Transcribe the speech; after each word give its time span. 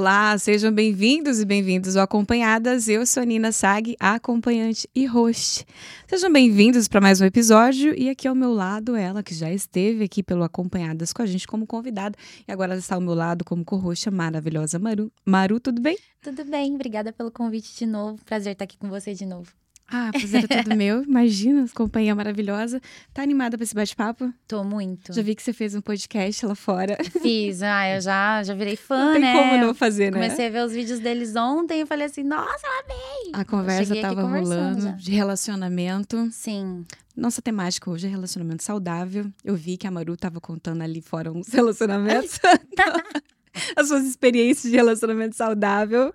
Olá, 0.00 0.38
sejam 0.38 0.72
bem-vindos 0.72 1.40
e 1.40 1.44
bem-vindos 1.44 1.94
ao 1.94 2.04
Acompanhadas. 2.04 2.88
Eu 2.88 3.04
sou 3.04 3.22
Nina 3.22 3.52
Sag, 3.52 3.94
acompanhante 4.00 4.88
e 4.94 5.04
host. 5.04 5.66
Sejam 6.08 6.32
bem-vindos 6.32 6.88
para 6.88 7.02
mais 7.02 7.20
um 7.20 7.26
episódio 7.26 7.94
e 7.94 8.08
aqui 8.08 8.26
ao 8.26 8.34
meu 8.34 8.50
lado 8.50 8.96
ela 8.96 9.22
que 9.22 9.34
já 9.34 9.52
esteve 9.52 10.04
aqui 10.04 10.22
pelo 10.22 10.42
Acompanhadas 10.42 11.12
com 11.12 11.20
a 11.20 11.26
gente 11.26 11.46
como 11.46 11.66
convidada 11.66 12.16
e 12.48 12.50
agora 12.50 12.72
ela 12.72 12.80
está 12.80 12.94
ao 12.94 13.00
meu 13.02 13.12
lado 13.12 13.44
como 13.44 13.62
co-host, 13.62 14.08
a 14.08 14.10
maravilhosa 14.10 14.78
Maru. 14.78 15.12
Maru, 15.22 15.60
tudo 15.60 15.82
bem? 15.82 15.98
Tudo 16.22 16.46
bem, 16.46 16.74
obrigada 16.76 17.12
pelo 17.12 17.30
convite 17.30 17.76
de 17.76 17.84
novo. 17.84 18.24
Prazer 18.24 18.52
estar 18.52 18.64
aqui 18.64 18.78
com 18.78 18.88
você 18.88 19.12
de 19.12 19.26
novo. 19.26 19.52
Ah, 19.90 20.10
prazer 20.12 20.46
é 20.48 20.62
tudo 20.62 20.76
meu. 20.76 21.02
Imagina, 21.02 21.66
companhia 21.74 22.14
maravilhosa. 22.14 22.80
Tá 23.12 23.22
animada 23.22 23.56
para 23.56 23.64
esse 23.64 23.74
bate-papo? 23.74 24.32
Tô 24.46 24.62
muito. 24.62 25.12
Já 25.12 25.20
vi 25.22 25.34
que 25.34 25.42
você 25.42 25.52
fez 25.52 25.74
um 25.74 25.80
podcast 25.80 26.46
lá 26.46 26.54
fora. 26.54 26.96
Fiz, 27.20 27.62
ah, 27.64 27.88
eu 27.88 28.00
já, 28.00 28.42
já 28.42 28.54
virei 28.54 28.76
fã, 28.76 29.06
não 29.06 29.12
tem 29.12 29.22
né? 29.22 29.32
como 29.32 29.66
não 29.66 29.74
fazer, 29.74 30.12
né? 30.12 30.20
Comecei 30.20 30.46
a 30.46 30.50
ver 30.50 30.64
os 30.64 30.72
vídeos 30.72 31.00
deles 31.00 31.34
ontem 31.34 31.82
e 31.82 31.86
falei 31.86 32.06
assim, 32.06 32.22
nossa, 32.22 32.66
eu 32.66 32.84
amei! 32.84 33.32
A 33.32 33.44
conversa 33.44 34.00
tava 34.00 34.22
rolando 34.22 34.82
já. 34.82 34.92
de 34.92 35.10
relacionamento. 35.10 36.28
Sim. 36.30 36.86
Nossa 37.16 37.42
temática 37.42 37.90
hoje 37.90 38.06
é 38.06 38.10
relacionamento 38.10 38.62
saudável. 38.62 39.26
Eu 39.44 39.56
vi 39.56 39.76
que 39.76 39.86
a 39.86 39.90
Maru 39.90 40.16
tava 40.16 40.40
contando 40.40 40.82
ali 40.82 41.00
fora 41.00 41.32
uns 41.32 41.48
relacionamentos. 41.52 42.38
As 43.76 43.88
suas 43.88 44.04
experiências 44.04 44.70
de 44.70 44.76
relacionamento 44.76 45.36
saudável. 45.36 46.12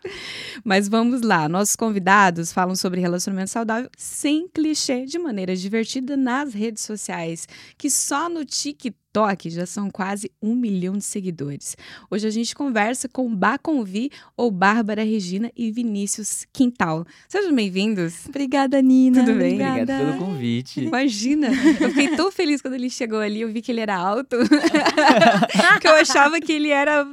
Mas 0.64 0.88
vamos 0.88 1.22
lá. 1.22 1.50
Nossos 1.50 1.76
convidados 1.76 2.52
falam 2.52 2.76
sobre 2.76 3.02
relacionamento 3.02 3.50
saudável 3.50 3.90
sem 3.98 4.48
clichê, 4.48 5.06
de 5.06 5.20
maneira 5.20 5.56
divertida 5.56 6.16
nas 6.16 6.54
redes 6.54 6.84
sociais, 6.84 7.48
que 7.78 7.90
só 7.90 8.30
no 8.30 8.46
TikTok 8.46 9.50
já 9.50 9.66
são 9.66 9.90
quase 9.90 10.32
um 10.42 10.56
milhão 10.56 10.98
de 10.98 11.04
seguidores. 11.04 11.76
Hoje 12.10 12.28
a 12.28 12.30
gente 12.30 12.54
conversa 12.54 13.08
com 13.08 13.34
Baconvi, 13.34 14.12
ou 14.36 14.52
Bárbara 14.52 15.04
Regina 15.04 15.52
e 15.56 15.72
Vinícius 15.72 16.46
Quintal. 16.52 17.06
Sejam 17.28 17.54
bem-vindos. 17.54 18.26
Obrigada, 18.28 18.82
Nina. 18.82 19.24
Tudo 19.24 19.38
bem? 19.38 19.54
Obrigada. 19.54 19.82
Obrigado 19.82 20.18
pelo 20.18 20.26
convite. 20.26 20.82
Imagina, 20.82 21.48
eu 21.80 21.90
fiquei 21.90 22.16
tão 22.16 22.32
feliz 22.32 22.62
quando 22.62 22.74
ele 22.74 22.90
chegou 22.90 23.20
ali, 23.20 23.42
eu 23.42 23.50
vi 23.50 23.62
que 23.62 23.72
ele 23.72 23.82
era 23.82 23.96
alto, 23.96 24.38
que 25.80 25.88
eu 25.88 25.94
achava 25.96 26.40
que 26.40 26.52
ele 26.52 26.70
era... 26.70 27.08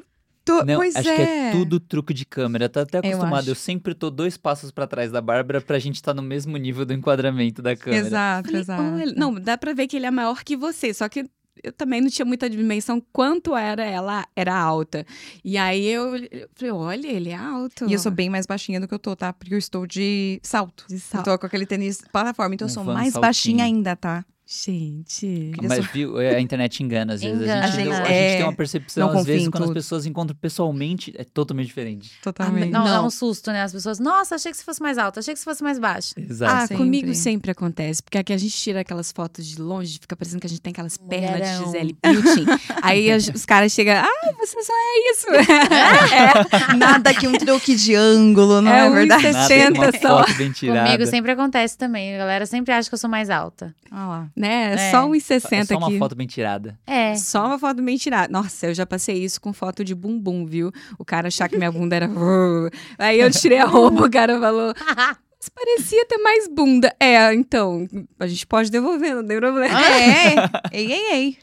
to- 0.45 0.65
Não, 0.65 0.77
pois 0.77 0.95
acho 0.97 1.09
é. 1.09 1.17
que 1.17 1.23
é 1.23 1.51
tudo 1.53 1.79
truque 1.81 2.13
de 2.15 2.25
câmera. 2.25 2.69
Tá 2.69 2.83
até 2.83 2.99
Eu 2.99 3.03
acostumado. 3.03 3.47
Eu, 3.49 3.53
acho. 3.53 3.61
sempre 3.61 3.95
tô 3.95 4.11
dois 4.11 4.37
passos 4.37 4.71
pra 4.71 4.87
trás 4.87 5.11
da 5.13 5.21
Bárbara 5.21 5.61
pra 5.61 5.79
gente 5.79 5.97
estar 5.97 6.15
no 6.15 6.23
mesmo 6.23 6.57
nível 6.57 6.85
do 6.85 6.93
enquadramento 6.93 7.61
da 7.63 7.77
câmera. 7.77 8.07
Exato, 8.07 8.47
Falei, 8.49 8.61
exato. 8.63 8.83
olha, 8.83 9.15
não, 9.17 9.35
dá 9.35 9.57
pra 9.59 9.73
ver 9.73 9.87
que 9.87 9.97
ele 9.97 10.07
é 10.07 10.11
maior 10.11 10.43
que 10.45 10.57
você, 10.57 10.93
só 10.95 11.09
que 11.09 11.25
eu 11.63 11.71
também 11.73 12.01
não 12.01 12.09
tinha 12.09 12.25
muita 12.25 12.49
dimensão 12.51 13.01
quanto 13.13 13.55
era 13.55 13.85
ela 13.85 14.27
era 14.35 14.57
alta. 14.59 15.07
E 15.45 15.57
aí 15.57 15.87
eu, 15.87 16.17
eu 16.17 16.49
falei, 16.55 16.73
olha, 16.73 17.07
ele 17.07 17.29
é 17.29 17.37
alto. 17.37 17.87
E 17.89 17.93
eu 17.93 17.99
sou 17.99 18.11
bem 18.11 18.29
mais 18.31 18.47
baixinha 18.47 18.81
do 18.81 18.89
que 18.89 18.95
eu 18.95 18.99
tô, 18.99 19.15
tá? 19.15 19.33
Porque 19.33 19.55
eu 19.55 19.59
estou 19.59 19.87
de 19.87 20.41
salto. 20.43 20.85
de 20.89 20.95
Eu 20.95 21.01
salto. 21.01 21.25
tô 21.27 21.39
com 21.39 21.47
aquele 21.47 21.67
tênis 21.67 22.01
plataforma, 22.11 22.55
então 22.55 22.67
eu 22.67 22.71
Um 22.71 22.75
sou 22.75 22.85
van 22.85 22.95
mais 22.95 23.13
saltinho. 23.13 23.21
baixinha 23.21 23.65
ainda, 23.65 23.95
tá? 23.95 24.25
Gente. 24.65 25.53
Mas 25.63 25.87
viu, 25.87 26.21
é, 26.21 26.37
a 26.37 26.41
internet 26.41 26.83
engana 26.83 27.15
às 27.15 27.23
vezes. 27.23 27.41
Engana, 27.43 27.65
a, 27.65 27.67
gente, 27.69 27.89
a 27.89 27.95
gente 27.95 28.13
É, 28.13 28.37
tem 28.37 28.45
uma 28.45 28.53
percepção, 28.53 29.09
não 29.11 29.19
às 29.19 29.25
vezes, 29.25 29.49
quando 29.49 29.65
as 29.65 29.71
pessoas 29.71 30.05
encontram 30.05 30.37
pessoalmente, 30.37 31.13
é 31.17 31.25
totalmente 31.25 31.69
diferente. 31.69 32.13
Totalmente. 32.23 32.71
Não, 32.71 32.85
dá 32.85 32.97
Não. 32.99 33.07
um 33.07 33.11
susto, 33.11 33.51
né? 33.51 33.63
As 33.63 33.73
pessoas, 33.73 33.99
nossa, 33.99 34.35
achei 34.35 34.53
que 34.53 34.59
você 34.59 34.65
fosse 34.65 34.83
mais 34.83 34.99
alto, 34.99 35.19
achei 35.19 35.33
que 35.33 35.41
você 35.41 35.45
fosse 35.45 35.63
mais 35.63 35.79
baixo. 35.79 36.13
Exato. 36.19 36.53
Ah, 36.55 36.61
sempre. 36.67 36.77
comigo 36.77 37.15
sempre 37.15 37.51
acontece, 37.51 38.03
porque 38.03 38.19
aqui 38.19 38.33
a 38.33 38.37
gente 38.37 38.55
tira 38.55 38.81
aquelas 38.81 39.11
fotos 39.11 39.47
de 39.47 39.61
longe, 39.61 39.99
fica 39.99 40.15
parecendo 40.15 40.41
que 40.41 40.47
a 40.47 40.51
gente 40.51 40.61
tem 40.61 40.71
aquelas 40.73 40.97
pernas 40.99 41.59
de. 41.59 41.65
Gisele 41.65 41.97
Bündchen. 42.03 42.45
Aí 42.83 43.11
os 43.17 43.47
caras 43.47 43.73
chegam, 43.73 43.95
ah, 43.97 44.33
você 44.39 44.63
só 44.63 44.73
é 44.73 45.11
isso. 45.13 45.27
é, 46.73 46.77
Nada 46.77 47.15
que 47.15 47.27
um 47.27 47.33
truque 47.33 47.75
de 47.75 47.95
ângulo, 47.95 48.61
não 48.61 48.71
É 48.73 48.87
é, 48.87 48.91
verdade? 48.91 49.23
Nada 49.33 49.49
que 49.49 49.79
uma 49.79 49.93
60 49.93 49.99
só. 50.01 50.19
foto 50.25 50.35
bem 50.37 50.53
tirada. 50.53 50.91
Comigo 50.91 51.07
sempre 51.11 51.33
acontece 51.33 51.79
também. 51.79 52.15
A 52.15 52.19
galera 52.19 52.47
sempre 52.47 52.73
acha 52.73 52.89
que 52.89 52.95
eu 52.95 52.99
sou 52.99 53.09
mais 53.09 53.31
alta. 53.31 53.75
Ah 53.91 54.09
lá. 54.09 54.31
Né? 54.43 54.75
É. 54.75 54.91
Só 54.91 55.05
É 55.05 55.09
1,60 55.19 55.65
só 55.67 55.77
uma 55.79 55.87
aqui. 55.87 55.99
foto 55.99 56.15
bem 56.15 56.27
tirada. 56.27 56.79
É. 56.87 57.15
Só 57.15 57.47
uma 57.47 57.59
foto 57.59 57.81
bem 57.83 57.97
tirada. 57.97 58.31
Nossa, 58.33 58.67
eu 58.67 58.75
já 58.75 58.85
passei 58.85 59.17
isso 59.23 59.41
com 59.41 59.53
foto 59.53 59.85
de 59.85 59.95
bumbum, 59.95 60.45
viu? 60.45 60.71
O 60.99 61.05
cara 61.05 61.29
achar 61.29 61.49
que 61.49 61.57
minha 61.57 61.71
bunda 61.73 61.97
era. 61.97 62.11
Aí 62.99 63.21
eu 63.21 63.31
tirei 63.31 63.59
a 63.59 63.65
roupa, 63.65 64.05
o 64.07 64.11
cara 64.11 64.39
falou. 64.41 64.75
Mas 64.77 65.49
parecia 65.49 66.07
ter 66.07 66.19
mais 66.19 66.47
bunda. 66.49 66.95
É, 67.01 67.33
então, 67.35 67.89
a 68.21 68.27
gente 68.29 68.47
pode 68.47 68.71
devolver, 68.71 69.15
não 69.15 69.27
tem 69.27 69.39
problema. 69.39 69.75
Ah, 69.77 70.01
é? 70.01 70.35
Ei, 70.73 70.93
ei, 70.93 71.13
ei. 71.13 71.39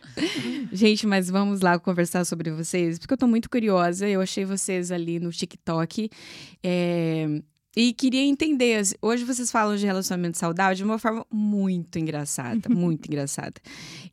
Gente, 0.71 1.05
mas 1.05 1.29
vamos 1.29 1.59
lá 1.61 1.77
conversar 1.79 2.23
sobre 2.25 2.49
vocês, 2.51 2.97
porque 2.97 3.13
eu 3.13 3.17
tô 3.17 3.27
muito 3.27 3.49
curiosa. 3.49 4.07
Eu 4.07 4.21
achei 4.21 4.45
vocês 4.45 4.91
ali 4.91 5.19
no 5.19 5.31
TikTok. 5.31 6.09
é, 6.63 7.41
E 7.81 7.93
queria 7.93 8.21
entender, 8.25 8.81
hoje 9.01 9.23
vocês 9.23 9.49
falam 9.49 9.77
de 9.77 9.85
relacionamento 9.85 10.37
saudável 10.37 10.75
de 10.75 10.83
uma 10.83 10.99
forma 10.99 11.25
muito 11.31 11.97
engraçada, 11.97 12.67
muito 12.67 13.07
engraçada. 13.07 13.53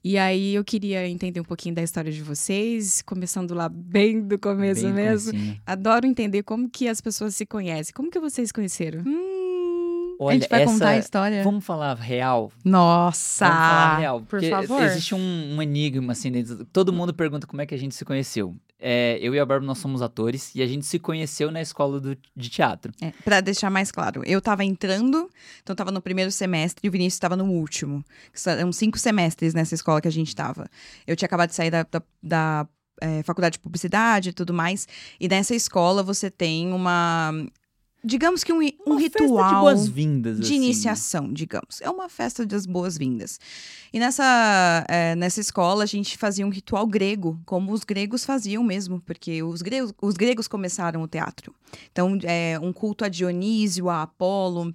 E 0.05 0.17
aí 0.17 0.55
eu 0.55 0.63
queria 0.65 1.09
entender 1.09 1.41
um 1.41 1.45
pouquinho 1.45 1.75
da 1.75 1.83
história 1.83 2.13
de 2.13 2.23
vocês, 2.23 3.03
começando 3.03 3.55
lá 3.55 3.69
bem 3.69 4.21
do 4.21 4.39
começo 4.39 4.85
bem 4.85 4.93
mesmo. 4.93 5.33
Adoro 5.67 6.07
entender 6.07 6.45
como 6.45 6.71
que 6.71 6.87
as 6.87 7.01
pessoas 7.01 7.35
se 7.35 7.45
conhecem. 7.45 7.93
Como 7.93 8.09
que 8.09 8.21
vocês 8.21 8.51
se 8.51 8.55
conheceram? 8.55 9.03
Hum, 9.05 10.17
a 10.21 10.25
Olha, 10.27 10.35
gente 10.39 10.49
vai 10.49 10.65
contar 10.65 10.89
a 10.91 10.93
essa- 10.93 11.01
história. 11.05 11.43
Vamos 11.43 11.65
falar 11.65 11.95
real? 11.97 12.53
Nossa! 12.65 13.47
Vamos 13.49 13.61
falar 13.67 13.99
real. 13.99 14.21
por 14.21 14.27
porque 14.29 14.49
favor. 14.49 14.81
Existe 14.85 15.13
um, 15.13 15.57
um 15.57 15.61
enigma, 15.61 16.13
assim, 16.13 16.31
dentro- 16.31 16.65
todo 16.67 16.93
mundo 16.93 17.13
pergunta 17.13 17.49
como 17.49 17.61
é 17.63 17.67
que 17.67 17.75
a 17.75 17.79
gente 17.79 17.97
se 17.97 18.05
conheceu. 18.05 18.55
É, 18.79 19.19
eu 19.23 19.35
e 19.35 19.39
a 19.41 19.47
Bárbara, 19.47 19.67
nós 19.67 19.79
somos 19.79 20.03
atores 20.03 20.55
e 20.55 20.61
a 20.63 20.67
gente 20.67 20.85
se 20.85 20.99
conheceu 20.99 21.51
na 21.51 21.63
escola 21.63 21.99
do- 21.99 22.17
de 22.37 22.49
teatro. 22.51 22.93
É, 23.01 23.11
pra 23.25 23.41
deixar 23.41 23.71
mais 23.71 23.91
claro, 23.91 24.23
eu 24.27 24.41
tava 24.41 24.65
entrando, 24.65 25.31
então 25.63 25.73
eu 25.73 25.77
tava 25.77 25.91
no 25.91 26.03
primeiro 26.03 26.31
semestre 26.31 26.87
e 26.87 26.89
o 26.89 26.93
Vinícius 26.93 27.19
tava 27.19 27.37
no 27.37 27.45
último. 27.47 28.05
São- 28.35 28.71
cinco 28.73 28.99
semestres 28.99 29.55
nessa 29.55 29.75
escola 29.75 30.01
que 30.01 30.09
a 30.09 30.13
gente 30.13 30.37
tava. 30.37 30.69
Eu 31.07 31.17
tinha 31.17 31.27
acabado 31.27 31.49
de 31.49 31.55
sair 31.55 31.71
da, 31.71 31.85
da, 31.91 32.03
da, 32.23 32.69
é, 33.01 33.23
faculdade 33.23 33.55
de 33.55 33.61
publicidade 33.61 34.29
e 34.29 34.33
tudo 34.33 34.53
mais. 34.53 34.87
E 35.19 35.27
nessa 35.27 35.55
escola 35.55 36.03
você 36.03 36.31
tem 36.31 36.71
uma. 36.73 37.33
Digamos 38.07 38.45
que 38.45 38.53
um, 38.53 38.61
um 38.61 38.69
Uma 38.87 39.01
ritual. 39.01 39.49
de 39.49 39.61
de 40.39 40.45
assim. 40.47 40.55
iniciação, 40.55 41.33
digamos. 41.33 41.81
É 41.81 41.91
uma 41.91 42.09
festa 42.09 42.47
das 42.47 42.65
boas-vindas. 42.65 43.41
E 43.93 43.99
nessa, 43.99 44.85
é, 44.89 45.17
nessa 45.17 45.41
escola 45.41 45.83
a 45.83 45.87
gente 45.87 46.17
fazia 46.17 46.47
um 46.47 46.51
ritual 46.51 46.87
grego, 46.87 47.37
como 47.45 47.73
os 47.73 47.83
gregos 47.83 48.25
faziam 48.25 48.63
mesmo, 48.63 49.01
porque 49.01 49.43
os 49.43 49.61
gregos, 49.61 49.93
os 50.01 50.15
gregos 50.15 50.47
começaram 50.47 51.03
o 51.03 51.09
teatro. 51.09 51.53
Então, 51.91 52.17
é 52.23 52.57
um 52.63 52.73
culto 52.73 53.05
a 53.05 53.09
Dionísio, 53.09 53.89
a 53.89 54.03
Apolo, 54.03 54.73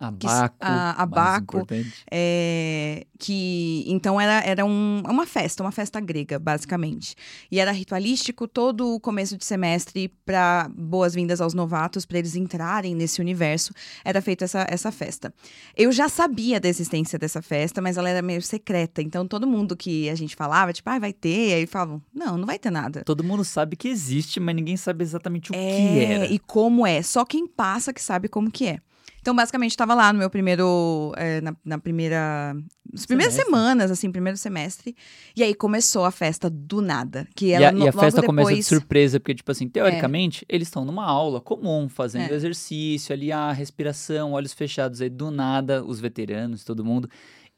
Abaco, 0.00 0.56
a- 0.60 0.70
mais 0.70 0.98
abaco. 0.98 1.56
importante. 1.58 1.92
é, 2.10 3.06
que 3.18 3.84
então 3.86 4.18
era, 4.18 4.40
era 4.46 4.64
um- 4.64 5.02
uma 5.06 5.26
festa, 5.26 5.62
uma 5.62 5.70
festa 5.70 6.00
grega, 6.00 6.38
basicamente. 6.38 7.14
E 7.50 7.60
era 7.60 7.70
ritualístico 7.70 8.48
todo 8.48 8.94
o 8.94 8.98
começo 9.00 9.36
de 9.36 9.44
semestre 9.44 10.08
para 10.24 10.70
boas-vindas 10.74 11.40
aos 11.40 11.52
novatos, 11.52 12.06
para 12.06 12.18
eles 12.18 12.34
entrarem 12.34 12.94
nesse 12.94 13.20
universo, 13.20 13.74
era 14.02 14.22
feita 14.22 14.44
essa, 14.46 14.66
essa 14.70 14.90
festa. 14.90 15.34
Eu 15.76 15.92
já 15.92 16.08
sabia 16.08 16.58
da 16.58 16.68
existência 16.68 17.18
dessa 17.18 17.42
festa, 17.42 17.82
mas 17.82 17.98
ela 17.98 18.08
era 18.08 18.22
meio 18.22 18.40
secreta. 18.40 19.02
Então 19.02 19.26
todo 19.28 19.46
mundo 19.46 19.76
que 19.76 20.08
a 20.08 20.14
gente 20.14 20.34
falava, 20.34 20.72
tipo, 20.72 20.88
ah, 20.88 20.98
vai 20.98 21.12
ter, 21.12 21.52
aí 21.54 21.66
falavam, 21.66 22.00
não, 22.14 22.38
não 22.38 22.46
vai 22.46 22.58
ter 22.58 22.70
nada. 22.70 23.02
Todo 23.04 23.22
mundo 23.22 23.44
sabe 23.44 23.76
que 23.76 23.88
existe, 23.88 24.40
mas 24.40 24.54
ninguém 24.56 24.78
sabe 24.78 25.04
exatamente 25.04 25.50
o 25.50 25.52
que 25.52 25.58
É, 25.58 26.32
e 26.32 26.38
como 26.38 26.86
é. 26.86 27.02
Só 27.02 27.24
quem 27.24 27.46
passa 27.46 27.92
que 27.92 28.00
sabe 28.02 28.28
como 28.28 28.50
que 28.50 28.66
é. 28.66 28.78
Então, 29.20 29.34
basicamente, 29.34 29.72
estava 29.72 29.94
lá 29.94 30.12
no 30.12 30.18
meu 30.18 30.30
primeiro. 30.30 31.12
é, 31.16 31.40
na, 31.40 31.54
na 31.64 31.78
primeira. 31.78 32.54
Nas 32.92 33.06
primeiras 33.06 33.34
Semestre. 33.34 33.54
semanas, 33.54 33.90
assim, 33.90 34.10
primeiro 34.10 34.36
semestre. 34.36 34.96
E 35.36 35.42
aí 35.44 35.54
começou 35.54 36.04
a 36.04 36.10
festa 36.10 36.50
do 36.50 36.80
nada. 36.82 37.28
Que 37.36 37.46
E 37.46 37.52
ela 37.52 37.68
a, 37.68 37.72
no- 37.72 37.84
e 37.84 37.88
a 37.88 37.92
festa 37.92 38.20
depois... 38.20 38.26
começa 38.26 38.54
de 38.54 38.62
surpresa, 38.64 39.20
porque, 39.20 39.34
tipo 39.34 39.50
assim, 39.52 39.68
teoricamente, 39.68 40.44
eles 40.48 40.66
estão 40.68 40.84
numa 40.84 41.04
aula 41.04 41.40
comum, 41.40 41.88
fazendo 41.88 42.32
É. 42.32 42.34
exercício 42.34 43.12
ali, 43.12 43.30
a 43.30 43.52
respiração, 43.52 44.32
olhos 44.32 44.52
fechados. 44.52 45.00
Aí, 45.00 45.08
do 45.08 45.30
nada, 45.30 45.84
os 45.84 46.00
veteranos, 46.00 46.64
todo 46.64 46.84
mundo, 46.84 47.08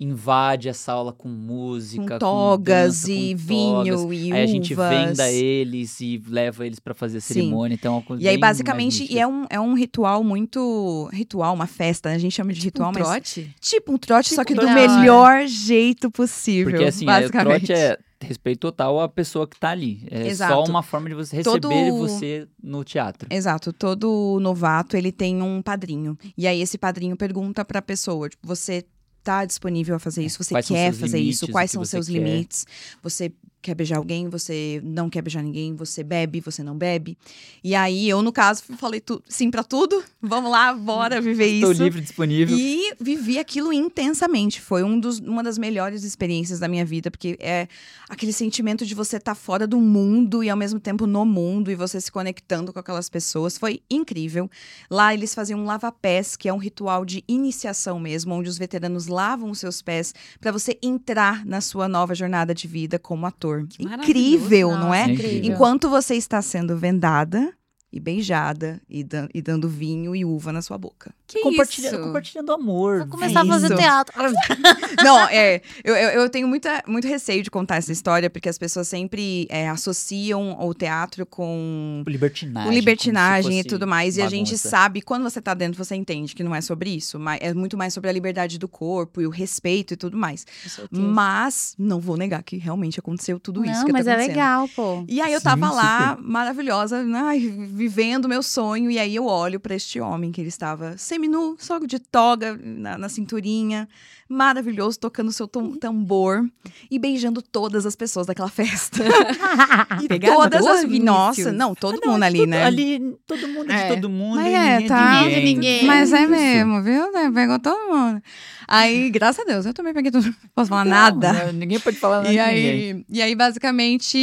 invade 0.01 0.69
essa 0.69 0.93
aula 0.93 1.13
com 1.13 1.29
música, 1.29 2.15
Com 2.15 2.19
togas 2.19 3.01
dança, 3.03 3.13
e 3.13 3.33
com 3.33 3.39
vinho 3.39 3.97
togas. 3.97 4.19
e 4.19 4.33
Aí 4.33 4.43
a 4.43 4.47
gente 4.47 4.75
venda 4.75 5.31
eles 5.31 6.01
e 6.01 6.21
leva 6.27 6.67
eles 6.67 6.81
pra 6.81 6.93
fazer 6.95 7.19
a 7.19 7.21
Sim. 7.21 7.35
cerimônia. 7.35 7.75
Então, 7.75 7.93
é 7.95 7.97
uma 7.99 8.03
coisa 8.03 8.23
E 8.23 8.29
aí, 8.29 8.37
basicamente, 8.39 9.07
e 9.13 9.19
é 9.19 9.27
um, 9.27 9.47
é 9.49 9.61
um 9.61 9.75
ritual 9.75 10.25
muito. 10.25 11.09
Ritual, 11.13 11.55
uma 11.55 11.67
festa, 11.67 12.09
né? 12.09 12.17
a 12.17 12.19
gente 12.19 12.35
chama 12.35 12.53
de 12.53 12.61
ritual, 12.61 12.91
um 12.91 12.93
mas. 12.93 13.03
trote? 13.07 13.55
Tipo 13.61 13.93
um 13.93 13.99
trote, 13.99 14.35
só 14.35 14.45
Tipo 14.45 14.47
que 14.47 14.53
um 14.55 14.57
do 14.57 14.73
trote. 14.73 14.99
melhor 14.99 15.47
jeito 15.47 16.11
possível. 16.11 16.71
Porque 16.73 16.85
assim, 16.87 17.05
é, 17.05 17.09
o 17.09 17.13
basicamente. 17.21 17.67
trote 17.67 17.73
é 17.73 17.99
respeito 18.21 18.61
total 18.61 19.01
à 19.01 19.09
pessoa 19.09 19.47
que 19.49 19.59
tá 19.59 19.71
ali. 19.71 20.07
É 20.11 20.29
Exato. 20.29 20.53
só 20.55 20.65
uma 20.71 20.83
forma 20.83 21.09
de 21.09 21.15
você 21.15 21.37
receber 21.37 21.61
Todo- 21.61 21.97
você 21.99 22.47
no 22.63 22.85
teatro. 22.85 23.29
Exato, 23.31 23.73
todo 23.73 24.39
novato 24.41 24.97
ele 24.97 25.11
tem 25.11 25.43
um 25.43 25.61
padrinho. 25.61 26.17
E 26.37 26.47
aí 26.47 26.61
esse 26.61 26.79
padrinho 26.79 27.17
pergunta 27.17 27.65
pra 27.65 27.83
pessoa, 27.83 28.29
tipo, 28.29 28.47
você 28.47 28.85
tá 29.23 29.45
disponível 29.45 29.97
a 29.97 29.99
fazer 29.99 30.25
isso? 30.25 30.43
Você 30.43 30.55
É, 30.55 30.57
quais 30.57 30.67
são 30.67 30.77
quer 30.77 30.93
fazer 30.93 31.19
limites, 31.19 31.37
isso? 31.43 31.49
Quais 31.49 31.71
são 31.71 31.85
você 31.85 31.91
seus 31.91 32.07
quer? 32.09 32.13
limites? 32.13 32.67
Você 33.03 33.33
quer 33.63 33.75
beijar 33.77 33.97
alguém, 33.99 34.29
você 34.29 34.81
não 34.85 35.09
quer 35.09 35.23
beijar 35.23 35.43
ninguém, 35.43 35.75
você 35.75 36.03
bebe, 36.03 36.41
você 36.41 36.63
não 36.63 36.77
bebe. 36.77 37.17
E 37.63 37.75
aí 37.75 38.09
eu, 38.09 38.21
no 38.21 38.33
caso, 38.33 38.65
falei 38.77 39.01
tu, 39.01 39.23
sim 39.29 39.51
pra 39.51 39.63
tudo. 39.63 40.03
Vamos 40.21 40.51
lá, 40.51 40.75
bora 40.75 41.21
viver 41.21 41.47
Estou 41.47 41.71
isso. 41.73 41.83
livre, 41.83 42.01
disponível. 42.01 42.59
E 42.59 42.93
vivi 43.01 43.39
aquilo 43.39 43.73
intensamente. 43.73 44.61
Foi 44.61 44.83
um 44.83 44.99
dos, 44.99 45.21
uma 45.21 45.43
das 45.43 45.57
melhores 45.57 46.03
experiências 46.03 46.59
da 46.59 46.67
minha 46.67 46.85
vida, 46.85 47.11
porque 47.11 47.39
é 47.41 47.69
aquele 48.09 48.33
sentimento 48.33 48.85
de 48.85 48.95
você 48.95 49.17
estar 49.17 49.35
fora 49.35 49.67
do 49.67 49.81
mundo 49.81 50.43
e 50.43 50.51
ao 50.51 50.57
mesmo 50.57 50.81
tempo 50.81 51.07
no 51.07 51.25
mundo 51.25 51.71
e 51.71 51.75
você 51.77 52.01
se 52.01 52.11
conectando 52.11 52.73
com 52.73 52.79
aquelas 52.81 53.09
pessoas. 53.09 53.57
Foi 53.57 53.81
incrível. 53.89 54.51
Lá 54.91 55.15
eles 55.15 55.35
faziam 55.35 55.61
um 55.61 55.65
lava-pés, 55.65 56.37
que 56.37 56.49
é 56.49 56.53
um 56.53 56.59
ritual 56.59 57.05
de 57.05 57.23
iniciação 57.29 58.01
mesmo, 58.01 58.35
onde 58.35 58.49
os 58.49 58.59
veteranos 58.59 59.07
lavam 59.07 59.51
os 59.51 59.61
seus 59.61 59.81
pés 59.81 60.13
para 60.41 60.51
você 60.51 60.77
entrar 60.83 61.47
na 61.47 61.61
sua 61.61 61.87
nova 61.87 62.15
jornada 62.15 62.53
de 62.53 62.67
vida 62.67 62.99
como 62.99 63.25
ator. 63.27 63.52
Incrível, 63.81 64.71
não 64.79 64.95
é? 64.95 65.05
Incrível. 65.11 65.53
Enquanto 65.55 65.89
você 65.91 66.15
está 66.15 66.41
sendo 66.43 66.77
vendada 66.77 67.53
e 67.93 68.01
beijada 68.01 68.81
e, 68.89 69.05
dan- 69.05 69.29
e 69.35 69.43
dando 69.43 69.69
vinho 69.69 70.17
e 70.17 70.25
uva 70.25 70.53
na 70.53 70.63
sua 70.63 70.79
boca. 70.79 71.15
Que 71.33 71.41
Compartilha- 71.41 71.89
isso? 71.89 71.99
compartilhando 71.99 72.53
amor. 72.53 72.99
Vou 72.99 73.09
começar 73.09 73.41
a 73.43 73.47
fazer 73.47 73.67
Isso. 73.67 73.77
teatro. 73.77 74.13
Não, 75.03 75.19
é. 75.29 75.61
Eu, 75.83 75.95
eu, 75.97 76.09
eu 76.23 76.29
tenho 76.31 76.47
muita, 76.47 76.83
muito 76.87 77.07
receio 77.09 77.43
de 77.43 77.51
contar 77.51 77.77
essa 77.77 77.91
história, 77.93 78.29
porque 78.29 78.49
as 78.49 78.59
pessoas 78.59 78.87
sempre 78.89 79.47
é, 79.51 79.69
associam 79.69 80.57
o 80.61 80.75
teatro 80.75 81.25
com. 81.25 82.03
Libertinagem. 82.07 82.69
Com 82.69 82.75
libertinagem 82.75 83.51
como 83.51 83.63
se 83.63 83.67
e 83.67 83.69
tudo 83.69 83.87
mais. 83.87 84.17
E 84.17 84.23
a 84.23 84.29
gente 84.29 84.49
bagunça. 84.49 84.69
sabe, 84.69 85.01
quando 85.01 85.23
você 85.23 85.41
tá 85.41 85.55
dentro, 85.55 85.83
você 85.83 85.95
entende 85.95 86.35
que 86.35 86.43
não 86.43 86.55
é 86.55 86.61
sobre 86.61 86.91
isso. 86.91 87.19
Mas 87.19 87.39
é 87.41 87.55
muito 87.55 87.77
mais 87.77 87.95
sobre 87.95 88.11
a 88.11 88.13
liberdade 88.13 88.59
do 88.59 88.69
corpo 88.69 89.21
e 89.21 89.27
o 89.27 89.31
respeito 89.31 89.95
e 89.95 89.97
tudo 89.97 90.17
mais. 90.17 90.47
Mas 90.91 91.75
não 91.79 91.99
vou 92.01 92.17
negar 92.17 92.43
que 92.43 92.57
realmente 92.57 92.99
aconteceu 93.01 93.41
tudo 93.41 93.65
isso 93.65 93.81
Não, 93.81 93.85
que 93.87 93.93
mas 93.93 94.05
tá 94.07 94.13
é 94.13 94.17
legal, 94.17 94.69
pô. 94.69 95.05
E 95.09 95.21
aí 95.21 95.33
eu 95.33 95.41
Sim, 95.41 95.45
tava 95.45 95.71
lá, 95.71 96.19
maravilhosa, 96.21 97.05
ai, 97.15 97.39
vivendo 97.41 98.27
o 98.27 98.29
meu 98.29 98.43
sonho. 98.43 98.91
E 98.91 98.99
aí 98.99 99.15
eu 99.15 99.27
olho 99.27 99.59
pra 99.59 99.75
este 99.75 100.01
homem 100.01 100.31
que 100.31 100.41
ele 100.41 100.49
estava 100.49 100.97
seminu, 101.23 101.57
só 101.59 101.79
de 101.79 101.99
toga 101.99 102.59
na, 102.63 102.99
na 102.99 103.09
cinturinha, 103.09 103.89
maravilhoso, 104.29 104.99
tocando 104.99 105.31
seu 105.31 105.47
tam- 105.47 105.77
tambor 105.79 106.45
e 106.91 106.99
beijando 106.99 107.41
todas 107.41 107.87
as 107.87 107.95
pessoas 107.95 108.27
daquela 108.27 108.49
festa. 108.49 108.99
e 110.03 110.09
Pegador, 110.09 110.43
todas 110.51 110.67
as. 110.67 110.83
Vinícius. 110.83 111.05
Nossa, 111.05 111.53
não, 111.53 111.75
todo 111.75 111.99
Ah, 112.03 112.07
não, 112.07 112.13
mundo 112.15 112.23
ali, 112.25 112.39
todo- 112.41 112.49
né? 112.49 112.65
Ali, 112.65 113.17
todo 113.27 113.49
mundo 113.49 113.71
é 113.71 113.75
É. 113.75 113.83
de 113.89 113.95
todo 113.95 114.09
mundo. 114.11 114.37
Mas 114.37 114.53
é, 114.55 114.81
tá? 114.87 115.21
de 115.23 115.29
ninguém. 115.29 115.45
Ninguém. 115.55 115.85
Mas 115.87 116.13
é 116.13 116.23
Isso. 116.23 116.31
mesmo, 116.31 116.83
viu? 116.83 117.13
né? 117.13 117.31
Pegou 117.33 117.59
todo 117.59 117.95
mundo. 117.95 118.23
Aí, 118.67 119.11
graças 119.11 119.45
a 119.45 119.49
Deus, 119.49 119.65
eu 119.67 119.75
também 119.75 119.95
peguei 119.95 120.11
tudo. 120.11 120.25
Não 120.27 120.35
posso 120.55 120.69
falar 120.71 120.85
nada. 120.85 121.33
Não, 121.33 121.53
ninguém 121.53 121.79
pode 121.79 121.97
falar 121.99 122.17
nada 122.23 122.33
E 122.33 122.37
ninguém. 122.37 122.93
aí, 122.93 123.05
e 123.09 123.23
aí, 123.23 123.35
basicamente, 123.35 124.19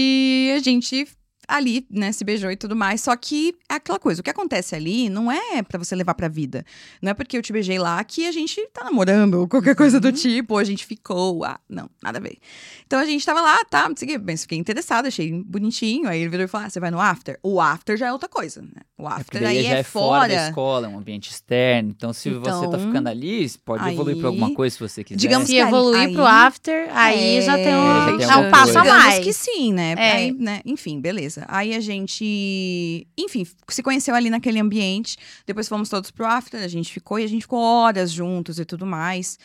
a 0.55 0.59
gente 0.59 1.07
ali, 1.49 1.85
né, 1.89 2.11
se 2.11 2.23
beijou 2.23 2.51
e 2.51 2.55
tudo 2.55 2.75
mais. 2.75 3.01
Só 3.01 3.15
que 3.15 3.55
é 3.69 3.75
aquela 3.75 3.97
coisa, 3.99 4.21
o 4.21 4.23
que 4.23 4.29
acontece 4.29 4.75
ali 4.75 5.09
não 5.09 5.31
é 5.31 5.61
pra 5.63 5.77
você 5.79 5.95
levar 5.95 6.13
pra 6.13 6.27
vida. 6.27 6.63
Não 7.01 7.09
é 7.11 7.13
porque 7.13 7.37
eu 7.37 7.41
te 7.41 7.51
beijei 7.51 7.79
lá 7.79 8.01
que 8.03 8.25
a 8.27 8.31
gente 8.31 8.65
tá 8.73 8.83
namorando 8.83 9.33
ou 9.35 9.47
qualquer 9.47 9.75
coisa 9.75 9.99
do 9.99 10.11
tipo, 10.11 10.53
ou 10.53 10.59
a 10.59 10.63
gente 10.63 10.85
ficou. 10.85 11.43
Ah, 11.43 11.59
não, 11.67 11.89
nada 12.03 12.19
a 12.19 12.21
ver. 12.21 12.37
Então 12.85 12.99
a 12.99 13.05
gente 13.05 13.25
tava 13.25 13.41
lá, 13.41 13.63
tá, 13.65 13.89
não 13.89 13.95
sei 13.97 14.07
o 14.07 14.11
quê, 14.11 14.17
mas 14.23 14.41
fiquei 14.43 14.57
interessada, 14.57 15.07
achei 15.07 15.31
bonitinho. 15.43 16.07
Aí 16.07 16.19
ele 16.21 16.29
virou 16.29 16.45
e 16.45 16.47
falou: 16.47 16.67
ah, 16.67 16.69
você 16.69 16.79
vai 16.79 16.91
no 16.91 16.99
after? 17.01 17.39
O 17.43 17.59
after 17.59 17.97
já 17.97 18.07
é 18.07 18.13
outra 18.13 18.29
coisa, 18.29 18.61
né? 18.61 18.81
O 18.97 19.07
É 19.07 19.13
after 19.13 19.41
daí 19.41 19.57
aí 19.59 19.63
já 19.63 19.75
é, 19.75 19.79
é 19.79 19.83
fora 19.83 20.27
da 20.27 20.47
escola, 20.49 20.87
é 20.87 20.89
um 20.89 20.97
ambiente 20.97 21.29
externo. 21.31 21.89
Então, 21.89 22.13
se 22.13 22.29
você 22.29 22.49
tá 22.51 22.67
Então, 22.67 22.79
ficando 22.79 23.07
ali, 23.09 23.49
pode 23.65 23.87
evoluir 23.89 24.17
pra 24.17 24.29
aí, 24.29 24.33
alguma 24.35 24.53
coisa 24.53 24.75
se 24.75 24.79
você 24.79 25.03
quiser. 25.03 25.17
digamos 25.19 25.47
Se 25.47 25.53
que 25.53 25.59
aí- 25.61 25.67
evoluir 25.67 25.99
aí- 26.01 26.13
pro 26.13 26.25
after, 26.25 26.87
aí 26.95 27.41
já 27.41 27.55
tem 27.55 27.75
um, 27.75 27.87
já 27.87 28.17
tem 28.17 28.29
é 28.29 28.37
um 28.47 28.51
passo 28.51 28.77
a 28.77 28.83
mais. 28.83 29.15
Digamos 29.15 29.19
que 29.25 29.33
sim, 29.33 29.73
né? 29.73 29.95
É. 29.97 30.11
Aí, 30.13 30.31
né? 30.33 30.61
Enfim, 30.65 30.99
beleza. 30.99 31.38
Aí 31.47 31.73
a 31.75 31.79
gente, 31.79 33.07
enfim, 33.17 33.45
se 33.67 33.81
conheceu 33.83 34.15
ali 34.15 34.29
naquele 34.29 34.59
ambiente. 34.59 35.17
Depois 35.45 35.67
fomos 35.67 35.89
todos 35.89 36.11
pro 36.11 36.25
after, 36.25 36.61
a 36.61 36.67
gente 36.67 36.91
ficou 36.91 37.19
e 37.19 37.23
a 37.23 37.27
gente 37.27 37.43
ficou 37.43 37.59
horas 37.59 38.11
juntos 38.11 38.59
e 38.59 38.65
tudo 38.65 38.85
mais. 38.85 39.37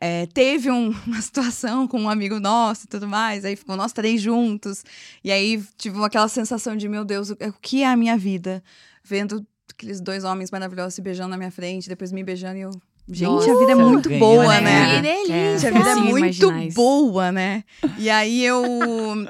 É, 0.00 0.26
teve 0.26 0.70
um- 0.70 0.90
uma 1.06 1.20
situação 1.20 1.88
com 1.88 2.00
um 2.00 2.08
amigo 2.08 2.38
nosso 2.38 2.84
e 2.84 2.88
tudo 2.88 3.08
mais, 3.08 3.44
aí 3.44 3.56
ficou 3.56 3.76
nós 3.76 3.92
três 3.92 4.20
juntos. 4.20 4.84
E 5.24 5.30
aí 5.32 5.62
tive 5.76 6.02
aquela 6.04 6.28
sensação 6.28 6.76
de, 6.76 6.88
meu 6.88 7.04
Deus, 7.04 7.30
o, 7.30 7.32
o 7.34 7.52
que 7.60 7.82
é 7.82 7.86
a 7.86 7.96
minha 7.96 8.16
vida? 8.16 8.62
Vendo 9.02 9.44
aqueles 9.72 10.00
dois 10.00 10.24
homens 10.24 10.50
maravilhosos 10.50 10.94
se 10.94 11.02
beijando 11.02 11.30
na 11.30 11.36
minha 11.36 11.50
frente, 11.50 11.88
depois 11.88 12.12
me 12.12 12.22
beijando 12.22 12.58
e 12.58 12.62
eu. 12.62 12.70
Gente, 13.10 13.28
Nossa, 13.28 13.50
a 13.50 13.58
vida 13.58 13.72
é 13.72 13.74
muito 13.74 14.10
boa, 14.18 14.60
né? 14.60 14.60
né? 14.60 14.96
Que 14.96 15.02
delícia. 15.02 15.32
É, 15.34 15.58
Gente, 15.58 15.66
a 15.66 15.78
vida 15.78 15.90
é 15.90 15.94
muito 15.94 16.74
boa, 16.74 17.32
né? 17.32 17.64
E 17.96 18.10
aí 18.10 18.44
eu. 18.44 18.62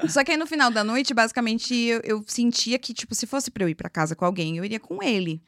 Só 0.09 0.23
que 0.23 0.31
aí 0.31 0.37
no 0.37 0.45
final 0.45 0.69
da 0.69 0.83
noite, 0.83 1.13
basicamente, 1.13 1.73
eu, 1.73 2.01
eu 2.03 2.23
sentia 2.27 2.77
que, 2.77 2.93
tipo, 2.93 3.15
se 3.15 3.25
fosse 3.25 3.49
pra 3.49 3.63
eu 3.63 3.69
ir 3.69 3.75
pra 3.75 3.89
casa 3.89 4.15
com 4.15 4.25
alguém, 4.25 4.57
eu 4.57 4.65
iria 4.65 4.79
com 4.79 5.01
ele. 5.01 5.41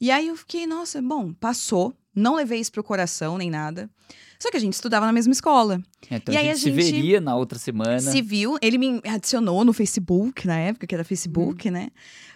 E 0.00 0.10
aí 0.10 0.28
eu 0.28 0.36
fiquei, 0.36 0.66
nossa, 0.66 1.02
bom, 1.02 1.32
passou. 1.32 1.92
Não 2.14 2.34
levei 2.34 2.60
isso 2.60 2.70
pro 2.70 2.84
coração 2.84 3.38
nem 3.38 3.50
nada. 3.50 3.90
Só 4.38 4.50
que 4.50 4.56
a 4.56 4.60
gente 4.60 4.74
estudava 4.74 5.06
na 5.06 5.12
mesma 5.12 5.32
escola. 5.32 5.80
Então 6.10 6.34
E 6.34 6.36
a 6.36 6.40
aí 6.40 6.46
gente 6.46 6.54
a 6.54 6.58
se 6.58 6.70
gente 6.70 6.92
veria 6.92 7.20
na 7.20 7.36
outra 7.36 7.58
semana. 7.58 8.00
Se 8.00 8.20
viu, 8.20 8.56
ele 8.60 8.76
me 8.76 9.00
adicionou 9.04 9.64
no 9.64 9.72
Facebook, 9.72 10.46
na 10.46 10.58
época, 10.58 10.86
que 10.86 10.94
era 10.94 11.04
Facebook, 11.04 11.70
né? 11.70 11.90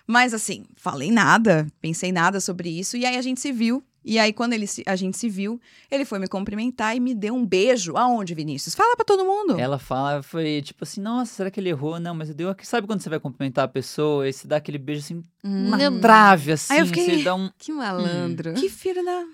Mas 0.06 0.32
assim, 0.32 0.64
falei 0.76 1.10
nada, 1.10 1.66
pensei 1.80 2.12
nada 2.12 2.40
sobre 2.40 2.68
isso. 2.70 2.96
E 2.96 3.04
aí 3.04 3.16
a 3.16 3.22
gente 3.22 3.40
se 3.40 3.52
viu. 3.52 3.82
E 4.06 4.20
aí, 4.20 4.32
quando 4.32 4.52
ele 4.52 4.68
se- 4.68 4.84
a 4.86 4.94
gente 4.94 5.16
se 5.18 5.28
viu, 5.28 5.60
ele 5.90 6.04
foi 6.04 6.20
me 6.20 6.28
cumprimentar 6.28 6.94
e 6.96 7.00
me 7.00 7.12
deu 7.12 7.34
um 7.34 7.44
beijo. 7.44 7.96
Aonde, 7.96 8.34
Vinícius? 8.34 8.72
Fala 8.74 8.94
pra 8.94 9.04
todo 9.04 9.24
mundo. 9.24 9.58
Ela 9.58 9.78
fala, 9.80 10.22
foi 10.22 10.62
tipo 10.62 10.84
assim, 10.84 11.00
nossa, 11.00 11.34
será 11.34 11.50
que 11.50 11.58
ele 11.58 11.70
errou? 11.70 11.98
Não, 11.98 12.14
mas 12.14 12.28
eu 12.28 12.34
dei. 12.36 12.46
Sabe 12.62 12.86
quando 12.86 13.00
você 13.00 13.10
vai 13.10 13.18
cumprimentar 13.18 13.64
a 13.64 13.68
pessoa 13.68 14.28
e 14.28 14.32
você 14.32 14.46
dá 14.46 14.58
aquele 14.58 14.78
beijo 14.78 15.00
assim, 15.00 15.22
Meu- 15.44 16.00
trave, 16.00 16.52
assim, 16.52 16.72
Aí 16.74 16.78
eu 16.80 16.86
fiquei- 16.86 17.16
você 17.18 17.22
dá 17.24 17.34
um. 17.34 17.50
Que 17.58 17.72
malandro. 17.72 18.54
Que 18.54 18.68
filho 18.68 19.04
da. 19.04 19.24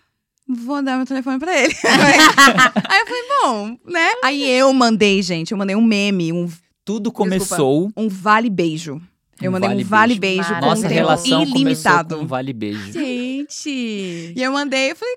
Vou 0.49 0.83
dar 0.83 0.97
meu 0.97 1.07
telefone 1.07 1.39
pra 1.39 1.55
ele. 1.57 1.75
aí 1.85 3.01
eu 3.01 3.07
falei, 3.07 3.23
bom, 3.43 3.79
né? 3.91 4.09
Aí 4.25 4.43
eu 4.51 4.73
mandei, 4.73 5.23
gente, 5.23 5.53
eu 5.53 5.59
mandei 5.59 5.77
um 5.77 5.83
meme, 5.85 6.33
um, 6.33 6.49
Tudo 6.85 7.13
começou. 7.13 7.91
um 7.97 8.09
vale 8.09 8.49
beijo. 8.51 9.01
Eu 9.41 9.51
mandei 9.51 9.71
um 9.71 9.85
vale 9.85 10.15
beijo 10.19 10.49
com 10.49 10.55
um 10.55 10.61
Nossa 10.69 10.83
tempo 10.83 10.95
relação 10.95 11.43
ilimitado. 11.43 11.55
começou 11.61 12.19
com 12.19 12.25
um 12.25 12.27
vale 12.27 12.53
beijo. 12.53 12.93
Gente. 13.53 14.35
E 14.37 14.43
eu 14.43 14.53
mandei, 14.53 14.91
eu 14.93 14.97
falei, 14.97 15.15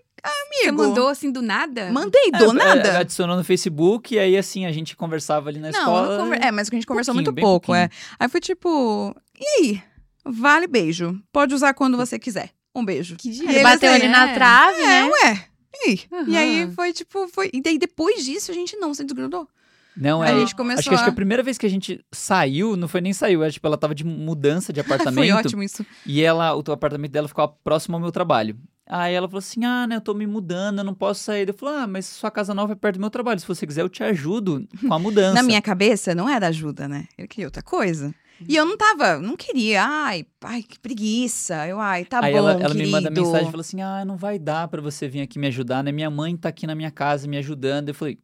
Você 0.53 0.67
amigo. 0.67 0.83
mandou 0.83 1.07
assim 1.07 1.31
do 1.31 1.41
nada? 1.41 1.91
Mandei, 1.91 2.31
do 2.31 2.51
É, 2.51 2.53
nada. 2.53 2.99
Adicionou 2.99 3.35
no 3.35 3.43
Facebook 3.43 4.13
e 4.15 4.19
aí 4.19 4.37
assim 4.37 4.65
a 4.65 4.71
gente 4.71 4.95
conversava 4.95 5.49
ali 5.49 5.59
na 5.59 5.71
Não, 5.71 5.79
escola. 5.79 6.17
não 6.17 6.23
conver- 6.25 6.43
é, 6.43 6.51
mas 6.51 6.67
a 6.69 6.75
gente 6.75 6.85
conversou 6.87 7.13
muito 7.13 7.33
pouco, 7.33 7.67
pouquinho. 7.67 7.75
é. 7.85 7.89
Aí 8.19 8.27
foi 8.29 8.39
tipo, 8.41 9.15
e 9.39 9.45
aí? 9.61 9.83
Vale 10.25 10.67
beijo. 10.67 11.19
Pode 11.31 11.53
usar 11.53 11.73
quando 11.73 11.97
você 11.97 12.17
quiser. 12.17 12.49
Um 12.73 12.83
beijo. 12.83 13.15
Que 13.15 13.29
E 13.29 13.41
Ele 13.41 13.63
bateu 13.63 13.89
assim, 13.91 14.01
ali 14.03 14.07
na 14.11 14.29
é. 14.29 14.33
trave, 14.33 14.81
É, 14.81 14.85
né? 14.85 15.05
ué. 15.09 15.45
E 15.73 15.89
aí? 15.89 15.99
E 16.27 16.37
aí 16.37 16.71
foi 16.73 16.93
tipo, 16.93 17.27
foi. 17.27 17.49
E 17.53 17.61
daí 17.61 17.77
depois 17.77 18.23
disso 18.25 18.49
a 18.51 18.53
gente 18.53 18.75
não 18.77 18.93
se 18.93 19.03
desgrudou. 19.03 19.47
Não, 19.97 20.23
é. 20.23 20.31
a 20.31 20.39
gente 20.39 20.55
começou 20.55 20.79
Acho 20.79 20.89
que, 20.89 20.95
acho 20.95 21.03
que 21.03 21.09
a. 21.09 21.13
a 21.13 21.15
primeira 21.15 21.41
vez 21.41 21.57
que 21.57 21.65
a 21.65 21.69
gente 21.69 22.03
saiu, 22.11 22.75
não 22.75 22.87
foi 22.87 23.01
nem 23.01 23.13
saiu, 23.13 23.43
era, 23.43 23.51
tipo, 23.51 23.65
ela 23.65 23.77
tava 23.77 23.95
de 23.95 24.03
mudança 24.03 24.73
de 24.73 24.81
Foi 24.83 24.93
apartamento. 24.95 25.35
ótimo 25.35 25.63
isso. 25.63 25.85
E 26.05 26.21
ela, 26.21 26.55
o 26.55 26.59
apartamento 26.71 27.11
dela 27.11 27.27
ficava 27.27 27.53
próximo 27.63 27.95
ao 27.95 28.01
meu 28.01 28.11
trabalho. 28.11 28.57
Aí 28.87 29.13
ela 29.15 29.27
falou 29.27 29.39
assim: 29.39 29.65
Ah, 29.65 29.87
né, 29.87 29.95
eu 29.95 30.01
tô 30.01 30.13
me 30.13 30.27
mudando, 30.27 30.79
eu 30.79 30.83
não 30.83 30.93
posso 30.93 31.23
sair. 31.23 31.47
Eu 31.47 31.53
falei: 31.53 31.75
Ah, 31.75 31.87
mas 31.87 32.05
sua 32.05 32.29
casa 32.29 32.53
nova 32.53 32.73
é 32.73 32.75
perto 32.75 32.95
do 32.95 33.01
meu 33.01 33.09
trabalho. 33.09 33.39
Se 33.39 33.47
você 33.47 33.65
quiser, 33.65 33.81
eu 33.81 33.89
te 33.89 34.03
ajudo 34.03 34.67
com 34.79 34.93
a 34.93 34.99
mudança. 34.99 35.33
Na 35.33 35.43
minha 35.43 35.61
cabeça 35.61 36.13
não 36.13 36.29
era 36.29 36.47
ajuda, 36.47 36.87
né? 36.87 37.05
Ele 37.17 37.27
queria 37.27 37.47
outra 37.47 37.63
coisa. 37.63 38.13
E 38.47 38.55
eu 38.55 38.65
não 38.65 38.75
tava, 38.77 39.17
não 39.17 39.37
queria. 39.37 39.81
Ai, 39.83 40.25
ai, 40.43 40.61
que 40.61 40.77
preguiça. 40.77 41.65
Eu, 41.67 41.79
ai, 41.79 42.03
tá 42.03 42.19
Aí 42.21 42.33
bom, 42.33 42.39
ela, 42.39 42.51
ela 42.61 42.73
me 42.73 42.85
manda 42.85 43.09
mensagem 43.09 43.47
e 43.47 43.51
falou 43.51 43.61
assim: 43.61 43.81
Ah, 43.81 44.03
não 44.05 44.17
vai 44.17 44.37
dar 44.37 44.67
pra 44.67 44.81
você 44.81 45.07
vir 45.07 45.21
aqui 45.21 45.39
me 45.39 45.47
ajudar, 45.47 45.83
né? 45.83 45.91
Minha 45.91 46.09
mãe 46.09 46.35
tá 46.35 46.49
aqui 46.49 46.67
na 46.67 46.75
minha 46.75 46.91
casa 46.91 47.27
me 47.27 47.37
ajudando. 47.37 47.89
Eu 47.89 47.95
falei: 47.95 48.19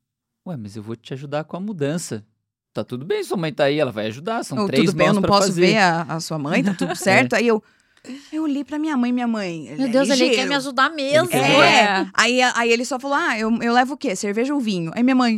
Ué, 0.47 0.57
mas 0.57 0.75
eu 0.75 0.83
vou 0.83 0.95
te 0.95 1.13
ajudar 1.13 1.43
com 1.43 1.55
a 1.55 1.59
mudança. 1.59 2.25
Tá 2.73 2.83
tudo 2.83 3.05
bem, 3.05 3.23
sua 3.23 3.37
mãe 3.37 3.51
tá 3.53 3.65
aí, 3.65 3.79
ela 3.79 3.91
vai 3.91 4.07
ajudar. 4.07 4.43
São 4.43 4.57
Ou, 4.59 4.65
três 4.67 4.85
tudo 4.85 4.97
bem, 4.97 5.07
eu 5.07 5.13
não 5.13 5.21
posso 5.21 5.47
fazer. 5.47 5.67
ver 5.67 5.77
a, 5.77 6.01
a 6.03 6.19
sua 6.19 6.39
mãe, 6.39 6.63
tá 6.63 6.73
tudo 6.73 6.95
certo. 6.97 7.33
Aí 7.33 7.47
eu, 7.47 7.61
eu 8.31 8.43
olhei 8.43 8.63
pra 8.63 8.79
minha 8.79 8.95
mãe, 8.95 9.11
minha 9.11 9.27
mãe. 9.27 9.75
Meu 9.77 9.89
Deus, 9.89 10.09
ele 10.09 10.29
quer 10.29 10.47
me 10.47 10.55
ajudar 10.55 10.89
mesmo. 10.89 11.29
É. 11.33 11.99
É. 12.01 12.07
Aí, 12.13 12.41
aí 12.41 12.71
ele 12.71 12.85
só 12.85 12.97
falou: 12.99 13.17
Ah, 13.17 13.37
eu, 13.37 13.51
eu 13.61 13.73
levo 13.73 13.93
o 13.95 13.97
quê? 13.97 14.15
Cerveja 14.15 14.53
ou 14.53 14.59
vinho? 14.59 14.91
Aí 14.95 15.03
minha 15.03 15.15
mãe. 15.15 15.37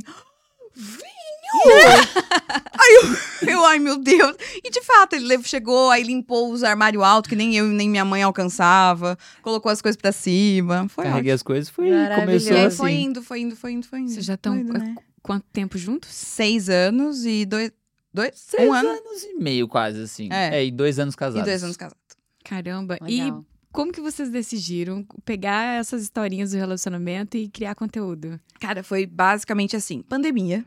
Vinho! 0.75 1.12
Aí 1.53 2.99
eu, 3.01 3.49
eu, 3.49 3.65
ai 3.65 3.79
meu 3.79 3.97
Deus. 3.97 4.35
E 4.63 4.69
de 4.69 4.81
fato, 4.81 5.13
ele 5.13 5.41
chegou, 5.43 5.89
aí 5.89 6.03
limpou 6.03 6.51
os 6.51 6.63
armários 6.63 7.03
altos, 7.03 7.29
que 7.29 7.35
nem 7.35 7.55
eu 7.55 7.65
nem 7.65 7.89
minha 7.89 8.05
mãe 8.05 8.23
alcançava, 8.23 9.17
colocou 9.41 9.71
as 9.71 9.81
coisas 9.81 9.99
pra 9.99 10.11
cima. 10.11 10.87
Foi 10.89 11.03
Carreguei 11.03 11.31
ótimo. 11.31 11.35
as 11.35 11.43
coisas, 11.43 11.69
foi. 11.69 11.89
E 11.89 12.15
começou 12.15 12.57
aí 12.57 12.65
assim. 12.65 12.77
foi 12.77 12.91
indo, 12.93 13.21
foi 13.21 13.39
indo, 13.39 13.55
foi 13.55 13.71
indo, 13.71 13.87
foi 13.87 13.99
indo. 13.99 14.09
Vocês 14.11 14.25
já 14.25 14.35
estão 14.35 14.55
né? 14.55 14.95
quanto 15.21 15.45
tempo 15.51 15.77
juntos? 15.77 16.09
Seis 16.09 16.69
anos 16.69 17.25
e 17.25 17.45
dois. 17.45 17.71
Dois? 18.13 18.31
Seis 18.35 18.69
um 18.69 18.73
ano 18.73 18.89
anos 18.89 19.23
e 19.23 19.33
meio, 19.35 19.67
quase, 19.67 20.01
assim. 20.01 20.29
É. 20.31 20.59
É, 20.59 20.65
e 20.65 20.71
dois 20.71 20.99
anos 20.99 21.15
casados. 21.15 21.47
e 21.47 21.49
dois 21.49 21.63
anos 21.63 21.75
casados. 21.75 21.97
Caramba. 22.43 22.97
Legal. 23.01 23.41
E 23.41 23.53
como 23.73 23.91
que 23.91 23.99
vocês 23.99 24.29
decidiram 24.29 25.03
pegar 25.25 25.79
essas 25.79 26.03
historinhas 26.03 26.51
do 26.51 26.57
relacionamento 26.57 27.35
e 27.35 27.49
criar 27.49 27.73
conteúdo? 27.73 28.39
Cara, 28.59 28.83
foi 28.83 29.07
basicamente 29.07 29.75
assim: 29.75 30.03
pandemia. 30.03 30.63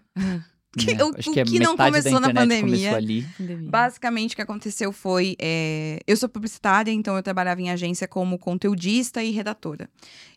Ah. 0.79 0.85
Que- 0.85 0.91
É, 0.93 1.05
o- 1.05 1.15
acho 1.19 1.31
o 1.31 1.33
que, 1.35 1.45
que 1.45 1.59
não 1.59 1.77
começou 1.77 2.21
na 2.21 2.33
pandemia. 2.33 2.61
começou 2.91 2.95
ali. 2.97 3.27
Basicamente, 3.69 4.33
o 4.33 4.37
que 4.37 4.43
aconteceu 4.43 4.93
foi. 4.93 5.37
é, 5.41 6.01
eu 6.07 6.17
sou 6.17 6.29
publicitária, 6.29 6.91
então 6.91 7.17
eu 7.17 7.23
trabalhava 7.23 7.61
em 7.61 7.71
agência 7.71 8.07
como 8.07 8.39
conteudista 8.39 9.23
e 9.23 9.31
redatora. 9.31 9.89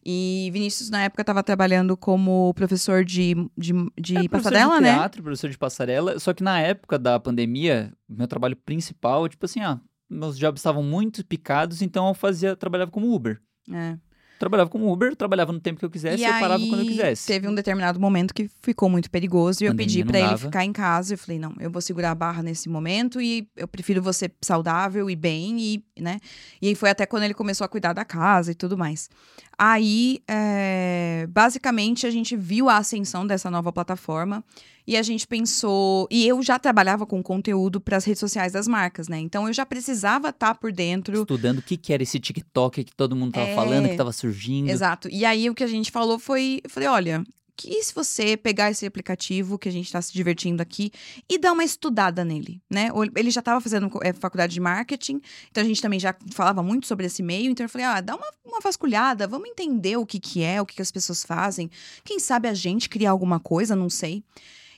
E 0.06 0.50
Vinícius, 0.54 0.90
na 0.90 1.04
época, 1.04 1.22
estava 1.22 1.44
trabalhando 1.44 1.98
como 1.98 2.54
professor 2.54 3.04
de, 3.04 3.36
de, 3.58 3.74
de 4.00 4.18
É, 4.18 4.28
professor 4.28 4.52
passarela, 4.52 4.76
de 4.78 4.82
né? 4.84 4.94
teatro, 4.96 5.22
professor 5.24 5.50
de 5.50 5.58
passarela. 5.58 6.20
Só 6.20 6.34
que 6.34 6.44
na 6.44 6.60
época 6.60 6.98
da 6.98 7.20
pandemia, 7.20 7.94
meu 8.08 8.28
trabalho 8.28 8.56
principal, 8.56 9.28
tipo 9.28 9.46
assim, 9.46 9.60
ah, 9.60 9.80
meus 10.10 10.38
jobs 10.38 10.60
estavam 10.60 10.82
muito 10.84 11.26
picados, 11.26 11.82
então 11.82 12.08
eu 12.08 12.14
fazia, 12.14 12.56
trabalhava 12.56 12.90
como 12.92 13.14
Uber. 13.14 13.40
É. 13.72 13.98
Trabalhava 14.40 14.70
como 14.70 14.92
Uber, 14.92 15.16
trabalhava 15.16 15.52
no 15.52 15.60
tempo 15.60 15.78
que 15.80 15.86
eu 15.86 15.90
quisesse, 15.90 16.24
E 16.24 16.26
eu 16.26 16.32
parava 16.40 16.66
quando 16.66 16.80
eu 16.80 16.88
quisesse. 16.88 17.28
Teve 17.28 17.46
um 17.48 17.54
determinado 17.54 18.00
momento 18.00 18.34
que 18.34 18.50
ficou 18.62 18.90
muito 18.90 19.12
perigoso 19.12 19.62
e 19.64 19.68
eu 19.68 19.76
pedi 19.76 20.04
pra 20.06 20.18
ele 20.20 20.38
ficar 20.38 20.64
em 20.64 20.72
casa. 20.72 21.14
Eu 21.14 21.18
falei, 21.18 21.38
não, 21.38 21.54
eu 21.60 21.70
vou 21.70 21.82
segurar 21.82 22.12
a 22.12 22.16
barra 22.16 22.42
nesse 22.42 22.70
momento 22.70 23.20
e 23.20 23.48
eu 23.58 23.68
prefiro 23.68 24.02
você 24.02 24.32
saudável 24.42 25.10
e 25.10 25.16
bem, 25.16 25.60
e, 25.60 25.84
né? 26.02 26.20
E 26.62 26.70
aí 26.70 26.76
foi 26.76 26.90
até 26.90 27.06
quando 27.06 27.24
ele 27.24 27.34
começou 27.34 27.66
a 27.66 27.68
cuidar 27.68 27.92
da 27.92 28.06
casa 28.06 28.52
e 28.52 28.56
tudo 28.56 28.78
mais. 28.78 29.10
Aí, 29.58 30.22
é, 30.26 31.28
basicamente, 31.30 32.08
a 32.08 32.12
gente 32.12 32.34
viu 32.38 32.70
a 32.70 32.78
ascensão 32.78 33.28
dessa 33.28 33.52
nova 33.52 33.74
plataforma 33.74 34.42
e 34.88 34.96
a 34.96 35.04
gente 35.04 35.28
pensou. 35.28 36.08
E 36.10 36.26
eu 36.26 36.42
já 36.42 36.58
trabalhava 36.58 37.06
com 37.06 37.22
conteúdo 37.22 37.82
para 37.82 37.98
as 37.98 38.06
redes 38.06 38.22
sociais 38.22 38.54
das 38.54 38.68
marcas, 38.70 39.10
né? 39.10 39.20
Então 39.20 39.48
eu 39.48 39.54
já 39.54 39.66
precisava 39.66 40.30
estar 40.30 40.56
por 40.56 40.72
dentro. 40.72 41.20
Estudando 41.22 41.60
o 41.60 41.62
que, 41.62 41.76
que 41.76 41.92
era 41.94 42.02
esse 42.02 42.20
TikTok 42.20 42.86
que 42.86 42.96
todo 42.96 43.16
mundo 43.18 43.34
tava 43.34 43.48
É. 43.48 43.56
falando, 43.56 43.90
que 43.90 43.96
tava 43.98 44.12
surgindo. 44.14 44.29
Exato. 44.70 45.08
E 45.12 45.26
aí 45.26 45.50
o 45.50 45.56
que 45.56 45.64
a 45.64 45.68
gente 45.68 45.92
falou 45.92 46.20
foi, 46.20 46.62
eu 46.64 46.70
falei, 46.70 46.88
olha, 46.90 47.24
que 47.60 47.84
se 47.84 47.94
você 47.94 48.38
pegar 48.38 48.72
esse 48.72 48.86
aplicativo 48.86 49.60
que 49.60 49.68
a 49.68 49.72
gente 49.72 49.88
está 49.88 50.02
se 50.02 50.14
divertindo 50.14 50.64
aqui 50.64 50.94
e 51.28 51.38
dar 51.38 51.52
uma 51.52 51.64
estudada 51.64 52.24
nele, 52.24 52.62
né? 52.70 52.90
Ele 53.14 53.30
já 53.30 53.42
estava 53.42 53.60
fazendo 53.60 53.92
é, 54.02 54.14
faculdade 54.14 54.54
de 54.54 54.62
marketing, 54.62 55.20
então 55.52 55.62
a 55.62 55.68
gente 55.68 55.82
também 55.82 56.00
já 56.00 56.16
falava 56.32 56.64
muito 56.64 56.88
sobre 56.88 57.06
esse 57.06 57.22
meio, 57.22 57.52
então 57.52 57.66
eu 57.66 57.70
falei, 57.70 57.86
ah, 57.86 58.00
dá 58.00 58.16
uma, 58.16 58.28
uma 58.46 58.62
vasculhada, 58.62 59.28
vamos 59.28 59.50
entender 59.50 59.98
o 59.98 60.06
que 60.06 60.22
que 60.22 60.42
é, 60.42 60.62
o 60.62 60.66
que, 60.66 60.76
que 60.76 60.82
as 60.82 60.92
pessoas 60.92 61.26
fazem. 61.26 61.70
Quem 62.06 62.18
sabe 62.18 62.48
a 62.48 62.54
gente 62.54 62.88
criar 62.88 63.12
alguma 63.12 63.42
coisa, 63.42 63.76
não 63.76 63.90
sei. 63.90 64.24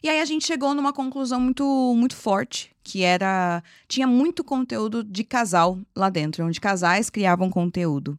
E 0.01 0.09
aí 0.09 0.19
a 0.19 0.25
gente 0.25 0.47
chegou 0.47 0.73
numa 0.73 0.91
conclusão 0.91 1.39
muito 1.39 1.93
muito 1.95 2.15
forte, 2.15 2.71
que 2.83 3.03
era 3.03 3.63
tinha 3.87 4.07
muito 4.07 4.43
conteúdo 4.43 5.03
de 5.03 5.23
casal 5.23 5.77
lá 5.95 6.09
dentro, 6.09 6.43
onde 6.43 6.59
casais 6.59 7.11
criavam 7.11 7.51
conteúdo. 7.51 8.17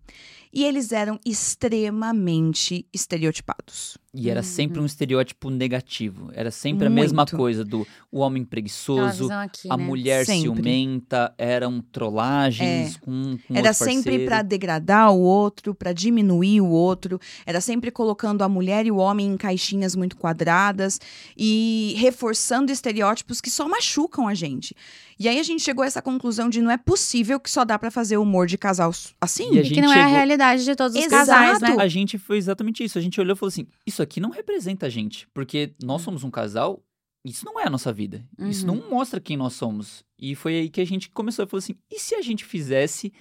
E 0.52 0.64
eles 0.64 0.92
eram 0.92 1.18
extremamente 1.25 2.87
estereotipados. 2.92 3.97
E 4.14 4.28
era 4.28 4.42
sempre 4.42 4.76
Uhum. 4.78 4.82
um 4.82 4.87
estereótipo 4.87 5.49
negativo. 5.49 6.30
Era 6.35 6.50
sempre 6.50 6.87
a 6.87 6.90
mesma 6.90 7.23
Muito. 7.23 7.35
coisa 7.35 7.64
do 7.64 7.87
o 8.11 8.18
homem 8.18 8.44
preguiçoso, 8.44 9.32
aqui, 9.32 9.66
a 9.71 9.76
né? 9.78 9.82
mulher 9.85 10.26
Sempre. 10.26 10.42
ciumenta, 10.42 11.35
eram 11.38 11.80
trollagens 11.80 12.99
com, 12.99 13.38
com 13.49 13.56
Era 13.56 13.73
sempre 13.73 14.26
pra 14.26 14.42
degradar 14.42 15.11
o 15.12 15.18
outro, 15.18 15.75
pra 15.75 15.94
diminuir 15.94 16.61
o 16.61 16.68
outro. 16.68 17.18
Era 17.47 17.59
sempre 17.62 17.90
colocando 17.90 18.42
a 18.42 18.49
mulher 18.50 18.85
e 18.85 18.90
o 18.90 18.97
homem 18.97 19.28
em 19.32 19.37
caixinhas 19.38 19.97
muito 19.97 20.14
quadradas 20.18 21.00
e 21.35 21.94
reforçando 21.97 22.71
estereótipos 22.71 23.40
que 23.40 23.49
só 23.50 23.66
machucam 23.66 24.28
a 24.28 24.35
gente. 24.35 24.76
E 25.19 25.28
aí 25.28 25.38
a 25.38 25.42
gente 25.42 25.62
chegou 25.62 25.83
a 25.83 25.87
essa 25.87 26.00
conclusão 26.02 26.49
de 26.49 26.61
não 26.62 26.71
é 26.71 26.76
possível 26.76 27.38
que 27.40 27.50
só 27.50 27.64
dá 27.64 27.78
pra 27.78 27.90
fazer 27.90 28.16
humor 28.16 28.47
de 28.47 28.57
casal 28.59 28.92
assim. 29.21 29.54
E 29.54 29.59
a 29.59 29.61
E 29.61 29.62
que 29.62 29.69
gente 29.75 29.81
não 29.83 29.92
é 29.92 29.97
a 29.97 29.97
chegou- 30.04 30.12
realidade 30.14 30.64
de 30.64 30.75
todos 30.76 30.97
os 30.97 31.04
Exato. 31.04 31.26
casais, 31.31 31.61
né? 31.61 31.76
A 31.78 31.88
gente 31.88 32.19
foi 32.19 32.37
exatamente 32.38 32.83
isso. 32.85 32.99
A 32.99 33.02
gente 33.02 33.21
olhou 33.21 33.35
e 33.35 33.38
falou 33.38 33.49
assim: 33.49 33.66
isso 33.87 34.02
aqui 34.02 34.21
não 34.21 34.31
representa 34.31 34.87
a 34.87 34.88
gente. 34.88 35.26
Porque 35.35 35.73
nós 35.83 36.02
somos 36.02 36.25
um 36.25 36.31
casal, 36.31 36.83
isso 37.25 37.45
não 37.45 37.61
é 37.61 37.66
a 37.66 37.71
nossa 37.71 37.92
vida. 37.92 38.25
Isso 38.40 38.66
Uhum. 38.69 38.75
não 38.76 38.90
mostra 38.90 39.21
quem 39.21 39.37
nós 39.37 39.52
somos. 39.54 40.04
E 40.19 40.35
foi 40.35 40.54
aí 40.57 40.69
que 40.69 40.81
a 40.81 40.85
gente 40.87 41.09
começou 41.11 41.45
a 41.45 41.47
falar 41.47 41.59
assim: 41.59 41.75
e 41.90 41.99
se 42.00 42.14
a 42.14 42.23
gente 42.23 42.45
fizesse 42.45 43.12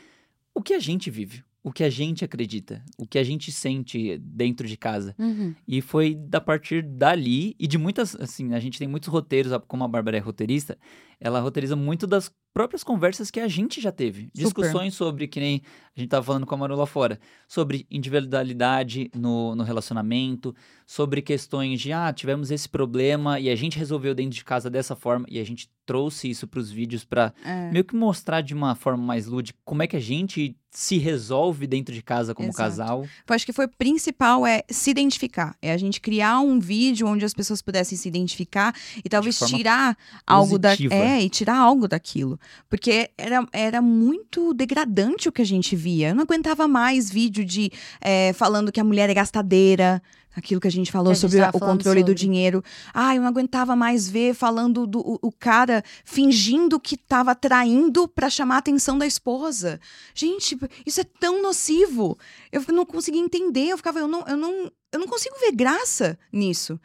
o 0.53 0.61
que 0.61 0.73
a 0.73 0.79
gente 0.79 1.09
vive? 1.09 1.43
O 1.63 1.71
que 1.71 1.83
a 1.83 1.89
gente 1.91 2.25
acredita? 2.25 2.83
O 2.97 3.05
que 3.05 3.19
a 3.19 3.23
gente 3.23 3.51
sente 3.51 4.17
dentro 4.17 4.67
de 4.67 4.75
casa? 4.75 5.13
Uhum. 5.19 5.53
E 5.67 5.79
foi 5.79 6.15
da 6.15 6.41
partir 6.41 6.81
dali 6.81 7.55
e 7.59 7.67
de 7.67 7.77
muitas, 7.77 8.15
assim, 8.15 8.51
a 8.55 8.59
gente 8.59 8.79
tem 8.79 8.87
muitos 8.87 9.07
roteiros, 9.09 9.51
como 9.67 9.83
a 9.83 9.87
Bárbara 9.87 10.17
é 10.17 10.19
roteirista, 10.19 10.75
ela 11.21 11.39
roteiriza 11.39 11.75
muito 11.75 12.07
das 12.07 12.31
próprias 12.53 12.83
conversas 12.83 13.31
que 13.31 13.39
a 13.39 13.47
gente 13.47 13.79
já 13.79 13.91
teve. 13.91 14.29
Discussões 14.33 14.93
sobre, 14.93 15.27
que 15.27 15.39
nem 15.39 15.61
a 15.95 15.99
gente 15.99 16.09
tava 16.09 16.25
falando 16.25 16.45
com 16.45 16.55
a 16.55 16.57
Maru 16.57 16.75
lá 16.75 16.85
fora, 16.85 17.19
sobre 17.47 17.85
individualidade 17.89 19.09
no, 19.15 19.55
no 19.55 19.63
relacionamento, 19.63 20.53
sobre 20.85 21.21
questões 21.21 21.79
de, 21.79 21.93
ah, 21.93 22.11
tivemos 22.11 22.51
esse 22.51 22.67
problema 22.67 23.39
e 23.39 23.49
a 23.49 23.55
gente 23.55 23.77
resolveu 23.77 24.13
dentro 24.13 24.35
de 24.35 24.43
casa 24.43 24.69
dessa 24.69 24.95
forma 24.95 25.25
e 25.29 25.39
a 25.39 25.43
gente 25.43 25.69
trouxe 25.85 26.29
isso 26.29 26.47
para 26.47 26.59
os 26.59 26.71
vídeos 26.71 27.03
para 27.03 27.33
É. 27.43 27.71
meio 27.71 27.83
que 27.83 27.95
mostrar 27.95 28.41
de 28.41 28.53
uma 28.53 28.75
forma 28.75 29.03
mais 29.03 29.27
lúdica 29.27 29.59
como 29.63 29.83
é 29.83 29.87
que 29.87 29.95
a 29.97 29.99
gente 29.99 30.55
se 30.69 30.97
resolve 30.97 31.67
dentro 31.67 31.93
de 31.93 32.01
casa 32.01 32.33
como 32.33 32.47
Exato. 32.47 32.57
casal. 32.69 33.07
Eu 33.27 33.35
acho 33.35 33.45
que 33.45 33.51
foi 33.51 33.67
principal 33.67 34.45
é 34.45 34.63
se 34.69 34.89
identificar. 34.89 35.53
É 35.61 35.73
a 35.73 35.77
gente 35.77 35.99
criar 35.99 36.39
um 36.39 36.61
vídeo 36.61 37.07
onde 37.07 37.25
as 37.25 37.33
pessoas 37.33 37.61
pudessem 37.61 37.97
se 37.97 38.07
identificar 38.07 38.73
e 39.03 39.09
talvez 39.09 39.37
tirar 39.39 39.97
algo 40.25 40.57
da 40.57 40.69
positiva. 40.69 40.95
É 41.11 41.21
e 41.21 41.29
tirar 41.29 41.57
algo 41.57 41.87
daquilo, 41.87 42.39
porque 42.69 43.09
era, 43.17 43.45
era 43.51 43.81
muito 43.81 44.53
degradante 44.53 45.29
o 45.29 45.31
que 45.31 45.41
a 45.41 45.45
gente 45.45 45.75
via. 45.75 46.09
Eu 46.09 46.15
não 46.15 46.23
aguentava 46.23 46.67
mais 46.67 47.09
vídeo 47.09 47.43
de 47.45 47.71
é, 47.99 48.33
falando 48.33 48.71
que 48.71 48.79
a 48.79 48.83
mulher 48.83 49.09
é 49.09 49.13
gastadeira. 49.13 50.01
Aquilo 50.33 50.61
que 50.61 50.67
a 50.67 50.71
gente 50.71 50.93
falou 50.93 51.11
a 51.11 51.13
gente 51.13 51.29
sobre 51.29 51.41
o 51.41 51.59
controle 51.59 52.03
do 52.03 52.11
sobre. 52.11 52.15
dinheiro. 52.15 52.63
Ah, 52.93 53.13
eu 53.13 53.21
não 53.21 53.27
aguentava 53.27 53.75
mais 53.75 54.09
ver 54.09 54.33
falando 54.33 54.87
do 54.87 54.99
o, 54.99 55.19
o 55.21 55.29
cara 55.29 55.83
fingindo 56.05 56.79
que 56.79 56.95
tava 56.95 57.35
traindo 57.35 58.07
pra 58.07 58.29
chamar 58.29 58.55
a 58.55 58.59
atenção 58.59 58.97
da 58.97 59.05
esposa. 59.05 59.77
Gente, 60.15 60.57
isso 60.85 61.01
é 61.01 61.03
tão 61.03 61.41
nocivo. 61.41 62.17
Eu 62.49 62.63
não 62.69 62.85
conseguia 62.85 63.19
entender, 63.19 63.67
eu 63.67 63.77
ficava, 63.77 63.99
eu 63.99 64.07
não, 64.07 64.23
eu 64.25 64.37
não, 64.37 64.71
eu 64.91 64.99
não 64.99 65.07
consigo 65.07 65.35
ver 65.39 65.51
graça 65.53 66.17
nisso. 66.31 66.79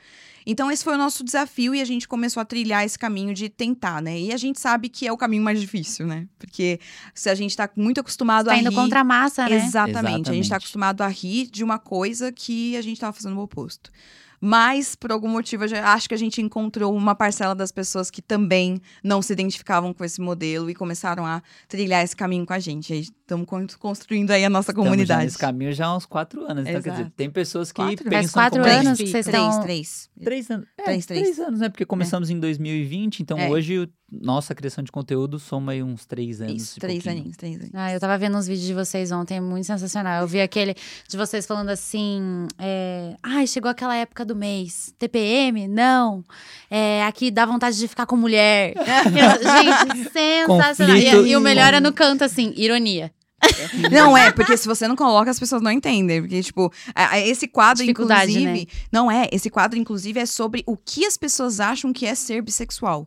Então 0.49 0.71
esse 0.71 0.85
foi 0.85 0.95
o 0.95 0.99
nosso 0.99 1.25
desafio 1.25 1.75
e 1.75 1.81
a 1.81 1.85
gente 1.85 2.07
começou 2.07 2.41
a 2.41 2.45
trilhar 2.45 2.85
esse 2.85 2.97
caminho 2.97 3.35
de 3.35 3.49
tentar, 3.49 4.01
né? 4.01 4.17
E 4.17 4.33
a 4.33 4.37
gente 4.37 4.61
sabe 4.61 4.89
que 4.89 5.05
é 5.05 5.13
o 5.13 5.17
caminho 5.17 5.43
mais 5.43 5.61
difícil, 5.61 6.07
né? 6.07 6.29
Porque 6.39 6.79
se 7.13 7.29
a 7.29 7.35
gente 7.35 7.57
tá 7.57 7.69
muito 7.75 7.99
acostumado 7.99 8.47
Tá 8.47 8.53
a 8.53 8.57
indo 8.57 8.71
rir, 8.71 8.77
contra 8.77 9.01
a 9.01 9.05
massa, 9.05 9.49
né? 9.49 9.57
Exatamente. 9.57 9.97
A 9.97 10.07
gente 10.07 10.21
Exatamente. 10.21 10.49
tá 10.49 10.57
acostumado 10.57 11.01
a 11.03 11.09
rir 11.09 11.49
de 11.49 11.65
uma 11.65 11.81
coisa 11.81 12.31
que 12.31 12.77
a 12.77 12.81
gente 12.81 13.01
tava 13.01 13.13
fazendo 13.13 13.37
o 13.37 13.43
oposto. 13.43 13.91
Mas, 14.41 14.95
por 14.95 15.11
algum 15.13 15.29
motivo, 15.29 15.65
eu 15.65 15.69
já 15.69 15.93
acho 15.93 16.09
que 16.09 16.15
a 16.15 16.19
gente 16.19 16.41
encontrou 16.43 16.95
uma 16.95 17.15
parcela 17.15 17.55
das 17.55 17.73
pessoas 17.73 18.11
que 18.11 18.21
também 18.23 18.81
não 19.03 19.23
se 19.23 19.33
identificavam 19.33 19.93
com 19.95 20.05
esse 20.05 20.21
modelo 20.21 20.69
e 20.71 20.75
começaram 20.75 21.25
a 21.27 21.43
trilhar 21.69 22.05
esse 22.05 22.15
caminho 22.15 22.45
com 22.47 22.53
a 22.53 22.59
gente. 22.59 22.93
Estamos 22.95 23.47
construindo 23.77 24.31
aí 24.31 24.45
a 24.45 24.51
nossa 24.51 24.71
Estamos 24.71 24.85
já 24.87 24.91
comunidade. 24.91 25.25
nesse 25.25 25.39
caminho 25.39 25.73
já 25.73 25.87
há 25.87 25.97
uns 25.97 26.07
quatro 26.07 26.45
anos. 26.45 26.67
Então, 26.69 26.83
quer 26.83 26.91
dizer, 26.91 27.11
tem 27.17 27.31
pessoas 27.31 27.73
que 27.73 27.77
Quatro? 27.83 28.05
pensam 28.05 28.13
Faz 28.21 28.31
quatro 28.33 28.61
como 28.63 28.73
a 28.73 28.77
anos 28.79 28.99
gente. 28.99 29.05
que 29.07 29.11
vocês 29.11 29.27
três, 29.27 29.45
estão... 29.49 29.63
três. 29.63 30.11
Três 30.23 30.51
anos. 30.51 30.67
É, 30.79 30.83
Três, 30.85 31.07
três, 31.07 31.23
três. 31.23 31.39
anos, 31.41 31.61
né? 31.61 31.69
Porque 31.69 31.85
começamos 31.85 32.31
em 32.31 32.39
2020, 32.39 33.21
então 33.21 33.39
É. 33.39 33.49
hoje 33.51 33.79
o- 33.81 33.89
nossa 34.11 34.55
criação 34.55 34.85
de 34.85 34.93
conteúdo 34.93 35.39
soma 35.39 35.73
aí 35.73 35.83
uns 35.83 36.07
três 36.07 36.41
anos. 36.41 36.63
Isso, 36.63 36.81
três 36.81 37.03
pouquinho. 37.03 37.21
aninhos, 37.21 37.37
três 37.37 37.57
aninhos. 37.57 37.75
Ah, 37.75 37.93
eu 37.93 37.99
tava 37.99 38.17
vendo 38.17 38.39
uns 38.39 38.47
vídeos 38.47 38.67
de 38.67 38.73
vocês 38.73 39.11
ontem, 39.11 39.41
muito 39.41 39.67
sensacional. 39.67 40.23
Eu 40.23 40.29
vi 40.29 40.41
aquele 40.41 40.75
de 41.09 41.17
vocês 41.17 41.45
falando 41.45 41.71
assim: 41.71 42.47
é, 42.59 43.17
ai, 43.23 43.47
chegou 43.47 43.71
aquela 43.71 43.97
época 43.97 44.25
do 44.25 44.37
mês. 44.37 44.95
TPM? 44.99 45.67
Não. 45.67 46.25
É, 46.71 47.05
aqui 47.05 47.33
dá 47.33 47.45
vontade 47.45 47.77
de 47.77 47.89
ficar 47.89 48.07
com 48.07 48.17
mulher. 48.17 48.75
Gente, 49.91 50.11
sensacional. 50.11 50.97
E, 50.97 51.31
e 51.31 51.37
o 51.37 51.41
melhor 51.41 51.75
é 51.75 51.81
no 51.81 51.93
canto, 51.93 52.23
assim, 52.23 52.55
ironia. 52.57 53.13
Não 53.93 54.17
é, 54.17 54.33
porque 54.33 54.57
se 54.57 54.67
você 54.67 54.89
não 54.89 54.97
coloca, 54.97 55.31
as 55.31 55.39
pessoas 55.39 55.61
não 55.61 55.71
entendem. 55.71 56.23
Porque, 56.23 56.43
tipo, 56.43 56.73
esse 57.23 57.47
quadro, 57.47 57.85
Dificuldade, 57.85 58.33
inclusive. 58.33 58.69
Não 58.91 59.11
é, 59.11 59.29
esse 59.31 59.51
quadro, 59.51 59.79
inclusive, 59.79 60.19
é 60.19 60.27
sobre 60.27 60.65
o 60.67 60.77
que 60.77 61.05
as 61.05 61.17
pessoas 61.17 61.61
acham 61.61 61.93
que 61.93 62.07
é 62.07 62.15
ser 62.15 62.43
bissexual. 62.43 63.07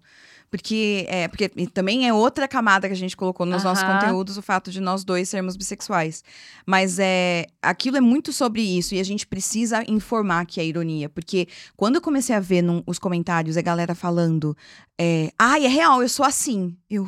Porque, 0.52 1.06
é, 1.10 1.28
porque 1.28 1.48
também 1.68 2.08
é 2.08 2.14
outra 2.14 2.48
camada 2.48 2.88
que 2.88 2.94
a 2.94 2.98
gente 2.98 3.16
colocou 3.16 3.46
nos 3.46 3.64
nossos 3.64 3.84
conteúdos, 4.00 4.38
o 4.38 4.42
fato 4.42 4.72
de 4.72 4.80
nós 4.82 5.04
dois 5.04 5.30
sermos 5.30 5.56
bissexuais. 5.56 6.24
Mas 6.66 6.98
é, 7.00 7.46
aquilo 7.62 7.98
é 7.98 8.02
muito 8.02 8.34
sobre 8.34 8.62
isso 8.62 8.96
e 8.96 9.00
a 9.00 9.04
gente 9.04 9.28
precisa 9.28 9.84
informar 9.88 10.46
que 10.46 10.60
é 10.60 10.66
ironia. 10.66 11.08
Porque 11.10 11.48
quando 11.78 11.96
eu 11.96 12.02
comecei 12.02 12.36
a 12.36 12.40
ver 12.40 12.62
num- 12.64 12.82
os 12.88 12.98
comentários 12.98 13.58
a 13.58 13.62
galera 13.62 13.94
falando, 13.94 14.58
é, 15.00 15.32
ai, 15.38 15.66
é 15.66 15.70
real, 15.70 16.02
eu 16.02 16.10
sou 16.10 16.26
assim. 16.26 16.76
Eu. 16.90 17.08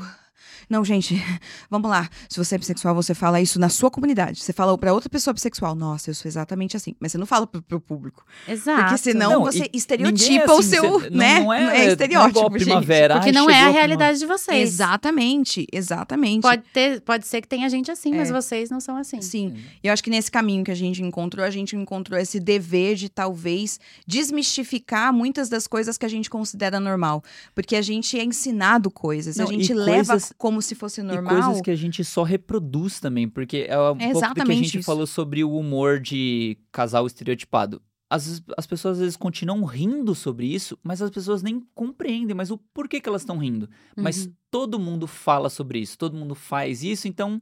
Não, 0.72 0.86
gente, 0.86 1.22
vamos 1.70 1.90
lá. 1.90 2.10
Se 2.30 2.38
você 2.38 2.56
é 2.56 2.58
bissexual, 2.58 2.96
você 2.96 3.14
fala 3.14 3.42
isso 3.42 3.60
na 3.60 3.68
sua 3.70 3.92
comunidade. 3.92 4.40
Você 4.42 4.54
fala 4.54 4.78
pra 4.78 4.94
outra 4.94 5.10
pessoa 5.10 5.34
bissexual. 5.34 5.76
Nossa, 5.76 6.10
eu 6.10 6.14
sou 6.16 6.30
exatamente 6.30 6.78
assim. 6.78 6.96
Mas 7.00 7.12
você 7.12 7.18
não 7.18 7.26
fala 7.26 7.46
pro, 7.46 7.62
pro 7.62 7.80
público. 7.82 8.26
Exato. 8.48 8.82
Porque 8.84 8.98
senão 8.98 9.32
Não, 9.32 9.42
você 9.44 9.70
estereotipa 9.74 10.46
é 10.46 10.56
o 10.56 10.60
assim, 10.60 10.70
seu, 10.70 11.02
cê- 11.02 11.10
né? 11.10 11.40
Não, 11.40 11.44
não 11.46 11.54
é, 11.54 11.64
Não 11.66 11.72
é 11.72 11.86
estereótipo, 11.88 12.14
não 12.14 12.26
é 12.26 12.30
igual 12.30 12.52
gente. 12.52 12.64
primavera. 12.66 13.14
Porque 13.16 13.30
ai, 13.30 13.34
não 13.36 13.50
é 13.50 13.62
a 13.64 13.70
realidade 13.70 14.18
de 14.20 14.26
vocês. 14.26 14.70
Exatamente, 14.70 15.68
exatamente. 15.74 16.42
Pode, 16.42 16.64
ter, 16.74 17.02
pode 17.02 17.28
ser 17.28 17.42
que 17.42 17.48
tenha 17.48 17.68
gente 17.70 17.92
assim, 17.92 18.16
mas 18.16 18.30
É. 18.30 18.34
vocês 18.34 18.70
não 18.70 18.80
são 18.80 18.96
assim. 18.96 19.22
Sim. 19.22 19.56
E 19.84 19.88
eu 19.88 19.94
acho 19.94 20.02
que 20.04 20.10
nesse 20.10 20.32
caminho 20.32 20.64
que 20.64 20.72
a 20.72 20.76
gente 20.76 21.04
encontrou, 21.04 21.46
a 21.46 21.50
gente 21.50 21.76
encontrou 21.76 22.18
esse 22.18 22.40
dever 22.40 22.96
de 22.96 23.10
talvez 23.10 23.80
desmistificar 24.08 25.12
muitas 25.14 25.50
das 25.50 25.68
coisas 25.68 25.98
que 25.98 26.06
a 26.06 26.10
gente 26.10 26.30
considera 26.30 26.80
normal. 26.80 27.24
Porque 27.54 27.76
a 27.76 27.82
gente 27.82 28.18
é 28.18 28.24
ensinado 28.24 28.90
coisas, 28.90 29.36
Não, 29.36 29.46
a 29.46 29.52
gente 29.52 29.74
leva 29.74 30.14
coisas- 30.14 30.34
como 30.38 30.61
se 30.62 30.76
fosse 30.76 31.02
E 31.02 31.04
normal. 31.04 31.42
coisas 31.42 31.62
que 31.62 31.72
a 31.72 31.76
gente 31.76 32.04
só 32.04 32.24
reproduz 32.24 33.00
também, 33.00 33.28
porque 33.28 33.66
é 33.68 33.78
um 33.78 33.98
pouco 33.98 34.28
do 34.30 34.34
que 34.36 34.42
a 34.42 34.46
gente 34.56 34.78
isso. 34.78 34.86
falou 34.86 35.08
sobre 35.08 35.44
o 35.44 35.56
humor 35.56 36.00
de 36.00 36.58
casal 36.72 37.06
estereotipado. 37.08 37.82
Vezes, 38.14 38.44
as 38.58 38.68
pessoas 38.68 38.98
às 38.98 39.00
vezes 39.02 39.16
continuam 39.16 39.64
rindo 39.64 40.14
sobre 40.14 40.46
isso, 40.46 40.78
mas 40.84 41.02
as 41.02 41.10
pessoas 41.10 41.42
nem 41.42 41.62
compreendem, 41.74 42.36
mas 42.36 42.52
o 42.52 42.58
porquê 42.58 43.00
que 43.00 43.08
elas 43.08 43.22
estão 43.22 43.38
rindo. 43.38 43.70
Mas 43.96 44.26
Uhum. 44.26 44.34
todo 44.52 44.78
mundo 44.78 45.08
fala 45.08 45.50
sobre 45.50 45.80
isso, 45.80 45.98
todo 45.98 46.18
mundo 46.18 46.36
faz 46.36 46.84
isso, 46.84 47.08
então 47.08 47.42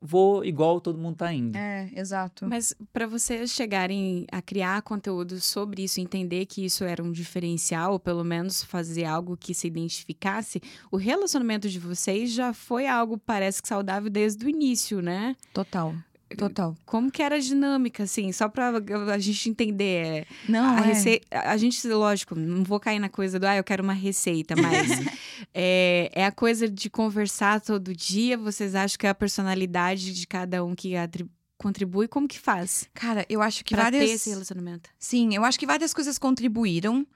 vou 0.00 0.44
igual 0.44 0.80
todo 0.80 0.98
mundo 0.98 1.16
tá 1.16 1.32
indo. 1.32 1.56
É, 1.56 1.90
exato. 1.94 2.46
Mas 2.46 2.74
para 2.92 3.06
vocês 3.06 3.50
chegarem 3.50 4.26
a 4.30 4.40
criar 4.40 4.82
conteúdo 4.82 5.40
sobre 5.40 5.82
isso, 5.84 6.00
entender 6.00 6.46
que 6.46 6.64
isso 6.64 6.84
era 6.84 7.02
um 7.02 7.10
diferencial, 7.10 7.92
ou 7.92 7.98
pelo 7.98 8.24
menos 8.24 8.62
fazer 8.62 9.04
algo 9.04 9.36
que 9.36 9.54
se 9.54 9.66
identificasse, 9.66 10.60
o 10.90 10.96
relacionamento 10.96 11.68
de 11.68 11.78
vocês 11.78 12.32
já 12.32 12.52
foi 12.52 12.86
algo, 12.86 13.18
parece 13.18 13.60
que 13.60 13.68
saudável 13.68 14.10
desde 14.10 14.44
o 14.44 14.48
início, 14.48 15.02
né? 15.02 15.36
Total. 15.52 15.94
Total. 16.36 16.76
Como 16.84 17.10
que 17.10 17.22
era 17.22 17.36
a 17.36 17.38
dinâmica, 17.38 18.02
assim, 18.02 18.30
só 18.32 18.48
pra 18.48 18.72
a 19.12 19.18
gente 19.18 19.48
entender. 19.48 20.06
é, 20.06 20.26
Não, 20.48 20.76
a, 20.76 20.80
é. 20.80 20.82
rece... 20.88 21.20
a 21.30 21.56
gente, 21.56 21.86
lógico, 21.88 22.34
não 22.34 22.62
vou 22.64 22.78
cair 22.78 22.98
na 22.98 23.08
coisa 23.08 23.38
do, 23.38 23.46
ah, 23.46 23.56
eu 23.56 23.64
quero 23.64 23.82
uma 23.82 23.92
receita, 23.94 24.54
mas 24.56 24.88
é, 25.54 26.10
é 26.14 26.24
a 26.26 26.32
coisa 26.32 26.68
de 26.68 26.90
conversar 26.90 27.60
todo 27.60 27.94
dia. 27.94 28.36
Vocês 28.36 28.74
acham 28.74 28.98
que 28.98 29.06
é 29.06 29.10
a 29.10 29.14
personalidade 29.14 30.12
de 30.12 30.26
cada 30.26 30.64
um 30.64 30.74
que 30.74 30.96
atri- 30.96 31.26
contribui? 31.56 32.06
Como 32.08 32.28
que 32.28 32.38
faz? 32.38 32.88
Cara, 32.94 33.24
eu 33.28 33.40
acho 33.40 33.64
que 33.64 33.74
Pra 33.74 33.84
várias. 33.84 34.04
ter 34.04 34.10
esse 34.14 34.30
relacionamento. 34.30 34.90
Sim, 34.98 35.34
eu 35.34 35.44
acho 35.44 35.58
que 35.58 35.66
várias 35.66 35.94
coisas 35.94 36.18
contribuíram. 36.18 37.06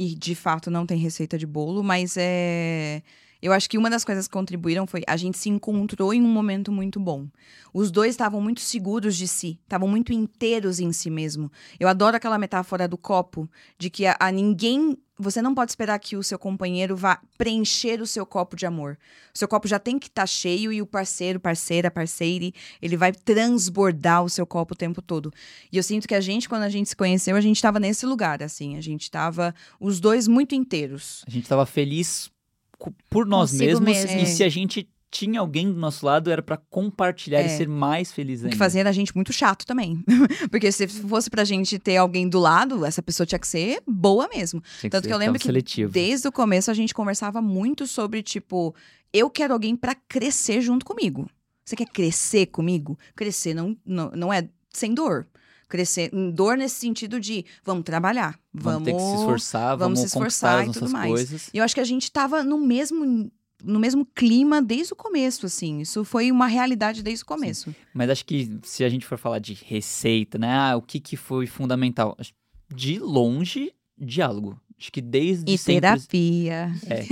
E 0.00 0.14
de 0.14 0.36
fato 0.36 0.70
não 0.70 0.86
tem 0.86 0.96
receita 0.96 1.36
de 1.36 1.44
bolo, 1.46 1.82
mas 1.82 2.14
é. 2.16 3.02
Eu 3.40 3.52
acho 3.52 3.70
que 3.70 3.78
uma 3.78 3.88
das 3.88 4.04
coisas 4.04 4.26
que 4.26 4.32
contribuíram 4.32 4.86
foi 4.86 5.02
a 5.06 5.16
gente 5.16 5.38
se 5.38 5.48
encontrou 5.48 6.12
em 6.12 6.20
um 6.20 6.28
momento 6.28 6.72
muito 6.72 6.98
bom. 6.98 7.28
Os 7.72 7.90
dois 7.90 8.10
estavam 8.10 8.40
muito 8.40 8.60
seguros 8.60 9.16
de 9.16 9.28
si, 9.28 9.60
estavam 9.62 9.86
muito 9.86 10.12
inteiros 10.12 10.80
em 10.80 10.92
si 10.92 11.08
mesmo. 11.08 11.50
Eu 11.78 11.88
adoro 11.88 12.16
aquela 12.16 12.38
metáfora 12.38 12.88
do 12.88 12.98
copo, 12.98 13.48
de 13.78 13.90
que 13.90 14.06
a, 14.06 14.16
a 14.18 14.32
ninguém. 14.32 14.96
Você 15.20 15.42
não 15.42 15.52
pode 15.52 15.72
esperar 15.72 15.98
que 15.98 16.16
o 16.16 16.22
seu 16.22 16.38
companheiro 16.38 16.96
vá 16.96 17.20
preencher 17.36 18.00
o 18.00 18.06
seu 18.06 18.24
copo 18.24 18.54
de 18.54 18.64
amor. 18.66 18.96
O 19.34 19.38
seu 19.38 19.48
copo 19.48 19.66
já 19.66 19.76
tem 19.76 19.98
que 19.98 20.06
estar 20.06 20.26
cheio 20.26 20.72
e 20.72 20.80
o 20.80 20.86
parceiro, 20.86 21.40
parceira, 21.40 21.90
parceire, 21.90 22.54
ele 22.80 22.96
vai 22.96 23.10
transbordar 23.10 24.22
o 24.22 24.28
seu 24.28 24.46
copo 24.46 24.74
o 24.74 24.76
tempo 24.76 25.02
todo. 25.02 25.32
E 25.72 25.76
eu 25.76 25.82
sinto 25.82 26.06
que 26.06 26.14
a 26.14 26.20
gente, 26.20 26.48
quando 26.48 26.62
a 26.62 26.68
gente 26.68 26.88
se 26.88 26.94
conheceu, 26.94 27.34
a 27.34 27.40
gente 27.40 27.56
estava 27.56 27.80
nesse 27.80 28.06
lugar, 28.06 28.44
assim. 28.44 28.76
A 28.76 28.80
gente 28.80 29.02
estava 29.02 29.52
os 29.80 29.98
dois 29.98 30.28
muito 30.28 30.54
inteiros. 30.54 31.24
A 31.26 31.30
gente 31.30 31.48
tava 31.48 31.66
feliz 31.66 32.30
por 33.10 33.26
nós 33.26 33.50
Consigo 33.50 33.80
mesmos 33.80 33.86
mesmo. 34.10 34.20
e 34.20 34.26
se 34.26 34.42
a 34.44 34.48
gente 34.48 34.88
tinha 35.10 35.40
alguém 35.40 35.72
do 35.72 35.78
nosso 35.78 36.04
lado 36.04 36.30
era 36.30 36.42
pra 36.42 36.58
compartilhar 36.58 37.40
e 37.40 37.44
É. 37.46 37.48
ser 37.48 37.66
mais 37.66 38.12
feliz 38.12 38.40
O 38.40 38.44
ainda. 38.44 38.50
que 38.52 38.58
fazia 38.58 38.86
a 38.86 38.92
gente 38.92 39.14
muito 39.14 39.32
chato 39.32 39.64
também. 39.64 40.04
Porque 40.50 40.70
se 40.70 40.86
fosse 40.86 41.30
pra 41.30 41.44
gente 41.44 41.78
ter 41.78 41.96
alguém 41.96 42.28
do 42.28 42.38
lado, 42.38 42.84
essa 42.84 43.02
pessoa 43.02 43.26
tinha 43.26 43.38
que 43.38 43.46
ser 43.48 43.82
boa 43.86 44.28
mesmo. 44.28 44.62
Tinha 44.80 44.90
Tanto 44.90 45.04
ser 45.04 45.08
que 45.08 45.14
eu 45.14 45.18
lembro 45.18 45.38
que 45.38 45.46
seletivo. 45.46 45.90
desde 45.90 46.28
o 46.28 46.32
começo 46.32 46.70
a 46.70 46.74
gente 46.74 46.92
conversava 46.92 47.40
muito 47.40 47.86
sobre, 47.86 48.22
tipo, 48.22 48.74
eu 49.10 49.30
quero 49.30 49.54
alguém 49.54 49.74
pra 49.74 49.94
crescer 49.94 50.60
junto 50.60 50.84
comigo. 50.84 51.26
Você 51.64 51.74
quer 51.74 51.86
crescer 51.86 52.46
comigo? 52.46 52.98
Crescer 53.16 53.54
não, 53.54 53.74
não, 53.86 54.10
não 54.10 54.32
é 54.32 54.46
sem 54.70 54.92
dor. 54.92 55.26
Crescer, 55.68 56.10
dor 56.32 56.56
nesse 56.56 56.76
sentido 56.76 57.20
de 57.20 57.44
vamos 57.64 57.84
trabalhar, 57.84 58.38
Vamos, 58.54 58.72
vamos, 58.72 58.84
ter 58.86 58.94
que 58.94 59.00
se 59.00 59.20
esforçar, 59.20 59.76
vamos 59.76 59.80
vamos, 59.80 60.00
se 60.00 60.06
esforçar 60.06 60.66
e 60.66 60.72
tudo 60.72 60.90
mais. 60.90 61.10
coisas. 61.10 61.50
E 61.52 61.58
eu 61.58 61.64
acho 61.64 61.74
que 61.74 61.80
a 61.80 61.84
gente 61.84 62.10
tava 62.10 62.42
no 62.42 62.58
mesmo 62.58 63.30
no 63.62 63.78
mesmo 63.78 64.06
clima 64.14 64.62
desde 64.62 64.92
o 64.92 64.96
começo, 64.96 65.46
assim. 65.46 65.80
Isso 65.80 66.04
foi 66.04 66.30
uma 66.30 66.46
realidade 66.46 67.02
desde 67.02 67.24
o 67.24 67.26
começo. 67.26 67.74
Mas 67.92 68.08
acho 68.08 68.24
que 68.24 68.58
se 68.62 68.84
a 68.84 68.88
gente 68.88 69.04
for 69.04 69.18
falar 69.18 69.40
de 69.40 69.52
receita, 69.66 70.38
né? 70.38 70.48
Ah, 70.50 70.76
o 70.76 70.82
que, 70.82 71.00
que 71.00 71.16
foi 71.16 71.46
fundamental? 71.46 72.16
De 72.72 72.98
longe, 73.00 73.72
diálogo. 73.98 74.60
Acho 74.78 74.92
que 74.92 75.00
desde 75.00 75.52
E 75.52 75.58
sempre... 75.58 75.80
terapia. 75.80 76.72
É. 76.86 77.02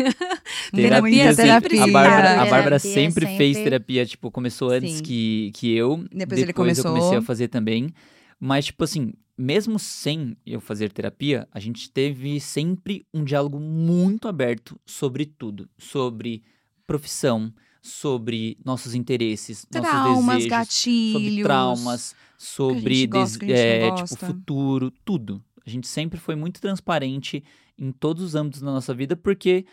Terapia, 0.70 1.00
Muita 1.24 1.34
terapia. 1.34 1.82
A 1.82 1.86
Bárbara, 1.88 2.18
a 2.18 2.22
Terapia 2.22 2.50
Bárbara 2.50 2.78
sempre, 2.78 3.26
sempre. 3.26 3.36
fez 3.36 3.56
terapia, 3.56 4.06
tipo, 4.06 4.30
começou 4.30 4.70
antes 4.70 4.98
Sim. 4.98 5.02
que, 5.02 5.50
que 5.52 5.74
eu. 5.74 6.04
Depois 6.12 6.40
ele 6.40 6.52
eu 6.52 6.54
começou. 6.54 6.84
comecei 6.92 7.18
a 7.18 7.22
fazer 7.22 7.48
também. 7.48 7.92
Mas, 8.38 8.66
tipo 8.66 8.84
assim, 8.84 9.12
mesmo 9.36 9.78
sem 9.78 10.36
eu 10.44 10.60
fazer 10.60 10.92
terapia, 10.92 11.48
a 11.50 11.60
gente 11.60 11.90
teve 11.90 12.38
sempre 12.40 13.06
um 13.12 13.24
diálogo 13.24 13.58
muito 13.58 14.28
aberto 14.28 14.78
sobre 14.84 15.24
tudo. 15.26 15.68
Sobre 15.78 16.42
profissão, 16.86 17.52
sobre 17.82 18.58
nossos 18.64 18.94
interesses, 18.94 19.66
nossos 19.72 19.90
Traumas, 19.90 20.26
desejos, 20.26 20.48
gatilhos. 20.48 21.12
sobre 21.12 21.42
traumas, 21.42 22.14
sobre 22.38 23.06
gosta, 23.06 23.38
des- 23.38 23.48
é, 23.56 23.90
tipo 23.92 24.16
futuro, 24.16 24.90
tudo. 25.04 25.42
A 25.64 25.70
gente 25.70 25.88
sempre 25.88 26.18
foi 26.18 26.36
muito 26.36 26.60
transparente 26.60 27.42
em 27.76 27.90
todos 27.90 28.22
os 28.22 28.34
âmbitos 28.34 28.60
da 28.60 28.70
nossa 28.70 28.94
vida, 28.94 29.16
porque, 29.16 29.66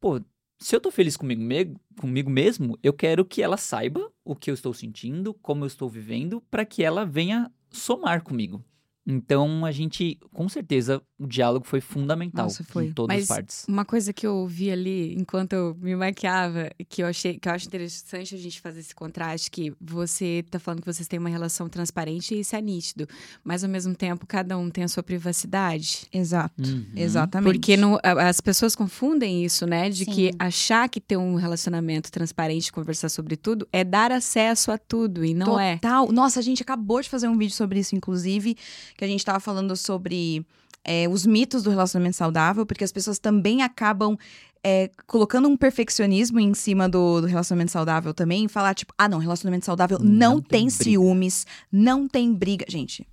pô, 0.00 0.20
se 0.58 0.74
eu 0.74 0.80
tô 0.80 0.90
feliz 0.90 1.16
comigo, 1.16 1.42
me- 1.42 1.74
comigo 1.98 2.30
mesmo, 2.30 2.78
eu 2.82 2.92
quero 2.92 3.24
que 3.24 3.42
ela 3.42 3.56
saiba 3.58 4.10
o 4.24 4.34
que 4.34 4.50
eu 4.50 4.54
estou 4.54 4.72
sentindo, 4.72 5.34
como 5.34 5.64
eu 5.64 5.66
estou 5.66 5.88
vivendo, 5.88 6.40
para 6.50 6.64
que 6.64 6.82
ela 6.82 7.04
venha 7.04 7.50
somar 7.74 8.22
comigo. 8.22 8.64
Então, 9.06 9.64
a 9.66 9.70
gente, 9.72 10.18
com 10.32 10.48
certeza, 10.48 11.02
o 11.18 11.26
diálogo 11.26 11.66
foi 11.66 11.80
fundamental 11.80 12.44
Nossa, 12.46 12.64
foi. 12.64 12.86
em 12.86 12.92
todas 12.92 13.14
Mas 13.14 13.22
as 13.24 13.28
partes. 13.36 13.64
Uma 13.68 13.84
coisa 13.84 14.12
que 14.12 14.26
eu 14.26 14.34
ouvi 14.36 14.70
ali 14.70 15.14
enquanto 15.14 15.52
eu 15.52 15.76
me 15.80 15.94
maquiava, 15.94 16.70
que 16.88 17.02
eu 17.02 17.06
achei 17.06 17.38
que 17.38 17.46
eu 17.48 17.52
acho 17.52 17.66
interessante 17.66 18.34
a 18.34 18.38
gente 18.38 18.60
fazer 18.60 18.80
esse 18.80 18.94
contraste, 18.94 19.50
que 19.50 19.72
você 19.80 20.42
tá 20.50 20.58
falando 20.58 20.80
que 20.80 20.86
vocês 20.86 21.06
têm 21.06 21.18
uma 21.18 21.28
relação 21.28 21.68
transparente 21.68 22.34
e 22.34 22.40
isso 22.40 22.56
é 22.56 22.60
nítido, 22.62 23.06
mas 23.42 23.62
ao 23.62 23.68
mesmo 23.70 23.94
tempo 23.94 24.26
cada 24.26 24.56
um 24.56 24.70
tem 24.70 24.84
a 24.84 24.88
sua 24.88 25.02
privacidade. 25.02 26.06
Exato. 26.12 26.54
Uhum. 26.62 26.86
Exatamente. 26.96 27.52
Porque 27.52 27.76
no- 27.76 27.98
as 28.02 28.40
pessoas 28.40 28.74
confundem 28.74 29.44
isso, 29.44 29.66
né? 29.66 29.90
De 29.90 30.06
que 30.06 30.26
Sim. 30.28 30.38
achar 30.38 30.88
que 30.88 31.00
ter 31.00 31.16
um 31.16 31.34
relacionamento 31.34 32.10
transparente, 32.10 32.72
conversar 32.72 33.08
sobre 33.08 33.36
tudo, 33.36 33.68
é 33.72 33.84
dar 33.84 34.10
acesso 34.12 34.70
a 34.70 34.78
tudo, 34.78 35.24
e 35.24 35.34
não 35.34 35.58
é. 35.60 35.74
Total. 35.76 36.10
Nossa, 36.10 36.40
a 36.40 36.42
gente 36.42 36.62
acabou 36.62 37.00
de 37.02 37.08
fazer 37.08 37.28
um 37.28 37.36
vídeo 37.36 37.54
sobre 37.54 37.78
isso, 37.80 37.94
inclusive, 37.94 38.56
que 38.96 39.04
a 39.04 39.08
gente 39.08 39.24
tava 39.24 39.40
falando 39.40 39.76
sobre 39.76 40.46
é, 40.84 41.08
os 41.08 41.24
mitos 41.26 41.62
do 41.62 41.70
relacionamento 41.70 42.16
saudável, 42.16 42.64
porque 42.66 42.84
as 42.84 42.92
pessoas 42.92 43.18
também 43.18 43.62
acabam 43.62 44.16
é, 44.62 44.90
colocando 45.06 45.48
um 45.48 45.56
perfeccionismo 45.56 46.40
em 46.40 46.54
cima 46.54 46.88
do, 46.88 47.20
do 47.20 47.26
relacionamento 47.26 47.70
saudável 47.72 48.14
também, 48.14 48.44
e 48.44 48.48
falar, 48.48 48.74
tipo, 48.74 48.94
ah, 48.96 49.08
não, 49.08 49.18
relacionamento 49.18 49.66
saudável 49.66 49.98
não, 49.98 50.06
Não 50.36 50.40
tem, 50.40 50.60
tem 50.62 50.70
ciúmes, 50.70 51.46
não 51.70 52.08
tem 52.08 52.32
briga. 52.32 52.64
Gente, 52.68 53.06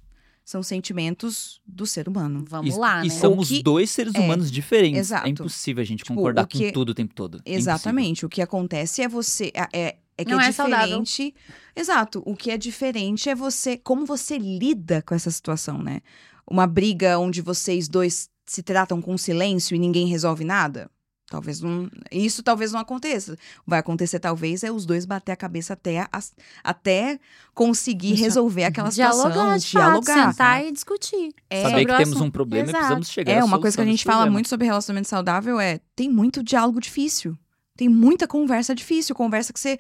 são 0.46 0.64
sentimentos 0.64 1.60
do 1.66 1.86
ser 1.86 2.08
humano. 2.08 2.46
Vamos 2.48 2.76
e, 2.76 2.78
lá, 2.80 3.04
e 3.06 3.10
né? 3.10 3.14
somos 3.14 3.50
O 3.52 3.54
que- 3.56 3.64
dois 3.64 3.90
seres 3.92 4.16
é, 4.16 4.20
humanos 4.20 4.50
diferentes. 4.52 5.00
exato. 5.00 5.28
É 5.28 5.30
impossível 5.30 5.82
a 5.82 5.86
gente 5.86 6.00
Tipo, 6.04 6.14
concordar 6.16 6.46
que- 6.48 6.68
com 6.68 6.72
tudo 6.74 6.90
o 6.90 6.94
tempo 6.94 7.14
todo. 7.14 7.36
É 7.36 7.38
impossível. 7.40 7.60
Exatamente. 7.60 8.26
O 8.26 8.30
que 8.30 8.42
acontece 8.42 9.02
é 9.02 9.08
você. 9.08 9.52
É, 9.74 9.96
é, 10.22 10.26
que 10.26 10.32
Não 10.32 10.40
é, 10.42 10.48
é 10.48 10.52
saudável. 10.52 11.02
diferente. 11.02 11.36
Exato. 11.76 12.22
O 12.26 12.36
que 12.36 12.52
é 12.52 12.58
diferente 12.58 13.30
é 13.30 13.36
você. 13.36 13.78
Como 13.78 14.06
você 14.06 14.38
lida 14.38 15.02
com 15.02 15.14
essa 15.16 15.32
situação, 15.32 15.78
né? 15.78 16.02
Uma 16.50 16.68
briga 16.68 17.18
onde 17.20 17.42
vocês 17.42 17.88
dois 17.88 18.30
se 18.46 18.62
tratam 18.62 19.02
com 19.02 19.18
silêncio 19.18 19.76
e 19.76 19.80
ninguém 19.80 20.08
resolve 20.08 20.44
nada. 20.44 20.90
Talvez 21.30 21.62
não. 21.62 21.90
Isso 22.12 22.44
talvez 22.44 22.74
não 22.74 22.80
aconteça. 22.82 23.38
Vai 23.66 23.80
acontecer, 23.80 24.20
talvez, 24.20 24.66
é 24.66 24.72
os 24.72 24.86
dois 24.86 25.06
bater 25.06 25.32
a 25.32 25.36
cabeça 25.38 25.72
até, 25.72 26.06
as- 26.12 26.34
até 26.62 27.18
conseguir 27.54 28.16
Isso. 28.16 28.24
resolver 28.24 28.66
aquela 28.66 28.92
situação. 28.92 29.32
Dialogar, 29.32 29.58
de 29.58 29.68
fato, 29.72 29.82
dialogar. 30.04 30.32
sentar 30.32 30.66
e 30.66 30.72
discutir. 30.74 31.34
É, 31.50 31.62
Saber 31.62 31.86
que 31.86 31.96
temos 31.98 32.20
um 32.20 32.30
problema 32.30 32.66
Exato. 32.66 32.76
e 32.76 32.80
precisamos 32.80 33.10
chegar 33.10 33.32
É, 33.32 33.44
uma 33.46 33.62
coisa 33.62 33.78
que 33.78 33.82
a 33.82 33.86
gente 33.86 34.04
fala 34.04 34.18
problema. 34.18 34.34
muito 34.34 34.50
sobre 34.50 34.66
relacionamento 34.68 35.08
saudável 35.08 35.58
é 35.58 35.80
tem 35.96 36.10
muito 36.10 36.44
diálogo 36.44 36.82
difícil. 36.82 37.38
Tem 37.82 37.90
muita 37.90 38.28
conversa 38.28 38.76
difícil, 38.76 39.16
conversa 39.16 39.52
que 39.52 39.60
você 39.60 39.80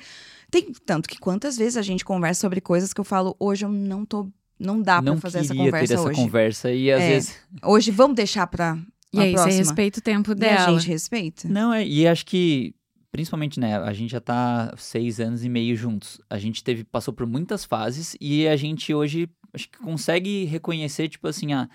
tem 0.50 0.72
tanto 0.88 1.08
que 1.08 1.20
quantas 1.20 1.56
vezes 1.56 1.78
a 1.78 1.84
gente 1.84 2.04
conversa 2.04 2.42
sobre 2.42 2.60
coisas 2.60 2.92
que 2.94 3.00
eu 3.00 3.06
falo 3.06 3.36
hoje 3.40 3.64
eu 3.64 3.70
não 3.72 4.04
tô 4.04 4.28
não 4.60 4.82
dá 4.82 5.00
pra 5.04 5.16
fazer 5.18 5.40
essa 5.40 5.54
conversa 5.56 5.88
ter 5.88 5.94
essa 5.94 6.10
hoje. 6.10 6.16
conversa 6.20 6.72
e 6.74 6.92
às 6.92 7.00
É. 7.02 7.10
vezes 7.10 7.36
Hoje 7.64 7.92
vamos 7.92 8.16
deixar 8.16 8.48
pra 8.48 8.76
E 9.14 9.20
a 9.20 9.22
aí, 9.22 9.30
você 9.32 9.36
próxima. 9.44 9.58
respeita 9.60 10.00
o 10.00 10.02
tempo 10.02 10.32
E 10.32 10.34
a 10.34 10.36
dela. 10.36 10.80
gente 10.80 10.88
respeita. 10.88 11.48
não 11.48 11.72
é 11.72 11.86
e 11.86 12.08
acho 12.08 12.26
que 12.26 12.74
principalmente, 13.12 13.60
né, 13.60 13.78
a 13.78 13.94
gente 13.94 14.10
já 14.12 14.20
tá 14.22 14.74
seis 14.78 15.20
anos 15.20 15.44
e 15.44 15.50
meio 15.50 15.76
juntos. 15.76 16.20
A 16.30 16.40
gente 16.40 16.64
teve, 16.64 16.84
passou 16.84 17.14
por 17.14 17.28
muitas 17.28 17.66
fases 17.66 18.16
e 18.20 18.48
a 18.48 18.56
gente 18.56 18.92
hoje 18.96 19.30
acho 19.54 19.70
que 19.70 19.78
consegue 19.78 20.46
reconhecer, 20.46 21.08
tipo 21.10 21.28
assim, 21.28 21.52
ah, 21.54 21.70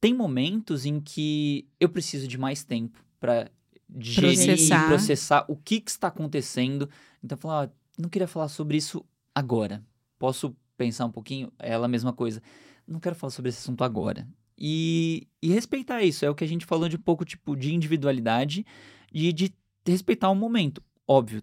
tem 0.00 0.12
momentos 0.12 0.84
em 0.84 1.00
que 1.00 1.66
eu 1.80 1.88
preciso 1.88 2.26
de 2.28 2.36
mais 2.36 2.64
tempo 2.64 2.98
para 3.20 3.48
digerir 3.94 4.34
Processar. 4.36 4.84
e 4.84 4.88
processar 4.88 5.44
o 5.48 5.56
que, 5.56 5.80
que 5.80 5.90
está 5.90 6.08
acontecendo. 6.08 6.88
Então, 7.22 7.36
falar, 7.36 7.66
ah, 7.66 7.70
não 7.98 8.08
queria 8.08 8.28
falar 8.28 8.48
sobre 8.48 8.76
isso 8.76 9.04
agora. 9.34 9.82
Posso 10.18 10.54
pensar 10.76 11.06
um 11.06 11.10
pouquinho? 11.10 11.52
É 11.58 11.72
ela 11.72 11.86
a 11.86 11.88
mesma 11.88 12.12
coisa. 12.12 12.42
Não 12.86 13.00
quero 13.00 13.14
falar 13.14 13.30
sobre 13.30 13.48
esse 13.50 13.58
assunto 13.58 13.84
agora. 13.84 14.26
E, 14.58 15.26
e 15.42 15.48
respeitar 15.52 16.02
isso. 16.02 16.24
É 16.24 16.30
o 16.30 16.34
que 16.34 16.44
a 16.44 16.48
gente 16.48 16.66
falou 16.66 16.88
de 16.88 16.96
um 16.96 17.00
pouco, 17.00 17.24
tipo, 17.24 17.56
de 17.56 17.72
individualidade 17.74 18.64
e 19.12 19.32
de 19.32 19.52
respeitar 19.86 20.28
o 20.30 20.34
momento. 20.34 20.82
Óbvio, 21.06 21.42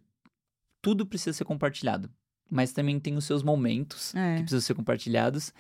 tudo 0.82 1.06
precisa 1.06 1.34
ser 1.34 1.46
compartilhado. 1.46 2.10
Mas 2.50 2.72
também 2.72 3.00
tem 3.00 3.16
os 3.18 3.26
seus 3.26 3.44
momentos 3.44 4.16
É. 4.16 4.36
que 4.36 4.42
precisam 4.44 4.62
ser 4.62 4.74
compartilhados. 4.76 5.54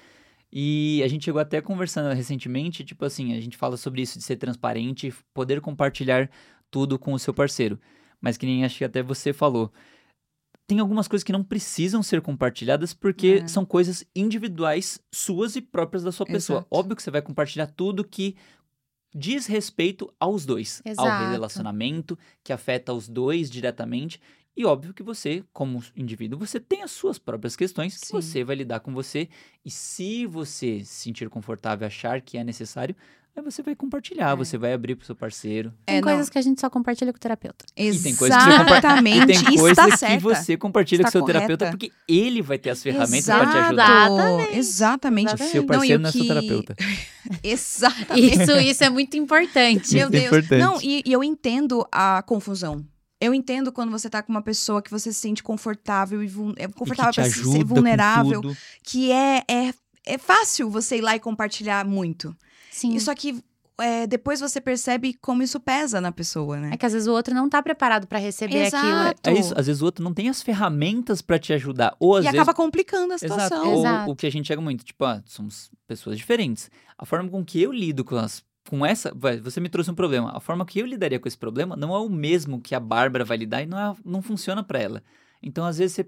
E 0.51 1.01
a 1.03 1.07
gente 1.09 1.25
chegou 1.25 1.41
até 1.41 1.59
conversando 1.61 2.13
recentemente, 2.15 2.85
tipo 2.85 3.03
assim, 3.03 3.33
a 3.35 3.41
gente 3.41 3.57
fala 3.57 3.75
sobre 3.75 4.01
isso 4.01 4.17
de 4.17 4.23
ser 4.23 4.37
transparente, 4.37 5.13
poder 5.33 5.59
compartilhar 5.59 6.29
tudo 6.71 6.97
com 6.99 7.13
o 7.13 7.19
seu 7.19 7.33
parceiro. 7.33 7.79
Mas 8.21 8.37
que 8.37 8.45
nem 8.45 8.65
acho 8.65 8.77
que 8.77 8.83
até 8.85 9.01
você 9.03 9.31
falou. 9.33 9.71
Tem 10.65 10.79
algumas 10.79 11.07
coisas 11.07 11.23
que 11.23 11.31
não 11.31 11.43
precisam 11.43 12.03
ser 12.03 12.21
compartilhadas 12.21 12.93
porque 12.93 13.41
É. 13.43 13.47
são 13.47 13.63
coisas 13.65 14.03
individuais 14.15 14.99
suas 15.13 15.55
e 15.55 15.61
próprias 15.61 16.03
da 16.03 16.11
sua 16.11 16.25
pessoa. 16.25 16.59
Exato. 16.59 16.67
Óbvio 16.69 16.95
que 16.95 17.03
você 17.03 17.11
vai 17.11 17.21
compartilhar 17.21 17.67
tudo 17.67 18.03
que 18.03 18.35
diz 19.15 19.45
respeito 19.47 20.13
aos 20.19 20.45
dois, 20.45 20.81
Exato. 20.85 21.07
ao 21.07 21.31
relacionamento, 21.31 22.19
que 22.43 22.51
afeta 22.51 22.93
os 22.93 23.07
dois 23.07 23.49
diretamente. 23.49 24.19
E 24.57 24.65
óbvio 24.65 24.93
que 24.93 25.03
você, 25.03 25.43
como 25.53 25.81
indivíduo, 25.95 26.37
você 26.37 26.59
tem 26.59 26.81
as 26.83 26.91
suas 26.91 27.17
próprias 27.19 27.55
questões 27.55 27.95
que 27.97 28.07
Sim. 28.07 28.13
você 28.13 28.43
vai 28.43 28.55
lidar 28.55 28.79
com 28.81 28.91
você. 28.93 29.29
E 29.63 29.69
se 29.71 30.25
você 30.25 30.79
se 30.83 30.85
sentir 30.95 31.29
confortável, 31.29 31.85
achar 31.87 32.19
que 32.21 32.37
é 32.37 32.43
necessário, 32.43 32.95
aí 33.37 33.43
você 33.43 33.61
vai 33.61 33.75
compartilhar, 33.75 34.31
É. 34.31 34.35
você 34.35 34.57
vai 34.57 34.73
abrir 34.73 34.95
pro 34.95 35.05
seu 35.05 35.15
parceiro. 35.15 35.73
Tem 35.85 35.97
É, 35.97 36.01
não. 36.01 36.07
coisas 36.07 36.29
que 36.29 36.37
a 36.37 36.41
gente 36.41 36.59
só 36.61 36.69
compartilha 36.69 37.11
com 37.13 37.17
o 37.17 37.19
terapeuta. 37.19 37.65
E 37.75 37.97
tem 37.99 38.15
coisas 38.15 38.37
que 38.37 38.43
você 38.43 38.57
compartilha. 38.57 38.77
Exatamente. 38.77 39.25
Tem 39.27 39.35
Isso 39.53 39.57
coisa 39.63 39.75
tá 39.75 40.07
que 40.07 40.19
você 40.19 40.57
compartilha 40.57 41.01
Está 41.01 41.07
com 41.11 41.17
seu 41.19 41.25
terapeuta 41.25 41.65
correta. 41.65 41.77
porque 41.77 41.91
ele 42.07 42.41
vai 42.41 42.57
ter 42.57 42.69
as 42.71 42.81
ferramentas 42.83 43.25
para 43.25 43.45
te 43.51 43.57
ajudar. 43.57 44.09
Exatamente. 44.53 44.57
Exatamente. 44.57 45.33
O 45.35 45.37
seu 45.37 45.61
Não, 45.61 45.67
parceiro 45.67 45.99
o 45.99 46.01
não 46.03 46.09
é 46.09 46.11
seu 46.11 46.21
que- 46.21 46.27
terapeuta. 46.27 46.75
Isso, 47.43 47.85
Exatamente. 47.85 48.69
isso 48.69 48.83
é 48.83 48.89
muito 48.89 49.17
importante. 49.17 49.93
Meu 49.95 50.07
Isso 50.07 50.15
é 50.15 50.19
Deus. 50.19 50.25
importante. 50.27 50.59
Não, 50.61 50.79
e, 50.81 51.03
e 51.05 51.11
eu 51.11 51.23
entendo 51.23 51.85
a 51.91 52.23
confusão. 52.25 52.85
Eu 53.19 53.33
entendo 53.33 53.71
quando 53.71 53.91
você 53.91 54.09
tá 54.09 54.21
com 54.21 54.31
uma 54.31 54.41
pessoa 54.41 54.81
que 54.81 54.91
você 54.91 55.11
se 55.11 55.19
sente 55.19 55.41
confortável 55.43 56.23
e 56.23 56.31
é 56.57 56.67
confortável 56.67 57.13
pra 57.13 57.23
se- 57.25 57.31
ser 57.33 57.43
com 57.43 57.65
vulnerável, 57.65 58.41
tudo. 58.41 58.57
que 58.83 59.11
é, 59.11 59.43
é 59.49 59.73
é 60.09 60.17
fácil 60.17 60.69
você 60.69 60.99
ir 60.99 61.01
lá 61.01 61.17
e 61.17 61.19
compartilhar 61.19 61.83
muito. 61.83 62.33
Sim. 62.77 62.93
E 62.95 62.99
só 62.99 63.13
que 63.15 63.43
é, 63.79 64.07
depois 64.07 64.39
você 64.39 64.59
percebe 64.61 65.13
como 65.21 65.43
isso 65.43 65.59
pesa 65.59 66.01
na 66.01 66.11
pessoa, 66.11 66.59
né? 66.59 66.71
É 66.73 66.77
que 66.77 66.85
às 66.85 66.93
vezes 66.93 67.07
o 67.07 67.11
outro 67.11 67.33
não 67.33 67.47
tá 67.47 67.61
preparado 67.61 68.07
pra 68.07 68.17
receber 68.19 68.67
aquilo. 68.67 68.83
Exato. 68.87 69.29
É 69.29 69.33
isso, 69.33 69.53
às 69.57 69.67
vezes 69.67 69.81
o 69.81 69.85
outro 69.85 70.03
não 70.03 70.13
tem 70.13 70.29
as 70.29 70.41
ferramentas 70.41 71.21
para 71.21 71.37
te 71.37 71.53
ajudar. 71.53 71.95
Ou 71.99 72.15
às 72.15 72.21
E 72.25 72.27
vezes 72.27 72.39
acaba 72.39 72.55
complicando 72.55 73.13
a 73.13 73.15
Exato. 73.15 73.33
situação. 73.33 73.67
Ou 73.73 73.79
Exato. 73.81 74.11
o 74.11 74.15
que 74.15 74.25
a 74.25 74.31
gente 74.31 74.47
chega 74.47 74.61
muito, 74.61 74.83
tipo, 74.83 75.05
ah, 75.05 75.21
somos 75.25 75.69
pessoas 75.87 76.17
diferentes. 76.17 76.71
A 76.97 77.05
forma 77.05 77.29
com 77.29 77.43
que 77.45 77.61
eu 77.61 77.71
lido 77.71 78.03
com 78.03 78.15
as 78.15 78.43
com 78.69 78.85
essa, 78.85 79.13
você 79.41 79.61
me 79.61 79.69
trouxe 79.69 79.89
um 79.89 79.95
problema. 79.95 80.35
A 80.35 80.41
forma 80.41 80.65
que 80.65 80.77
eu 80.79 80.85
lidaria 80.85 81.17
com 81.19 81.27
esse 81.27 81.37
problema 81.37 81.73
não 81.77 81.95
é 81.95 81.99
o 81.99 82.09
mesmo 82.09 82.59
que 82.59 82.75
a 82.75 82.79
Bárbara 82.81 83.23
vai 83.23 83.37
lidar 83.37 83.63
e 83.63 83.65
não, 83.65 83.79
é, 83.79 83.95
não 84.03 84.21
funciona 84.21 84.61
para 84.61 84.77
ela. 84.77 85.01
Então, 85.41 85.63
às 85.63 85.77
vezes 85.77 85.95
você 85.95 86.05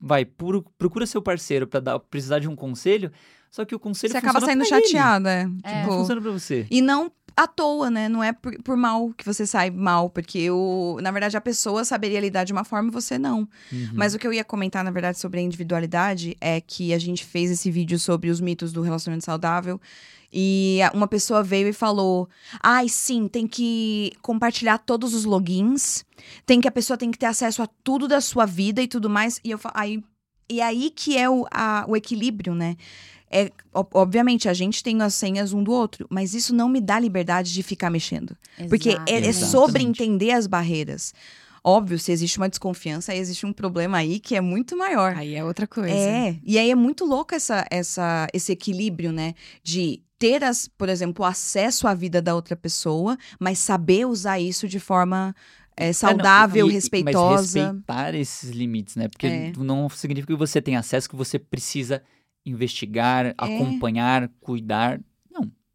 vai 0.00 0.24
pro- 0.24 0.64
procura 0.76 1.06
seu 1.06 1.22
parceiro 1.22 1.66
para 1.68 1.78
dar 1.78 1.98
precisar 2.00 2.38
de 2.40 2.48
um 2.48 2.56
conselho, 2.56 3.12
só 3.50 3.64
que 3.64 3.74
o 3.74 3.78
conselho 3.78 4.12
Você 4.12 4.18
acaba 4.18 4.40
saindo 4.40 4.66
pra 4.66 4.68
chateada. 4.80 5.30
É. 5.30 5.44
Não 5.44 5.56
Tipo, 5.56 5.92
funciona 5.98 6.20
para 6.20 6.30
você. 6.30 6.66
E 6.70 6.80
não 6.80 7.10
à 7.36 7.46
toa, 7.46 7.88
né? 7.90 8.08
Não 8.08 8.22
é 8.22 8.32
por, 8.32 8.60
por 8.62 8.76
mal 8.76 9.12
que 9.16 9.24
você 9.24 9.46
sai 9.46 9.70
mal, 9.70 10.10
porque 10.10 10.50
o, 10.50 10.98
na 11.00 11.10
verdade 11.10 11.36
a 11.36 11.40
pessoa 11.40 11.84
saberia 11.84 12.20
lidar 12.20 12.44
de 12.44 12.52
uma 12.52 12.64
forma 12.64 12.88
e 12.88 12.92
você 12.92 13.18
não. 13.18 13.48
Uhum. 13.72 13.88
Mas 13.94 14.14
o 14.14 14.18
que 14.18 14.26
eu 14.26 14.32
ia 14.32 14.44
comentar, 14.44 14.84
na 14.84 14.90
verdade, 14.90 15.18
sobre 15.18 15.40
a 15.40 15.42
individualidade 15.42 16.36
é 16.40 16.60
que 16.60 16.92
a 16.92 16.98
gente 16.98 17.24
fez 17.24 17.50
esse 17.50 17.70
vídeo 17.70 17.98
sobre 17.98 18.28
os 18.30 18.40
mitos 18.40 18.72
do 18.72 18.82
relacionamento 18.82 19.24
saudável. 19.24 19.80
E 20.32 20.78
uma 20.94 21.08
pessoa 21.08 21.42
veio 21.42 21.66
e 21.68 21.72
falou: 21.72 22.28
ai, 22.62 22.88
sim, 22.88 23.26
tem 23.26 23.46
que 23.48 24.12
compartilhar 24.22 24.78
todos 24.78 25.12
os 25.14 25.24
logins, 25.24 26.04
tem 26.46 26.60
que 26.60 26.68
a 26.68 26.72
pessoa 26.72 26.96
tem 26.96 27.10
que 27.10 27.18
ter 27.18 27.26
acesso 27.26 27.62
a 27.62 27.66
tudo 27.82 28.06
da 28.06 28.20
sua 28.20 28.46
vida 28.46 28.80
e 28.82 28.86
tudo 28.86 29.10
mais. 29.10 29.40
E 29.42 29.50
eu 29.50 29.58
aí, 29.74 30.02
e 30.48 30.60
aí 30.60 30.90
que 30.94 31.16
é 31.18 31.28
o, 31.28 31.46
a- 31.50 31.84
o 31.88 31.96
equilíbrio, 31.96 32.54
né? 32.54 32.76
É, 33.30 33.50
ob- 33.72 33.88
obviamente, 33.94 34.48
a 34.48 34.52
gente 34.54 34.82
tem 34.82 35.00
as 35.02 35.14
senhas 35.14 35.52
um 35.52 35.62
do 35.62 35.70
outro, 35.72 36.06
mas 36.10 36.34
isso 36.34 36.52
não 36.54 36.68
me 36.68 36.80
dá 36.80 36.98
liberdade 36.98 37.52
de 37.52 37.62
ficar 37.62 37.88
mexendo. 37.88 38.36
Porque 38.68 38.90
Exato. 38.90 39.04
é, 39.10 39.14
é 39.14 39.18
Exatamente. 39.28 39.50
sobre 39.50 39.82
entender 39.84 40.32
as 40.32 40.46
barreiras. 40.48 41.14
Óbvio, 41.62 41.98
se 41.98 42.10
existe 42.10 42.38
uma 42.38 42.48
desconfiança, 42.48 43.12
aí 43.12 43.18
existe 43.18 43.44
um 43.46 43.52
problema 43.52 43.98
aí 43.98 44.18
que 44.18 44.34
é 44.34 44.40
muito 44.40 44.76
maior. 44.76 45.14
Aí 45.14 45.34
é 45.34 45.44
outra 45.44 45.66
coisa. 45.66 45.90
É, 45.94 46.36
e 46.42 46.58
aí 46.58 46.70
é 46.70 46.74
muito 46.74 47.04
louco 47.04 47.34
essa, 47.34 47.66
essa, 47.70 48.26
esse 48.32 48.50
equilíbrio, 48.50 49.12
né? 49.12 49.34
De 49.62 50.02
ter, 50.18 50.42
as, 50.42 50.66
por 50.68 50.88
exemplo, 50.88 51.22
acesso 51.24 51.86
à 51.86 51.92
vida 51.94 52.20
da 52.22 52.34
outra 52.34 52.56
pessoa, 52.56 53.16
mas 53.38 53.58
saber 53.58 54.06
usar 54.06 54.40
isso 54.40 54.66
de 54.66 54.80
forma 54.80 55.34
é, 55.76 55.92
saudável, 55.92 56.60
É, 56.64 56.68
não, 56.68 56.68
e- 56.68 56.72
e- 56.72 56.74
respeitosa. 56.74 57.58
Mas 57.60 57.72
respeitar 57.74 58.14
esses 58.14 58.50
limites, 58.50 58.96
né? 58.96 59.08
Porque 59.08 59.26
É. 59.26 59.52
não 59.58 59.88
significa 59.90 60.32
que 60.32 60.38
você 60.38 60.60
tem 60.62 60.76
acesso 60.76 61.08
que 61.10 61.16
você 61.16 61.38
precisa 61.38 62.02
investigar, 62.44 63.26
É. 63.26 63.34
acompanhar, 63.38 64.28
cuidar. 64.40 65.00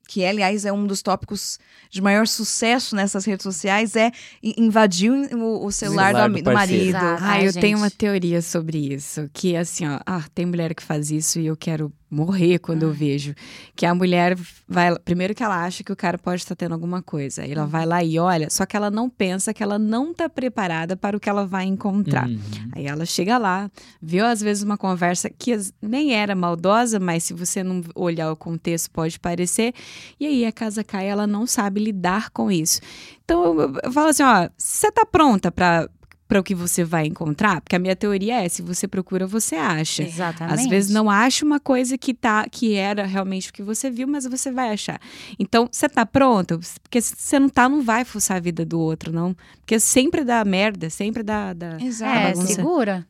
Que 0.08 0.26
aliás 0.26 0.66
é 0.66 0.72
um 0.72 0.86
dos 0.86 1.02
tópicos 1.02 1.60
de 1.90 2.02
maior 2.02 2.28
sucesso 2.28 2.96
nessas 2.96 3.26
redes 3.26 3.44
sociais, 3.44 3.96
é 3.96 4.12
invadir 4.44 5.12
o, 5.12 5.66
o 5.66 5.72
celular, 5.72 6.08
Celular 6.12 6.30
do, 6.30 6.36
do 6.36 6.44
do 6.44 6.54
marido. 6.54 6.90
Exato. 6.90 7.24
Ah, 7.24 7.32
Ai, 7.32 7.48
eu 7.48 7.54
tenho 7.54 7.78
gente. 7.78 7.84
uma 7.84 7.90
teoria 7.90 8.42
sobre 8.42 8.94
isso. 8.94 9.30
Que 9.34 9.56
assim, 9.56 9.88
ó, 9.88 10.00
ah, 10.06 10.24
tem 10.34 10.46
mulher 10.46 10.74
que 10.76 10.84
faz 10.84 11.12
isso 11.12 11.40
e 11.40 11.48
eu 11.48 11.56
quero 11.56 11.92
morrer 12.10 12.60
quando 12.60 12.84
eu 12.84 12.94
vejo. 12.94 13.34
Que 13.76 13.86
a 13.86 13.94
mulher 13.94 14.38
vai. 14.68 14.98
Primeiro 15.00 15.34
que 15.34 15.44
ela 15.44 15.64
acha 15.64 15.84
que 15.84 15.92
o 15.92 15.96
cara 15.96 16.18
pode 16.18 16.42
estar 16.42 16.56
tendo 16.56 16.74
alguma 16.74 17.02
coisa. 17.02 17.42
Aí 17.42 17.52
ela 17.52 17.66
vai 17.66 17.86
lá 17.86 18.04
e 18.04 18.18
olha, 18.18 18.50
só 18.50 18.66
que 18.66 18.78
ela 18.78 18.90
não 18.90 19.10
pensa 19.10 19.54
que 19.54 19.62
ela 19.62 19.78
não 19.78 20.14
tá 20.14 20.30
preparada 20.30 20.96
para 20.96 21.18
o 21.18 21.20
que 21.20 21.30
ela 21.30 21.46
vai 21.46 21.66
encontrar. 21.66 22.28
Uhum. 22.28 22.40
Aí 22.74 22.86
ela 22.86 23.06
chega 23.06 23.38
lá, 23.38 23.70
viu 24.02 24.26
às 24.26 24.42
vezes 24.42 24.64
uma 24.64 24.78
conversa 24.78 25.30
que 25.30 25.58
nem 25.82 26.14
era 26.14 26.36
maldosa, 26.36 27.00
mas 27.00 27.24
se 27.24 27.34
você 27.34 27.64
não 27.64 27.82
olhar 27.96 28.32
o 28.32 28.36
contexto 28.36 28.92
pode 28.92 29.20
parecer. 29.20 29.74
E 30.20 30.26
aí 30.26 30.46
a 30.46 30.52
casa 30.52 30.84
cai, 30.84 31.08
ela 31.08 31.28
não 31.28 31.46
sabe 31.46 31.84
lidar 31.84 32.30
com 32.30 32.52
isso. 32.52 32.82
Então 33.24 33.44
eu, 33.60 33.74
eu 33.84 33.92
falo 33.92 34.10
assim, 34.10 34.24
ó, 34.24 34.50
você 34.58 34.92
tá 34.92 35.06
pronta 35.06 35.52
para 35.52 35.90
para 36.28 36.40
o 36.40 36.44
que 36.44 36.56
você 36.56 36.84
vai 36.84 37.06
encontrar? 37.06 37.62
Porque 37.62 37.76
a 37.76 37.80
minha 37.80 37.96
teoria 37.96 38.44
é, 38.44 38.50
se 38.50 38.62
você 38.62 38.88
procura, 38.88 39.28
você 39.28 39.56
acha. 39.56 40.04
Exatamente. 40.04 40.60
Às 40.60 40.68
vezes 40.68 40.92
não 40.92 41.10
acha 41.10 41.46
uma 41.46 41.60
coisa 41.60 41.98
que 41.98 42.14
tá 42.14 42.48
que 42.50 42.74
era 42.74 43.06
realmente 43.06 43.50
o 43.50 43.54
que 43.54 43.62
você 43.62 43.90
viu, 43.92 44.08
mas 44.08 44.26
você 44.26 44.52
vai 44.52 44.72
achar. 44.72 45.00
Então, 45.38 45.70
você 45.72 45.88
tá 45.88 46.06
pronta? 46.06 46.60
Porque 46.82 47.00
se 47.00 47.16
você 47.16 47.40
não 47.40 47.50
tá, 47.50 47.70
não 47.70 47.82
vai 47.82 48.04
fuçar 48.04 48.38
a 48.38 48.40
vida 48.40 48.66
do 48.66 48.80
outro, 48.80 49.12
não. 49.12 49.36
Porque 49.60 49.80
sempre 49.80 50.24
dá 50.24 50.44
merda, 50.44 50.90
sempre 50.90 51.22
dá, 51.22 51.54
dá 51.54 51.78
Exato. 51.80 52.18
É, 52.18 52.34
bagunça. 52.34 52.54
segura. 52.54 53.08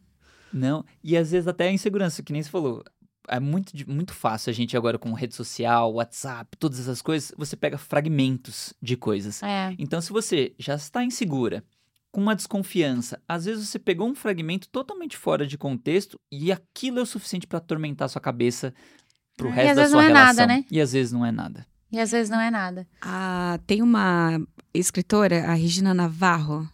Não, 0.52 0.86
e 1.04 1.18
às 1.18 1.32
vezes 1.32 1.48
até 1.48 1.68
a 1.68 1.72
insegurança, 1.72 2.24
que 2.24 2.32
nem 2.32 2.42
você 2.42 2.50
falou. 2.50 2.84
É 3.28 3.40
muito, 3.40 3.74
muito 3.90 4.14
fácil 4.14 4.50
a 4.50 4.54
gente 4.54 4.76
agora 4.78 4.98
com 5.00 5.12
rede 5.14 5.34
social, 5.36 5.94
WhatsApp, 5.94 6.56
todas 6.58 6.80
essas 6.80 7.02
coisas, 7.02 7.32
você 7.38 7.56
pega 7.56 7.78
fragmentos 7.78 8.74
de 8.82 8.96
coisas. 8.96 9.42
É. 9.44 9.76
Então, 9.80 10.00
se 10.02 10.12
você 10.12 10.54
já 10.60 10.76
está 10.76 11.04
insegura, 11.04 11.64
com 12.12 12.22
uma 12.22 12.36
desconfiança, 12.36 13.22
às 13.28 13.44
vezes 13.46 13.68
você 13.68 13.78
pegou 13.78 14.08
um 14.08 14.16
fragmento 14.16 14.70
totalmente 14.70 15.18
fora 15.18 15.46
de 15.46 15.58
contexto 15.58 16.18
e 16.32 16.50
aquilo 16.52 17.00
é 17.00 17.02
o 17.02 17.06
suficiente 17.06 17.46
para 17.46 17.58
atormentar 17.58 18.08
sua 18.08 18.22
cabeça 18.22 18.74
pro 19.36 19.50
É, 19.50 19.52
e 19.52 19.54
resto 19.56 19.70
às 19.72 19.76
da 19.76 19.82
vezes 19.82 19.92
sua 19.92 20.02
não 20.02 20.10
é 20.10 20.14
relação. 20.14 20.36
nada, 20.48 20.48
né? 20.48 20.66
E 20.72 20.80
às 20.80 20.94
vezes 20.94 21.12
não 21.12 21.26
é 21.26 21.32
nada. 21.32 21.66
E 21.92 22.00
às 22.00 22.12
vezes 22.12 22.30
não 22.30 22.40
é 22.40 22.50
nada. 22.50 22.88
Ah, 23.02 23.60
tem 23.68 23.82
uma 23.82 24.40
escritora, 24.74 25.46
a 25.46 25.54
Regina 25.54 25.94
Navarro, 25.94 26.68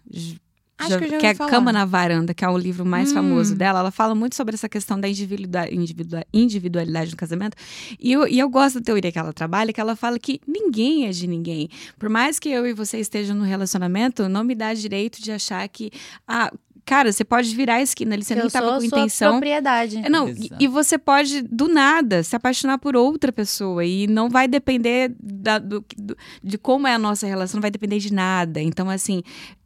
Acho 0.85 0.97
que 0.99 1.05
eu 1.05 1.09
já 1.09 1.17
que 1.17 1.25
é 1.25 1.29
ouvi 1.29 1.37
falar. 1.37 1.49
Cama 1.49 1.71
na 1.73 1.85
Varanda, 1.85 2.33
que 2.33 2.43
é 2.45 2.49
o 2.49 2.57
livro 2.57 2.85
mais 2.85 3.11
Hum. 3.11 3.15
famoso 3.15 3.55
dela. 3.55 3.79
Ela 3.79 3.91
fala 3.91 4.13
muito 4.15 4.35
sobre 4.35 4.55
essa 4.55 4.67
questão 4.69 4.99
da 4.99 5.07
individua- 5.07 5.67
individua- 5.71 6.25
individualidade 6.33 7.11
no 7.11 7.17
casamento. 7.17 7.55
E 7.99 8.11
eu, 8.11 8.27
e 8.27 8.39
eu 8.39 8.49
gosto 8.49 8.79
da 8.79 8.85
teoria 8.85 9.11
que 9.11 9.19
ela 9.19 9.33
trabalha, 9.33 9.71
que 9.73 9.79
ela 9.81 9.95
fala 9.95 10.17
que 10.19 10.39
ninguém 10.47 11.07
é 11.07 11.11
de 11.11 11.27
ninguém. 11.27 11.69
Por 11.97 12.09
mais 12.09 12.39
que 12.39 12.49
eu 12.49 12.65
e 12.67 12.73
você 12.73 12.97
estejam 12.99 13.35
no 13.35 13.43
relacionamento, 13.43 14.27
não 14.29 14.43
me 14.43 14.55
dá 14.55 14.73
direito 14.73 15.21
de 15.21 15.31
achar 15.31 15.67
que. 15.67 15.91
Ah, 16.27 16.51
cara, 16.83 17.11
você 17.11 17.23
pode 17.23 17.55
virar 17.55 17.75
a 17.75 17.81
esquina 17.81 18.15
ali, 18.15 18.23
você 18.23 18.33
Que 18.33 18.39
nem 18.39 18.47
estava 18.47 18.65
sou 18.65 18.73
com 18.75 18.79
sua 18.81 18.87
intenção. 18.99 19.31
propriedade. 19.33 19.97
É, 20.03 20.09
Não, 20.09 20.27
e, 20.27 20.49
e 20.59 20.67
você 20.67 20.97
pode, 20.97 21.41
do 21.43 21.67
nada, 21.67 22.23
se 22.23 22.35
apaixonar 22.35 22.77
por 22.79 22.95
outra 22.95 23.31
pessoa. 23.31 23.85
E 23.85 24.07
não 24.07 24.29
vai 24.29 24.47
depender 24.47 25.13
da- 25.21 25.59
do- 25.59 25.85
do- 25.97 26.17
de 26.43 26.57
como 26.57 26.87
é 26.87 26.93
a 26.93 26.99
nossa 26.99 27.25
relação, 27.27 27.57
não 27.57 27.61
vai 27.61 27.71
depender 27.71 27.99
de 27.99 28.11
nada. 28.13 28.59
Então, 28.61 28.89
assim, 28.89 29.21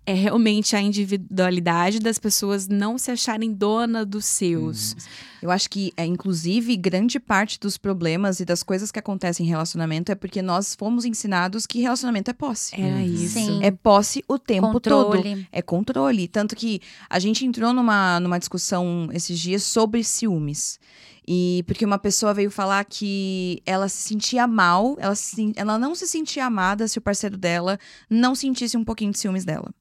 é 0.06 0.13
realmente 0.13 0.76
a 0.76 0.82
individualidade 0.82 2.00
das 2.00 2.20
pessoas 2.20 2.68
não 2.68 2.98
se 2.98 3.12
acharem 3.12 3.52
dona 3.52 4.06
dos 4.06 4.26
seus. 4.26 4.94
Hum. 4.94 4.96
Eu 5.41 5.52
acho 5.52 5.70
que, 5.70 5.91
é, 5.96 6.06
inclusive, 6.06 6.76
grande 6.76 7.20
parte 7.20 7.60
dos 7.60 7.78
problemas 7.78 8.39
e 8.39 8.46
das 8.46 8.63
coisas 8.63 8.91
que 8.91 9.00
acontecem 9.00 9.46
em 9.46 9.50
relacionamento 9.50 10.12
é 10.12 10.15
porque 10.15 10.41
nós 10.41 10.74
fomos 10.76 11.06
ensinados 11.06 11.65
que 11.65 11.82
relacionamento 11.82 12.32
é 12.32 12.34
posse. 12.34 12.74
Era 12.80 12.96
Uhum. 12.96 13.04
isso. 13.04 13.34
Sim. 13.34 13.60
É 13.63 13.72
posse 13.72 14.24
o 14.28 14.39
tempo 14.39 14.80
todo. 14.80 15.18
Controle. 15.18 15.48
É 15.52 15.62
controle. 15.62 16.28
Tanto 16.28 16.56
que 16.56 16.82
a 17.10 17.20
gente 17.20 17.46
entrou 17.46 17.74
numa, 17.74 18.20
numa 18.20 18.39
discussão 18.39 19.10
esses 19.13 19.39
dias 19.39 19.63
sobre 19.63 20.04
ciúmes. 20.04 20.80
E 21.28 21.64
porque 21.66 21.84
uma 21.84 21.98
pessoa 21.98 22.34
veio 22.34 22.52
falar 22.52 22.84
que 22.86 23.62
ela 23.66 23.90
se 23.90 24.10
sentia 24.10 24.46
mal, 24.46 24.96
ela, 25.00 25.16
se 25.16 25.54
ela 25.56 25.80
não 25.80 25.96
se 25.96 26.08
sentia 26.08 26.46
amada 26.46 26.88
se 26.88 27.00
o 27.00 27.02
parceiro 27.02 27.36
dela 27.36 27.80
não 28.10 28.36
sentisse 28.36 28.78
um 28.78 28.84
pouquinho 28.84 29.12
de 29.12 29.18
ciúmes 29.18 29.44
dela. 29.44 29.74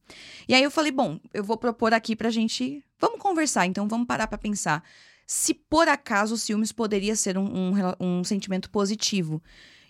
E 0.49 0.55
aí 0.55 0.63
eu 0.63 0.71
falei, 0.71 0.91
bom, 0.91 1.21
eu 1.35 1.45
vou 1.45 1.59
propor 1.59 1.93
aqui 1.93 2.17
pra 2.17 2.31
gente. 2.31 2.83
Vamos 2.99 3.19
conversar, 3.19 3.67
então 3.67 3.87
vamos 3.87 4.07
parar 4.07 4.27
pra 4.27 4.39
pensar. 4.39 4.83
Se 5.27 5.53
por 5.53 5.89
acaso 5.89 6.35
o 6.35 6.39
ciúmes 6.39 6.73
poderia 6.73 7.15
ser 7.15 7.37
um, 7.37 7.45
um, 7.45 7.73
um 8.01 8.25
sentimento 8.25 8.71
positivo. 8.71 9.43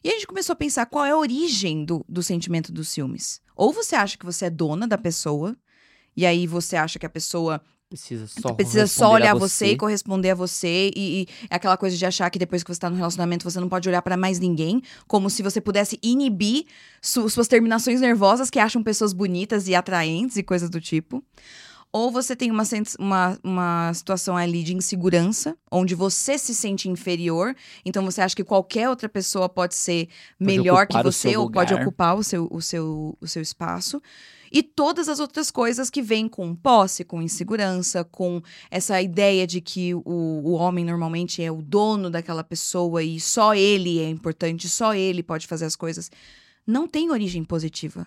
E 0.03 0.09
a 0.09 0.12
gente 0.12 0.27
começou 0.27 0.53
a 0.53 0.57
pensar 0.57 0.87
qual 0.87 1.05
é 1.05 1.12
a 1.12 1.17
origem 1.17 1.85
do, 1.85 2.05
do 2.09 2.23
sentimento 2.23 2.73
dos 2.73 2.88
ciúmes. 2.88 3.40
Ou 3.57 3.73
você 3.73 3.95
acha 3.95 4.19
que 4.19 4.27
você 4.27 4.47
é 4.47 4.51
dona 4.51 4.87
da 4.87 4.99
pessoa, 4.99 5.57
e 6.17 6.27
aí 6.27 6.47
você 6.47 6.77
acha 6.77 6.99
que 6.99 7.07
a 7.07 7.11
pessoa 7.11 7.61
Precisa 7.94 8.26
só 8.26 8.52
precisa 8.54 8.87
só 8.87 9.12
olhar 9.12 9.35
você 9.40 9.66
e 9.72 9.76
corresponder 9.76 10.30
a 10.30 10.35
você. 10.35 10.90
E, 10.96 11.22
e 11.22 11.28
é 11.48 11.54
aquela 11.57 11.76
coisa 11.76 11.96
de 11.96 12.04
achar 12.04 12.28
que 12.30 12.38
depois 12.38 12.62
que 12.64 12.74
você 12.74 12.80
tá 12.80 12.90
no 12.90 12.96
relacionamento, 12.96 13.48
você 13.48 13.61
não 13.61 13.68
pode 13.68 13.88
olhar 13.88 14.02
pra 14.02 14.16
mais 14.16 14.38
ninguém. 14.38 14.83
Como 15.07 15.30
se 15.30 15.42
você 15.42 15.61
pudesse 15.61 15.98
inibir 16.02 16.64
su- 17.00 17.28
suas 17.30 17.46
terminações 17.48 18.00
nervosas 18.00 18.50
que 18.50 18.59
acham 18.59 18.83
pessoas 18.83 19.12
bonitas 19.12 19.68
e 19.68 19.74
atraentes 19.74 20.37
e 20.37 20.42
coisas 20.42 20.68
do 20.68 20.80
tipo. 20.80 21.22
Ou 21.92 22.11
você 22.11 22.35
tem 22.35 22.50
uma, 22.50 22.64
uma, 22.98 23.38
uma 23.44 23.94
situação 23.94 24.37
ali 24.37 24.64
de 24.64 24.74
insegurança, 24.74 25.57
onde 25.70 25.94
você 25.94 26.37
se 26.37 26.52
sente 26.52 26.88
inferior, 26.88 27.54
então 27.85 28.04
você 28.04 28.20
acha 28.20 28.35
que 28.35 28.42
qualquer 28.42 28.88
outra 28.88 29.09
pessoa 29.09 29.48
pode 29.48 29.76
ser 29.76 30.09
melhor 30.40 30.88
que 30.88 30.96
você, 31.04 31.28
ou 31.37 31.48
pode 31.52 31.72
ocupar 31.83 32.16
o 32.16 32.24
seu, 32.24 32.48
o, 32.50 32.61
seu, 32.61 33.16
o 33.20 33.28
seu 33.28 33.40
espaço. 33.40 34.02
E 34.50 34.62
todas 34.62 35.09
as 35.09 35.20
outras 35.20 35.50
coisas 35.50 35.90
que 35.90 36.02
vêm 36.02 36.28
com 36.28 36.54
posse, 36.54 37.04
com 37.04 37.22
insegurança, 37.22 38.04
com 38.04 38.42
essa 38.70 39.00
ideia 39.00 39.46
de 39.46 39.61
que 39.61 39.94
o, 39.94 40.02
o 40.04 40.52
homem 40.52 40.85
normalmente 40.85 41.42
é 41.42 41.50
o 41.50 41.62
dono 41.62 42.11
daquela 42.11 42.44
pessoa 42.44 43.02
e 43.02 43.18
só 43.20 43.54
ele 43.54 43.98
é 43.98 44.09
importante, 44.09 44.68
só 44.68 44.94
ele 44.94 45.22
pode 45.22 45.46
fazer 45.46 45.64
as 45.64 45.76
coisas. 45.76 46.11
Não 46.66 46.87
tem 46.87 47.11
origem 47.11 47.44
positiva. 47.44 48.07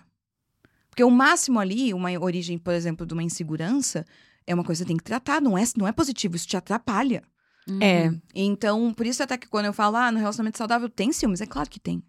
Porque 0.90 1.04
o 1.04 1.10
máximo 1.10 1.60
ali, 1.60 1.94
uma 1.94 2.10
origem, 2.18 2.58
por 2.58 2.74
exemplo, 2.74 3.06
de 3.06 3.14
uma 3.14 3.22
insegurança, 3.22 4.04
é 4.46 4.54
uma 4.54 4.64
coisa 4.64 4.82
que 4.82 4.86
você 4.86 4.88
tem 4.88 4.96
que 4.96 5.04
tratar, 5.04 5.40
não 5.40 5.56
é, 5.56 5.62
não 5.76 5.86
é 5.86 5.92
positivo, 5.92 6.34
isso 6.34 6.48
te 6.48 6.56
atrapalha. 6.56 7.22
Uhum. 7.68 7.78
É. 7.82 8.12
Então, 8.34 8.92
por 8.94 9.06
isso 9.06 9.22
até 9.22 9.36
que 9.36 9.46
quando 9.46 9.66
eu 9.66 9.72
falo, 9.72 9.96
ah, 9.96 10.10
no 10.10 10.18
relacionamento 10.18 10.56
saudável 10.58 10.88
tem 10.88 11.12
ciúmes, 11.12 11.40
é 11.40 11.46
claro 11.46 11.68
que 11.68 11.78
tem. 11.78 12.02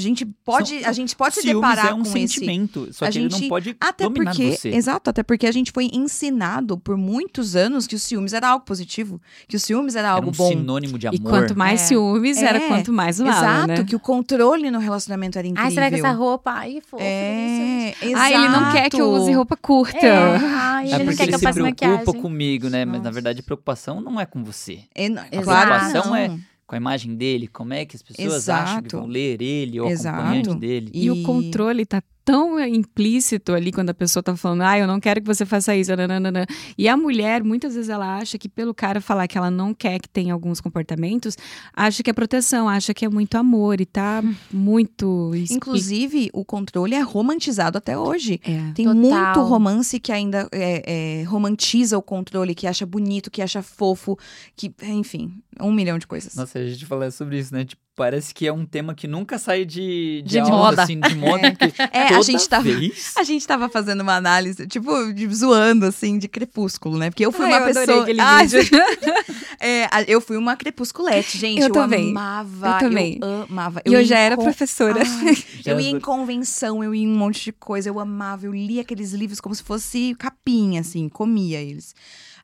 A 0.00 0.02
gente 0.02 0.24
pode, 0.24 0.80
São- 0.80 0.88
a 0.88 0.92
gente 0.92 1.14
pode 1.14 1.34
se 1.34 1.42
deparar 1.46 1.88
é 1.88 1.92
um 1.94 2.02
com 2.02 2.16
esse 2.16 2.34
sentimento, 2.34 2.88
só 2.92 3.04
A 3.04 3.10
que 3.10 3.18
ele 3.18 3.28
gente- 3.28 3.42
não 3.42 3.48
pode 3.48 3.76
até 3.78 4.04
dominar 4.04 4.30
porque, 4.30 4.52
você. 4.56 4.68
exato, 4.70 5.10
até 5.10 5.22
porque 5.22 5.46
a 5.46 5.52
gente 5.52 5.70
foi 5.72 5.90
ensinado 5.92 6.78
por 6.78 6.96
muitos 6.96 7.54
anos 7.54 7.86
que 7.86 7.94
o 7.94 7.98
ciúmes 7.98 8.32
era 8.32 8.48
algo 8.48 8.64
positivo, 8.64 9.20
que 9.46 9.56
o 9.56 9.60
ciúmes 9.60 9.94
era 9.94 10.08
Era 10.08 10.16
algo 10.16 10.30
um 10.30 10.32
bom. 10.32 10.48
sinônimo 10.48 10.98
de 10.98 11.06
amor. 11.06 11.16
E 11.16 11.18
quanto 11.22 11.56
mais 11.56 11.82
É. 11.82 11.84
ciúmes, 11.86 12.38
era 12.38 12.58
É, 12.58 12.68
quanto 12.68 12.92
mais 12.92 13.20
mal, 13.20 13.28
Exato, 13.30 13.66
né? 13.68 13.84
que 13.84 13.94
o 13.94 14.00
controle 14.00 14.70
no 14.70 14.78
relacionamento 14.78 15.38
era 15.38 15.46
incrível. 15.46 15.68
Ai, 15.68 15.74
vai 15.74 15.90
com 15.90 15.96
essa 16.06 16.12
roupa? 16.16 16.50
Ai, 16.50 16.80
fofa. 16.86 17.02
É, 17.04 17.94
exato. 18.00 18.16
Ah, 18.22 18.30
ele 18.32 18.48
não 18.48 18.72
quer 18.72 18.88
que 18.90 19.00
eu 19.00 19.10
use 19.10 19.32
roupa 19.32 19.56
curta. 19.56 19.98
É, 20.06 20.36
ai, 20.42 20.84
É 20.84 20.94
ele 20.94 20.98
não 20.98 21.04
porque 21.06 21.16
quer 21.16 21.22
que 21.24 21.28
ele 21.30 21.34
eu 21.34 21.38
se 21.38 21.44
passe 21.44 21.60
preocupa 21.60 21.86
maquiagem. 21.88 22.22
comigo, 22.22 22.68
né? 22.70 22.84
Mas 22.84 22.94
na 22.94 22.98
Nossa. 23.00 23.12
verdade 23.12 23.40
a 23.40 23.42
preocupação 23.42 24.00
não 24.00 24.18
é 24.18 24.24
com 24.26 24.42
você. 24.42 24.80
É, 24.94 25.08
não, 25.08 25.22
Exato. 25.24 25.42
claro, 25.44 25.70
Preocupação 25.70 26.10
não. 26.10 26.16
é 26.16 26.38
Com 26.70 26.76
a 26.76 26.78
imagem 26.78 27.16
dele, 27.16 27.48
como 27.48 27.74
é 27.74 27.84
que 27.84 27.96
as 27.96 28.02
pessoas 28.02 28.48
acham 28.48 28.80
que 28.80 28.86
Exato. 28.86 28.98
vão 28.98 29.06
ler 29.08 29.42
ele 29.42 29.80
ou 29.80 29.88
Exato. 29.88 30.20
acompanhante 30.20 30.54
dele. 30.54 30.88
E, 30.94 31.10
o 31.10 31.20
controle 31.24 31.84
tá 31.84 32.00
tão 32.24 32.58
implícito 32.60 33.52
ali 33.52 33.72
quando 33.72 33.90
a 33.90 33.94
pessoa 33.94 34.22
tá 34.22 34.36
falando, 34.36 34.62
ah, 34.62 34.78
eu 34.78 34.86
não 34.86 35.00
quero 35.00 35.20
que 35.20 35.26
você 35.26 35.44
faça 35.46 35.74
isso. 35.74 35.94
nananana. 35.94 36.46
E 36.76 36.88
a 36.88 36.96
mulher, 36.96 37.42
muitas 37.42 37.74
vezes, 37.74 37.88
ela 37.88 38.18
acha 38.18 38.38
que 38.38 38.48
pelo 38.48 38.74
cara 38.74 39.00
falar 39.00 39.26
que 39.26 39.36
ela 39.36 39.50
não 39.50 39.74
quer 39.74 39.98
que 39.98 40.08
tenha 40.08 40.32
alguns 40.32 40.60
comportamentos, 40.60 41.36
acha 41.74 42.02
que 42.02 42.10
é 42.10 42.12
proteção, 42.12 42.68
acha 42.68 42.94
que 42.94 43.04
é 43.04 43.08
muito 43.08 43.34
amor 43.36 43.80
e 43.80 43.86
tá 43.86 44.22
muito. 44.52 45.32
Inclusive, 45.50 46.30
o 46.32 46.44
controle 46.44 46.94
é 46.94 47.00
romantizado 47.00 47.78
até 47.78 47.98
hoje. 47.98 48.40
É. 48.44 48.72
Tem 48.72 48.86
Total. 48.86 48.94
muito 48.94 49.42
romance 49.42 49.98
que 49.98 50.12
ainda 50.12 50.48
é, 50.52 51.20
é, 51.20 51.22
romantiza 51.24 51.98
o 51.98 52.02
controle, 52.02 52.54
que 52.54 52.66
acha 52.66 52.86
bonito, 52.86 53.30
que 53.30 53.42
acha 53.42 53.62
fofo, 53.62 54.18
que, 54.56 54.72
enfim, 54.82 55.32
um 55.60 55.72
milhão 55.72 55.98
de 55.98 56.06
coisas. 56.06 56.34
Nossa, 56.34 56.58
a 56.58 56.66
gente 56.66 56.86
fala 56.86 57.10
sobre 57.10 57.38
isso, 57.38 57.54
né? 57.54 57.64
Tipo, 57.64 57.82
parece 57.96 58.32
que 58.32 58.46
é 58.46 58.52
um 58.52 58.64
tema 58.64 58.94
que 58.94 59.06
nunca 59.06 59.38
sai 59.38 59.64
de, 59.64 60.22
de, 60.22 60.30
De 60.32 60.38
alta, 60.38 60.52
moda. 60.52 60.82
assim, 60.84 60.98
de 61.00 61.14
moda. 61.14 61.50
porque 61.58 61.82
É, 61.92 62.04
a 62.04 62.08
toda 62.08 62.22
gente 62.22 62.48
tava- 62.48 62.62
vez- 62.64 63.12
A 63.16 63.22
gente 63.22 63.46
tava 63.46 63.68
fazendo 63.68 64.00
uma 64.00 64.14
análise, 64.16 64.66
tipo, 64.66 65.12
de- 65.12 65.26
zoando, 65.34 65.84
assim, 65.86 66.18
de 66.18 66.26
crepúsculo, 66.28 66.96
né? 66.98 67.10
Porque 67.10 67.26
eu 67.26 67.30
fui 67.32 67.44
Ai, 67.46 67.52
uma 67.52 67.58
eu 67.58 67.64
adorei 67.70 67.86
pessoa. 67.86 68.02
aquele 68.02 68.22
vídeo. 68.22 68.80
é, 69.60 69.88
eu 70.06 70.20
fui 70.20 70.36
uma 70.36 70.56
crepusculete, 70.56 71.36
gente. 71.38 71.60
Eu 71.60 71.66
Eu, 71.68 71.72
também. 71.72 72.10
amava. 72.10 72.68
Eu 72.68 72.78
também. 72.78 73.18
Eu 73.20 73.42
amava. 73.50 73.82
E 73.84 73.92
eu 73.92 74.00
ia 74.00 74.04
já 74.06 74.18
era 74.18 74.36
con- 74.36 74.44
professora. 74.44 75.00
Ai, 75.04 75.36
Já 75.62 75.72
eu 75.72 75.80
ia 75.80 75.90
em 75.90 76.00
convenção, 76.00 76.82
eu 76.82 76.94
ia 76.94 77.02
em 77.02 77.08
um 77.08 77.16
monte 77.16 77.44
de 77.44 77.52
coisa, 77.52 77.88
eu 77.88 77.98
amava, 78.00 78.46
eu 78.46 78.52
lia 78.54 78.80
aqueles 78.82 79.12
livros 79.12 79.40
como 79.40 79.54
se 79.54 79.62
fosse 79.62 80.14
capinha, 80.18 80.80
assim, 80.80 81.08
comia 81.08 81.60
eles. 81.60 81.94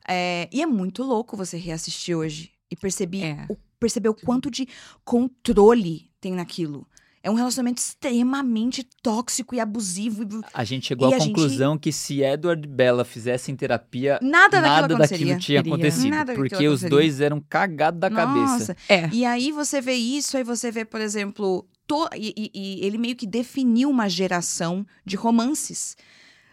É, 0.07 0.47
e 0.51 0.61
é 0.61 0.65
muito 0.65 1.03
louco 1.03 1.35
você 1.35 1.57
reassistir 1.57 2.15
hoje 2.15 2.51
e 2.71 2.75
perceber, 2.75 3.23
É. 3.23 3.45
o, 3.49 3.57
perceber 3.79 4.09
o 4.09 4.13
quanto 4.13 4.49
de 4.51 4.67
controle 5.03 6.09
tem 6.19 6.33
naquilo. 6.33 6.87
É 7.23 7.29
um 7.29 7.33
relacionamento 7.33 7.79
extremamente 7.81 8.87
tóxico 9.03 9.53
e 9.53 9.59
abusivo. 9.59 10.23
e 10.23 10.27
A 10.53 10.63
gente 10.63 10.87
chegou 10.87 11.09
E 11.09 11.13
à 11.13 11.17
a 11.17 11.19
gente- 11.19 11.33
conclusão 11.33 11.77
que 11.77 11.91
se 11.91 12.21
Edward 12.21 12.65
e 12.65 12.71
Bella 12.71 13.03
fizessem 13.03 13.53
terapia, 13.55 14.17
Nada 14.21 14.61
daquilo 14.61 14.81
nada 14.81 14.97
daquilo 14.97 15.37
tinha 15.39 15.61
Queria. 15.61 15.73
acontecido. 15.73 16.09
Nada 16.09 16.25
daquilo 16.33 16.49
porque 16.49 16.67
os 16.69 16.81
dois 16.83 17.19
eram 17.19 17.41
cagados 17.49 17.99
da 17.99 18.09
cabeça. 18.09 18.57
Nossa. 18.59 18.77
É. 18.87 19.09
E 19.11 19.25
aí 19.25 19.51
você 19.51 19.81
vê 19.81 19.93
isso, 19.95 20.37
aí 20.37 20.43
você 20.43 20.71
vê, 20.71 20.85
por 20.85 21.01
exemplo, 21.01 21.67
to- 21.85 22.07
e, 22.15 22.33
e- 22.37 22.51
e 22.53 22.85
ele 22.85 22.97
meio 22.97 23.15
que 23.15 23.27
definiu 23.27 23.89
uma 23.89 24.07
geração 24.07 24.85
de 25.05 25.17
romances. 25.17 25.97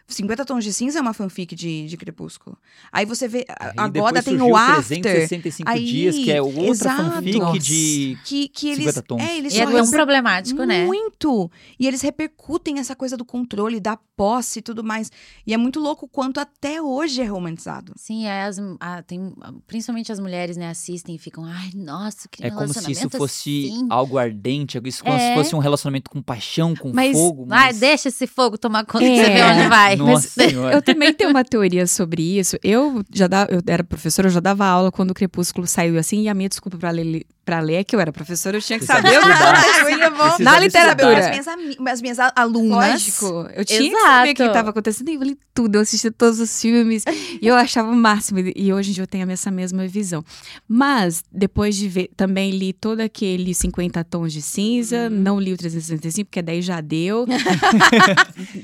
50 0.07 0.45
Tons 0.45 0.63
de 0.65 0.73
Cinza 0.73 0.99
é 0.99 1.03
uma 1.03 1.15
fanfic 1.15 1.55
de, 1.55 1.87
de 1.87 1.97
Crepúsculo. 1.97 2.57
Aí 2.93 3.05
você 3.07 3.27
vê, 3.27 3.45
a- 3.49 3.73
agora 3.85 4.23
tem 4.23 4.41
o 4.41 4.55
After, 4.57 5.01
365 5.01 5.69
Aí, 5.71 5.85
dias, 5.85 6.15
que 6.17 6.31
é 6.31 6.43
outra 6.43 6.63
exato. 6.67 7.11
fanfic 7.11 7.39
Nossa. 7.39 7.59
de 7.59 8.19
que, 8.25 8.49
que 8.49 8.67
eles... 8.69 8.79
50 8.95 9.03
tons. 9.03 9.23
É, 9.23 9.37
eles 9.39 9.55
E 9.55 9.61
é 9.61 9.65
tão 9.65 9.73
reper- 9.75 9.91
problemático, 9.91 10.65
né? 10.65 10.85
Muito! 10.85 11.51
E 11.79 11.87
eles 11.87 12.03
repercutem 12.03 12.79
essa 12.79 12.95
coisa 12.95 13.17
do 13.17 13.25
controle, 13.25 13.81
da 13.81 13.99
posse 14.17 14.59
e 14.59 14.63
tudo 14.63 14.85
mais. 14.85 15.11
E 15.47 15.53
é 15.55 15.57
muito 15.57 15.81
louco 15.81 16.07
o 16.07 16.09
quanto 16.09 16.39
até 16.39 16.81
hoje 16.81 17.21
é 17.23 17.25
romantizado. 17.25 17.93
Sim, 17.97 18.27
aí 18.27 18.47
as, 18.47 18.59
a- 18.81 19.03
tem, 19.03 19.33
principalmente 19.67 20.13
as 20.13 20.21
mulheres, 20.21 20.57
né, 20.57 20.69
assistem 20.69 21.15
e 21.17 21.19
ficam, 21.19 21.45
ai, 21.45 21.71
nossa, 21.75 22.29
que 22.31 22.45
É 22.45 22.51
como 22.51 22.73
se 22.73 22.93
isso 22.93 23.09
fosse 23.11 23.71
assim." 23.73 23.87
algo 23.91 24.19
ardente, 24.19 24.79
isso 24.85 25.03
como 25.03 25.19
se 25.19 25.25
É. 25.25 25.35
fosse 25.35 25.55
um 25.57 25.59
relacionamento 25.59 26.11
com 26.11 26.21
paixão, 26.23 26.75
com 26.77 26.93
Mas- 26.93 27.17
fogo. 27.17 27.47
Ai, 27.51 27.69
Mas... 27.69 27.81
deixa 27.81 28.09
esse 28.09 28.27
fogo 28.27 28.59
tomar 28.59 28.85
conta, 28.85 29.05
É. 29.05 29.17
você 29.17 29.31
vê 29.31 29.43
onde 29.43 29.69
vai. 29.69 29.95
Nossa 30.07 30.29
senhora. 30.49 30.75
Eu 30.75 30.83
também 30.83 31.13
tenho 31.13 31.31
uma 31.31 31.45
teoria 31.45 31.87
sobre 31.87 32.23
isso. 32.39 32.57
Eu 32.63 33.05
já 33.13 33.27
da, 33.27 33.47
eu 33.51 33.61
era 33.67 33.83
professora, 33.83 34.29
eu 34.29 34.33
já 34.33 34.41
dava 34.41 34.65
aula 34.67 34.91
quando 34.93 35.11
o 35.11 35.15
Crepúsculo 35.15 35.67
saiu 35.67 35.99
assim, 35.99 36.23
e 36.23 36.29
a 36.29 36.35
minha 36.35 36.49
desculpa 36.49 36.79
pra 36.79 36.91
ler, 36.91 37.25
pra 37.45 37.61
ler 37.61 37.75
é 37.75 37.85
que 37.85 37.95
eu 37.95 38.01
era 38.01 38.13
professora, 38.13 38.57
eu 38.57 38.63
tinha 38.63 38.79
que 38.79 38.85
saber 38.85 39.19
o 39.19 39.23
que 39.23 39.27
Precisava 39.27 40.39
na 40.39 40.59
literatura. 40.59 41.19
As 41.19 41.31
minhas, 41.31 41.47
as 41.87 42.03
minhas 42.03 42.19
alunas... 42.35 42.93
Lógico, 42.93 43.49
eu 43.55 43.65
tinha 43.65 43.91
que 43.91 44.01
saber 44.01 44.31
o 44.31 44.35
que 44.35 44.43
Exato. 44.43 44.51
estava 44.51 44.71
acontecendo. 44.71 45.09
E 45.09 45.15
eu 45.15 45.23
li 45.23 45.39
tudo, 45.53 45.77
eu 45.77 45.83
assisti 45.83 46.11
todos 46.11 46.41
os 46.41 46.61
filmes 46.61 47.05
e 47.41 47.47
eu 47.47 47.55
achava 47.55 47.91
o 47.91 47.95
máximo. 47.95 48.41
E 48.41 48.73
hoje 48.73 48.91
em 48.91 48.95
dia 48.95 49.03
eu 49.03 49.07
tenho 49.07 49.31
essa 49.31 49.51
mesma 49.51 49.87
visão. 49.87 50.25
Mas, 50.69 51.23
depois 51.31 51.77
de 51.77 51.89
ver, 51.89 52.11
também 52.17 52.51
li 52.51 52.73
todo 52.73 53.01
aquele 53.01 53.55
50 53.55 54.03
Tons 54.05 54.33
de 54.33 54.43
Cinza, 54.43 55.09
não 55.11 55.41
li 55.41 55.53
o 55.53 55.57
365, 55.57 56.29
porque 56.29 56.43
daí 56.43 56.63
já 56.63 56.81
deu. 56.81 57.27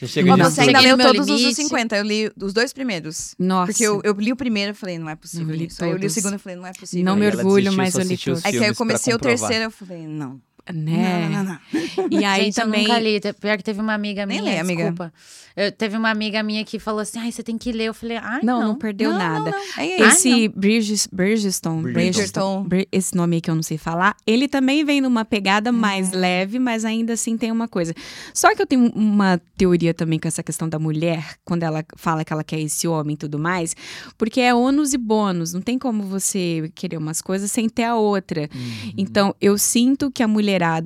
Já 0.01 0.07
chega 0.07 0.35
de 0.35 0.43
você 0.43 0.61
ainda 0.62 0.81
leu 0.81 0.97
todos 0.99 1.29
os 1.29 1.40
limite. 1.40 1.55
50, 1.62 1.97
eu 1.97 2.05
li 2.05 2.33
os 2.40 2.53
dois 2.53 2.73
primeiros. 2.73 3.35
Nossa. 3.38 3.73
Porque 3.73 3.85
eu, 3.85 4.01
eu 4.05 4.12
li 4.14 4.33
o 4.33 4.37
primeiro 4.37 4.73
e 4.73 4.75
falei, 4.75 4.99
não 4.99 5.09
é 5.09 5.16
possível 5.16 5.49
Eu 5.49 5.55
li 5.55 5.69
eu 5.81 5.97
li 5.97 6.07
o 6.07 6.11
segundo 6.11 6.37
e 6.37 6.38
falei, 6.38 6.57
não 6.57 6.66
é 6.66 6.73
possível. 6.73 7.05
Não 7.05 7.16
me 7.16 7.27
orgulho, 7.27 7.71
desistiu, 7.71 7.77
mas 7.77 7.95
eu 7.95 8.03
li 8.03 8.14
os 8.14 8.23
todos. 8.23 8.45
Aí 8.45 8.69
eu 8.70 8.76
comecei 8.76 9.14
o 9.14 9.18
terceiro 9.18 9.64
eu 9.64 9.70
falei, 9.70 10.06
não. 10.06 10.40
Né? 10.72 11.28
Não, 11.30 11.44
não, 11.44 11.59
não. 11.98 12.09
E 12.11 12.24
aí 12.24 12.44
Gente, 12.44 12.54
também. 12.54 12.83
eu 12.85 12.88
nunca 12.88 13.00
li. 13.00 13.20
Pior 13.40 13.56
que 13.56 13.64
teve 13.64 13.80
uma 13.80 13.94
amiga 13.94 14.24
Nem 14.26 14.40
minha, 14.40 14.52
lê, 14.54 14.59
amiga. 14.59 14.83
desculpa. 14.83 15.12
Eu, 15.56 15.72
teve 15.72 15.96
uma 15.96 16.11
amiga 16.11 16.42
minha 16.42 16.64
que 16.64 16.78
falou 16.78 17.00
assim, 17.00 17.18
ai, 17.18 17.33
você 17.33 17.42
tem 17.42 17.59
que 17.59 17.72
ler. 17.72 17.87
Eu 17.87 17.94
falei, 17.94 18.16
ai, 18.16 18.40
Não, 18.42 18.61
não. 18.61 18.68
não, 18.68 18.74
perdeu 18.76 19.11
Não, 19.11 19.18
nada. 19.18 19.50
não, 19.50 19.59
não. 19.59 19.83
É. 19.83 20.00
Esse 20.09 20.48
Bridges, 20.48 21.09
Bridgestone, 21.12 21.92
Bridgerton. 21.92 22.62
Bri- 22.64 22.88
esse 22.92 23.14
nome 23.16 23.37
aí 23.37 23.40
que 23.40 23.50
eu 23.50 23.54
não 23.54 23.62
sei 23.62 23.76
falar, 23.76 24.16
ele 24.26 24.46
também 24.48 24.85
vem 24.85 25.00
numa 25.00 25.24
pegada 25.24 25.72
mais 25.72 26.12
leve, 26.12 26.59
mas 26.59 26.85
ainda 26.85 27.14
assim 27.14 27.37
tem 27.37 27.50
uma 27.50 27.66
coisa. 27.68 27.92
Só 28.33 28.54
que 28.54 28.62
eu 28.62 28.66
tenho 28.66 28.90
uma 28.94 29.40
teoria 29.56 29.92
também 29.92 30.18
com 30.18 30.28
essa 30.28 30.42
questão 30.42 30.68
da 30.68 30.78
mulher, 30.78 31.35
quando 31.44 31.64
ela 31.64 31.85
fala 31.96 32.24
que 32.24 32.33
ela 32.33 32.44
quer 32.44 32.61
esse 32.61 32.87
homem 32.87 33.14
e 33.14 33.16
tudo 33.16 33.38
mais, 33.38 33.74
porque 34.16 34.40
é 34.40 34.54
ônus 34.54 34.94
e 34.94 34.98
bônus, 34.98 35.52
não 35.52 35.61
tem 35.61 35.78
como 35.78 36.04
você 36.04 36.70
querer 36.74 36.96
umas 36.96 37.20
coisas 37.20 37.50
sem 37.50 37.68
ter 37.68 37.85
a 37.85 37.96
outra. 37.96 38.48
Uhum. 38.54 38.92
Então, 38.96 39.35
eu 39.40 39.59
sinto 39.59 40.11
que 40.11 40.22
a 40.22 40.28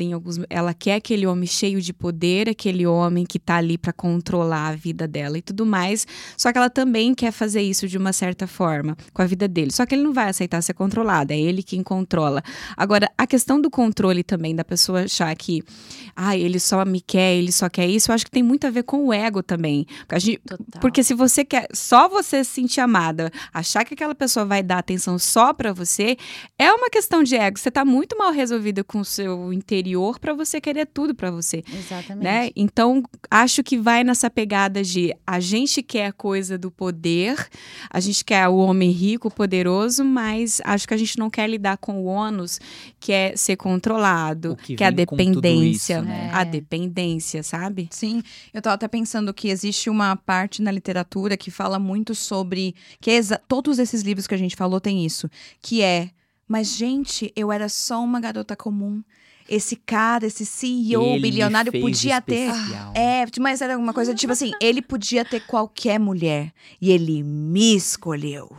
em 0.02 0.12
alguns, 0.12 0.38
ela 0.48 0.72
quer 0.74 0.96
aquele 0.96 1.26
homem 1.26 1.46
cheio 1.46 1.80
de 1.80 1.92
poder, 1.92 2.48
aquele 2.48 2.86
homem 2.86 3.24
que 3.24 3.38
tá 3.38 3.56
ali 3.56 3.76
pra 3.76 3.92
controlar 3.92 4.68
a 4.68 4.74
vida 4.74 5.06
dela 5.08 5.38
e 5.38 5.42
tudo 5.42 5.66
mais. 5.66 6.06
Só 6.36 6.52
que 6.52 6.58
ela 6.58 6.70
também 6.70 7.14
quer 7.14 7.32
fazer 7.32 7.62
isso 7.62 7.88
de 7.88 7.98
uma 7.98 8.12
certa 8.12 8.46
forma 8.46 8.96
com 9.12 9.22
a 9.22 9.26
vida 9.26 9.46
dele. 9.48 9.72
Só 9.72 9.84
que 9.86 9.94
ele 9.94 10.02
não 10.02 10.12
vai 10.12 10.28
aceitar 10.28 10.62
ser 10.62 10.74
controlado, 10.74 11.32
é 11.32 11.38
ele 11.38 11.62
quem 11.62 11.82
controla. 11.82 12.42
Agora, 12.76 13.10
a 13.16 13.26
questão 13.26 13.60
do 13.60 13.70
controle 13.70 14.22
também, 14.22 14.54
da 14.54 14.64
pessoa 14.64 15.04
achar 15.04 15.34
que, 15.36 15.62
ah, 16.14 16.36
ele 16.36 16.58
só 16.60 16.84
me 16.84 17.00
quer, 17.00 17.34
ele 17.36 17.52
só 17.52 17.68
quer 17.68 17.88
isso, 17.88 18.10
eu 18.10 18.14
acho 18.14 18.24
que 18.24 18.30
tem 18.30 18.42
muito 18.42 18.66
a 18.66 18.70
ver 18.70 18.82
com 18.84 19.06
o 19.06 19.12
ego 19.12 19.42
também. 19.42 19.86
Porque, 20.06 20.20
gente- 20.20 20.40
porque 20.80 21.02
se 21.04 21.14
você 21.14 21.44
quer 21.44 21.66
só 21.72 22.08
você 22.08 22.44
se 22.44 22.50
sentir 22.52 22.80
amada, 22.80 23.30
achar 23.52 23.84
que 23.84 23.94
aquela 23.94 24.14
pessoa 24.14 24.44
vai 24.46 24.62
dar 24.62 24.78
atenção 24.78 25.18
só 25.18 25.52
pra 25.52 25.72
você, 25.72 26.16
é 26.58 26.72
uma 26.72 26.88
questão 26.88 27.22
de 27.22 27.34
ego. 27.36 27.58
Você 27.58 27.70
tá 27.70 27.84
muito 27.84 28.16
mal 28.16 28.32
resolvida 28.32 28.82
com 28.84 29.00
o 29.00 29.04
seu 29.04 29.52
interior 29.64 30.18
pra 30.20 30.34
você 30.34 30.60
querer 30.60 30.86
tudo 30.86 31.14
pra 31.14 31.30
você, 31.30 31.64
Exatamente. 31.72 32.22
né? 32.22 32.50
Então, 32.54 33.02
acho 33.30 33.62
que 33.62 33.78
vai 33.78 34.04
nessa 34.04 34.28
pegada 34.28 34.82
de 34.82 35.14
a 35.26 35.40
gente 35.40 35.82
quer 35.82 36.06
a 36.08 36.12
coisa 36.12 36.58
do 36.58 36.70
poder, 36.70 37.48
a 37.88 37.98
gente 37.98 38.22
quer 38.24 38.46
o 38.48 38.56
homem 38.56 38.90
rico, 38.90 39.30
poderoso, 39.30 40.04
mas 40.04 40.60
acho 40.64 40.86
que 40.86 40.92
a 40.92 40.96
gente 40.96 41.18
não 41.18 41.30
quer 41.30 41.48
lidar 41.48 41.78
com 41.78 42.02
o 42.02 42.04
ônus 42.04 42.60
que 43.00 43.10
é 43.12 43.34
ser 43.36 43.56
controlado, 43.56 44.52
O 44.52 44.56
que 44.56 44.76
que, 44.76 44.84
é 44.84 44.88
a 44.88 44.90
dependência, 44.90 45.98
isso, 45.98 46.02
né? 46.06 46.30
a 46.32 46.42
É. 46.42 46.44
dependência, 46.44 47.42
sabe? 47.42 47.88
Sim, 47.90 48.22
eu 48.52 48.60
tava 48.60 48.74
até 48.74 48.86
pensando 48.86 49.32
que 49.32 49.48
existe 49.48 49.88
uma 49.88 50.14
parte 50.14 50.60
na 50.60 50.70
literatura 50.70 51.36
que 51.36 51.50
fala 51.50 51.78
muito 51.78 52.14
sobre. 52.14 52.74
que 53.00 53.10
é 53.10 53.20
todos 53.48 53.78
esses 53.78 54.02
livros 54.02 54.26
que 54.26 54.34
a 54.34 54.38
gente 54.38 54.54
falou 54.56 54.80
tem 54.80 55.04
isso. 55.06 55.28
Que 55.62 55.80
é. 55.82 56.10
Mas, 56.46 56.76
gente, 56.76 57.32
eu 57.34 57.50
era 57.50 57.70
só 57.70 58.02
uma 58.04 58.20
garota 58.20 58.54
comum. 58.54 59.02
Esse 59.48 59.76
cara, 59.76 60.26
esse 60.26 60.46
CEO 60.46 61.02
Ele 61.02 61.20
bilionário 61.20 61.70
podia 61.72 62.20
ter. 62.20 62.48
especial. 62.50 62.92
É, 62.96 63.24
mas 63.40 63.60
era 63.60 63.76
uma 63.76 63.92
coisa 63.92 64.14
tipo 64.14 64.32
assim: 64.32 64.52
ele 64.60 64.80
podia 64.80 65.24
ter 65.24 65.40
qualquer 65.46 65.98
mulher. 66.00 66.52
E 66.80 66.90
ele 66.90 67.22
me 67.22 67.74
escolheu. 67.76 68.50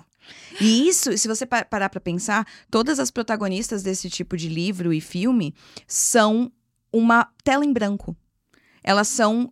E 0.62 0.88
isso, 0.88 1.18
se 1.18 1.28
você 1.28 1.46
pa- 1.46 1.66
parar 1.66 1.90
pra 1.90 2.00
pensar, 2.00 2.48
todas 2.72 3.00
as 3.00 3.12
protagonistas 3.12 3.84
desse 3.84 4.10
tipo 4.10 4.38
de 4.38 4.48
livro 4.48 4.94
e 4.94 5.02
filme 5.02 5.54
são 5.88 6.52
uma 6.94 7.28
tela 7.44 7.66
em 7.66 7.74
branco. 7.74 8.16
Elas 8.84 9.08
são 9.08 9.52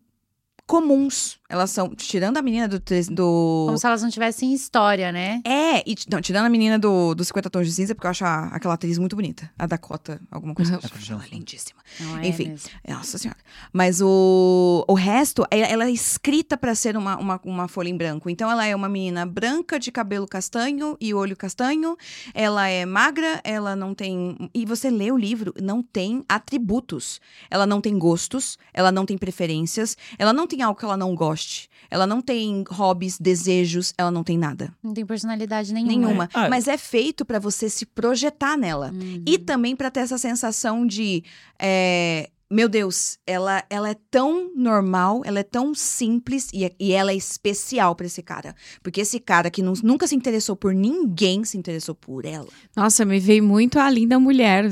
comuns. 0.65 1.39
Elas 1.53 1.69
são. 1.69 1.89
Tirando 1.93 2.37
a 2.37 2.41
menina 2.41 2.67
do. 2.67 2.79
do... 2.79 3.63
Como 3.67 3.77
se 3.77 3.85
elas 3.85 4.01
não 4.01 4.09
tivessem 4.09 4.51
história, 4.53 5.11
né? 5.11 5.39
É, 5.45 5.87
e, 5.87 5.95
não, 6.11 6.19
tirando 6.19 6.45
a 6.47 6.49
menina 6.49 6.79
do, 6.79 7.13
do 7.13 7.23
50 7.23 7.47
Tons 7.47 7.67
de 7.67 7.73
Cinza, 7.73 7.93
porque 7.93 8.07
eu 8.07 8.11
acho 8.11 8.25
a- 8.25 8.47
aquela 8.47 8.73
atriz 8.73 8.97
muito 8.97 9.15
bonita. 9.15 9.51
A 9.59 9.67
Dakota, 9.67 10.19
alguma 10.31 10.55
coisa. 10.55 10.71
Dakota 10.71 10.95
Ela 10.95 10.99
é 11.03 11.05
Johnson. 11.05 11.27
lindíssima. 11.31 11.79
Não 11.99 12.17
é 12.17 12.27
Enfim. 12.27 12.47
mesmo. 12.49 12.69
Nossa 12.87 13.19
senhora. 13.19 13.37
Mas 13.71 14.01
o, 14.01 14.83
o 14.87 14.93
resto, 14.95 15.45
ela, 15.51 15.65
ela 15.67 15.85
é 15.85 15.91
escrita 15.91 16.57
pra 16.57 16.73
ser 16.73 16.97
uma, 16.97 17.17
uma, 17.17 17.39
uma 17.45 17.67
folha 17.67 17.89
em 17.89 17.95
branco. 17.95 18.31
Então 18.31 18.49
ela 18.49 18.65
é 18.65 18.75
uma 18.75 18.89
menina 18.89 19.23
branca 19.23 19.77
de 19.79 19.91
cabelo 19.91 20.27
castanho 20.27 20.97
e 20.99 21.13
olho 21.13 21.37
castanho. 21.37 21.95
Ela 22.33 22.67
é 22.67 22.83
magra, 22.83 23.39
ela 23.43 23.75
não 23.75 23.93
tem. 23.93 24.49
E 24.55 24.65
você 24.65 24.89
lê 24.89 25.11
o 25.11 25.17
livro, 25.17 25.53
não 25.61 25.83
tem 25.83 26.23
atributos. 26.27 27.21
Ela 27.49 27.67
não 27.67 27.79
tem 27.79 27.95
gostos, 27.97 28.57
ela 28.73 28.91
não 28.91 29.05
tem 29.05 29.17
preferências, 29.19 29.95
ela 30.17 30.33
não 30.33 30.47
tem 30.47 30.61
algo 30.63 30.79
que 30.79 30.85
ela 30.85 30.97
não 30.97 31.13
goste. 31.43 31.69
Ela 31.89 32.07
não 32.07 32.21
tem 32.21 32.63
hobbies, 32.69 33.19
desejos, 33.19 33.93
ela 33.97 34.09
não 34.09 34.23
tem 34.23 34.37
nada. 34.37 34.73
Não 34.81 34.93
tem 34.93 35.05
personalidade 35.05 35.71
nenhuma. 35.73 35.91
Nenhuma. 35.91 36.29
Ah, 36.33 36.49
Mas 36.49 36.67
é 36.67 36.77
feito 36.77 37.23
pra 37.23 37.37
você 37.37 37.69
se 37.69 37.85
projetar 37.85 38.57
nela. 38.57 38.91
Uhum. 38.91 39.21
E 39.25 39.37
também 39.37 39.75
pra 39.75 39.91
ter 39.91 39.99
essa 39.99 40.17
sensação 40.17 40.87
de. 40.87 41.23
é, 41.59 42.29
meu 42.51 42.69
Deus, 42.69 43.17
ela, 43.25 43.63
ela 43.69 43.89
é 43.89 43.95
tão 44.11 44.51
normal, 44.55 45.21
ela 45.25 45.39
é 45.39 45.43
tão 45.43 45.73
simples 45.73 46.49
e, 46.53 46.71
e 46.79 46.91
ela 46.91 47.11
é 47.11 47.15
especial 47.15 47.95
pra 47.95 48.05
esse 48.05 48.21
cara. 48.21 48.55
Porque 48.81 49.01
esse 49.01 49.19
cara 49.19 49.49
que 49.49 49.61
nu- 49.61 49.73
nunca 49.83 50.05
se 50.07 50.15
interessou 50.15 50.55
por 50.55 50.73
ninguém 50.73 51.43
se 51.43 51.57
interessou 51.57 51.95
por 51.95 52.25
ela. 52.25 52.47
Nossa, 52.75 53.05
me 53.05 53.19
veio 53.19 53.43
muito 53.43 53.79
a 53.79 53.89
linda 53.89 54.19
mulher, 54.19 54.65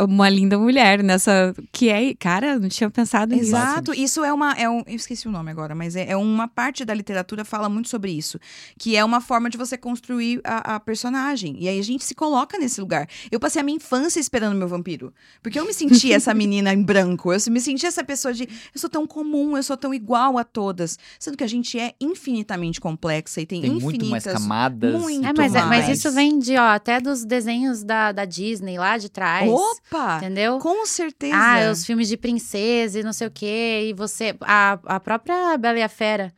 uma 0.00 0.28
linda 0.28 0.58
mulher 0.58 1.02
nessa 1.02 1.54
que 1.72 1.88
é, 1.88 2.14
cara, 2.14 2.58
não 2.58 2.68
tinha 2.68 2.90
pensado 2.90 3.34
nisso. 3.34 3.48
Exato. 3.50 3.94
Isso 3.94 4.24
é 4.24 4.32
uma. 4.32 4.52
É 4.54 4.68
um, 4.68 4.82
eu 4.86 4.96
esqueci 4.96 5.28
o 5.28 5.30
nome 5.30 5.50
agora, 5.50 5.74
mas 5.74 5.96
é, 5.96 6.10
é 6.10 6.16
uma 6.16 6.48
parte 6.48 6.84
da 6.84 6.94
literatura 6.94 7.44
fala 7.44 7.68
muito 7.68 7.88
sobre 7.88 8.10
isso. 8.12 8.38
Que 8.78 8.96
é 8.96 9.04
uma 9.04 9.20
forma 9.20 9.48
de 9.50 9.56
você 9.56 9.76
construir 9.76 10.40
a, 10.44 10.76
a 10.76 10.80
personagem. 10.80 11.56
E 11.58 11.68
aí 11.68 11.78
a 11.78 11.82
gente 11.82 12.04
se 12.04 12.14
coloca 12.14 12.58
nesse 12.58 12.80
lugar. 12.80 13.08
Eu 13.30 13.38
passei 13.40 13.60
a 13.60 13.64
minha 13.64 13.76
infância 13.76 14.18
esperando 14.20 14.56
meu 14.56 14.68
vampiro. 14.68 15.12
Porque 15.42 15.58
eu 15.58 15.66
me 15.66 15.72
sentia 15.72 16.16
essa 16.16 16.34
menina 16.34 16.72
em 16.72 16.82
branco. 17.04 17.32
Eu 17.32 17.38
me 17.50 17.60
sentia 17.60 17.88
essa 17.88 18.02
pessoa 18.04 18.32
de. 18.32 18.44
Eu 18.44 18.80
sou 18.80 18.88
tão 18.90 19.06
comum, 19.06 19.56
eu 19.56 19.62
sou 19.62 19.76
tão 19.76 19.92
igual 19.92 20.38
a 20.38 20.44
todas. 20.44 20.98
Sendo 21.18 21.36
que 21.36 21.44
a 21.44 21.46
gente 21.48 21.78
é 21.78 21.92
infinitamente 22.00 22.80
complexa 22.80 23.40
e 23.40 23.46
tem, 23.46 23.60
Tem 23.60 23.70
infinitas. 23.72 23.84
muito 24.00 24.06
mais 24.10 24.24
camadas. 24.24 25.00
muito 25.00 25.26
É, 25.26 25.32
mas, 25.36 25.54
é- 25.54 25.60
mas 25.62 25.86
mais. 25.86 25.98
isso 25.98 26.10
vem 26.12 26.38
de, 26.38 26.56
ó, 26.56 26.68
até 26.74 27.00
dos 27.00 27.24
desenhos 27.24 27.82
da, 27.84 28.12
da 28.12 28.24
Disney 28.24 28.78
lá 28.78 28.96
de 28.98 29.08
trás. 29.08 29.50
Opa! 29.50 30.16
Entendeu? 30.18 30.58
Com 30.58 30.86
certeza. 30.86 31.36
Ah, 31.36 31.70
os 31.70 31.84
filmes 31.84 32.08
de 32.08 32.16
princesa 32.16 33.00
e 33.00 33.02
não 33.02 33.12
sei 33.12 33.26
o 33.26 33.30
quê. 33.30 33.88
E 33.90 33.92
você. 33.92 34.34
A, 34.40 34.78
a 34.86 35.00
própria 35.00 35.56
Bela 35.58 35.78
e 35.78 35.82
a 35.82 35.88
Fera. 35.88 36.32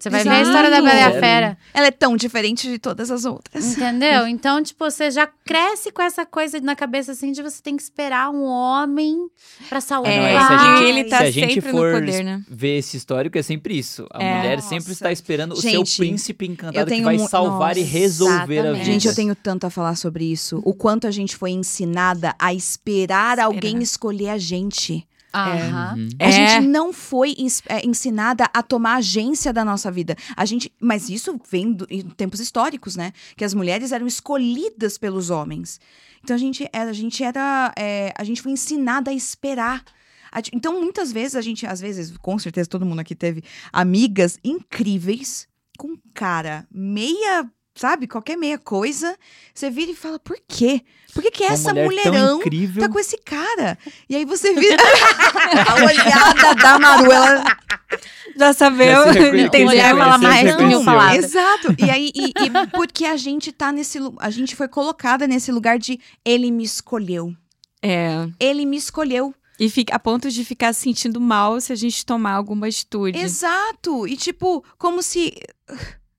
Você 0.00 0.10
vai 0.10 0.22
ver 0.22 0.30
a 0.30 0.42
história 0.42 0.70
da 0.70 0.76
Bela 0.80 0.94
e 0.94 1.02
a 1.02 1.08
Exato. 1.08 1.18
Fera. 1.20 1.58
Ela 1.74 1.86
é 1.88 1.90
tão 1.90 2.16
diferente 2.16 2.68
de 2.70 2.78
todas 2.78 3.10
as 3.10 3.24
outras. 3.24 3.64
Entendeu? 3.76 4.28
Então, 4.28 4.62
tipo, 4.62 4.88
você 4.88 5.10
já 5.10 5.26
cresce 5.44 5.90
com 5.90 6.00
essa 6.00 6.24
coisa 6.24 6.60
na 6.60 6.76
cabeça 6.76 7.10
assim 7.10 7.32
de 7.32 7.42
você 7.42 7.60
tem 7.60 7.76
que 7.76 7.82
esperar 7.82 8.30
um 8.30 8.44
homem 8.44 9.28
pra 9.68 9.80
salvar. 9.80 10.12
É, 10.12 10.34
É, 10.34 10.38
se 10.40 10.52
a 10.52 10.58
gente- 10.76 10.84
ele 10.88 11.04
tá 11.04 11.18
se 11.18 11.24
a 11.24 11.30
gente 11.32 11.54
sempre 11.54 11.70
for 11.72 11.92
no 11.94 11.98
poder, 12.00 12.22
né? 12.22 12.40
ver 12.48 12.78
esse 12.78 12.96
histórico, 12.96 13.36
é 13.38 13.42
sempre 13.42 13.76
isso. 13.76 14.06
A 14.12 14.22
É. 14.22 14.36
mulher 14.36 14.56
Nossa. 14.58 14.68
sempre 14.68 14.92
está 14.92 15.10
esperando 15.10 15.52
o 15.54 15.56
seu 15.60 15.68
Gente, 15.84 15.96
príncipe 15.96 16.46
encantado 16.46 16.84
que 16.86 16.92
tenho 16.92 17.04
vai 17.04 17.18
salvar 17.18 17.76
e 17.76 17.80
Nossa, 17.80 17.92
resolver 17.92 18.36
a 18.38 18.44
exatamente. 18.62 18.78
vida. 18.78 18.84
Gente, 18.84 19.08
eu 19.08 19.14
tenho 19.16 19.34
tanto 19.34 19.66
a 19.66 19.70
falar 19.70 19.96
sobre 19.96 20.24
isso. 20.30 20.62
O 20.64 20.74
quanto 20.74 21.08
a 21.08 21.10
gente 21.10 21.34
foi 21.34 21.50
ensinada 21.50 22.36
a 22.38 22.54
esperar 22.54 23.40
alguém 23.40 23.82
escolher 23.82 24.28
a 24.28 24.38
gente. 24.38 25.04
Aham. 25.34 25.94
Uhum. 25.96 26.08
A 26.18 26.24
É. 26.24 26.32
gente 26.32 26.66
não 26.68 26.92
foi 26.92 27.34
é, 27.68 27.86
ensinada 27.86 28.48
a 28.52 28.62
tomar 28.62 28.96
agência 28.96 29.52
da 29.52 29.64
nossa 29.64 29.90
vida. 29.90 30.16
A 30.36 30.44
gente, 30.44 30.72
mas 30.80 31.08
isso 31.08 31.38
vem 31.50 31.72
do- 31.72 31.86
em 31.90 32.02
tempos 32.02 32.40
históricos, 32.40 32.96
né? 32.96 33.12
Que 33.36 33.44
as 33.44 33.52
mulheres 33.54 33.92
eram 33.92 34.06
escolhidas 34.06 34.96
pelos 34.98 35.30
homens. 35.30 35.78
Então 36.24 36.34
a 36.34 36.38
gente 36.38 36.68
era, 36.72 36.90
a 36.90 36.94
gente 36.94 37.22
era, 37.22 37.72
é, 37.76 38.12
a 38.16 38.24
gente 38.24 38.40
foi 38.42 38.52
ensinada 38.52 39.10
a 39.10 39.14
esperar. 39.14 39.84
A 40.32 40.40
Então 40.52 40.80
muitas 40.80 41.12
vezes 41.12 41.36
a 41.36 41.40
gente, 41.40 41.66
às 41.66 41.80
vezes, 41.80 42.16
com 42.18 42.38
certeza 42.38 42.68
todo 42.68 42.84
mundo 42.84 43.00
aqui 43.00 43.14
teve 43.14 43.42
amigas 43.72 44.38
incríveis 44.44 45.46
com 45.78 45.96
cara 46.12 46.66
meia 46.72 47.48
Sabe, 47.78 48.08
qualquer 48.08 48.36
meia 48.36 48.58
coisa, 48.58 49.16
você 49.54 49.70
vira 49.70 49.92
e 49.92 49.94
fala, 49.94 50.18
por 50.18 50.36
quê? 50.48 50.82
Por 51.14 51.22
que, 51.22 51.30
que 51.30 51.44
essa 51.44 51.72
mulher 51.72 52.06
mulherão 52.10 52.40
tá 52.76 52.88
com 52.88 52.98
esse 52.98 53.16
cara? 53.18 53.78
E 54.08 54.16
aí 54.16 54.24
você 54.24 54.52
vira. 54.52 54.82
a 55.68 55.74
olhada 55.76 56.54
da 56.56 56.76
Maru, 56.76 57.12
ela. 57.12 57.44
Já 58.36 58.52
sabeu, 58.52 59.04
reconheceu, 59.04 59.46
entendeu? 59.46 59.66
Mulher 59.68 59.96
fala 59.96 60.18
mais 60.18 60.56
que 60.56 60.62
mil 60.64 60.84
palavras. 60.84 61.24
Exato. 61.24 61.76
E 61.78 61.88
aí, 61.88 62.10
e, 62.12 62.30
e 62.30 62.66
porque 62.72 63.04
a 63.04 63.16
gente 63.16 63.52
tá 63.52 63.70
nesse. 63.70 64.00
A 64.18 64.28
gente 64.28 64.56
foi 64.56 64.66
colocada 64.66 65.28
nesse 65.28 65.52
lugar 65.52 65.78
de 65.78 66.00
ele 66.24 66.50
me 66.50 66.64
escolheu. 66.64 67.32
É. 67.80 68.28
Ele 68.40 68.66
me 68.66 68.76
escolheu. 68.76 69.32
E 69.60 69.70
fica 69.70 69.94
a 69.94 70.00
ponto 70.00 70.28
de 70.28 70.44
ficar 70.44 70.72
se 70.72 70.80
sentindo 70.80 71.20
mal 71.20 71.60
se 71.60 71.72
a 71.72 71.76
gente 71.76 72.04
tomar 72.04 72.32
alguma 72.32 72.66
atitude. 72.66 73.16
Exato. 73.16 74.04
E 74.08 74.16
tipo, 74.16 74.64
como 74.76 75.00
se. 75.00 75.32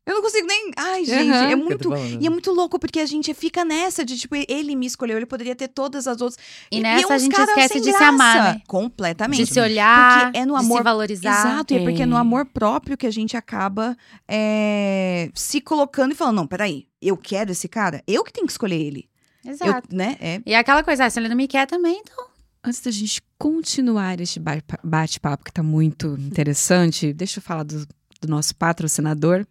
Eu 0.10 0.16
não 0.16 0.22
consigo 0.24 0.48
nem. 0.48 0.72
Ai, 0.76 1.06
gente, 1.06 1.30
Aham. 1.32 1.50
é 1.50 1.54
eu 1.54 1.58
muito. 1.58 1.96
E 2.20 2.26
é 2.26 2.30
muito 2.30 2.52
louco, 2.52 2.80
porque 2.80 3.00
a 3.00 3.06
gente 3.06 3.34
fica 3.34 3.64
nessa 3.64 4.04
de, 4.04 4.18
tipo, 4.18 4.36
ele 4.48 4.76
me 4.76 4.86
escolheu, 4.88 5.18
ele 5.18 5.26
poderia 5.26 5.56
ter 5.56 5.68
todas 5.68 6.08
as 6.08 6.20
outras. 6.20 6.38
E 6.72 6.80
nessa 6.80 7.14
a 7.14 7.16
uns 7.18 7.22
gente 7.24 7.40
esquece 7.40 7.80
de 7.80 7.92
se 7.94 8.04
amar, 8.04 8.56
né? 8.56 8.62
Completamente. 8.68 9.44
De 9.46 9.54
se 9.54 9.60
olhar, 9.60 10.24
Porque 10.26 10.38
é 10.40 10.46
no 10.46 10.54
de 10.56 10.60
amor- 10.60 10.78
se 10.80 10.84
valorizar. 10.84 11.40
Exato, 11.40 11.74
e 11.74 11.78
é 11.78 11.84
porque 11.84 12.02
é 12.04 12.06
no 12.06 12.16
É. 12.16 12.20
amor 12.20 12.46
próprio 12.46 12.98
que 12.98 13.06
a 13.06 13.12
gente 13.12 13.38
acaba 13.38 13.96
é, 14.28 15.30
se 15.36 15.62
colocando 15.62 16.12
e 16.14 16.16
falando: 16.16 16.38
não, 16.38 16.48
peraí, 16.48 16.88
eu 17.02 17.16
quero 17.18 17.52
esse 17.52 17.68
cara, 17.68 18.04
eu 18.08 18.24
que 18.24 18.32
tenho 18.34 18.46
que 18.48 18.52
escolher 18.54 18.80
ele. 18.82 19.08
Eu, 19.46 19.52
Exato. 19.52 19.96
né? 19.96 20.18
É. 20.20 20.42
E 20.46 20.54
aquela 20.56 20.84
coisa, 20.84 21.06
ah, 21.06 21.10
se 21.10 21.20
ele 21.20 21.30
não 21.30 21.36
me 21.36 21.48
quer 21.48 21.66
também, 21.68 22.02
então 22.02 22.28
Antes 22.62 22.82
da 22.82 22.92
gente 22.92 23.22
continuar 23.38 24.20
este 24.20 24.38
ba- 24.38 24.62
bate-papo 24.84 25.46
que 25.46 25.50
está 25.50 25.64
muito 25.64 26.18
interessante, 26.20 27.14
deixa 27.14 27.40
eu 27.40 27.42
falar 27.44 27.64
do, 27.64 27.86
do 28.22 28.28
nosso 28.28 28.54
patrocinador. 28.54 29.46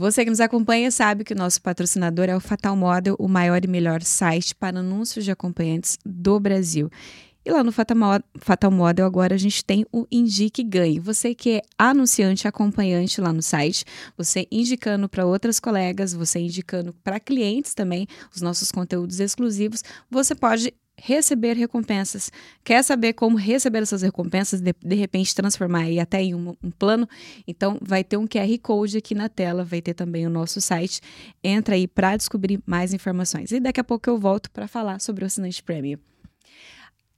Você 0.00 0.24
que 0.24 0.30
nos 0.30 0.40
acompanha 0.40 0.90
sabe 0.90 1.24
que 1.24 1.34
o 1.34 1.36
nosso 1.36 1.60
patrocinador 1.60 2.24
é 2.24 2.34
o 2.34 2.40
Fatal 2.40 2.74
Model, 2.74 3.14
o 3.18 3.28
maior 3.28 3.62
e 3.62 3.68
melhor 3.68 4.02
site 4.02 4.54
para 4.54 4.78
anúncios 4.78 5.26
de 5.26 5.30
acompanhantes 5.30 5.98
do 6.06 6.40
Brasil. 6.40 6.90
E 7.44 7.50
lá 7.50 7.62
no 7.62 7.70
Fatal 7.70 7.98
Mo- 7.98 8.24
Fatal 8.38 8.70
Model 8.70 9.04
agora 9.04 9.34
a 9.34 9.38
gente 9.38 9.62
tem 9.62 9.84
o 9.92 10.06
Indique 10.10 10.62
Ganhe. 10.62 10.98
Você 10.98 11.34
que 11.34 11.56
é 11.56 11.62
anunciante, 11.76 12.48
acompanhante 12.48 13.20
lá 13.20 13.30
no 13.30 13.42
site, 13.42 13.84
você 14.16 14.48
indicando 14.50 15.06
para 15.06 15.26
outras 15.26 15.60
colegas, 15.60 16.14
você 16.14 16.38
indicando 16.38 16.94
para 17.04 17.20
clientes 17.20 17.74
também 17.74 18.06
os 18.34 18.40
nossos 18.40 18.72
conteúdos 18.72 19.20
exclusivos, 19.20 19.84
você 20.10 20.34
pode 20.34 20.72
receber 21.02 21.56
recompensas. 21.56 22.30
Quer 22.62 22.82
saber 22.84 23.14
como 23.14 23.36
receber 23.36 23.82
essas 23.82 24.02
recompensas, 24.02 24.60
de, 24.60 24.74
de 24.82 24.94
repente 24.94 25.34
transformar 25.34 25.80
aí 25.80 25.98
até 25.98 26.22
em 26.22 26.34
um, 26.34 26.54
um 26.62 26.70
plano? 26.70 27.08
Então 27.46 27.78
vai 27.80 28.04
ter 28.04 28.16
um 28.16 28.26
QR 28.26 28.58
Code 28.62 28.98
aqui 28.98 29.14
na 29.14 29.28
tela, 29.28 29.64
vai 29.64 29.80
ter 29.80 29.94
também 29.94 30.26
o 30.26 30.30
nosso 30.30 30.60
site. 30.60 31.00
Entra 31.42 31.74
aí 31.74 31.88
para 31.88 32.16
descobrir 32.16 32.60
mais 32.66 32.92
informações. 32.92 33.50
E 33.50 33.60
daqui 33.60 33.80
a 33.80 33.84
pouco 33.84 34.08
eu 34.08 34.18
volto 34.18 34.50
para 34.50 34.68
falar 34.68 35.00
sobre 35.00 35.24
o 35.24 35.26
assinante 35.26 35.62
prêmio. 35.62 35.98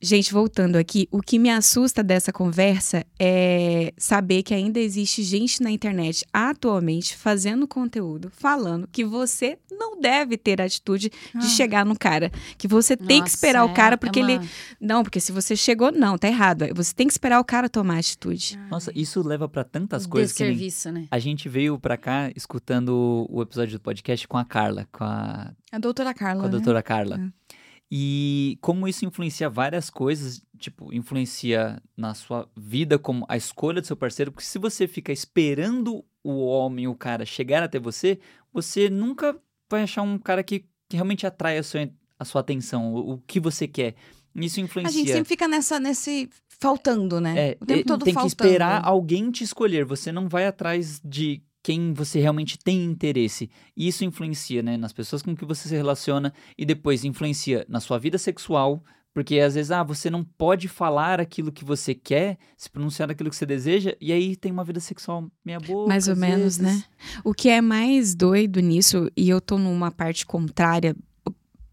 Gente, 0.05 0.32
voltando 0.32 0.74
aqui, 0.74 1.07
o 1.12 1.20
que 1.20 1.38
me 1.38 1.48
assusta 1.48 2.03
dessa 2.03 2.32
conversa 2.32 3.07
é 3.20 3.94
saber 3.96 4.42
que 4.42 4.53
ainda 4.53 4.80
existe 4.80 5.22
gente 5.22 5.62
na 5.62 5.70
internet 5.70 6.26
atualmente 6.32 7.16
fazendo 7.16 7.68
conteúdo, 7.68 8.28
falando 8.32 8.88
que 8.90 9.05
você 9.05 9.59
não 9.70 10.00
deve 10.00 10.36
ter 10.36 10.61
a 10.61 10.64
atitude 10.64 11.09
de 11.09 11.14
Ah. 11.36 11.40
chegar 11.42 11.86
no 11.86 11.96
cara. 11.96 12.32
Que 12.59 12.66
você 12.66 12.96
tem 12.96 13.18
que 13.18 13.20
Nossa, 13.20 13.34
esperar 13.36 13.64
o 13.64 13.70
é- 13.70 13.74
cara 13.74 13.94
é 13.94 13.96
porque 13.96 14.20
uma- 14.20 14.32
ele. 14.32 14.48
Não, 14.80 15.05
porque 15.05 15.20
se 15.20 15.30
você 15.30 15.55
chegou, 15.55 15.92
não, 15.92 16.18
tá 16.18 16.26
errado. 16.26 16.64
Você 16.74 16.92
tem 16.92 17.07
que 17.07 17.12
esperar 17.12 17.38
o 17.38 17.44
cara 17.44 17.68
tomar 17.68 17.98
atitude. 17.98 18.59
Nossa, 18.68 18.90
isso 18.96 19.22
leva 19.22 19.48
pra 19.48 19.62
tantas 19.62 20.05
coisas 20.05 20.32
que 20.32 20.42
nem... 20.42 20.53
Desserviço, 20.53 20.90
né? 20.90 21.07
A 21.12 21.18
gente 21.20 21.48
veio 21.48 21.78
pra 21.78 21.96
cá 21.96 22.28
escutando 22.34 23.24
o 23.30 23.40
episódio 23.40 23.78
do 23.78 23.80
podcast 23.80 24.26
com 24.26 24.36
a 24.36 24.44
Carla, 24.44 24.88
com 24.90 25.05
a, 25.05 25.53
A 25.70 25.78
doutora 25.78 26.12
Carla. 26.12 26.40
com 26.40 26.46
a 26.46 26.50
né? 26.50 26.57
doutora 26.57 26.82
Carla. 26.82 27.32
É. 27.48 27.53
E 27.95 28.57
como 28.62 28.88
isso 28.88 29.05
influencia 29.05 29.51
várias 29.51 29.90
coisas, 29.90 30.43
tipo, 30.57 30.90
influencia 30.95 31.78
na 31.95 32.14
sua 32.14 32.49
vida, 32.57 32.99
como 32.99 33.26
a 33.28 33.36
escolha 33.36 33.82
do 33.82 33.86
seu 33.86 33.95
parceiro, 33.95 34.32
porque 34.32 34.47
se 34.47 34.59
você 34.59 34.88
fica 34.88 35.12
esperando 35.12 36.03
o 36.24 36.47
homem, 36.47 36.88
o 36.88 36.95
cara, 36.95 37.26
chegar 37.26 37.62
até 37.62 37.78
você, 37.78 38.18
você 38.51 38.88
nunca 38.88 39.38
vai 39.70 39.82
achar 39.82 40.01
um 40.01 40.16
cara 40.16 40.43
que, 40.43 40.61
que 40.88 40.97
realmente 40.97 41.26
atrai 41.26 41.59
a 41.59 41.62
sua, 41.62 41.86
a 42.18 42.24
sua 42.24 42.40
atenção, 42.40 42.95
o, 42.95 43.12
o 43.12 43.18
que 43.26 43.38
você 43.38 43.68
quer. 43.68 43.95
Isso 44.36 44.59
A 44.59 44.62
influencia. 44.62 44.99
gente 44.99 45.12
sempre 45.12 45.28
fica 45.28 45.47
nessa, 45.47 45.78
nesse 45.78 46.30
faltando, 46.49 47.20
né? 47.20 47.51
É, 47.51 47.59
o 47.61 47.66
tempo 47.66 47.84
todo 47.86 48.05
tem 48.07 48.14
faltando. 48.14 48.34
que 48.34 48.43
esperar 48.43 48.82
alguém 48.82 49.30
te 49.30 49.45
escolher. 49.45 49.84
Você 49.84 50.11
não 50.11 50.30
vai 50.30 50.47
atrás 50.47 50.99
de 51.05 51.43
quem 51.62 51.92
você 51.92 52.20
realmente 52.20 52.58
tem 52.58 52.84
interesse. 52.84 53.48
E 53.76 53.86
isso 53.86 54.04
influencia, 54.04 54.62
né, 54.62 54.76
nas 54.76 54.92
pessoas 54.92 55.22
com 55.22 55.34
que 55.36 55.44
você 55.44 55.68
se 55.68 55.74
relaciona 55.76 56.32
e 56.58 56.64
depois 56.64 57.04
influencia 57.04 57.64
na 57.68 57.80
sua 57.80 57.98
vida 57.98 58.18
sexual, 58.18 58.82
porque 59.14 59.38
às 59.40 59.54
vezes 59.54 59.70
ah, 59.70 59.82
você 59.82 60.08
não 60.08 60.24
pode 60.24 60.68
falar 60.68 61.20
aquilo 61.20 61.52
que 61.52 61.64
você 61.64 61.94
quer, 61.94 62.38
se 62.56 62.70
pronunciar 62.70 63.10
aquilo 63.10 63.28
que 63.30 63.36
você 63.36 63.44
deseja, 63.46 63.94
e 64.00 64.10
aí 64.10 64.34
tem 64.34 64.50
uma 64.50 64.64
vida 64.64 64.80
sexual 64.80 65.30
meia 65.44 65.60
boa. 65.60 65.86
Mais 65.86 66.08
ou 66.08 66.16
menos, 66.16 66.58
né? 66.58 66.82
O 67.22 67.34
que 67.34 67.48
é 67.48 67.60
mais 67.60 68.14
doido 68.14 68.60
nisso, 68.60 69.10
e 69.16 69.28
eu 69.28 69.40
tô 69.40 69.58
numa 69.58 69.90
parte 69.90 70.24
contrária 70.26 70.96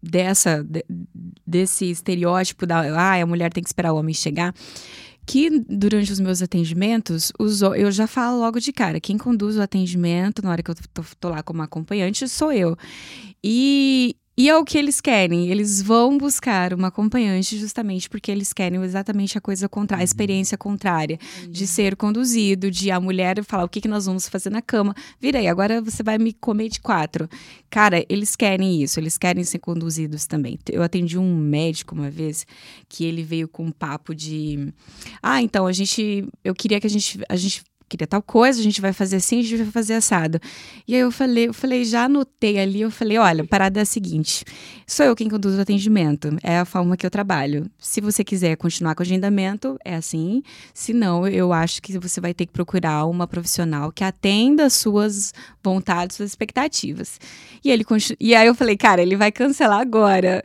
dessa 0.02 0.62
de- 0.62 0.84
desse 1.46 1.90
estereótipo 1.90 2.66
da 2.66 2.80
ah, 2.98 3.20
a 3.22 3.26
mulher 3.26 3.52
tem 3.52 3.62
que 3.62 3.68
esperar 3.68 3.92
o 3.92 3.96
homem 3.96 4.14
chegar, 4.14 4.54
que 5.26 5.60
durante 5.68 6.12
os 6.12 6.18
meus 6.20 6.42
atendimentos, 6.42 7.32
os 7.38 7.62
eu 7.62 7.90
já 7.90 8.06
falo 8.06 8.38
logo 8.40 8.58
de 8.58 8.72
cara, 8.72 9.00
quem 9.00 9.16
conduz 9.16 9.56
o 9.56 9.62
atendimento 9.62 10.42
na 10.42 10.50
hora 10.50 10.62
que 10.62 10.70
eu 10.70 10.74
tô, 10.92 11.02
tô 11.18 11.28
lá 11.28 11.42
como 11.42 11.62
acompanhante 11.62 12.28
sou 12.28 12.52
eu. 12.52 12.76
E 13.42 14.16
e 14.40 14.48
é 14.48 14.56
o 14.56 14.64
que 14.64 14.78
eles 14.78 15.02
querem. 15.02 15.50
Eles 15.50 15.82
vão 15.82 16.16
buscar 16.16 16.72
uma 16.72 16.88
acompanhante 16.88 17.58
justamente 17.58 18.08
porque 18.08 18.30
eles 18.30 18.54
querem 18.54 18.82
exatamente 18.82 19.36
a 19.36 19.40
coisa 19.40 19.68
contrária, 19.68 20.02
a 20.02 20.04
experiência 20.04 20.56
contrária 20.56 21.18
de 21.46 21.66
ser 21.66 21.94
conduzido, 21.94 22.70
de 22.70 22.90
a 22.90 22.98
mulher 22.98 23.44
falar 23.44 23.64
o 23.64 23.68
que, 23.68 23.82
que 23.82 23.88
nós 23.88 24.06
vamos 24.06 24.30
fazer 24.30 24.48
na 24.48 24.62
cama. 24.62 24.94
Vira 25.20 25.40
aí, 25.40 25.46
agora 25.46 25.82
você 25.82 26.02
vai 26.02 26.16
me 26.16 26.32
comer 26.32 26.70
de 26.70 26.80
quatro. 26.80 27.28
Cara, 27.68 28.02
eles 28.08 28.34
querem 28.34 28.82
isso, 28.82 28.98
eles 28.98 29.18
querem 29.18 29.44
ser 29.44 29.58
conduzidos 29.58 30.26
também. 30.26 30.58
Eu 30.72 30.82
atendi 30.82 31.18
um 31.18 31.36
médico 31.36 31.94
uma 31.94 32.08
vez 32.08 32.46
que 32.88 33.04
ele 33.04 33.22
veio 33.22 33.46
com 33.46 33.66
um 33.66 33.70
papo 33.70 34.14
de. 34.14 34.72
Ah, 35.22 35.42
então 35.42 35.66
a 35.66 35.72
gente. 35.72 36.26
Eu 36.42 36.54
queria 36.54 36.80
que 36.80 36.86
a 36.86 36.90
gente. 36.90 37.20
A 37.28 37.36
gente 37.36 37.62
queria 37.90 38.06
tal 38.06 38.22
coisa, 38.22 38.60
a 38.60 38.62
gente 38.62 38.80
vai 38.80 38.92
fazer 38.92 39.16
assim, 39.16 39.40
a 39.40 39.42
gente 39.42 39.56
vai 39.56 39.72
fazer 39.72 39.94
assado. 39.94 40.40
E 40.86 40.94
aí 40.94 41.00
eu 41.00 41.10
falei, 41.10 41.48
eu 41.48 41.52
falei, 41.52 41.84
já 41.84 42.04
anotei 42.04 42.58
ali, 42.58 42.80
eu 42.80 42.90
falei, 42.90 43.18
olha, 43.18 43.42
a 43.42 43.46
parada 43.46 43.80
é 43.80 43.82
a 43.82 43.84
seguinte, 43.84 44.44
sou 44.86 45.04
eu 45.04 45.16
quem 45.16 45.28
conduz 45.28 45.58
o 45.58 45.60
atendimento, 45.60 46.36
é 46.42 46.58
a 46.58 46.64
forma 46.64 46.96
que 46.96 47.04
eu 47.04 47.10
trabalho. 47.10 47.68
Se 47.78 48.00
você 48.00 48.22
quiser 48.22 48.56
continuar 48.56 48.94
com 48.94 49.02
o 49.02 49.06
agendamento, 49.06 49.76
é 49.84 49.94
assim. 49.96 50.42
Se 50.72 50.92
não, 50.92 51.26
eu 51.26 51.52
acho 51.52 51.82
que 51.82 51.98
você 51.98 52.20
vai 52.20 52.32
ter 52.32 52.46
que 52.46 52.52
procurar 52.52 53.04
uma 53.06 53.26
profissional 53.26 53.90
que 53.90 54.04
atenda 54.04 54.66
as 54.66 54.74
suas 54.74 55.34
vontades, 55.62 56.16
suas 56.16 56.30
expectativas. 56.30 57.18
E 57.64 57.70
ele 57.70 57.84
e 58.20 58.34
aí 58.34 58.46
eu 58.46 58.54
falei, 58.54 58.76
cara, 58.76 59.02
ele 59.02 59.16
vai 59.16 59.32
cancelar 59.32 59.80
agora. 59.80 60.44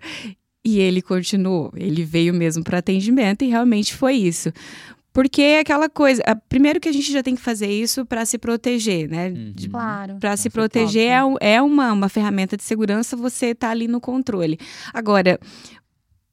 E 0.67 0.79
ele 0.79 0.99
continuou, 0.99 1.71
ele 1.75 2.03
veio 2.03 2.33
mesmo 2.33 2.63
para 2.63 2.79
atendimento 2.79 3.43
e 3.43 3.49
realmente 3.49 3.93
foi 3.93 4.15
isso. 4.15 4.51
Porque 5.15 5.41
é 5.41 5.59
aquela 5.61 5.87
coisa, 5.87 6.21
a- 6.27 6.35
primeiro 6.35 6.77
que 6.77 6.89
a 6.89 6.91
gente 6.91 7.09
já 7.09 7.23
tem 7.23 7.35
que 7.35 7.41
fazer 7.41 7.69
isso 7.71 8.05
para 8.05 8.25
se 8.25 8.37
proteger, 8.37 9.09
né? 9.09 9.29
Uhum. 9.29 9.53
De- 9.55 9.69
Claro. 9.69 10.17
Para 10.19 10.35
se 10.35 10.49
proteger 10.49 11.09
é, 11.09 11.53
é 11.53 11.61
uma, 11.61 11.93
uma 11.93 12.09
ferramenta 12.09 12.57
de 12.57 12.63
segurança, 12.63 13.15
você 13.15 13.55
tá 13.55 13.69
ali 13.69 13.87
no 13.87 14.01
controle. 14.01 14.59
Agora, 14.93 15.39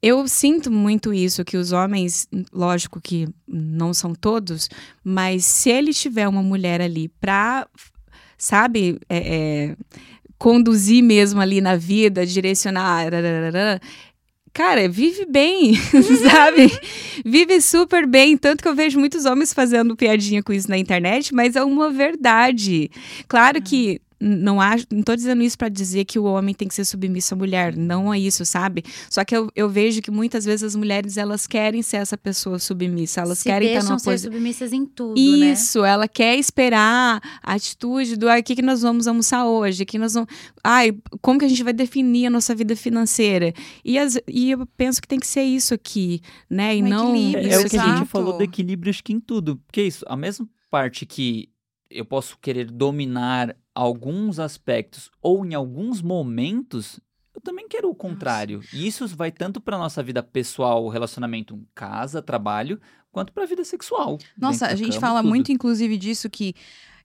eu 0.03 0.26
sinto 0.26 0.68
muito 0.68 1.14
isso, 1.14 1.45
que 1.45 1.57
os 1.57 1.70
homens, 1.70 2.26
lógico 2.53 3.01
que 3.01 3.28
não 3.47 3.95
são 3.95 4.16
todos, 4.16 4.68
mas 5.05 5.45
se 5.45 5.70
ele 5.70 5.95
tiver 5.95 6.26
uma 6.26 6.43
mulher 6.43 6.80
ali 6.80 7.07
pra, 7.20 7.68
sabe, 8.37 8.99
é, 9.09 9.18
é, 9.70 9.76
conduzir 10.39 11.05
mesmo 11.05 11.41
ali 11.41 11.61
na 11.61 11.76
vida, 11.76 12.26
direcionar, 12.26 13.07
cara, 14.53 14.88
vive 14.88 15.26
bem, 15.26 15.74
sabe? 16.30 16.70
Vive 17.24 17.61
super 17.61 18.07
bem. 18.07 18.36
Tanto 18.36 18.62
que 18.62 18.68
eu 18.68 18.74
vejo 18.74 18.98
muitos 18.98 19.24
homens 19.24 19.53
fazendo 19.53 19.96
piadinha 19.96 20.42
com 20.42 20.53
isso 20.53 20.68
na 20.68 20.78
internet, 20.78 21.34
mas 21.34 21.57
é 21.57 21.64
uma 21.64 21.90
verdade. 21.90 22.90
Claro 23.28 23.61
que 23.62 24.00
não 24.22 24.60
acho, 24.60 24.86
não 24.92 25.02
tô 25.02 25.16
dizendo 25.16 25.42
isso 25.42 25.58
para 25.58 25.68
dizer 25.68 26.04
que 26.04 26.16
o 26.16 26.24
homem 26.24 26.54
tem 26.54 26.68
que 26.68 26.74
ser 26.74 26.84
submisso 26.84 27.34
à 27.34 27.36
mulher, 27.36 27.76
não 27.76 28.14
é 28.14 28.18
isso, 28.18 28.44
sabe? 28.44 28.84
Só 29.10 29.24
que 29.24 29.36
eu, 29.36 29.50
eu 29.56 29.68
vejo 29.68 30.00
que 30.00 30.12
muitas 30.12 30.44
vezes 30.44 30.62
as 30.62 30.76
mulheres 30.76 31.16
elas 31.16 31.44
querem 31.44 31.82
ser 31.82 31.96
essa 31.96 32.16
pessoa 32.16 32.60
submissa, 32.60 33.22
elas 33.22 33.38
Se 33.38 33.44
querem 33.44 33.74
estar 33.74 33.82
numa 33.82 33.98
ser 33.98 34.10
posição 34.10 34.32
submissas 34.32 34.72
em 34.72 34.86
tudo, 34.86 35.14
né? 35.14 35.52
isso, 35.52 35.84
ela 35.84 36.06
quer 36.06 36.36
esperar 36.36 37.20
a 37.42 37.54
atitude 37.54 38.16
do 38.16 38.28
ah, 38.28 38.38
o 38.38 38.42
que, 38.42 38.54
que 38.54 38.62
nós 38.62 38.82
vamos 38.82 39.08
almoçar 39.08 39.44
hoje, 39.44 39.84
que 39.84 39.98
nós 39.98 40.14
vamos. 40.14 40.28
Ai, 40.62 40.96
como 41.20 41.40
que 41.40 41.44
a 41.44 41.48
gente 41.48 41.64
vai 41.64 41.72
definir 41.72 42.26
a 42.26 42.30
nossa 42.30 42.54
vida 42.54 42.76
financeira? 42.76 43.52
E, 43.84 43.98
as, 43.98 44.20
e 44.28 44.52
eu 44.52 44.64
penso 44.76 45.02
que 45.02 45.08
tem 45.08 45.18
que 45.18 45.26
ser 45.26 45.42
isso 45.42 45.74
aqui, 45.74 46.20
né? 46.48 46.76
E 46.76 46.82
Um 46.82 46.88
não 46.88 47.10
equilíbrio, 47.10 47.50
É, 47.50 47.54
é 47.54 47.56
o 47.56 47.60
isso 47.60 47.70
que 47.70 47.76
a 47.76 47.96
gente 47.96 48.08
falou 48.08 48.38
do 48.38 48.44
equilíbrio, 48.44 48.90
acho 48.90 49.02
que 49.02 49.12
em 49.12 49.18
tudo. 49.18 49.56
Porque 49.66 49.80
é 49.80 49.84
isso, 49.84 50.04
a 50.06 50.16
mesma 50.16 50.48
parte 50.70 51.04
que 51.04 51.48
eu 51.90 52.04
posso 52.04 52.38
querer 52.38 52.70
dominar 52.70 53.54
alguns 53.74 54.38
aspectos 54.38 55.10
ou 55.20 55.44
em 55.44 55.54
alguns 55.54 56.02
momentos, 56.02 57.00
eu 57.34 57.40
também 57.40 57.66
quero 57.68 57.88
o 57.88 57.94
contrário. 57.94 58.60
E 58.72 58.86
isso 58.86 59.06
vai 59.08 59.30
tanto 59.30 59.60
para 59.60 59.78
nossa 59.78 60.02
vida 60.02 60.22
pessoal, 60.22 60.88
relacionamento 60.88 61.58
casa, 61.74 62.20
trabalho, 62.20 62.80
quanto 63.10 63.32
para 63.32 63.44
a 63.44 63.46
vida 63.46 63.64
sexual. 63.64 64.18
Nossa, 64.36 64.66
a 64.66 64.74
gente 64.74 64.94
cama, 64.94 65.00
fala 65.00 65.20
tudo. 65.20 65.28
muito, 65.28 65.52
inclusive, 65.52 65.96
disso 65.96 66.28
que 66.28 66.54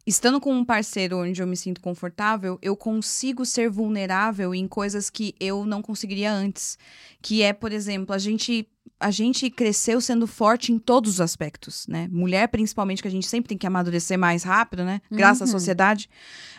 estando 0.08 0.40
com 0.40 0.54
um 0.54 0.64
parceiro 0.66 1.18
onde 1.18 1.42
eu 1.42 1.46
me 1.46 1.58
sinto 1.58 1.82
confortável, 1.82 2.58
eu 2.62 2.76
consigo 2.76 3.46
ser 3.46 3.70
vulnerável 3.70 4.56
em 4.56 4.68
coisas 4.68 5.10
que 5.10 5.36
eu 5.40 5.66
não 5.66 5.82
conseguiria 5.82 6.32
antes. 6.32 6.78
Que 7.22 7.44
é, 7.44 7.52
por 7.54 7.72
exemplo, 7.72 8.16
a 8.16 8.18
gente. 8.18 8.68
A 9.00 9.12
gente 9.12 9.48
cresceu 9.52 10.02
sendo 10.02 10.26
forte 10.26 10.72
em 10.72 10.80
todos 10.80 11.12
os 11.16 11.22
aspectos, 11.22 11.86
né? 11.88 12.08
Mulher, 12.12 12.48
principalmente, 12.48 13.00
que 13.00 13.08
a 13.08 13.12
gente 13.12 13.28
sempre 13.28 13.50
tem 13.50 13.56
que 13.58 13.68
amadurecer 13.68 14.18
mais 14.18 14.42
rápido, 14.42 14.84
né? 14.84 15.02
Graças 15.12 15.42
à 15.44 15.46
Uhum. 15.46 15.52
sociedade. 15.52 16.10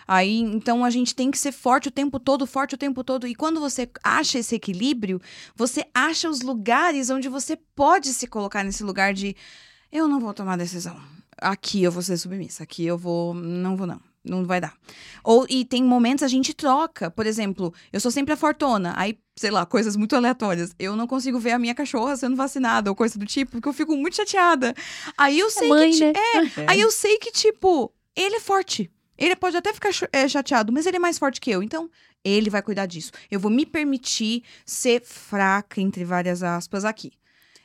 Aí, 0.06 0.38
então, 0.38 0.84
a 0.84 0.90
gente 0.90 1.16
tem 1.16 1.32
que 1.32 1.38
ser 1.38 1.50
forte 1.50 1.88
o 1.88 1.90
tempo 1.90 2.20
todo, 2.20 2.46
forte 2.46 2.76
o 2.76 2.78
tempo 2.78 3.02
todo. 3.02 3.26
E 3.26 3.34
quando 3.34 3.58
você 3.58 3.90
acha 4.04 4.38
esse 4.38 4.54
equilíbrio, 4.54 5.20
você 5.56 5.84
acha 5.92 6.30
os 6.30 6.40
lugares 6.42 7.10
onde 7.10 7.28
você 7.28 7.56
pode 7.74 8.12
se 8.14 8.28
colocar 8.28 8.62
nesse 8.62 8.84
lugar 8.84 9.12
de 9.12 9.34
eu 9.90 10.06
não 10.06 10.20
vou 10.20 10.32
tomar 10.32 10.56
decisão. 10.56 10.96
Aqui 11.40 11.82
eu 11.82 11.92
vou 11.92 12.02
ser 12.02 12.16
submissa, 12.16 12.62
aqui 12.62 12.84
eu 12.84 12.98
vou. 12.98 13.34
Não 13.34 13.76
vou, 13.76 13.86
não. 13.86 14.00
não 14.24 14.44
vai 14.44 14.60
dar. 14.60 14.74
Ou, 15.24 15.46
e 15.48 15.64
tem 15.64 15.82
momentos 15.82 16.22
a 16.22 16.28
gente 16.28 16.54
troca. 16.54 17.10
Por 17.10 17.26
exemplo, 17.26 17.72
eu 17.92 18.00
sou 18.00 18.10
sempre 18.10 18.34
a 18.34 18.36
fortuna. 18.36 18.94
Aí, 18.96 19.18
sei 19.36 19.50
lá, 19.50 19.64
coisas 19.64 19.96
muito 19.96 20.16
aleatórias. 20.16 20.74
Eu 20.78 20.96
não 20.96 21.06
consigo 21.06 21.38
ver 21.38 21.52
a 21.52 21.58
minha 21.58 21.74
cachorra 21.74 22.16
sendo 22.16 22.36
vacinada 22.36 22.90
ou 22.90 22.96
coisa 22.96 23.18
do 23.18 23.26
tipo, 23.26 23.52
porque 23.52 23.68
eu 23.68 23.72
fico 23.72 23.96
muito 23.96 24.16
chateada. 24.16 24.74
Aí 25.16 25.38
eu 25.38 25.50
sei 25.50 25.68
mãe, 25.68 25.90
que. 25.90 26.04
né? 26.04 26.12
É, 26.58 26.66
aí 26.66 26.80
eu 26.80 26.90
sei 26.90 27.18
que, 27.18 27.32
tipo, 27.32 27.92
ele 28.14 28.36
é 28.36 28.40
forte. 28.40 28.90
Ele 29.16 29.34
pode 29.34 29.56
até 29.56 29.72
ficar 29.72 29.90
é, 30.12 30.28
chateado, 30.28 30.72
mas 30.72 30.86
ele 30.86 30.96
é 30.96 31.00
mais 31.00 31.18
forte 31.18 31.40
que 31.40 31.50
eu. 31.50 31.62
Então, 31.62 31.90
ele 32.24 32.50
vai 32.50 32.62
cuidar 32.62 32.86
disso. 32.86 33.10
Eu 33.30 33.40
vou 33.40 33.50
me 33.50 33.66
permitir 33.66 34.44
ser 34.64 35.02
fraca, 35.04 35.80
entre 35.80 36.04
várias 36.04 36.42
aspas, 36.42 36.84
aqui. 36.84 37.12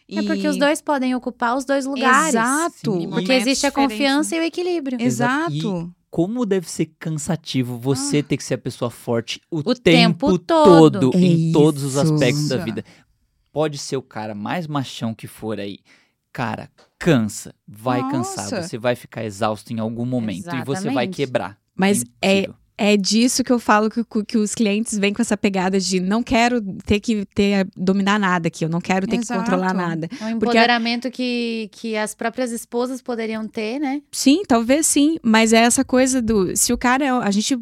É 0.09 0.21
porque 0.21 0.45
E- 0.45 0.47
os 0.49 0.57
dois 0.57 0.81
podem 0.81 1.15
ocupar 1.15 1.55
os 1.55 1.65
dois 1.65 1.85
lugares. 1.85 2.29
Exato. 2.35 2.99
Sim, 2.99 3.09
Porque 3.09 3.31
E- 3.31 3.35
existe 3.35 3.65
a 3.65 3.71
Momentos 3.71 3.93
confiança 3.95 4.35
e 4.35 4.39
o 4.39 4.43
equilíbrio. 4.43 5.01
Exato. 5.01 5.53
Exato. 5.53 5.95
Como 6.09 6.45
deve 6.45 6.69
ser 6.69 6.91
cansativo 6.99 7.77
você 7.77 8.21
ter 8.21 8.37
que 8.37 8.43
ser 8.43 8.53
a 8.53 8.57
pessoa 8.59 8.91
forte 8.91 9.41
o, 9.49 9.59
O 9.59 9.63
tempo, 9.73 10.27
tempo 10.27 10.37
todo, 10.37 10.99
todo. 10.99 11.17
em 11.17 11.51
todos 11.51 11.83
os 11.83 11.97
aspectos 11.97 12.49
da 12.49 12.57
vida. 12.57 12.83
Pode 13.51 13.77
ser 13.79 13.97
o 13.97 14.01
cara 14.01 14.35
mais 14.35 14.67
machão 14.67 15.13
que 15.13 15.25
for 15.25 15.59
aí. 15.59 15.79
Cara, 16.31 16.69
cansa. 16.99 17.53
Vai 17.67 18.01
cansar. 18.11 18.43
Nossa. 18.45 18.61
Você 18.63 18.77
vai 18.77 18.95
ficar 18.95 19.23
exausto 19.23 19.71
em 19.73 19.79
algum 19.79 20.05
momento 20.05 20.47
e 20.55 20.63
você 20.63 20.83
vai 20.89 21.05
Exatamente. 21.05 21.15
quebrar. 21.15 21.57
Mas 21.75 22.03
é. 22.21 22.47
É 22.77 22.97
disso 22.97 23.43
que 23.43 23.51
eu 23.51 23.59
falo 23.59 23.89
que, 23.89 24.03
que 24.25 24.37
os 24.37 24.55
clientes 24.55 24.97
vêm 24.97 25.13
com 25.13 25.21
essa 25.21 25.37
pegada 25.37 25.79
de 25.79 25.99
não 25.99 26.23
quero 26.23 26.61
ter 26.85 26.99
que 26.99 27.25
ter, 27.33 27.67
dominar 27.75 28.19
nada 28.19 28.47
aqui, 28.47 28.65
eu 28.65 28.69
não 28.69 28.81
quero 28.81 29.07
ter 29.07 29.17
Exato. 29.17 29.39
que 29.39 29.45
controlar 29.45 29.73
nada. 29.73 30.09
É 30.19 30.25
um 30.25 30.29
empoderamento 30.31 31.11
que, 31.11 31.69
que 31.71 31.95
as 31.95 32.15
próprias 32.15 32.51
esposas 32.51 33.01
poderiam 33.01 33.47
ter, 33.47 33.79
né? 33.79 34.01
Sim, 34.11 34.43
talvez 34.47 34.87
sim, 34.87 35.17
mas 35.21 35.53
é 35.53 35.59
essa 35.59 35.83
coisa 35.83 36.21
do. 36.21 36.55
Se 36.55 36.73
o 36.73 36.77
cara 36.77 37.05
é. 37.05 37.09
A 37.09 37.31
gente. 37.31 37.57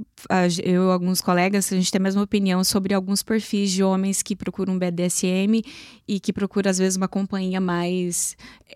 Eu 0.64 0.90
e 0.90 0.92
alguns 0.92 1.22
colegas, 1.22 1.72
a 1.72 1.76
gente 1.76 1.92
tem 1.92 2.00
a 2.00 2.04
mesma 2.04 2.22
opinião 2.22 2.64
sobre 2.64 2.94
alguns 2.94 3.24
perfis 3.24 3.72
de 3.72 3.84
homens 3.84 4.22
que 4.22 4.36
procuram 4.36 4.78
BDSM 4.78 5.62
e 6.08 6.20
que 6.20 6.34
procuram, 6.34 6.70
às 6.70 6.78
vezes, 6.78 6.98
uma 6.98 7.08
companhia 7.08 7.60
mais. 7.62 8.36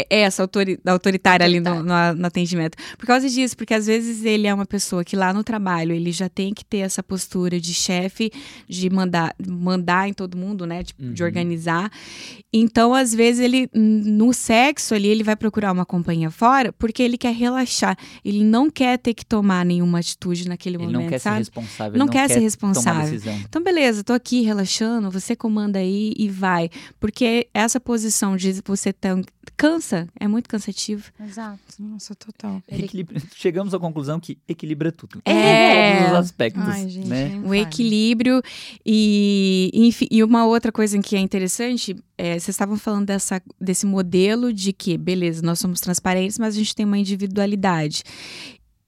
é 0.10 0.22
Essa 0.22 0.44
autori- 0.44 0.80
autoritária 0.86 1.46
ali 1.46 1.60
no, 1.60 1.84
no- 1.84 2.14
no 2.16 2.26
atendimento. 2.28 2.78
Por 2.98 3.06
causa 3.06 3.30
disso, 3.30 3.56
porque 3.58 3.74
às 3.74 3.86
vezes 3.88 4.24
ele 4.26 4.48
é 4.48 4.54
uma 4.54 4.66
pessoa 4.66 5.04
que 5.04 5.16
lá 5.16 5.34
no 5.34 5.44
trabalho 5.44 5.94
ele 5.94 6.12
já 6.12 6.28
tem 6.30 6.54
que 6.54 6.64
ter 6.66 6.80
essa 6.80 7.02
postura 7.04 7.60
de 7.60 7.74
chefe, 7.74 8.32
de 8.68 8.90
mandar, 8.90 9.34
mandar 9.48 10.08
em 10.10 10.14
todo 10.14 10.38
mundo, 10.38 10.66
né? 10.66 10.84
De 10.84 10.94
Uhum. 11.22 11.28
organizar. 11.28 11.92
Então, 12.54 12.94
às 12.94 13.14
vezes, 13.14 13.42
ele, 13.42 13.70
no 13.74 14.34
sexo 14.34 14.94
ali, 14.96 15.08
ele 15.10 15.24
vai 15.24 15.36
procurar 15.36 15.72
uma 15.72 15.86
companhia 15.86 16.32
fora 16.32 16.72
porque 16.74 17.04
ele 17.04 17.18
quer 17.18 17.34
relaxar. 17.34 17.98
Ele 18.24 18.44
não 18.44 18.70
quer 18.70 18.98
ter 18.98 19.14
que 19.14 19.26
tomar 19.26 19.66
nenhuma 19.66 20.00
atitude 20.00 20.48
naquele 20.48 20.76
Ele 20.78 20.86
momento, 20.86 21.02
não 21.02 21.10
quer 21.10 21.20
ser 21.20 21.30
sabe? 21.36 21.40
responsável. 21.40 22.00
Não 22.00 22.06
ele 22.06 22.14
quer 22.14 22.28
ser 22.28 22.34
tomar 22.36 22.44
responsável. 22.44 23.12
decisão. 23.12 23.36
Então, 23.48 23.64
beleza, 23.64 24.04
tô 24.04 24.14
aqui 24.14 24.42
relaxando, 24.42 25.10
você 25.12 25.36
comanda 25.36 25.80
aí 25.80 26.14
e 26.18 26.30
vai. 26.30 26.70
Porque 27.00 27.48
essa 27.54 27.80
posição 27.80 28.36
de 28.36 28.62
você 28.66 28.92
tão, 28.92 29.22
cansa, 29.58 30.08
é 30.20 30.28
muito 30.28 30.50
cansativo. 30.50 31.12
Exato. 31.20 31.60
Nossa, 31.80 32.16
total. 32.16 32.62
Chegamos 33.36 33.74
à 33.74 33.80
conclusão 33.80 34.20
que 34.20 34.38
equilibra 34.48 34.92
tudo. 34.92 35.22
É. 35.26 35.98
Todos 35.98 36.12
os 36.12 36.18
aspectos. 36.18 36.64
Ai, 36.64 36.90
gente. 36.90 37.08
né? 37.08 37.42
O 37.46 37.54
equilíbrio 37.54 38.42
e, 38.86 39.72
enfim, 39.74 40.08
e 40.12 40.24
uma 40.24 40.46
outra 40.46 40.72
coisa 40.72 40.98
que 41.00 41.16
é 41.16 41.20
interessante, 41.20 41.96
é, 42.18 42.34
vocês 42.34 42.50
estavam 42.50 42.78
falando 42.78 43.06
dessa, 43.06 43.42
desse 43.60 43.86
modelo 43.86 44.54
de 44.54 44.74
que, 44.74 44.98
beleza, 44.98 45.42
nós 45.42 45.60
somos 45.60 45.80
transparentes, 45.80 46.38
mas 46.40 46.56
a 46.56 46.58
gente 46.58 46.76
tem 46.76 46.86
uma 46.86 46.98
individualidade. 46.98 48.04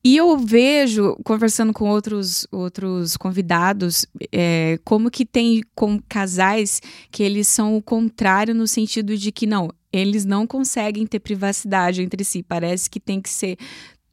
E 0.09 0.15
eu 0.15 0.37
vejo, 0.37 1.17
conversando 1.21 1.73
com 1.73 1.89
outros, 1.89 2.47
outros 2.49 3.17
convidados, 3.17 4.05
é, 4.31 4.79
como 4.85 5.11
que 5.11 5.25
tem 5.25 5.61
com 5.75 5.99
casais 6.07 6.81
que 7.11 7.21
eles 7.21 7.45
são 7.49 7.75
o 7.75 7.81
contrário 7.81 8.55
no 8.55 8.65
sentido 8.65 9.17
de 9.17 9.33
que 9.33 9.45
não, 9.45 9.69
eles 9.91 10.23
não 10.23 10.47
conseguem 10.47 11.05
ter 11.05 11.19
privacidade 11.19 12.01
entre 12.01 12.23
si. 12.23 12.41
Parece 12.41 12.89
que 12.89 13.01
tem 13.01 13.19
que 13.19 13.29
ser 13.29 13.57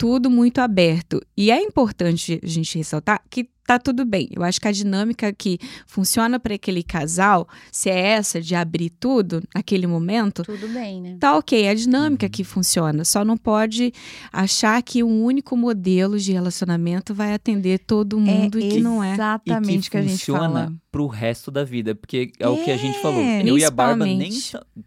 tudo 0.04 0.28
muito 0.30 0.58
aberto. 0.58 1.18
E 1.34 1.50
é 1.50 1.62
importante 1.62 2.38
a 2.42 2.46
gente 2.46 2.76
ressaltar 2.76 3.22
que 3.30 3.48
tá 3.66 3.78
tudo 3.78 4.04
bem. 4.04 4.28
Eu 4.30 4.42
acho 4.42 4.60
que 4.60 4.68
a 4.68 4.72
dinâmica 4.72 5.32
que 5.32 5.58
funciona 5.86 6.38
para 6.38 6.54
aquele 6.54 6.82
casal, 6.82 7.48
se 7.72 7.88
é 7.88 7.98
essa 8.08 8.38
de 8.38 8.54
abrir 8.54 8.90
tudo 8.90 9.42
naquele 9.54 9.86
momento, 9.86 10.42
Tudo 10.42 10.68
bem, 10.68 11.00
né? 11.00 11.16
tá 11.18 11.34
ok, 11.38 11.62
é 11.62 11.70
a 11.70 11.74
dinâmica 11.74 12.26
Uhum. 12.26 12.30
que 12.30 12.44
funciona. 12.44 13.02
Só 13.06 13.24
não 13.24 13.38
pode 13.38 13.90
achar 14.30 14.82
que 14.82 15.02
um 15.02 15.24
único 15.24 15.56
modelo 15.56 16.18
de 16.18 16.32
relacionamento 16.32 17.14
vai 17.14 17.32
atender 17.32 17.78
todo 17.78 18.20
mundo 18.20 18.60
e 18.60 18.68
que 18.68 18.80
não 18.80 19.02
é. 19.02 19.14
exatamente 19.14 19.74
e 19.74 19.78
o 19.78 19.82
que, 19.84 19.90
que 19.92 19.96
a 19.96 20.02
gente 20.02 20.10
funciona 20.18 20.64
fala. 20.64 20.74
pro 20.92 21.06
resto 21.06 21.50
da 21.50 21.64
vida. 21.64 21.94
Porque 21.94 22.32
é, 22.38 22.46
o 22.46 22.62
que 22.62 22.70
a 22.70 22.76
gente 22.76 23.00
falou. 23.00 23.22
É, 23.22 23.42
Eu 23.48 23.56
e 23.56 23.64
a 23.64 23.70
Barba 23.70 24.04
nem, 24.04 24.28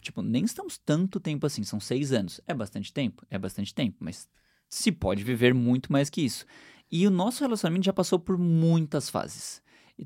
tipo, 0.03 0.21
nem 0.21 0.43
estamos 0.45 0.77
tanto 0.77 1.19
tempo 1.19 1.47
assim. 1.47 1.63
São 1.63 1.79
seis 1.79 2.11
anos. 2.11 2.39
É 2.47 2.53
bastante 2.53 2.93
tempo? 2.93 3.25
É 3.31 3.39
bastante 3.39 3.73
tempo. 3.73 3.97
Mas 3.99 4.27
se 4.69 4.91
pode 4.91 5.23
viver 5.23 5.53
muito 5.53 5.91
mais 5.91 6.09
que 6.09 6.21
isso. 6.21 6.45
E 6.91 7.05
o 7.05 7.11
nosso 7.11 7.43
relacionamento 7.43 7.85
já 7.85 7.93
passou 7.93 8.19
por 8.19 8.37
muitas 8.37 9.09
fases. 9.09 9.61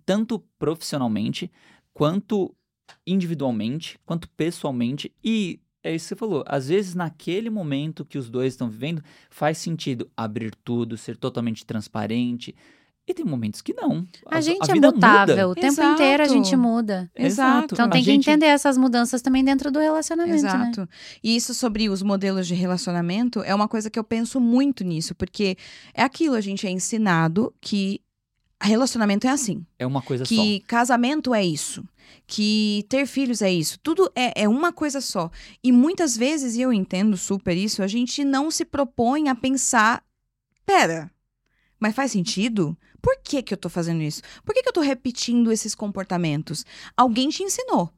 Tanto 0.05 0.39
profissionalmente, 0.57 1.51
quanto 1.93 2.55
individualmente, 3.05 3.99
quanto 4.05 4.29
pessoalmente. 4.29 5.13
E 5.23 5.59
é 5.83 5.93
isso 5.93 6.05
que 6.05 6.09
você 6.09 6.15
falou. 6.15 6.43
Às 6.47 6.69
vezes, 6.69 6.95
naquele 6.95 7.49
momento 7.49 8.05
que 8.05 8.17
os 8.17 8.29
dois 8.29 8.53
estão 8.53 8.69
vivendo, 8.69 9.03
faz 9.29 9.57
sentido 9.57 10.09
abrir 10.15 10.55
tudo, 10.63 10.97
ser 10.97 11.17
totalmente 11.17 11.65
transparente. 11.65 12.55
E 13.11 13.13
tem 13.13 13.25
momentos 13.25 13.61
que 13.61 13.73
não. 13.73 14.07
A, 14.25 14.39
gente 14.39 14.69
é 14.69 14.73
vida 14.73 14.89
mutável. 14.89 15.35
muda. 15.35 15.47
O 15.49 15.53
tempo 15.53 15.67
Exato. 15.67 15.93
inteiro 15.93 16.23
a 16.23 16.27
gente 16.27 16.55
muda. 16.55 17.11
Exato. 17.13 17.73
Então 17.75 17.87
A 17.87 17.89
tem 17.89 18.01
que 18.01 18.05
gente- 18.09 18.29
entender 18.29 18.45
essas 18.45 18.77
mudanças 18.77 19.21
também 19.21 19.43
dentro 19.43 19.69
do 19.69 19.79
relacionamento, 19.79 20.43
né? 20.43 20.69
Exato. 20.71 20.89
E 21.21 21.35
isso 21.35 21.53
sobre 21.53 21.89
os 21.89 22.01
modelos 22.01 22.47
de 22.47 22.53
relacionamento 22.53 23.41
é 23.41 23.53
uma 23.53 23.67
coisa 23.67 23.89
que 23.89 23.99
eu 23.99 24.03
penso 24.03 24.39
muito 24.39 24.85
nisso, 24.85 25.13
porque 25.13 25.57
é 25.93 26.01
aquilo, 26.03 26.35
a 26.35 26.41
gente 26.41 26.65
é 26.65 26.71
ensinado 26.71 27.53
que 27.59 27.99
relacionamento 28.61 29.27
é 29.27 29.29
assim. 29.29 29.65
É 29.77 29.85
uma 29.85 30.01
coisa 30.01 30.23
que 30.23 30.61
casamento 30.61 31.33
é 31.33 31.43
isso, 31.43 31.83
que 32.25 32.85
ter 32.87 33.05
filhos 33.05 33.41
é 33.41 33.51
isso. 33.51 33.77
Tudo 33.83 34.09
é, 34.15 34.43
é 34.43 34.47
uma 34.47 34.71
coisa 34.71 35.01
só. 35.01 35.29
E 35.61 35.69
muitas 35.71 36.15
vezes, 36.15 36.55
e 36.55 36.61
eu 36.61 36.71
entendo 36.71 37.17
super 37.17 37.57
isso, 37.57 37.83
a 37.83 37.87
gente 37.87 38.23
não 38.23 38.49
se 38.49 38.63
propõe 38.63 39.27
a 39.27 39.35
pensar: 39.35 40.01
pera, 40.65 41.11
mas 41.79 41.95
faz 41.95 42.11
sentido? 42.11 42.77
Por 43.01 43.17
que, 43.23 43.41
que 43.41 43.53
eu 43.53 43.57
tô 43.57 43.69
fazendo 43.69 44.01
isso? 44.03 44.21
Por 44.45 44.53
que, 44.53 44.61
que 44.61 44.69
eu 44.69 44.73
tô 44.73 44.81
repetindo 44.81 45.51
esses 45.51 45.73
comportamentos? 45.73 46.65
Alguém 46.95 47.29
te 47.29 47.43
ensinou. 47.43 47.89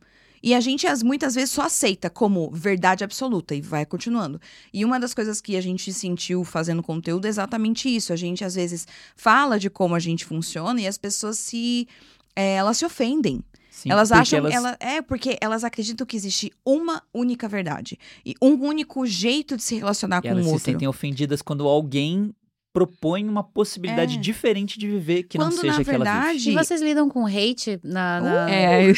E 0.45 0.53
a 0.53 0.59
gente 0.59 0.85
as, 0.85 1.01
muitas 1.01 1.35
vezes 1.35 1.51
só 1.51 1.61
aceita 1.61 2.09
como 2.09 2.51
verdade 2.51 3.01
absoluta 3.03 3.55
e 3.55 3.61
vai 3.61 3.85
continuando. 3.85 4.41
E 4.73 4.83
uma 4.83 4.99
das 4.99 5.13
coisas 5.13 5.39
que 5.39 5.55
a 5.55 5.61
gente 5.61 5.93
sentiu 5.93 6.43
fazendo 6.43 6.83
conteúdo 6.83 7.25
é 7.25 7.29
exatamente 7.29 7.87
isso. 7.93 8.11
A 8.11 8.17
gente 8.17 8.43
às 8.43 8.55
vezes 8.55 8.85
fala 9.15 9.57
de 9.57 9.69
como 9.69 9.95
a 9.95 9.99
gente 9.99 10.25
funciona 10.25 10.81
e 10.81 10.87
as 10.87 10.97
pessoas 10.97 11.37
se. 11.37 11.87
é, 12.35 12.55
elas 12.55 12.77
se 12.77 12.85
ofendem. 12.85 13.41
Sim, 13.71 13.89
elas 13.89 14.11
acham. 14.11 14.39
elas- 14.39 14.53
Ela, 14.53 14.77
é, 14.81 15.01
porque 15.01 15.37
elas 15.39 15.63
acreditam 15.63 16.05
que 16.05 16.17
existe 16.17 16.51
uma 16.65 17.01
única 17.13 17.47
verdade. 17.47 17.97
E 18.25 18.35
um 18.41 18.53
único 18.65 19.05
jeito 19.05 19.55
de 19.55 19.63
se 19.63 19.75
relacionar 19.75 20.21
com 20.21 20.27
elas 20.27 20.41
o 20.45 20.47
se 20.49 20.53
outro. 20.55 20.71
sentem 20.71 20.87
ofendidas 20.89 21.41
quando 21.41 21.65
alguém 21.67 22.35
propõe 22.73 23.29
uma 23.29 23.43
possibilidade 23.43 24.15
É. 24.17 24.19
diferente 24.19 24.79
de 24.79 24.87
viver 24.89 25.23
que 25.23 25.37
Quando, 25.37 25.51
não 25.51 25.61
seja 25.61 25.73
na 25.75 25.79
a 25.79 25.83
que 25.83 25.89
ela 25.91 26.03
vive. 26.03 26.11
verdade- 26.19 26.49
E 26.49 26.53
vocês 26.55 26.81
lidam 26.81 27.07
com 27.07 27.25
hate 27.27 27.79
na. 27.83 28.19
na- 28.19 28.49
É, 28.49 28.83
É, 28.83 28.89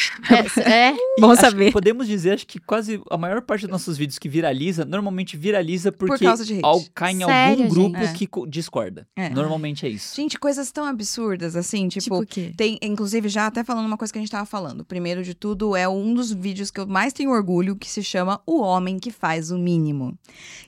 é. 0.62 0.94
bom 1.20 1.36
saber. 1.36 1.74
podemos 1.74 2.08
dizer, 2.08 2.32
acho 2.32 2.48
que 2.48 2.58
quase 2.58 3.02
a 3.12 3.18
maior 3.18 3.42
parte 3.42 3.62
dos 3.64 3.70
nossos 3.72 3.98
vídeos 3.98 4.18
que 4.18 4.30
viraliza, 4.30 4.86
normalmente 4.86 5.36
viraliza 5.36 5.92
porque 5.92 6.24
causa 6.26 6.46
de 6.46 6.54
hate. 6.54 6.64
ao- 6.64 6.82
cai 6.94 7.12
em 7.12 7.26
Sério, 7.26 7.64
algum 7.64 7.68
grupo 7.70 8.00
gente? 8.00 8.14
que 8.18 8.28
co- 8.28 8.48
discorda. 8.48 9.06
É. 9.16 9.30
Normalmente 9.30 9.86
é 9.86 9.90
isso. 9.90 10.16
Gente, 10.16 10.40
coisas 10.40 10.72
tão 10.72 10.86
absurdas 10.86 11.56
assim, 11.58 11.90
tipo. 11.90 12.06
Tipo 12.06 12.20
o 12.22 12.26
quê? 12.26 12.54
Tem, 12.56 12.78
inclusive, 12.82 13.28
já 13.28 13.48
até 13.48 13.64
falando 13.64 13.86
uma 13.88 13.98
coisa 13.98 14.14
que 14.14 14.20
a 14.20 14.22
gente 14.22 14.32
tava 14.32 14.46
falando. 14.46 14.86
Primeiro 14.86 15.22
de 15.24 15.34
tudo, 15.34 15.76
é 15.76 15.90
um 15.90 16.14
dos 16.14 16.32
vídeos 16.32 16.72
que 16.72 16.80
eu 16.80 16.88
mais 16.88 17.12
tenho 17.12 17.32
orgulho, 17.32 17.76
que 17.76 17.90
se 17.90 18.02
chama 18.04 18.40
O 18.46 18.62
Homem 18.62 19.00
que 19.00 19.12
Faz 19.12 19.52
o 19.52 19.58
Mínimo. 19.58 20.18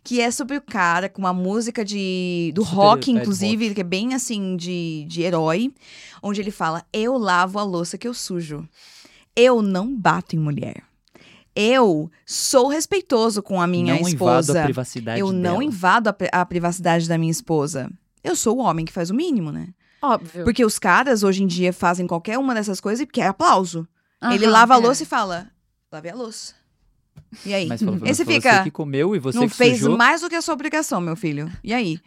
Que 0.04 0.20
é 0.20 0.30
sobre 0.32 0.58
o 0.58 0.62
cara 0.62 1.08
com 1.08 1.20
uma 1.22 1.34
música 1.34 1.86
de 1.86 2.52
do 2.56 2.64
Super 2.66 2.76
rock, 2.76 2.97
bad 3.06 3.12
inclusive, 3.12 3.74
que 3.74 3.82
é 3.82 3.84
bem 3.84 4.14
assim, 4.14 4.56
de, 4.56 5.06
de 5.08 5.22
herói, 5.22 5.74
onde 6.22 6.42
ele 6.42 6.52
fala: 6.52 6.86
Eu 6.92 7.18
lavo 7.18 7.60
a 7.60 7.64
louça 7.64 7.98
que 7.98 8.08
eu 8.08 8.14
sujo. 8.14 8.68
Eu 9.36 9.62
não 9.62 9.96
bato 9.96 10.36
em 10.36 10.40
mulher. 10.40 10.84
Eu 11.56 12.12
sou 12.26 12.68
respeitoso 12.68 13.42
com 13.42 13.60
a 13.60 13.66
minha 13.66 13.96
não 13.96 14.02
invado 14.08 14.42
esposa. 14.42 14.62
a 14.62 14.64
privacidade 14.64 15.20
Eu 15.20 15.32
não 15.32 15.54
dela. 15.54 15.64
invado 15.64 16.08
a, 16.08 16.16
a 16.32 16.46
privacidade 16.46 17.08
da 17.08 17.18
minha 17.18 17.32
esposa. 17.32 17.90
Eu 18.24 18.36
sou 18.36 18.58
o 18.58 18.62
homem 18.62 18.86
que 18.86 18.94
faz 18.94 19.10
o 19.10 19.16
mínimo, 19.16 19.52
né? 19.52 19.70
Óbvio. 20.02 20.44
Porque 20.44 20.64
os 20.64 20.78
caras 20.78 21.24
hoje 21.24 21.44
em 21.44 21.48
dia 21.48 21.74
fazem 21.74 22.06
qualquer 22.06 22.38
uma 22.38 22.54
dessas 22.54 22.80
coisas 22.80 23.02
e 23.02 23.08
quer 23.08 23.28
aplauso. 23.28 23.88
Ele 24.32 24.46
lava 24.46 24.76
a 24.76 24.78
é. 24.78 24.82
louça 24.82 25.04
e 25.04 25.06
fala: 25.06 25.50
lavei 25.92 26.12
a 26.12 26.16
louça. 26.16 26.54
E 27.46 27.54
aí? 27.54 27.68
Mas 27.68 27.82
falou, 27.82 28.00
Esse 28.06 28.26
fica. 28.26 28.58
você 28.58 28.64
que 28.64 28.72
comeu 28.72 29.16
e 29.16 29.20
você 29.20 29.38
não 29.38 29.48
que 29.48 29.56
fez 29.56 29.80
sujou. 29.80 29.98
mais 29.98 30.22
do 30.22 30.30
que 30.30 30.36
a 30.36 30.42
sua 30.42 30.54
obrigação, 30.54 31.00
meu 31.00 31.16
filho. 31.16 31.52
E 31.64 31.74
aí? 31.74 32.00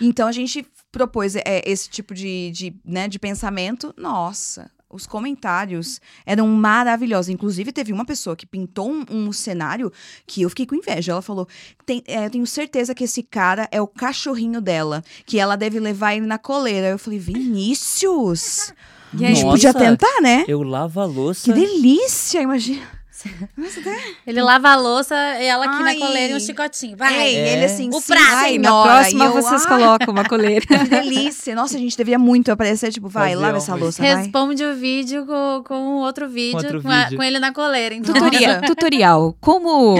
Então 0.00 0.28
a 0.28 0.32
gente 0.32 0.66
propôs 0.90 1.34
é, 1.36 1.62
esse 1.64 1.88
tipo 1.88 2.14
de, 2.14 2.50
de, 2.50 2.74
né, 2.84 3.08
de 3.08 3.18
pensamento, 3.18 3.94
nossa, 3.96 4.70
os 4.92 5.06
comentários 5.06 6.00
eram 6.26 6.46
maravilhosos. 6.48 7.30
Inclusive, 7.30 7.72
teve 7.72 7.92
uma 7.92 8.04
pessoa 8.04 8.36
que 8.36 8.44
pintou 8.44 8.90
um, 8.90 9.04
um 9.10 9.32
cenário 9.32 9.90
que 10.26 10.42
eu 10.42 10.50
fiquei 10.50 10.66
com 10.66 10.74
inveja. 10.74 11.12
Ela 11.12 11.22
falou: 11.22 11.48
Tem, 11.86 12.02
é, 12.06 12.28
tenho 12.28 12.46
certeza 12.46 12.94
que 12.94 13.04
esse 13.04 13.22
cara 13.22 13.66
é 13.72 13.80
o 13.80 13.86
cachorrinho 13.86 14.60
dela, 14.60 15.02
que 15.24 15.38
ela 15.38 15.56
deve 15.56 15.80
levar 15.80 16.14
ele 16.14 16.26
na 16.26 16.38
coleira. 16.38 16.88
Eu 16.88 16.98
falei, 16.98 17.18
Vinícius! 17.18 18.72
E 19.14 19.24
a 19.24 19.28
gente 19.28 19.42
Nossa, 19.44 19.50
podia 19.50 19.74
tentar, 19.74 20.20
né? 20.22 20.44
Eu 20.48 20.62
lavo 20.62 21.00
a 21.00 21.04
louça. 21.04 21.44
Que 21.44 21.52
delícia, 21.52 22.40
imagina. 22.40 23.01
Até- 23.26 23.98
Ele 24.26 24.42
lava 24.42 24.70
a 24.70 24.76
louça 24.76 25.14
e 25.40 25.44
ela 25.46 25.64
aqui 25.64 25.82
Ai. 25.82 25.94
na 25.98 26.06
coleira 26.06 26.32
e 26.32 26.36
um 26.36 26.40
chicotinho. 26.40 26.96
Vai. 26.96 27.14
Ei, 27.14 27.36
É. 27.36 27.52
ele 27.54 27.64
assim, 27.64 27.88
O 27.90 28.00
sim, 28.00 28.06
prato. 28.06 28.30
vai, 28.30 28.58
na 28.58 28.82
próxima 28.82 29.24
eu, 29.26 29.32
vocês 29.32 29.64
ah, 29.64 29.68
colocam 29.68 30.12
uma 30.12 30.24
coleira. 30.28 30.64
Que 30.66 30.84
delícia. 30.88 31.54
Nossa, 31.54 31.76
a 31.76 31.80
gente 31.80 31.96
deveria 31.96 32.18
muito 32.18 32.50
aparecer, 32.50 32.90
tipo, 32.92 33.08
vai, 33.08 33.30
Fazer 33.32 33.42
lava 33.42 33.56
essa 33.58 33.74
louça, 33.74 34.02
vai. 34.02 34.16
Responde 34.16 34.64
o 34.64 34.74
vídeo 34.74 35.26
com, 35.26 35.62
com 35.66 35.74
outro 35.98 36.28
vídeo, 36.28 36.56
outro 36.58 36.82
com, 36.82 36.90
a- 36.90 37.04
vídeo. 37.04 37.16
com 37.18 37.22
ele 37.22 37.38
na 37.38 37.52
coleira. 37.52 37.94
Então, 37.94 38.14
Tutorial, 38.14 38.60
tutorial. 38.66 39.36
Como 39.40 39.96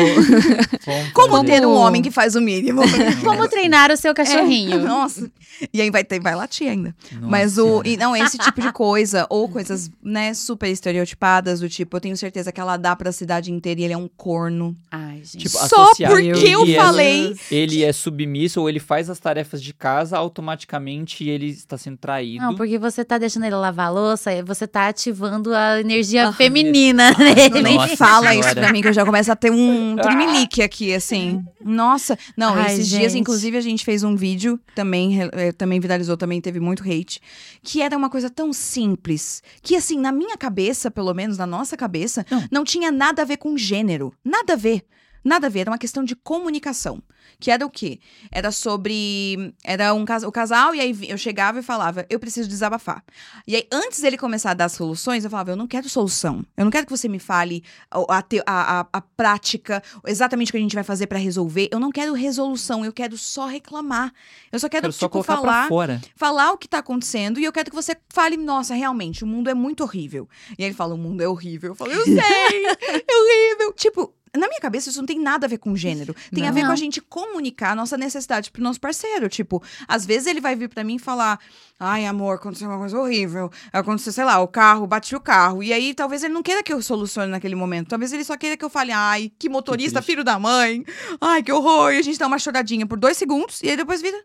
Como 1.12 1.44
ter 1.44 1.64
um 1.66 1.74
homem 1.74 2.02
que 2.02 2.10
faz 2.10 2.34
o 2.34 2.40
mínimo. 2.40 2.82
como 3.24 3.48
treinar 3.48 3.90
o 3.90 3.96
seu 3.96 4.14
cachorrinho? 4.14 4.80
Nossa. 4.80 5.30
E 5.72 5.80
aí 5.80 5.90
vai 5.90 6.02
ter, 6.02 6.20
vai 6.20 6.34
latir 6.34 6.68
ainda. 6.68 6.94
Nossa 7.12 7.26
Mas 7.26 7.58
o. 7.58 7.82
E 7.84 7.96
não, 7.96 8.16
esse 8.16 8.36
tipo 8.38 8.60
de 8.60 8.72
coisa, 8.72 9.26
ou 9.30 9.48
coisas, 9.48 9.90
né, 10.02 10.34
super 10.34 10.68
estereotipadas, 10.68 11.60
do 11.60 11.68
tipo, 11.68 11.96
eu 11.96 12.00
tenho 12.00 12.16
certeza 12.16 12.50
que 12.50 12.60
ela 12.60 12.76
dá 12.76 12.96
pra 13.12 13.18
cidade 13.18 13.52
inteira 13.52 13.80
e 13.80 13.84
ele 13.84 13.92
é 13.92 13.96
um 13.96 14.08
corno. 14.08 14.74
Ai, 14.90 15.18
gente. 15.24 15.38
Tipo, 15.46 15.58
Só 15.68 15.86
porque 15.94 16.46
eu 16.48 16.64
é- 16.66 16.74
falei. 16.76 17.36
Ele 17.50 17.82
é 17.84 17.92
submisso 17.92 18.60
ou 18.60 18.68
ele 18.68 18.80
faz 18.80 19.08
as 19.10 19.18
tarefas 19.20 19.62
de 19.62 19.72
casa, 19.74 20.16
automaticamente 20.16 21.28
ele 21.28 21.46
está 21.50 21.76
sendo 21.78 21.96
traído. 21.98 22.44
Não, 22.44 22.54
porque 22.54 22.78
você 22.78 23.04
tá 23.04 23.18
deixando 23.18 23.44
ele 23.44 23.54
lavar 23.54 23.86
a 23.86 23.90
louça, 23.90 24.32
e 24.32 24.42
você 24.42 24.66
tá 24.66 24.88
ativando 24.88 25.54
a 25.54 25.80
energia 25.80 26.28
Ah, 26.28 26.32
feminina 26.32 27.10
Não 27.12 27.18
nele. 27.34 27.62
nem 27.62 27.76
Nossa 27.76 27.96
fala 27.96 28.34
isso 28.34 28.42
Senhora. 28.44 28.60
pra 28.60 28.72
mim, 28.72 28.80
que 28.82 28.88
eu 28.88 28.92
já 28.92 29.04
começo 29.04 29.30
a 29.30 29.36
ter 29.36 29.50
um 29.50 29.96
trimelique 30.00 30.62
aqui, 30.62 30.94
assim. 30.94 31.44
Nossa. 31.64 32.18
Não, 32.36 32.54
Ai, 32.54 32.72
esses 32.74 32.88
dias, 32.88 33.12
gente. 33.12 33.20
inclusive, 33.20 33.56
a 33.56 33.60
gente 33.60 33.84
fez 33.84 34.02
um 34.02 34.16
vídeo, 34.16 34.58
também, 34.74 35.20
eh, 35.32 35.52
também 35.52 35.78
viralizou, 35.80 36.16
também 36.16 36.40
teve 36.40 36.58
muito 36.60 36.82
hate, 36.82 37.20
que 37.62 37.80
era 37.82 37.96
uma 37.96 38.08
coisa 38.10 38.28
tão 38.30 38.52
simples, 38.52 39.42
que 39.62 39.76
assim, 39.76 39.98
na 39.98 40.10
minha 40.12 40.36
cabeça, 40.36 40.90
pelo 40.90 41.12
menos 41.14 41.38
na 41.38 41.46
nossa 41.46 41.76
cabeça, 41.76 42.24
Não. 42.30 42.44
não 42.50 42.64
tinha 42.64 42.90
nada 42.90 43.01
a 43.22 43.24
ver 43.24 43.36
com 43.36 43.58
gênero. 43.58 44.14
Nada 44.24 44.52
a 44.52 44.56
ver. 44.56 44.84
Nada 45.24 45.46
a 45.46 45.50
ver, 45.50 45.60
era 45.60 45.70
uma 45.70 45.78
questão 45.78 46.02
de 46.04 46.16
comunicação. 46.16 47.02
Que 47.38 47.50
era 47.50 47.64
o 47.64 47.70
quê? 47.70 47.98
Era 48.30 48.50
sobre. 48.50 49.54
Era 49.64 49.94
um 49.94 50.04
cas- 50.04 50.22
o 50.24 50.30
casal, 50.32 50.74
e 50.74 50.80
aí 50.80 50.96
eu 51.08 51.16
chegava 51.16 51.58
e 51.60 51.62
falava, 51.62 52.04
eu 52.10 52.18
preciso 52.18 52.48
desabafar. 52.48 53.02
E 53.46 53.56
aí, 53.56 53.66
antes 53.72 54.00
dele 54.00 54.16
começar 54.18 54.50
a 54.50 54.54
dar 54.54 54.68
soluções, 54.68 55.24
eu 55.24 55.30
falava, 55.30 55.50
eu 55.52 55.56
não 55.56 55.66
quero 55.66 55.88
solução. 55.88 56.44
Eu 56.56 56.64
não 56.64 56.70
quero 56.70 56.86
que 56.86 56.90
você 56.96 57.08
me 57.08 57.18
fale 57.18 57.62
a, 57.90 57.98
a, 58.18 58.24
a- 58.46 58.86
a- 58.92 59.00
prática, 59.16 59.82
exatamente 60.06 60.50
o 60.50 60.52
que 60.52 60.58
a 60.58 60.60
gente 60.60 60.74
vai 60.74 60.84
fazer 60.84 61.06
pra 61.06 61.18
resolver. 61.18 61.68
Eu 61.72 61.78
não 61.80 61.90
quero 61.90 62.12
resolução, 62.12 62.84
eu 62.84 62.92
quero 62.92 63.16
só 63.16 63.46
reclamar. 63.46 64.12
Eu 64.50 64.58
só 64.58 64.68
quero, 64.68 64.82
Quero 64.82 64.92
só 64.92 65.06
tipo, 65.06 65.12
colocar 65.12 65.36
falar 65.36 65.68
falar 66.16 66.52
o 66.52 66.58
que 66.58 66.68
tá 66.68 66.78
acontecendo 66.78 67.38
e 67.40 67.44
eu 67.44 67.52
quero 67.52 67.70
que 67.70 67.76
você 67.76 67.96
fale, 68.12 68.36
nossa, 68.36 68.74
realmente, 68.74 69.22
o 69.24 69.26
mundo 69.26 69.48
é 69.48 69.54
muito 69.54 69.82
horrível. 69.84 70.28
E 70.58 70.62
aí 70.62 70.68
ele 70.68 70.74
fala, 70.74 70.94
o 70.94 70.98
mundo 70.98 71.22
é 71.22 71.28
horrível. 71.28 71.70
Eu 71.70 71.74
falo, 71.76 71.92
eu 71.92 72.02
sei, 72.04 72.14
é 72.16 73.16
horrível. 73.16 73.72
Tipo, 73.74 74.12
na 74.38 74.48
minha 74.48 74.60
cabeça 74.60 74.88
isso 74.90 74.98
não 74.98 75.06
tem 75.06 75.18
nada 75.20 75.46
a 75.46 75.48
ver 75.48 75.58
com 75.58 75.76
gênero. 75.76 76.14
Tem 76.34 76.44
a 76.44 76.46
Não. 76.48 76.54
ver 76.54 76.64
com 76.66 76.72
a 76.72 76.76
gente 76.76 77.00
comunicar 77.00 77.72
a 77.72 77.74
nossa 77.74 77.96
necessidade 77.98 78.50
pro 78.50 78.62
nosso 78.62 78.80
parceiro. 78.80 79.28
Tipo, 79.28 79.62
às 79.86 80.06
vezes 80.06 80.26
ele 80.26 80.40
vai 80.40 80.56
vir 80.56 80.68
pra 80.68 80.82
mim 80.82 80.96
e 80.96 80.98
falar, 80.98 81.38
ai, 81.78 82.06
amor, 82.06 82.36
aconteceu 82.36 82.68
uma 82.68 82.78
coisa 82.78 82.98
horrível. 82.98 83.50
Aconteceu, 83.72 84.12
sei 84.12 84.24
lá, 84.24 84.40
o 84.40 84.48
carro, 84.48 84.86
bati 84.86 85.14
o 85.14 85.20
carro. 85.20 85.62
E 85.62 85.72
aí 85.72 85.92
talvez 85.94 86.22
ele 86.22 86.32
não 86.32 86.42
queira 86.42 86.62
que 86.62 86.72
eu 86.72 86.80
solucione 86.82 87.30
naquele 87.30 87.54
momento. 87.54 87.88
Talvez 87.88 88.12
ele 88.12 88.24
só 88.24 88.36
queira 88.36 88.56
que 88.56 88.64
eu 88.64 88.70
fale, 88.70 88.90
ai, 88.92 89.30
que 89.38 89.48
motorista, 89.48 90.00
triste. 90.00 90.06
filho 90.10 90.24
da 90.24 90.38
mãe. 90.38 90.84
Ai, 91.20 91.42
que 91.42 91.52
horror. 91.52 91.92
E 91.92 91.98
a 91.98 92.02
gente 92.02 92.18
dá 92.18 92.26
uma 92.26 92.38
choradinha 92.38 92.86
por 92.86 92.98
dois 92.98 93.16
segundos 93.16 93.62
e 93.62 93.68
aí 93.68 93.76
depois 93.76 94.00
vira, 94.00 94.18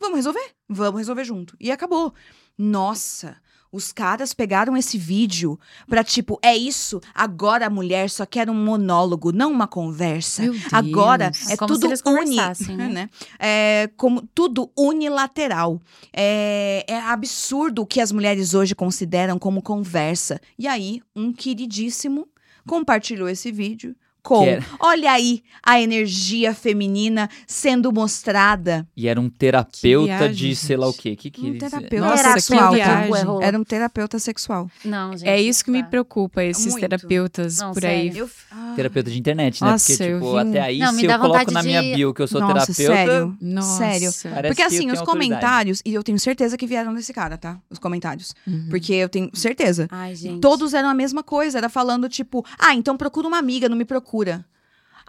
Vamos 0.00 0.16
resolver? 0.16 0.54
Vamos 0.68 0.98
resolver 0.98 1.24
junto. 1.24 1.56
E 1.58 1.72
acabou. 1.72 2.14
Nossa, 2.56 3.36
os 3.70 3.92
caras 3.92 4.32
pegaram 4.32 4.76
esse 4.76 4.96
vídeo 4.96 5.58
pra 5.86 6.02
tipo, 6.02 6.38
é 6.42 6.56
isso, 6.56 7.00
agora 7.14 7.66
a 7.66 7.70
mulher 7.70 8.08
só 8.08 8.24
quer 8.24 8.48
um 8.48 8.54
monólogo, 8.54 9.32
não 9.32 9.52
uma 9.52 9.66
conversa. 9.66 10.42
Meu 10.42 10.52
Deus. 10.52 10.72
Agora 10.72 11.32
é 11.48 11.56
Como 11.56 11.74
se 11.74 11.80
tudo 11.80 12.10
uni, 12.10 12.36
né? 12.76 12.88
né? 12.88 13.10
É 13.38 13.90
como 13.96 14.22
tudo 14.34 14.70
unilateral. 14.76 15.80
É, 16.12 16.84
é 16.88 16.98
absurdo 17.00 17.82
o 17.82 17.86
que 17.86 18.00
as 18.00 18.10
mulheres 18.12 18.54
hoje 18.54 18.74
consideram 18.74 19.38
como 19.38 19.62
conversa. 19.62 20.40
E 20.58 20.66
aí, 20.66 21.02
um 21.14 21.32
queridíssimo 21.32 22.26
compartilhou 22.66 23.28
esse 23.28 23.50
vídeo 23.50 23.94
com, 24.28 24.44
era- 24.44 24.64
olha 24.80 25.10
aí 25.12 25.42
a 25.62 25.80
energia 25.80 26.54
feminina 26.54 27.28
sendo 27.46 27.90
mostrada. 27.92 28.86
E 28.96 29.08
era 29.08 29.20
um 29.20 29.28
terapeuta 29.30 30.06
viagem, 30.18 30.34
de 30.50 30.56
sei 30.56 30.76
lá 30.76 30.86
o 30.88 30.92
quê. 30.92 31.16
Que 31.16 31.30
que 31.30 31.42
Um 31.42 31.48
ele- 31.48 31.58
terapeuta 31.58 31.96
Nossa, 32.06 32.16
Terapeuta 32.22 32.40
sexual. 32.40 33.38
tá? 33.40 33.46
Era 33.46 33.58
um 33.58 33.64
terapeuta 33.64 34.18
sexual. 34.18 34.70
Não, 34.84 35.16
gente. 35.16 35.28
É 35.28 35.40
isso 35.40 35.64
que 35.64 35.70
me 35.70 35.82
preocupa, 35.82 36.42
esses 36.44 36.66
Muito. 36.74 36.80
terapeutas 36.80 37.58
Não, 37.58 37.72
por 37.72 37.84
aí. 37.84 38.08
sério. 38.08 38.18
Eu, 38.24 38.30
ah, 38.50 38.72
Terapeuta 38.76 39.10
de 39.10 39.18
internet, 39.18 39.62
né? 39.64 39.70
Nossa, 39.70 39.86
Porque, 39.92 40.04
tipo, 40.14 40.36
até 40.36 40.60
aí, 40.60 40.78
Não, 40.78 40.92
se 40.92 41.04
eu 41.06 41.18
coloco 41.18 41.50
na 41.50 41.62
minha 41.62 41.82
de- 41.82 41.94
bio 41.94 42.14
que 42.14 42.22
eu 42.22 42.28
sou 42.28 42.40
Nossa, 42.40 42.72
terapeuta, 42.72 42.94
sério. 42.94 43.36
Nossa. 43.40 43.78
Sério. 43.78 44.12
parece 44.34 44.48
Porque 44.48 44.62
assim, 44.62 44.90
os 44.90 45.00
comentários, 45.02 45.82
e 45.84 45.94
eu 45.94 46.02
tenho 46.02 46.18
certeza 46.18 46.56
que 46.56 46.66
vieram 46.66 46.94
desse 46.94 47.12
cara, 47.12 47.36
tá? 47.38 47.58
Os 47.70 47.78
comentários. 47.78 48.34
Uhum. 48.46 48.66
Porque 48.70 48.92
eu 48.94 49.08
tenho 49.08 49.30
certeza. 49.34 49.88
Ai, 49.90 50.14
gente. 50.14 50.40
Todos 50.40 50.74
eram 50.74 50.88
a 50.88 50.94
mesma 50.94 51.22
coisa, 51.22 51.58
era 51.58 51.68
falando 51.68 52.08
tipo, 52.08 52.44
ah, 52.58 52.74
então 52.74 52.96
procura 52.96 53.26
uma 53.26 53.38
amiga, 53.38 53.68
não 53.68 53.76
me 53.76 53.84
procura. 53.84 54.17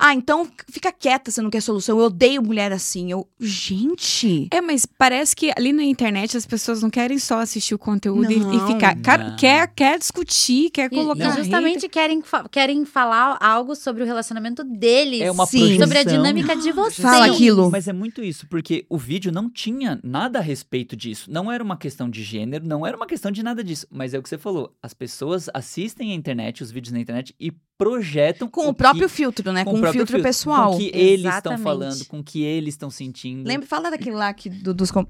Ah, 0.02 0.14
então 0.14 0.48
fica 0.72 0.94
quieta, 0.94 1.30
você 1.30 1.42
não 1.42 1.50
quer 1.50 1.60
solução. 1.62 2.00
Eu 2.00 2.06
odeio 2.06 2.42
mulher 2.42 2.72
assim. 2.72 3.12
Eu, 3.12 3.28
gente. 3.38 4.48
É, 4.50 4.62
mas 4.62 4.86
parece 4.86 5.36
que 5.36 5.52
ali 5.58 5.74
na 5.74 5.84
internet 5.84 6.38
as 6.38 6.46
pessoas 6.46 6.82
não 6.82 6.90
querem 6.90 7.20
só 7.20 7.40
assistir 7.42 7.76
o 7.76 7.78
conteúdo 7.78 8.32
e- 8.32 8.36
e, 8.38 8.40
Não. 8.40 8.66
ficar. 8.68 8.96
Não. 8.96 9.36
quer, 9.36 9.68
quer 9.76 10.00
discutir, 10.00 10.70
quer 10.70 10.86
E, 10.86 10.96
colocar. 10.96 11.34
e 11.34 11.44
justamente 11.44 11.90
querem, 11.90 12.22
fa- 12.22 12.48
querem 12.48 12.86
falar 12.86 13.38
algo 13.42 13.76
sobre 13.76 14.02
o 14.02 14.06
relacionamento 14.06 14.64
deles. 14.64 15.20
É 15.20 15.30
uma 15.30 15.46
Sim. 15.46 15.60
projeção. 15.60 15.84
Sobre 15.88 15.98
a 16.00 16.04
dinâmica 16.04 16.56
de 16.56 16.72
vocês. 16.72 17.00
Fala 17.06 17.26
aquilo. 17.26 17.70
Mas 17.70 17.90
é 17.90 17.94
muito 17.94 18.24
isso, 18.24 18.48
porque 18.48 18.86
o 18.90 18.98
vídeo 18.98 19.34
não 19.34 19.50
tinha 19.50 20.00
nada 20.02 20.40
a 20.40 20.42
respeito 20.42 20.96
disso. 20.96 21.30
Não 21.30 21.52
era 21.52 21.62
uma 21.62 21.76
questão 21.76 22.10
de 22.10 22.24
gênero, 22.24 22.66
não 22.66 22.88
era 22.88 22.96
uma 22.96 23.06
questão 23.06 23.30
de 23.32 23.44
nada 23.44 23.62
disso. 23.62 23.86
Mas 23.92 24.14
é 24.14 24.18
o 24.18 24.24
que 24.24 24.30
você 24.30 24.38
falou. 24.38 24.74
As 24.82 24.94
pessoas 24.94 25.50
assistem 25.54 26.14
a 26.14 26.16
internet, 26.16 26.64
os 26.64 26.72
vídeos 26.72 26.94
na 26.94 27.02
internet, 27.02 27.36
e 27.38 27.52
projetam 27.80 28.48
Com 28.50 28.68
o 28.68 28.74
que- 28.74 28.78
próprio 28.78 29.08
filtro, 29.10 29.52
né? 29.54 29.64
Com, 29.64 29.72
o 29.72 29.78
o 29.78 29.80
próprio 29.80 30.06
filtro, 30.06 30.22
pessoal. 30.22 30.72
Com 30.72 30.76
o 30.76 30.80
que 30.80 30.92
eles 30.94 31.12
estão 31.20 31.54
Exatamente. 31.54 31.64
falando, 31.64 32.06
com 32.08 32.20
o 32.20 32.24
que 32.24 32.44
eles 32.44 32.74
estão 32.76 32.90
sentindo. 32.92 33.48
Lembra, 33.48 33.66
fala 33.66 33.90
daquele 33.90 34.18
lá 34.18 34.32
que, 34.34 34.50
do- 34.50 34.74
dos, 34.74 34.92
com... 34.92 35.04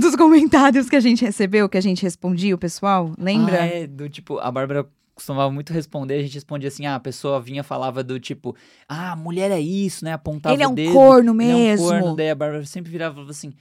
Dos 0.00 0.16
comentários 0.16 0.88
que 0.88 0.96
a 0.96 1.00
gente 1.00 1.24
recebeu, 1.24 1.68
que 1.68 1.76
a 1.76 1.80
gente 1.82 2.02
respondia, 2.02 2.54
o 2.54 2.58
pessoal. 2.58 3.12
Lembra? 3.18 3.62
Ah, 3.62 3.66
é, 3.66 3.86
do 3.86 4.08
tipo, 4.08 4.38
a 4.38 4.50
Bárbara 4.50 4.88
costumava 5.14 5.50
muito 5.52 5.72
responder, 5.72 6.14
a 6.14 6.22
gente 6.22 6.34
respondia 6.34 6.68
assim, 6.68 6.86
ah, 6.86 6.94
a 6.94 7.00
pessoa 7.00 7.40
vinha 7.40 7.62
falava 7.62 8.02
do 8.02 8.18
tipo, 8.18 8.56
ah, 8.88 9.14
mulher 9.16 9.50
é 9.50 9.60
isso, 9.60 10.04
né, 10.04 10.12
apontava 10.12 10.54
Ele 10.54 10.62
é 10.62 10.66
o 10.66 10.70
um 10.70 10.74
dedo, 10.74 10.92
corno 10.92 11.42
ele 11.42 11.50
é 11.50 11.54
um 11.54 11.58
mesmo. 11.58 11.86
corno, 11.88 12.16
daí 12.16 12.30
a 12.30 12.34
Bárbara 12.36 12.64
sempre 12.64 12.90
virava 12.92 13.12
e 13.12 13.16
falava 13.16 13.30
assim, 13.32 13.52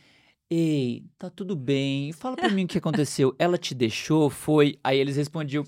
ei, 0.51 1.03
tá 1.17 1.31
tudo 1.31 1.55
bem, 1.55 2.13
fala 2.13 2.35
pra 2.35 2.49
mim 2.49 2.65
o 2.65 2.67
que 2.67 2.77
aconteceu, 2.77 3.35
ela 3.39 3.57
te 3.57 3.73
deixou, 3.73 4.29
foi? 4.29 4.77
Aí 4.83 4.99
eles 4.99 5.15
respondiam, 5.17 5.63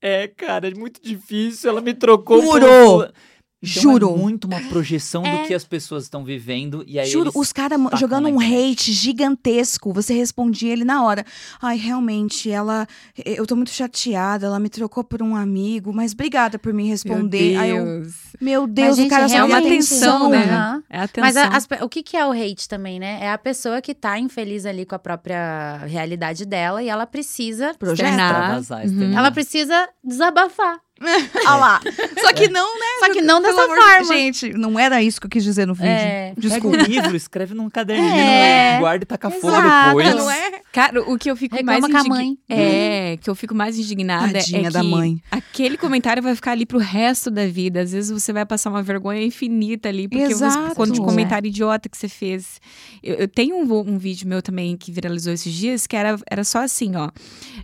é, 0.00 0.28
cara, 0.28 0.68
é 0.68 0.74
muito 0.74 1.00
difícil, 1.02 1.70
ela 1.70 1.80
me 1.80 1.94
trocou 1.94 2.42
por 2.42 2.60
Juro. 2.60 3.06
tu." 3.06 3.14
Então 3.62 3.82
Juro. 3.82 4.14
é 4.14 4.16
muito 4.16 4.46
uma 4.46 4.58
projeção 4.70 5.24
É. 5.24 5.42
do 5.42 5.46
que 5.48 5.52
as 5.54 5.64
pessoas 5.64 6.04
estão 6.04 6.24
vivendo, 6.24 6.82
e 6.86 6.98
aí 6.98 7.06
Juro, 7.10 7.30
os 7.34 7.52
caras 7.52 7.78
jogando 7.98 8.26
um 8.28 8.40
hate 8.40 8.90
gigantesco. 8.92 9.92
Você 9.92 10.14
respondia 10.14 10.72
ele 10.72 10.84
na 10.84 11.04
hora. 11.04 11.24
Ai, 11.60 11.76
realmente, 11.76 12.50
ela. 12.50 12.86
Eu 13.24 13.46
tô 13.46 13.54
muito 13.54 13.70
chateada, 13.70 14.46
ela 14.46 14.58
me 14.58 14.68
trocou 14.70 15.04
por 15.04 15.22
um 15.22 15.36
amigo, 15.36 15.92
mas 15.92 16.12
obrigada 16.12 16.58
por 16.58 16.72
me 16.72 16.88
responder. 16.88 17.52
Meu 17.52 17.60
Aí 17.60 17.70
eu, 17.70 17.84
Deus. 17.84 18.14
meu 18.40 18.62
Mas, 18.62 18.70
Deus, 18.72 18.96
gente, 18.96 19.06
o 19.06 19.10
cara 19.10 19.28
só 19.28 19.34
quer 19.34 19.46
realmente- 19.46 19.66
atenção, 19.66 20.30
né? 20.30 20.44
Aham. 20.44 20.82
É 20.88 20.98
atenção. 21.00 21.24
Mas 21.24 21.36
a- 21.36 21.48
as 21.48 21.68
o 21.82 21.88
que, 21.88 22.02
que 22.02 22.16
é 22.16 22.26
o 22.26 22.32
hate 22.32 22.66
também, 22.68 22.98
né? 22.98 23.18
É 23.20 23.30
a 23.30 23.38
pessoa 23.38 23.82
que 23.82 23.94
tá 23.94 24.18
infeliz 24.18 24.64
ali 24.64 24.86
com 24.86 24.94
a 24.94 24.98
própria 24.98 25.78
realidade 25.86 26.46
dela 26.46 26.82
e 26.82 26.88
ela 26.88 27.06
precisa. 27.06 27.74
Projeta. 27.78 28.08
Externar. 28.08 28.30
Extravasar, 28.60 28.86
Uhum. 28.86 29.18
Ela 29.18 29.30
precisa 29.30 29.88
desabafar. 30.02 30.78
Olha 31.00 31.54
lá. 31.56 31.80
Só 32.20 32.32
que 32.32 32.48
não, 32.48 32.78
né? 32.78 32.86
Só 33.00 33.12
que 33.12 33.20
não 33.22 33.40
Pelo 33.42 33.56
dessa 33.56 33.66
forma. 33.68 34.04
Gente, 34.04 34.52
não 34.52 34.78
era 34.78 35.02
isso 35.02 35.20
que 35.20 35.26
eu 35.26 35.30
quis 35.30 35.42
dizer 35.42 35.66
no 35.66 35.74
vídeo. 35.74 35.88
É. 35.88 36.32
Pega 36.34 36.40
Desculpa. 36.48 36.76
um 36.76 36.80
livro, 36.82 37.16
escreve 37.16 37.54
num 37.54 37.70
caderninho, 37.70 38.10
É. 38.14 38.78
guarda 38.78 39.02
e 39.04 39.06
taca 39.06 39.28
Exato. 39.34 39.86
depois. 39.88 40.14
Não 40.14 40.30
é? 40.30 40.60
Cara, 40.72 41.02
o 41.10 41.18
que 41.18 41.30
eu 41.30 41.34
fico 41.36 41.56
Reclama 41.56 41.80
mais 41.80 41.92
com 41.92 41.96
a 41.96 42.00
indign- 42.00 42.08
mãe. 42.16 42.38
É, 42.48 43.16
que 43.20 43.28
eu 43.30 43.34
fico 43.34 43.54
mais 43.54 43.78
indignada 43.78 44.32
Tadinha 44.34 44.68
é 44.68 44.70
da 44.70 44.80
que 44.82 44.86
mãe. 44.86 45.20
aquele 45.30 45.76
comentário 45.76 46.22
vai 46.22 46.34
ficar 46.34 46.52
ali 46.52 46.64
pro 46.66 46.78
resto 46.78 47.30
da 47.30 47.46
vida. 47.46 47.80
Às 47.80 47.92
vezes 47.92 48.10
você 48.10 48.32
vai 48.32 48.44
passar 48.46 48.70
uma 48.70 48.82
vergonha 48.82 49.22
infinita 49.22 49.88
ali, 49.88 50.06
porque 50.06 50.26
você, 50.34 50.44
Exato. 50.44 50.74
quando 50.76 50.92
de 50.92 51.00
É. 51.00 51.04
comentário 51.04 51.48
idiota 51.48 51.88
que 51.88 51.96
você 51.96 52.08
fez. 52.08 52.60
Eu, 53.02 53.16
eu 53.16 53.28
tenho 53.28 53.56
um, 53.56 53.80
um 53.90 53.98
vídeo 53.98 54.28
meu 54.28 54.42
também 54.42 54.76
que 54.76 54.92
viralizou 54.92 55.32
esses 55.32 55.52
dias, 55.52 55.86
que 55.86 55.96
era, 55.96 56.16
era 56.30 56.44
só 56.44 56.62
assim, 56.62 56.94
ó. 56.94 57.10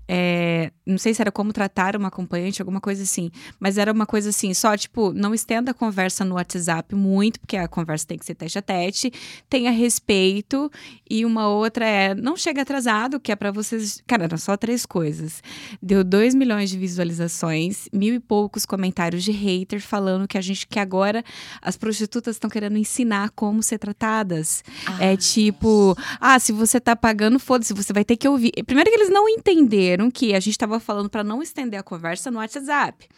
É, 0.09 0.70
não 0.87 0.99
sei 0.99 1.14
se 1.14 1.20
era 1.22 1.30
como 1.30 1.53
tratar 1.53 1.97
uma 1.97 2.09
acompanhante, 2.09 2.61
alguma 2.62 2.80
coisa 2.80 3.03
assim. 3.03 3.25
Mas 3.58 3.78
era 3.78 3.92
uma 3.92 4.06
coisa 4.06 4.30
assim, 4.30 4.52
só 4.54 4.76
tipo, 4.76 5.12
não 5.12 5.34
estenda 5.34 5.70
a 5.70 5.74
conversa 5.74 6.24
no 6.24 6.34
WhatsApp 6.34 6.94
muito, 6.94 7.40
porque 7.40 7.56
a 7.56 7.68
conversa 7.68 8.06
tem 8.06 8.18
que 8.18 8.24
ser 8.24 8.34
tete 8.34 8.58
a 8.58 8.62
tete. 8.62 9.12
Tenha 9.48 9.70
respeito. 9.70 10.70
E 11.08 11.24
uma 11.24 11.48
outra 11.48 11.86
é, 11.86 12.14
não 12.14 12.36
chega 12.36 12.62
atrasado, 12.62 13.20
que 13.20 13.30
é 13.30 13.36
pra 13.36 13.50
vocês. 13.50 14.02
Cara, 14.06 14.24
eram 14.24 14.38
só 14.38 14.56
três 14.56 14.84
coisas. 14.84 15.42
Deu 15.80 16.02
2 16.02 16.34
milhões 16.34 16.70
de 16.70 16.78
visualizações, 16.78 17.88
mil 17.92 18.14
e 18.14 18.20
poucos 18.20 18.66
comentários 18.66 19.22
de 19.22 19.32
hater 19.32 19.80
falando 19.80 20.26
que 20.26 20.36
a 20.36 20.40
gente 20.40 20.66
que 20.66 20.78
agora 20.78 21.24
as 21.62 21.76
prostitutas 21.76 22.36
estão 22.36 22.50
querendo 22.50 22.76
ensinar 22.76 23.30
como 23.30 23.62
ser 23.62 23.78
tratadas. 23.78 24.64
É 24.98 25.16
tipo, 25.16 25.96
ah, 26.20 26.38
se 26.38 26.52
você 26.52 26.80
tá 26.80 26.96
pagando, 26.96 27.38
foda-se, 27.38 27.72
você 27.72 27.92
vai 27.92 28.04
ter 28.04 28.16
que 28.16 28.28
ouvir. 28.28 28.52
Primeiro 28.64 28.90
que 28.90 28.96
eles 28.96 29.10
não 29.10 29.28
entenderam 29.28 30.10
que 30.10 30.34
a 30.34 30.40
gente 30.40 30.58
tava 30.58 30.80
falando 30.80 31.08
pra 31.08 31.22
não 31.22 31.42
estender 31.42 31.78
a 31.78 31.82
conversa 31.82 32.30
no 32.30 32.38
WhatsApp. 32.38 33.08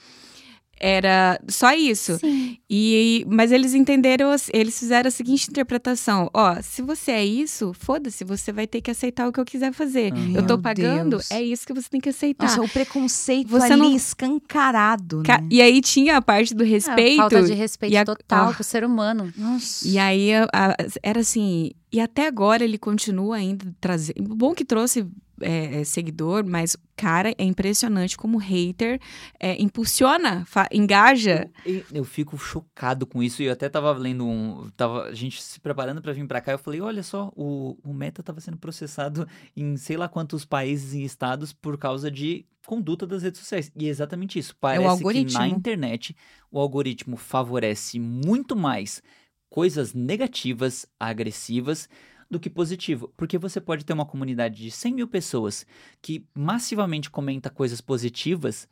Era 0.80 1.40
só 1.49 1.74
isso. 1.74 2.18
Sim. 2.18 2.57
E, 2.70 3.26
mas 3.28 3.51
eles 3.51 3.74
entenderam, 3.74 4.30
eles 4.53 4.78
fizeram 4.78 5.09
a 5.09 5.11
seguinte 5.11 5.51
interpretação: 5.51 6.30
ó, 6.32 6.57
se 6.62 6.82
você 6.82 7.11
é 7.11 7.24
isso, 7.24 7.72
foda-se, 7.74 8.22
você 8.22 8.53
vai 8.53 8.64
ter 8.64 8.80
que 8.80 8.88
aceitar 8.88 9.26
o 9.26 9.32
que 9.32 9.40
eu 9.40 9.44
quiser 9.44 9.72
fazer. 9.72 10.12
Uhum. 10.12 10.36
Eu 10.36 10.46
tô 10.46 10.57
pagando, 10.57 11.11
Deus. 11.16 11.32
é 11.32 11.42
isso 11.42 11.66
que 11.66 11.72
você 11.74 11.88
tem 11.90 12.01
que 12.01 12.09
aceitar. 12.11 12.46
Nossa, 12.46 12.62
o 12.62 12.68
preconceito 12.68 13.49
Você 13.49 13.72
ali 13.72 13.76
não- 13.82 13.96
escancarado, 13.96 15.24
Ca- 15.24 15.40
né? 15.40 15.49
E 15.51 15.61
aí 15.61 15.80
tinha 15.80 16.16
a 16.16 16.22
parte 16.22 16.55
do 16.55 16.62
É, 16.62 16.66
respeito. 16.68 17.16
falta 17.16 17.42
de 17.42 17.55
respeito 17.55 17.96
a- 17.96 18.05
total 18.05 18.51
Ah. 18.51 18.55
pro 18.55 18.62
ser 18.62 18.84
humano. 18.84 19.32
Nossa. 19.36 19.86
E 19.88 19.99
aí 19.99 20.32
a- 20.32 20.46
a- 20.53 20.76
era 21.03 21.18
assim, 21.18 21.72
e 21.92 21.99
até 22.01 22.28
agora 22.28 22.62
ele 22.62 22.78
continua 22.78 23.34
ainda 23.34 23.66
trazendo. 23.80 24.22
Bom 24.36 24.55
que 24.55 24.64
trouxe 24.64 25.05
é, 25.41 25.80
é, 25.80 25.84
seguidor, 25.84 26.45
mas, 26.47 26.76
cara, 26.97 27.34
é 27.36 27.45
impressionante 27.45 28.16
como 28.16 28.39
hater 28.39 29.01
é, 29.39 29.61
impulsiona, 29.61 30.47
engaja. 30.72 31.51
Eu, 31.64 31.84
eu 31.93 32.05
fico 32.05 32.36
chocado 32.39 33.07
com 33.07 33.22
isso. 33.22 33.43
Eu 33.43 33.53
até 33.53 33.68
tava 33.68 33.93
lendo 33.93 34.26
um. 34.26 34.70
Tava, 34.76 35.05
a 35.05 35.14
gente 35.14 35.43
se 35.43 35.61
preparando 35.61 36.03
pra 36.03 36.12
vir 36.12 36.26
pra 36.26 36.41
cá. 36.41 36.53
Eu 36.53 36.59
falei: 36.59 36.80
olha 36.80 37.03
só, 37.03 37.32
o, 37.36 37.76
o 37.84 37.93
Meta 37.93 38.22
tava 38.22 38.41
sendo 38.41 38.59
processado 38.59 39.26
em 39.57 39.76
sei 39.76 39.97
lá 39.97 40.09
quantos 40.09 40.45
países 40.45 40.95
e 40.95 41.05
estados 41.05 41.53
por 41.53 41.78
causa 41.78 42.11
de 42.11 42.47
conduta 42.66 43.07
das 43.07 43.22
redes 43.22 43.41
sociais. 43.41 43.72
E 43.74 43.86
é 43.86 43.89
exatamente 43.89 44.39
isso. 44.39 44.55
Parece 44.61 44.82
que 44.82 44.89
algoritmo. 44.89 45.39
na 45.39 45.49
internet 45.49 46.14
o 46.51 46.59
algoritmo 46.59 47.16
favorece 47.16 47.99
muito 47.99 48.55
mais 48.55 49.03
coisas 49.49 49.95
negativas, 49.95 50.86
agressivas. 51.01 51.89
Do 52.31 52.39
que 52.39 52.51
positivo. 52.51 53.12
Porque 53.16 53.39
você 53.39 53.61
pode 53.61 53.85
ter 53.85 53.93
uma 53.93 54.07
comunidade 54.07 54.62
de 54.62 54.70
100 54.70 54.95
mil 54.95 55.09
pessoas 55.09 55.66
que 56.03 56.26
massivamente 56.35 57.11
comenta 57.11 57.49
coisas 57.51 57.81
positivas, 57.81 58.68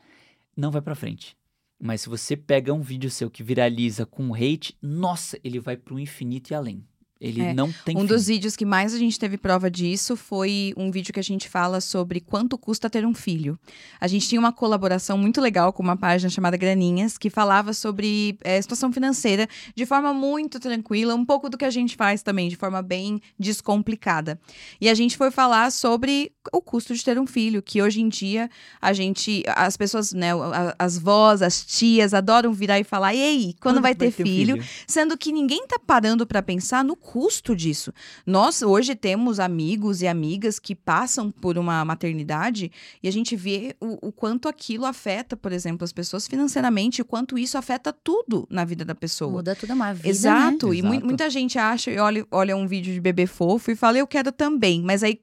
não 0.56 0.70
vai 0.70 0.82
pra 0.82 0.94
frente. 0.94 1.36
Mas 1.78 2.02
se 2.02 2.08
você 2.08 2.36
pega 2.36 2.72
um 2.72 2.80
vídeo 2.80 3.10
seu 3.10 3.30
que 3.30 3.42
viraliza 3.42 4.06
com 4.06 4.34
hate, 4.34 4.76
nossa, 4.80 5.38
ele 5.44 5.60
vai 5.60 5.76
pro 5.76 5.98
infinito 5.98 6.50
e 6.50 6.54
além. 6.54 6.86
Ele 7.20 7.40
É, 7.40 7.54
não 7.54 7.72
tem 7.84 7.96
Um 7.96 8.00
fim. 8.00 8.06
dos 8.06 8.26
vídeos 8.26 8.54
que 8.56 8.64
mais 8.66 8.92
a 8.92 8.98
gente 8.98 9.18
teve 9.18 9.38
prova 9.38 9.70
disso 9.70 10.16
foi 10.16 10.74
um 10.76 10.90
vídeo 10.90 11.14
que 11.14 11.20
a 11.20 11.22
gente 11.22 11.48
fala 11.48 11.80
sobre 11.80 12.20
quanto 12.20 12.58
custa 12.58 12.90
ter 12.90 13.06
um 13.06 13.14
filho. 13.14 13.58
A 13.98 14.06
gente 14.06 14.28
tinha 14.28 14.38
uma 14.38 14.52
colaboração 14.52 15.16
muito 15.16 15.40
legal 15.40 15.72
com 15.72 15.82
uma 15.82 15.96
página 15.96 16.28
chamada 16.28 16.56
Graninhas, 16.58 17.16
que 17.16 17.30
falava 17.30 17.72
sobre 17.72 18.38
eh, 18.44 18.60
situação 18.60 18.92
financeira 18.92 19.48
de 19.74 19.86
forma 19.86 20.12
muito 20.12 20.60
tranquila, 20.60 21.14
um 21.14 21.24
pouco 21.24 21.48
do 21.48 21.56
que 21.56 21.64
a 21.64 21.70
gente 21.70 21.96
faz 21.96 22.22
também, 22.22 22.48
de 22.48 22.56
forma 22.56 22.82
bem 22.82 23.20
descomplicada. 23.38 24.38
E 24.80 24.88
a 24.88 24.94
gente 24.94 25.16
foi 25.16 25.30
falar 25.30 25.72
sobre 25.72 26.32
o 26.52 26.60
custo 26.60 26.94
de 26.94 27.02
ter 27.04 27.18
um 27.18 27.26
filho, 27.26 27.62
que 27.62 27.80
hoje 27.82 28.00
em 28.00 28.08
dia 28.08 28.50
a 28.80 28.92
gente, 28.92 29.42
as 29.48 29.76
pessoas, 29.76 30.12
né, 30.12 30.30
as 30.78 30.98
vós, 30.98 31.42
as 31.42 31.64
tias 31.64 32.12
adoram 32.14 32.52
virar 32.52 32.78
e 32.78 32.84
falar: 32.84 33.14
"Ei, 33.14 33.54
quando, 33.60 33.80
vai 33.80 33.94
ter 33.94 34.08
um 34.08 34.12
filho?" 34.12 34.62
Sendo 34.86 35.16
que 35.16 35.32
ninguém 35.32 35.66
tá 35.66 35.78
parando 35.84 36.26
para 36.26 36.42
pensar 36.42 36.84
no 36.84 36.94
custo 37.06 37.54
disso. 37.54 37.92
Nós 38.26 38.62
hoje 38.62 38.96
temos 38.96 39.38
amigos 39.38 40.02
e 40.02 40.08
amigas 40.08 40.58
que 40.58 40.74
passam 40.74 41.30
por 41.30 41.56
uma 41.56 41.84
maternidade 41.84 42.72
e 43.00 43.06
a 43.06 43.12
gente 43.12 43.36
vê 43.36 43.76
o, 43.80 44.08
o 44.08 44.12
quanto 44.12 44.48
aquilo 44.48 44.84
afeta, 44.84 45.36
por 45.36 45.52
exemplo, 45.52 45.84
as 45.84 45.92
pessoas 45.92 46.26
financeiramente, 46.26 47.00
o 47.00 47.04
quanto 47.04 47.38
isso 47.38 47.56
afeta 47.56 47.92
tudo 47.92 48.44
na 48.50 48.64
vida 48.64 48.84
da 48.84 48.94
pessoa. 48.94 49.30
Muda 49.30 49.54
tudo 49.54 49.72
uma 49.72 49.92
vida, 49.94 50.08
Exato, 50.08 50.70
né? 50.70 50.76
e 50.76 50.78
Exato. 50.80 51.06
muita 51.06 51.30
gente 51.30 51.58
acha 51.58 51.92
e 51.92 51.98
olha, 51.98 52.26
olha 52.30 52.56
um 52.56 52.66
vídeo 52.66 52.92
de 52.92 53.00
bebê 53.00 53.26
fofo 53.26 53.70
e 53.70 53.76
fala, 53.76 53.98
eu 53.98 54.06
quero 54.06 54.32
também, 54.32 54.82
mas 54.82 55.04
aí 55.04 55.20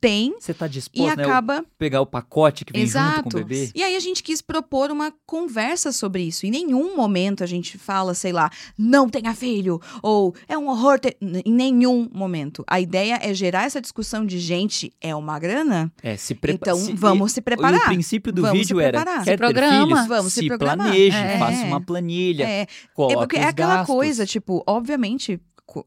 tem 0.00 0.34
Você 0.38 0.52
tá 0.52 0.66
e 0.66 0.68
disposto 0.68 1.16
né, 1.16 1.24
acaba 1.24 1.64
pegar 1.78 2.00
o 2.02 2.06
pacote 2.06 2.64
que 2.64 2.72
vem 2.72 2.86
junto 2.86 2.98
Exato. 2.98 3.22
com 3.22 3.28
o 3.28 3.44
bebê? 3.44 3.70
E 3.74 3.82
aí 3.82 3.96
a 3.96 4.00
gente 4.00 4.22
quis 4.22 4.42
propor 4.42 4.90
uma 4.90 5.12
conversa 5.24 5.92
sobre 5.92 6.22
isso. 6.22 6.44
Em 6.46 6.50
nenhum 6.50 6.94
momento 6.94 7.42
a 7.42 7.46
gente 7.46 7.78
fala, 7.78 8.12
sei 8.14 8.32
lá, 8.32 8.50
não 8.78 9.08
tenha 9.08 9.34
filho, 9.34 9.80
ou 10.02 10.34
é 10.46 10.56
um 10.58 10.68
horror 10.68 11.00
ter... 11.00 11.16
Em 11.20 11.52
nenhum 11.52 12.08
momento. 12.12 12.64
A 12.68 12.80
ideia 12.80 13.18
é 13.22 13.32
gerar 13.32 13.64
essa 13.64 13.80
discussão 13.80 14.26
de 14.26 14.38
gente, 14.38 14.92
é 15.00 15.14
uma 15.14 15.38
grana? 15.38 15.90
É, 16.02 16.16
se 16.16 16.34
prepara. 16.34 16.76
Então 16.76 16.94
vamos 16.96 17.32
se 17.32 17.40
E 17.40 17.40
o 17.40 17.44
preparar. 17.44 17.84
princípio 17.86 18.32
do 18.32 18.42
Vamos 18.42 18.58
vídeo 18.58 18.76
se 18.76 18.82
era, 18.84 18.98
preparar. 19.02 19.24
quer 19.24 19.30
Se 19.32 19.36
programa. 19.38 19.86
filhos? 19.86 20.06
Vamos 20.06 20.32
se 20.34 20.40
se 20.40 20.46
programar. 20.48 20.86
planeje, 20.88 21.16
É. 21.16 21.38
faça 21.38 21.64
uma 21.64 21.80
planilha, 21.80 22.44
É, 22.44 22.60
é 22.62 22.66
coloque 22.94 23.14
porque 23.16 23.36
os 23.36 23.42
é 23.42 23.48
aquela 23.48 23.76
gastos. 23.76 23.94
coisa, 23.94 24.26
tipo, 24.26 24.62
obviamente, 24.66 25.40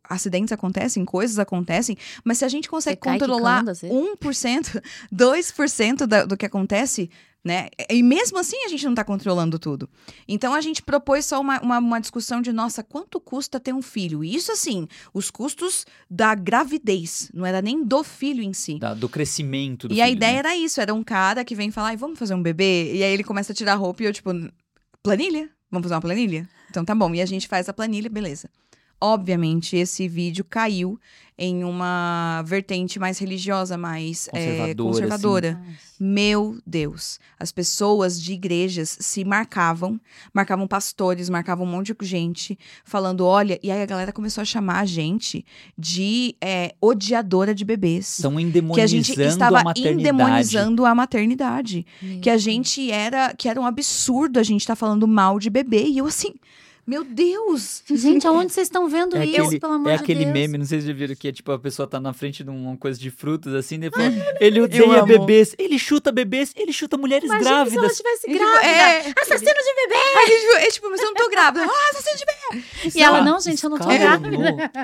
acidentes 0.03 0.51
acontecem, 0.51 1.05
coisas 1.05 1.39
acontecem, 1.39 1.97
mas 2.23 2.37
se 2.39 2.45
a 2.45 2.49
gente 2.49 2.69
consegue 2.69 2.99
Você 3.01 3.09
controlar 3.09 3.59
quicando, 3.59 3.71
às 3.71 3.81
vezes. 3.81 3.95
1%, 3.97 4.81
2% 5.13 6.05
da, 6.07 6.25
do 6.25 6.35
que 6.37 6.45
acontece, 6.45 7.09
né? 7.43 7.69
E 7.89 8.03
mesmo 8.03 8.37
assim 8.37 8.57
a 8.65 8.67
gente 8.67 8.85
não 8.85 8.93
tá 8.93 9.03
controlando 9.03 9.57
tudo. 9.57 9.89
Então 10.27 10.53
a 10.53 10.59
gente 10.59 10.81
propôs 10.83 11.25
só 11.25 11.39
uma, 11.39 11.61
uma, 11.61 11.77
uma 11.79 11.99
discussão 12.01 12.41
de, 12.41 12.51
nossa, 12.51 12.83
quanto 12.83 13.19
custa 13.19 13.59
ter 13.59 13.73
um 13.73 13.81
filho? 13.81 14.23
E 14.23 14.35
isso 14.35 14.51
assim, 14.51 14.87
os 15.13 15.31
custos 15.31 15.85
da 16.09 16.35
gravidez, 16.35 17.31
não 17.33 17.45
era 17.45 17.61
nem 17.61 17.81
do 17.83 18.03
filho 18.03 18.43
em 18.43 18.51
si. 18.53 18.77
da- 18.77 18.93
do 18.93 19.07
crescimento 19.07 19.87
do 19.87 19.93
E 19.93 20.01
a 20.01 20.05
filho, 20.05 20.17
ideia 20.17 20.33
né? 20.33 20.39
era 20.39 20.55
isso, 20.57 20.81
era 20.81 20.93
um 20.93 21.03
cara 21.03 21.45
que 21.45 21.55
vem 21.55 21.71
falar, 21.71 21.89
"Ai, 21.89 21.97
vamos 21.97 22.19
fazer 22.19 22.33
um 22.35 22.41
bebê? 22.43 22.93
E 22.95 23.03
aí 23.03 23.13
ele 23.13 23.23
começa 23.23 23.53
a 23.53 23.55
tirar 23.55 23.73
a 23.73 23.75
roupa 23.77 24.03
e 24.03 24.05
eu, 24.07 24.13
tipo, 24.13 24.29
planilha? 25.01 25.49
Vamos 25.71 25.85
fazer 25.85 25.95
uma 25.95 26.01
planilha? 26.01 26.49
Então 26.69 26.83
tá 26.83 26.93
bom. 26.93 27.13
E 27.15 27.21
a 27.21 27.25
gente 27.25 27.47
faz 27.47 27.69
a 27.69 27.73
planilha, 27.73 28.09
beleza. 28.09 28.49
Obviamente, 29.01 29.75
esse 29.77 30.07
vídeo 30.07 30.43
caiu 30.43 30.99
em 31.41 31.63
uma 31.63 32.43
vertente 32.45 32.99
mais 32.99 33.17
religiosa, 33.17 33.77
mais 33.77 34.27
é, 34.33 34.73
Conservadora, 34.73 34.75
conservadora. 34.75 35.61
Meu 35.97 36.57
Deus. 36.67 37.17
As 37.39 37.49
pessoas 37.49 38.21
de 38.21 38.33
igrejas 38.33 38.97
se 38.99 39.23
marcavam, 39.23 39.99
marcavam 40.33 40.67
pastores, 40.67 41.29
marcavam 41.29 41.65
um 41.65 41.69
monte 41.69 41.93
de 41.97 42.05
gente, 42.05 42.59
falando: 42.83 43.25
olha. 43.25 43.57
E 43.63 43.71
aí 43.71 43.81
a 43.81 43.85
galera 43.85 44.11
começou 44.11 44.41
a 44.41 44.45
chamar 44.45 44.81
a 44.81 44.85
gente 44.85 45.45
de 45.77 46.35
é, 46.41 46.75
odiadora 46.81 47.55
de 47.55 47.63
bebês 47.63 48.17
Estão 48.17 48.31
que 48.31 48.37
a 48.37 48.41
endemonizando 48.41 48.87
gente 48.89 49.21
estava 49.21 49.61
a 49.61 49.63
maternidade. 49.63 50.01
endemonizando 50.01 50.85
a 50.85 50.93
maternidade. 50.93 51.85
Meu 52.01 52.19
Que 52.19 52.29
a 52.29 52.37
gente 52.37 52.91
era. 52.91 53.33
Que 53.33 53.47
era 53.47 53.61
um 53.61 53.65
absurdo 53.65 54.39
a 54.39 54.43
gente 54.43 54.61
estar 54.61 54.75
falando 54.75 55.07
mal 55.07 55.39
de 55.39 55.49
bebê. 55.49 55.85
E 55.85 55.99
eu 55.99 56.05
assim, 56.05 56.33
meu 56.89 57.03
Deus! 57.03 57.83
Gente, 57.87 58.25
aonde 58.25 58.51
vocês 58.51 58.65
estão 58.65 58.89
vendo 58.89 59.15
É 59.15 59.23
isso, 59.23 59.41
aquele, 59.41 59.59
pelo 59.59 59.73
amor 59.73 59.91
é 59.91 59.97
de 59.97 60.03
aquele 60.03 60.21
Deus? 60.25 60.33
meme, 60.33 60.57
não 60.57 60.65
sei 60.65 60.79
se 60.79 60.85
vocês 60.85 60.97
já 60.97 60.99
viram, 60.99 61.15
que 61.15 61.27
é 61.27 61.31
tipo, 61.31 61.51
a 61.51 61.59
pessoa 61.59 61.87
tá 61.87 61.99
na 61.99 62.13
frente 62.13 62.43
de 62.43 62.49
uma 62.49 62.75
coisa 62.77 62.99
de 62.99 63.11
frutas, 63.11 63.53
assim, 63.53 63.79
daí 63.79 63.91
fala, 63.91 64.11
ele 64.39 64.59
odeia 64.59 65.05
bebês, 65.05 65.53
ele 65.59 65.77
chuta 65.77 66.11
bebês, 66.11 66.51
ele 66.55 66.73
chuta 66.73 66.97
mulheres 66.97 67.25
Imagina 67.29 67.45
se 67.45 67.53
ela 67.53 67.63
grávidas. 67.65 67.91
estivesse 67.91 68.21
tipo, 68.27 68.37
grávida. 68.39 68.65
é, 68.67 68.97
Assassino 69.21 69.51
de 69.53 69.75
bebê! 69.75 69.95
a 70.15 70.25
gente, 70.25 70.65
é 70.67 70.71
tipo, 70.71 70.89
mas 70.89 70.99
eu 71.01 71.05
não 71.07 71.13
tô 71.13 71.29
grávida. 71.29 71.65
Ah, 71.65 71.89
assassino 71.91 72.17
de 72.17 72.25
bebê! 72.25 72.91
E 72.95 73.01
ela, 73.03 73.21
não, 73.21 73.39
gente, 73.39 73.63
eu 73.63 73.69
não 73.69 73.77
tô 73.77 73.85
grávida. 73.87 74.37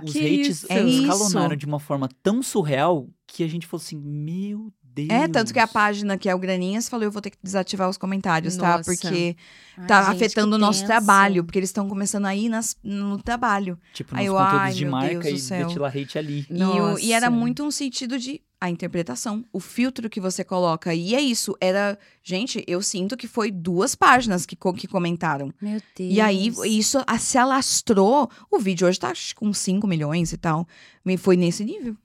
Os 0.04 0.12
Que 0.14 0.20
hates 0.20 0.48
isso? 0.48 0.68
É 0.70 0.84
escalonaram 0.84 1.54
isso. 1.54 1.58
de 1.58 1.66
uma 1.66 1.80
forma 1.80 2.08
tão 2.22 2.44
surreal 2.44 3.08
que 3.26 3.44
a 3.44 3.48
gente 3.48 3.66
falou 3.66 3.82
assim, 3.84 3.98
meu 3.98 4.72
Deus. 4.96 5.10
É, 5.10 5.28
tanto 5.28 5.54
que 5.54 5.60
a 5.60 5.68
página 5.68 6.18
que 6.18 6.30
é 6.30 6.34
o 6.34 6.40
Graninhas 6.40 6.88
falou: 6.90 7.04
eu 7.04 7.12
vou 7.12 7.22
ter 7.22 7.30
que 7.32 7.38
desativar 7.44 7.90
os 7.90 7.98
comentários, 7.98 8.56
tá? 8.56 8.78
Nossa. 8.78 8.92
Porque 8.92 9.36
Ai, 9.78 9.88
tá 9.88 10.04
gente, 10.04 10.16
afetando 10.16 10.56
o 10.56 10.60
nosso 10.60 10.80
tenso. 10.80 10.88
trabalho. 10.88 11.44
Porque 11.44 11.60
eles 11.60 11.70
estão 11.70 11.88
começando 11.90 12.26
a 12.26 12.36
ir 12.36 12.50
nas, 12.50 12.76
no 12.84 13.22
trabalho. 13.22 13.78
Tipo, 13.94 14.16
Aí 14.16 14.28
nos 14.28 14.28
eu, 14.28 14.34
conteúdos 14.36 14.62
ai, 14.62 14.74
de 14.74 14.86
marca 14.86 15.20
Deus 15.20 15.40
e 15.40 15.44
céu. 15.44 15.68
ventilar 15.68 15.96
hate 15.96 16.18
ali. 16.18 16.48
E, 16.50 16.64
o- 16.64 16.98
e 17.00 17.12
era 17.12 17.30
muito 17.30 17.64
um 17.64 17.72
sentido 17.72 18.18
de 18.18 18.42
a 18.60 18.70
interpretação, 18.70 19.44
o 19.52 19.60
filtro 19.60 20.10
que 20.10 20.20
você 20.20 20.44
coloca. 20.44 20.94
E 20.94 21.14
é 21.14 21.22
isso, 21.22 21.56
era. 21.60 22.00
Gente, 22.24 22.64
eu 22.66 22.82
sinto 22.82 23.16
que 23.18 23.28
foi 23.28 23.52
duas 23.52 23.94
páginas 23.96 24.46
que, 24.46 24.56
co- 24.56 24.74
que 24.74 24.88
comentaram. 24.88 25.54
Meu 25.62 25.80
Deus. 25.96 26.14
E 26.14 26.22
aí, 26.22 26.52
isso 26.66 27.04
a- 27.06 27.20
se 27.20 27.38
alastrou. 27.38 28.30
O 28.50 28.58
vídeo 28.58 28.88
hoje 28.88 29.00
tá 29.00 29.12
com 29.36 29.54
5 29.54 29.86
milhões 29.86 30.32
e 30.32 30.38
tal. 30.38 30.66
Me- 31.04 31.18
Foi 31.18 31.36
nesse 31.36 31.64
nível. 31.66 31.96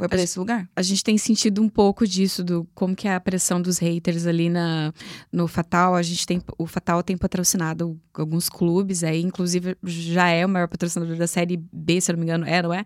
Foi 0.00 0.08
pra 0.08 0.18
A 0.18 0.22
esse 0.22 0.38
lugar. 0.38 0.66
A 0.74 0.80
gente 0.80 1.04
tem 1.04 1.18
sentido 1.18 1.60
um 1.60 1.68
pouco 1.68 2.06
disso, 2.06 2.42
do 2.42 2.66
como 2.74 2.96
que 2.96 3.06
é 3.06 3.14
a 3.14 3.20
pressão 3.20 3.60
dos 3.60 3.76
haters 3.78 4.26
ali 4.26 4.48
na, 4.48 4.94
no 5.30 5.46
Fatal. 5.46 5.94
A 5.94 6.02
gente 6.02 6.26
tem, 6.26 6.42
o 6.56 6.66
Fatal 6.66 7.02
tem 7.02 7.18
patrocinado 7.18 8.00
alguns 8.14 8.48
clubes 8.48 9.04
aí, 9.04 9.20
inclusive 9.20 9.76
já 9.84 10.28
é 10.28 10.46
o 10.46 10.48
maior 10.48 10.68
patrocinador 10.68 11.16
da 11.16 11.26
Série 11.26 11.58
B, 11.70 12.00
se 12.00 12.10
eu 12.10 12.14
não 12.14 12.20
me 12.20 12.24
engano, 12.24 12.46
é, 12.46 12.62
não 12.62 12.72
é? 12.72 12.82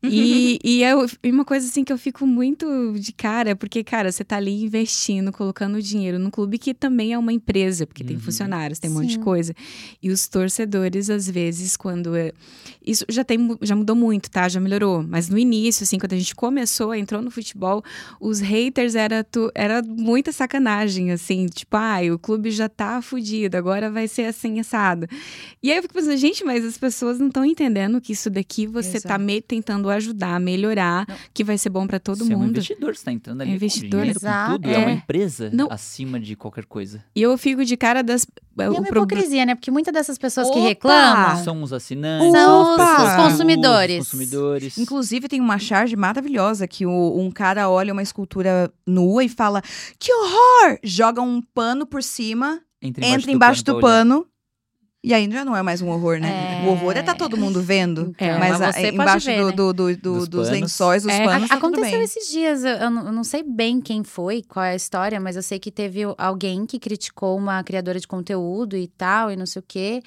E, 0.00 0.60
e 0.62 0.84
é 0.84 0.92
e 1.24 1.30
uma 1.32 1.44
coisa 1.44 1.66
assim 1.66 1.82
que 1.82 1.92
eu 1.92 1.98
fico 1.98 2.24
muito 2.24 2.94
de 3.00 3.12
cara, 3.12 3.56
porque, 3.56 3.82
cara, 3.82 4.12
você 4.12 4.22
tá 4.22 4.36
ali 4.36 4.62
investindo, 4.62 5.32
colocando 5.32 5.82
dinheiro 5.82 6.20
num 6.20 6.30
clube 6.30 6.56
que 6.56 6.72
também 6.72 7.12
é 7.12 7.18
uma 7.18 7.32
empresa, 7.32 7.84
porque 7.84 8.04
tem 8.04 8.14
Uhum. 8.14 8.22
funcionários, 8.22 8.78
tem 8.78 8.88
um 8.90 8.94
monte 8.94 9.08
de 9.08 9.14
Sim. 9.14 9.20
coisa. 9.20 9.52
E 10.00 10.10
os 10.10 10.28
torcedores, 10.28 11.10
às 11.10 11.28
vezes, 11.28 11.76
quando. 11.76 12.14
é- 12.16 12.32
Isso 12.86 13.04
já, 13.08 13.22
tem, 13.24 13.38
já 13.60 13.74
mudou 13.76 13.94
muito, 13.96 14.30
tá? 14.30 14.48
Já 14.48 14.60
melhorou. 14.60 15.02
Mas 15.06 15.28
no 15.28 15.36
início, 15.36 15.82
assim, 15.82 15.98
quando 15.98 16.12
a 16.14 16.16
gente 16.18 16.34
começou, 16.34 16.94
entrou 16.94 17.20
no 17.20 17.30
futebol, 17.30 17.82
os 18.20 18.38
haters 18.40 18.94
era, 18.94 19.22
tu, 19.24 19.50
era 19.54 19.82
muita 19.82 20.30
sacanagem, 20.32 21.10
assim, 21.10 21.46
tipo, 21.46 21.76
ai, 21.76 22.10
o 22.10 22.18
clube 22.18 22.50
já 22.50 22.68
tá 22.68 23.02
fudido, 23.02 23.56
agora 23.56 23.90
vai 23.90 24.06
ser 24.08 24.22
assim, 24.26 24.58
assado. 24.60 25.06
E 25.62 25.70
aí 25.70 25.76
eu 25.78 25.82
fico 25.82 25.92
pensando, 25.92 26.16
gente, 26.16 26.42
mas 26.44 26.64
as 26.64 26.78
pessoas 26.78 27.18
não 27.18 27.26
estão 27.26 27.44
entendendo 27.44 28.00
que 28.00 28.12
isso 28.12 28.30
daqui 28.30 28.66
você 28.66 28.92
tá 29.00 29.16
Exato. 29.16 29.24
Ajudar, 29.90 30.38
melhorar, 30.40 31.04
Não. 31.08 31.16
que 31.32 31.42
vai 31.44 31.56
ser 31.58 31.70
bom 31.70 31.86
pra 31.86 31.98
todo 31.98 32.24
Você 32.24 32.32
é 32.32 32.36
um 32.36 32.40
mundo. 32.40 32.50
investidor, 32.50 32.94
você 32.96 33.04
tá 33.04 33.12
entrando 33.12 33.40
ali 33.42 33.50
É 33.50 33.52
com 33.52 33.56
investidor. 33.56 34.00
dinheiro, 34.00 34.20
com 34.20 34.26
Exato. 34.26 34.52
tudo. 34.52 34.68
É. 34.70 34.78
uma 34.78 34.90
É. 34.90 34.94
empresa 34.94 35.50
Não. 35.52 35.68
acima 35.70 36.18
de 36.20 36.36
qualquer 36.36 36.64
coisa. 36.66 37.04
E 37.14 37.22
eu 37.22 37.36
fico 37.38 37.64
de 37.64 37.76
cara 37.76 38.02
das. 38.02 38.24
E 38.58 38.62
é 38.62 38.68
uma 38.70 38.88
hipocrisia, 38.88 39.46
né? 39.46 39.54
Porque 39.54 39.70
muitas 39.70 39.92
dessas 39.94 40.18
pessoas 40.18 40.48
que 40.50 40.58
Opa! 40.58 40.68
reclamam 40.68 41.44
São 41.44 41.62
os 41.62 41.72
assinantes, 41.72 42.32
São 42.32 42.72
os 42.72 42.76
que 42.76 43.16
consumidores. 43.16 43.90
usam, 43.90 44.00
os 44.00 44.08
consumidores. 44.10 44.78
Inclusive, 44.78 45.28
tem 45.28 45.40
uma 45.40 45.58
charge 45.58 45.94
maravilhosa 45.96 46.66
que 46.66 46.84
o- 46.84 47.16
um 47.20 47.30
cara 47.30 47.68
olha 47.70 47.92
uma 47.92 48.02
escultura 48.02 48.70
nua 48.86 49.22
e 49.24 49.28
fala: 49.28 49.62
Que 49.98 50.12
horror! 50.12 50.78
Joga 50.82 51.22
um 51.22 51.40
pano 51.54 51.86
por 51.86 52.02
cima, 52.02 52.60
entra 52.82 53.06
entra 53.06 53.30
embaixo 53.30 53.62
do 53.64 53.74
pra 53.78 53.86
olhar. 53.88 53.98
pano. 54.04 54.26
E 55.02 55.14
aí 55.14 55.30
já 55.30 55.44
não 55.44 55.54
é 55.56 55.62
mais 55.62 55.80
um 55.80 55.88
horror, 55.90 56.18
né? 56.18 56.60
É. 56.64 56.66
O 56.66 56.72
horror 56.72 56.96
é 56.96 57.02
tá 57.02 57.14
todo 57.14 57.36
mundo 57.36 57.62
vendo. 57.62 58.12
Então, 58.16 58.38
mas 58.40 58.58
mas 58.58 58.60
a- 58.60 58.72
pode 58.72 58.94
embaixo 58.94 59.26
ver, 59.26 59.38
do, 59.38 59.46
né? 59.46 59.52
do- 59.52 59.72
do- 59.72 59.96
do- 59.96 59.96
Dos 60.18 60.28
dos 60.28 60.50
lençóis, 60.50 61.04
dos 61.04 61.12
É, 61.12 61.24
panos, 61.24 61.44
A- 61.44 61.54
tá 61.54 61.60
tudo 61.60 61.66
Aconteceu 61.74 61.98
bem. 61.98 62.02
esses 62.02 62.28
dias, 62.32 62.64
eu, 62.64 62.70
eu 62.72 62.90
não 62.90 63.22
sei 63.22 63.44
bem 63.44 63.80
quem 63.80 64.02
foi, 64.02 64.42
qual 64.42 64.64
é 64.64 64.72
a 64.72 64.74
história, 64.76 65.20
mas 65.20 65.36
eu 65.36 65.42
sei 65.42 65.60
que 65.60 65.70
teve 65.70 66.00
alguém 66.18 66.66
que 66.66 66.80
criticou 66.80 67.38
uma 67.38 67.62
criadora 67.62 68.00
de 68.00 68.08
conteúdo 68.08 68.76
e 68.76 68.88
tal, 68.88 69.30
e 69.30 69.36
não 69.36 69.46
sei 69.46 69.60
o 69.60 69.64
quê. 69.66 70.02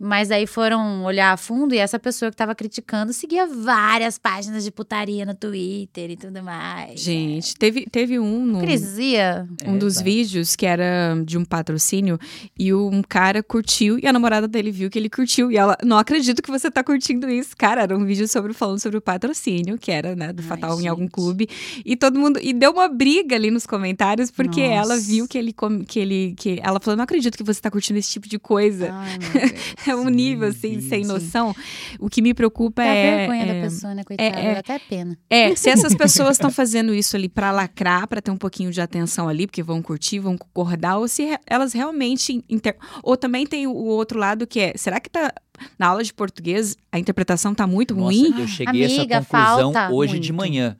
Mas 0.00 0.30
aí 0.30 0.46
foram 0.46 1.02
olhar 1.04 1.32
a 1.32 1.36
fundo 1.36 1.74
e 1.74 1.78
essa 1.78 1.98
pessoa 1.98 2.30
que 2.30 2.36
tava 2.36 2.54
criticando 2.54 3.12
seguia 3.12 3.46
várias 3.48 4.16
páginas 4.18 4.62
de 4.62 4.70
putaria 4.70 5.26
no 5.26 5.34
Twitter 5.34 6.10
e 6.12 6.16
tudo 6.16 6.40
mais. 6.42 7.00
Gente, 7.00 7.56
teve, 7.56 7.84
teve 7.90 8.18
um. 8.18 8.44
no- 8.46 8.58
Hipocrisia. 8.58 9.48
um 9.66 9.74
É, 9.74 9.78
dos 9.78 10.00
vídeos 10.00 10.54
que 10.54 10.64
era 10.66 11.20
de 11.24 11.36
um 11.36 11.44
patrocínio 11.44 12.18
e 12.58 12.72
um 12.72 13.02
cara 13.02 13.42
curtiu 13.42 13.98
e 13.98 14.06
a 14.06 14.12
namorada 14.12 14.46
dele 14.46 14.70
viu 14.70 14.88
que 14.88 14.98
ele 14.98 15.10
curtiu 15.10 15.50
e 15.50 15.56
ela 15.56 15.76
não 15.84 15.98
acredito 15.98 16.42
que 16.42 16.50
você 16.50 16.70
tá 16.70 16.84
curtindo 16.84 17.28
isso 17.28 17.56
cara 17.56 17.82
era 17.82 17.96
um 17.96 18.04
vídeo 18.04 18.28
sobre 18.28 18.52
falando 18.52 18.78
sobre 18.78 18.98
o 18.98 19.00
patrocínio 19.00 19.78
que 19.78 19.90
era 19.90 20.14
né 20.14 20.32
do 20.32 20.42
Ai, 20.42 20.48
Fatal 20.48 20.80
em 20.80 20.86
algum 20.86 21.02
gente. 21.02 21.12
clube 21.12 21.48
e 21.84 21.96
todo 21.96 22.18
mundo 22.18 22.38
e 22.42 22.52
deu 22.52 22.70
uma 22.72 22.88
briga 22.88 23.34
ali 23.36 23.50
nos 23.50 23.66
comentários 23.66 24.30
porque 24.30 24.60
ela 24.60 24.94
Nossa. 24.94 25.06
viu 25.08 25.26
que 25.26 25.36
ele 25.38 25.54
que 25.86 25.98
ele 25.98 26.34
que 26.36 26.60
ela 26.62 26.78
falou 26.80 26.96
não 26.96 27.04
acredito 27.04 27.36
que 27.36 27.42
você 27.44 27.60
tá 27.60 27.70
curtindo 27.70 27.98
esse 27.98 28.10
tipo 28.10 28.28
de 28.28 28.38
coisa 28.38 28.90
Ai, 28.92 29.18
meu 29.18 29.30
Deus. 29.48 29.52
é 29.90 29.94
um 29.96 30.08
nível 30.08 30.48
assim 30.48 30.80
sim, 30.80 30.88
sem 30.88 31.04
sim. 31.04 31.08
noção 31.10 31.54
o 31.98 32.08
que 32.08 32.20
me 32.22 32.34
preocupa 32.34 32.82
Dá 32.82 32.88
é 32.88 33.16
vergonha 33.18 33.42
é, 33.44 33.46
da 33.54 33.60
pessoa, 33.68 33.94
né, 33.94 34.04
coitada? 34.04 34.38
é- 34.38 34.58
até 34.58 34.78
pena. 34.78 35.18
é, 35.30 35.54
se 35.56 35.68
essas 35.70 35.94
pessoas 35.94 36.32
estão 36.32 36.50
fazendo 36.50 36.94
isso 36.94 37.16
ali 37.16 37.28
pra 37.28 37.50
lacrar, 37.50 38.06
pra 38.06 38.20
ter 38.20 38.30
um 38.30 38.36
pouquinho 38.36 38.70
de 38.70 38.80
atenção 38.80 39.28
ali, 39.28 39.46
porque 39.46 39.62
vão 39.62 39.80
curtir, 39.82 40.18
vão 40.18 40.36
concordar, 40.36 40.98
ou 40.98 41.08
se 41.08 41.24
re- 41.24 41.38
elas 41.46 41.72
realmente. 41.72 42.44
Inter... 42.48 42.76
Ou 43.02 43.16
também 43.16 43.46
tem 43.46 43.66
o 43.66 43.74
outro 43.74 44.18
lado 44.18 44.46
que 44.46 44.60
é: 44.60 44.72
será 44.76 45.00
que 45.00 45.08
tá. 45.10 45.32
Na 45.76 45.88
aula 45.88 46.04
de 46.04 46.14
português, 46.14 46.76
a 46.92 47.00
interpretação 47.00 47.52
tá 47.52 47.66
muito 47.66 47.92
Nossa, 47.92 48.04
ruim? 48.16 48.32
eu 48.40 48.46
cheguei 48.46 48.84
a 48.84 48.86
Amiga, 48.86 49.16
essa 49.16 49.26
conclusão 49.28 49.72
falta 49.72 49.92
hoje 49.92 50.18
de 50.20 50.32
muito. 50.32 50.40
manhã. 50.50 50.76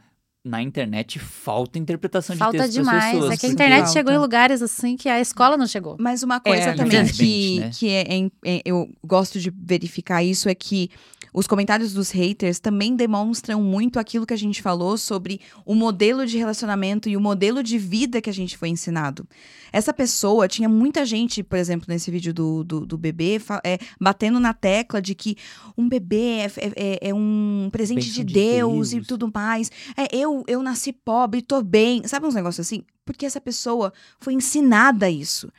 Na 0.48 0.62
internet 0.62 1.18
falta 1.18 1.78
interpretação 1.78 2.34
de 2.34 2.38
Falta 2.38 2.58
texto 2.58 2.72
demais. 2.72 3.12
pessoas. 3.12 3.32
é 3.32 3.36
que 3.36 3.46
a 3.46 3.48
internet 3.50 3.78
Falta. 3.80 3.92
chegou 3.92 4.12
em 4.14 4.18
lugares 4.18 4.62
assim 4.62 4.96
que 4.96 5.08
a 5.08 5.20
escola 5.20 5.56
não 5.58 5.66
chegou. 5.66 5.96
Mas 6.00 6.22
uma 6.22 6.40
coisa 6.40 6.70
É, 6.70 6.72
também 6.74 7.04
que, 7.06 7.60
né? 7.60 7.70
que 7.74 7.88
é, 7.90 8.00
é- 8.08 8.30
é- 8.56 8.62
eu 8.64 8.88
gosto 9.04 9.38
de 9.38 9.50
verificar 9.50 10.22
isso 10.22 10.48
é 10.48 10.54
que 10.54 10.90
os 11.32 11.46
comentários 11.46 11.92
dos 11.92 12.10
haters 12.10 12.58
também 12.58 12.94
demonstram 12.96 13.62
muito 13.62 13.98
aquilo 13.98 14.26
que 14.26 14.34
a 14.34 14.38
gente 14.38 14.62
falou 14.62 14.96
sobre 14.96 15.40
o 15.64 15.74
modelo 15.74 16.26
de 16.26 16.38
relacionamento 16.38 17.08
e 17.08 17.16
o 17.16 17.20
modelo 17.20 17.62
de 17.62 17.78
vida 17.78 18.20
que 18.20 18.30
a 18.30 18.32
gente 18.34 18.56
foi 18.56 18.68
ensinado. 18.68 19.26
Essa 19.72 19.92
pessoa, 19.92 20.48
tinha 20.48 20.68
muita 20.68 21.04
gente, 21.04 21.42
por 21.42 21.58
exemplo, 21.58 21.86
nesse 21.88 22.10
vídeo 22.10 22.32
do, 22.32 22.64
do, 22.64 22.86
do 22.86 22.96
bebê, 22.98 23.40
é, 23.64 23.78
batendo 24.00 24.40
na 24.40 24.54
tecla 24.54 25.00
de 25.02 25.14
que 25.14 25.36
um 25.76 25.88
bebê 25.88 26.38
é, 26.40 26.44
é- 26.44 26.72
é- 26.76 27.08
é 27.10 27.14
um 27.14 27.68
presente 27.70 28.10
de 28.10 28.24
de 28.24 28.34
Deus, 28.34 28.92
e 28.92 28.96
Deus. 28.96 29.06
tudo 29.06 29.30
mais. 29.32 29.70
É, 29.96 30.14
eu, 30.16 30.42
eu 30.46 30.62
nasci 30.62 30.92
pobre, 30.92 31.42
tô 31.42 31.62
bem. 31.62 32.02
Sabe 32.06 32.26
uns 32.26 32.34
negócios 32.34 32.66
assim? 32.66 32.82
Porque 33.04 33.24
essa 33.26 33.40
pessoa 33.40 33.92
foi 34.18 34.34
ensinada 34.34 35.06
a 35.06 35.10
isso. 35.10 35.50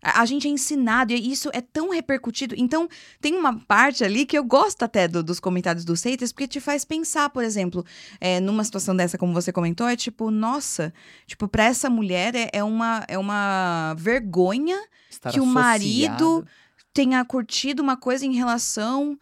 A, 0.00 0.24
gente 0.24 0.46
é 0.46 0.50
ensinado 0.50 1.12
e 1.12 1.30
isso 1.32 1.50
é 1.52 1.60
tão 1.60 1.90
repercutido. 1.90 2.54
Então, 2.56 2.88
tem 3.20 3.34
uma 3.34 3.58
parte 3.66 4.04
ali 4.04 4.24
que 4.24 4.38
eu 4.38 4.44
gosto 4.44 4.84
até 4.84 5.08
do- 5.08 5.22
dos 5.24 5.40
comentários 5.40 5.84
dos 5.84 6.02
haters, 6.04 6.32
porque 6.32 6.46
te 6.46 6.60
faz 6.60 6.84
pensar, 6.84 7.28
por 7.30 7.42
exemplo, 7.42 7.84
é, 8.20 8.38
numa 8.38 8.62
situação 8.62 8.94
dessa, 8.94 9.18
como 9.18 9.32
você 9.32 9.52
comentou, 9.52 9.88
é 9.88 9.96
tipo, 9.96 10.30
nossa, 10.30 10.94
tipo, 11.26 11.48
pra 11.48 11.64
essa 11.64 11.90
mulher 11.90 12.34
é, 12.36 12.48
é 12.52 12.62
uma, 12.62 13.04
é 13.08 13.18
uma 13.18 13.94
vergonha 13.98 14.78
Estar 15.10 15.32
que 15.32 15.40
o 15.40 15.46
marido 15.46 16.12
associado. 16.14 16.46
tenha 16.94 17.24
curtido 17.24 17.82
uma 17.82 17.96
coisa 17.96 18.24
em 18.24 18.34
relação 18.34 19.18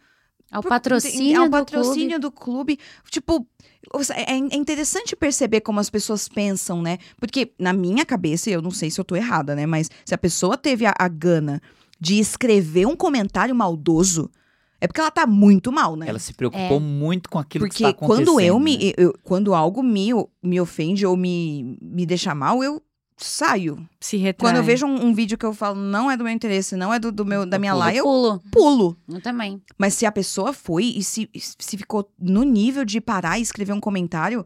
Ao 0.51 0.61
por- 0.61 0.69
patrocínio 0.69 1.39
ao 1.41 1.45
do 1.47 1.51
patrocínio 1.51 2.19
do 2.19 2.31
clube. 2.31 2.79
Tipo, 3.11 3.45
ou 3.93 4.03
seja, 4.03 4.19
é, 4.19 4.31
é 4.31 4.55
interessante 4.55 5.15
perceber 5.15 5.61
como 5.61 5.79
as 5.79 5.89
pessoas 5.89 6.27
pensam, 6.29 6.81
né? 6.81 6.97
Porque 7.19 7.51
na 7.59 7.73
minha 7.73 8.05
cabeça, 8.05 8.49
e 8.49 8.53
eu 8.53 8.61
não 8.61 8.71
sei 8.71 8.89
se 8.89 8.99
eu 8.99 9.05
tô 9.05 9.15
errada, 9.15 9.55
né? 9.55 9.65
Mas 9.65 9.89
se 10.05 10.13
a 10.13 10.17
pessoa 10.17 10.57
teve 10.57 10.85
a, 10.85 10.93
a 10.97 11.07
gana 11.07 11.61
de 11.99 12.19
escrever 12.19 12.85
um 12.87 12.95
comentário 12.95 13.53
maldoso, 13.55 14.29
é 14.79 14.87
porque 14.87 15.01
ela 15.01 15.09
tá 15.11 15.25
muito 15.25 15.71
mal, 15.71 15.95
né? 15.95 16.07
Ela 16.07 16.19
se 16.19 16.33
preocupou 16.33 16.79
muito 16.79 17.29
com 17.29 17.39
aquilo 17.39 17.65
que 17.65 17.69
Porque 17.71 17.83
está 17.83 17.89
acontecendo. 17.89 18.25
quando 18.27 18.39
eu 18.41 18.59
me. 18.59 18.77
né? 18.77 18.93
eu- 18.95 19.13
quando 19.23 19.53
algo 19.55 19.81
me, 19.83 20.09
me 20.41 20.61
ofende 20.61 21.05
ou 21.05 21.17
me, 21.17 21.77
me 21.81 22.05
deixa 22.05 22.33
mal, 22.35 22.63
eu 22.63 22.81
saio. 23.17 23.87
Se 23.99 24.15
retrai. 24.17 24.49
Quando 24.51 24.57
eu 24.57 24.63
vejo 24.63 24.85
um, 24.85 25.07
um 25.07 25.13
vídeo 25.13 25.37
que 25.37 25.45
eu 25.45 25.53
falo, 25.53 25.75
não 25.79 26.09
é 26.09 26.15
do 26.15 26.23
meu 26.23 26.31
interesse, 26.31 26.75
não 26.75 26.93
é 26.93 26.99
do, 26.99 27.11
do 27.11 27.25
meu, 27.25 27.45
da 27.45 27.57
Eu 27.57 27.59
minha 27.59 27.73
pulo. 27.73 27.83
laia, 27.83 27.97
eu 27.97 28.03
Pulo. 28.03 28.41
pulo. 28.51 28.97
Eu 29.09 29.21
também. 29.21 29.61
Mas 29.77 29.93
se 29.95 30.05
a 30.05 30.11
pessoa 30.11 30.53
foi 30.53 30.85
e 30.85 31.03
se, 31.03 31.29
se 31.35 31.77
ficou 31.77 32.09
no 32.19 32.43
nível 32.43 32.85
de 32.85 33.01
parar 33.01 33.39
e 33.39 33.41
escrever 33.41 33.73
um 33.73 33.79
comentário, 33.79 34.45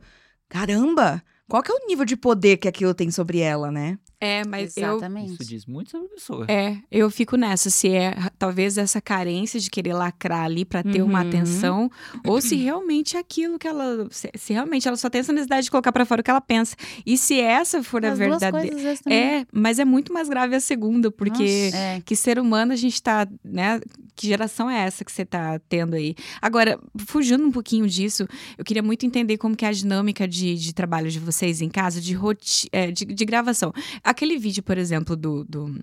caramba! 0.50 1.22
Qual 1.50 1.62
que 1.62 1.72
é 1.72 1.76
o 1.76 1.86
nível 1.88 2.06
de 2.06 2.16
poder 2.16 2.58
que 2.58 2.68
aquilo 2.68 2.94
tem 2.94 3.12
sobre 3.12 3.40
ela, 3.40 3.70
né? 3.72 3.98
É, 4.22 4.46
mas 4.48 4.78
eu. 4.78 4.92
Exatamente. 4.92 5.34
Isso 5.34 5.44
diz 5.46 5.66
muito 5.66 5.90
sobre 5.90 6.06
a 6.06 6.10
pessoa. 6.12 6.46
É, 6.48 6.78
eu 6.92 7.10
fico 7.10 7.36
nessa, 7.36 7.72
se 7.72 7.90
é 7.90 8.16
talvez 8.38 8.78
essa 8.78 9.02
carência 9.02 9.60
de 9.60 9.68
querer 9.70 9.94
lacrar 9.94 10.44
ali 10.46 10.64
pra 10.64 10.84
ter 10.84 11.02
uma 11.02 11.22
Uhum. 11.22 11.28
atenção, 11.28 11.92
ou 12.26 12.40
se 12.40 12.56
realmente 12.56 13.18
é 13.18 13.20
aquilo 13.20 13.58
que 13.58 13.68
ela. 13.68 14.08
Se, 14.12 14.30
se 14.36 14.54
realmente 14.54 14.88
ela 14.88 14.96
só 14.96 15.10
tem 15.10 15.20
essa 15.22 15.34
necessidade 15.34 15.64
de 15.64 15.72
colocar 15.72 15.92
pra 15.92 16.06
fora 16.06 16.22
o 16.22 16.24
que 16.24 16.30
ela 16.30 16.40
pensa. 16.40 16.76
E 17.04 17.18
se 17.18 17.40
essa 17.40 17.82
for 17.84 18.06
a 18.06 18.12
As 18.12 18.20
duas 18.20 18.40
verdadeira. 18.40 18.94
É, 19.10 19.46
mas 19.52 19.80
é 19.80 19.86
muito 19.86 20.14
mais 20.14 20.30
grave 20.30 20.56
a 20.56 20.60
segunda, 20.60 21.10
porque 21.10 21.66
Nossa, 21.66 21.78
é. 21.78 22.02
que 22.06 22.16
ser 22.16 22.38
humano 22.38 22.74
a 22.74 22.76
gente 22.76 23.02
tá, 23.02 23.28
né? 23.44 23.82
Que 24.16 24.28
geração 24.28 24.70
é 24.70 24.86
essa 24.86 25.04
que 25.04 25.12
você 25.12 25.26
tá 25.26 25.58
tendo 25.68 25.96
aí? 25.96 26.14
Agora, 26.40 26.80
fugindo 27.08 27.44
um 27.44 27.52
pouquinho 27.52 27.88
disso, 27.88 28.28
eu 28.56 28.64
queria 28.64 28.84
muito 28.84 29.04
entender 29.04 29.38
como 29.38 29.56
que 29.56 29.66
é 29.66 29.70
a 29.70 29.72
dinâmica 29.72 30.28
de, 30.28 30.54
de 30.56 30.74
trabalho 30.76 31.10
de 31.10 31.18
vocês 31.20 31.60
em 31.60 31.70
casa, 31.70 32.00
de, 32.00 32.14
roti 32.14 32.68
é, 32.72 32.92
de, 32.92 33.04
de 33.06 33.26
gravação. 33.26 33.74
Aquele 34.12 34.38
vídeo, 34.38 34.62
por 34.64 34.78
exemplo, 34.78 35.16
do. 35.16 35.44
do, 35.46 35.80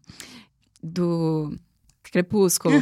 do 0.83 1.57
Crepúsculo. 2.03 2.77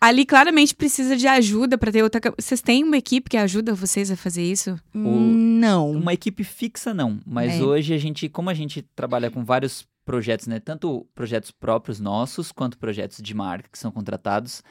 Ali 0.00 0.24
claramente 0.24 0.76
precisa 0.76 1.16
de 1.16 1.26
ajuda 1.26 1.76
para 1.76 1.90
ter 1.90 2.02
outra. 2.04 2.20
Vocês 2.38 2.62
têm 2.62 2.84
uma 2.84 2.96
equipe 2.96 3.28
que 3.28 3.36
ajuda 3.36 3.74
vocês 3.74 4.10
a 4.12 4.16
fazer 4.16 4.44
isso? 4.44 4.78
Não. 4.94 5.90
Uma 5.90 6.14
equipe 6.14 6.44
fixa, 6.44 6.94
não. 6.94 7.18
Mas 7.26 7.54
É. 7.54 7.62
hoje 7.62 7.92
a 7.94 7.98
gente, 7.98 8.28
como 8.28 8.48
a 8.48 8.54
gente 8.54 8.80
trabalha 8.94 9.28
com 9.28 9.44
vários 9.44 9.84
projetos, 10.04 10.46
né? 10.46 10.60
Tanto 10.60 11.04
projetos 11.16 11.50
próprios 11.50 11.98
nossos, 11.98 12.52
quanto 12.52 12.78
projetos 12.78 13.18
de 13.20 13.34
marca 13.34 13.68
que 13.72 13.78
são 13.78 13.90
contratados, 13.90 14.62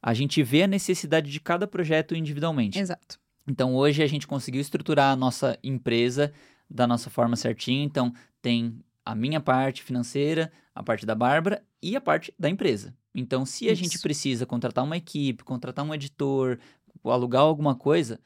a 0.00 0.14
gente 0.14 0.42
vê 0.44 0.62
a 0.62 0.68
necessidade 0.68 1.28
de 1.30 1.40
cada 1.40 1.66
projeto 1.66 2.14
individualmente. 2.14 2.78
Exato. 2.78 3.18
Então 3.48 3.74
hoje 3.74 4.00
a 4.02 4.06
gente 4.06 4.28
conseguiu 4.28 4.60
estruturar 4.60 5.10
a 5.12 5.16
nossa 5.16 5.58
empresa 5.62 6.32
da 6.70 6.86
nossa 6.86 7.10
forma 7.10 7.34
certinha. 7.34 7.82
Então 7.84 8.12
tem 8.48 8.82
a 9.04 9.14
minha 9.14 9.40
parte 9.42 9.82
financeira, 9.82 10.50
a 10.74 10.82
parte 10.82 11.04
da 11.04 11.14
Bárbara 11.14 11.62
e 11.82 11.94
a 11.94 12.00
parte 12.00 12.32
da 12.38 12.48
empresa. 12.48 12.96
Então 13.14 13.44
se 13.44 13.68
a 13.68 13.74
gente 13.74 13.96
Isso. 13.96 14.02
precisa 14.02 14.46
contratar 14.46 14.84
uma 14.84 14.96
equipe, 14.96 15.44
contratar 15.44 15.84
um 15.84 15.94
editor, 15.94 16.58
alugar 17.04 17.42
alguma 17.42 17.74
coisa, 17.74 18.18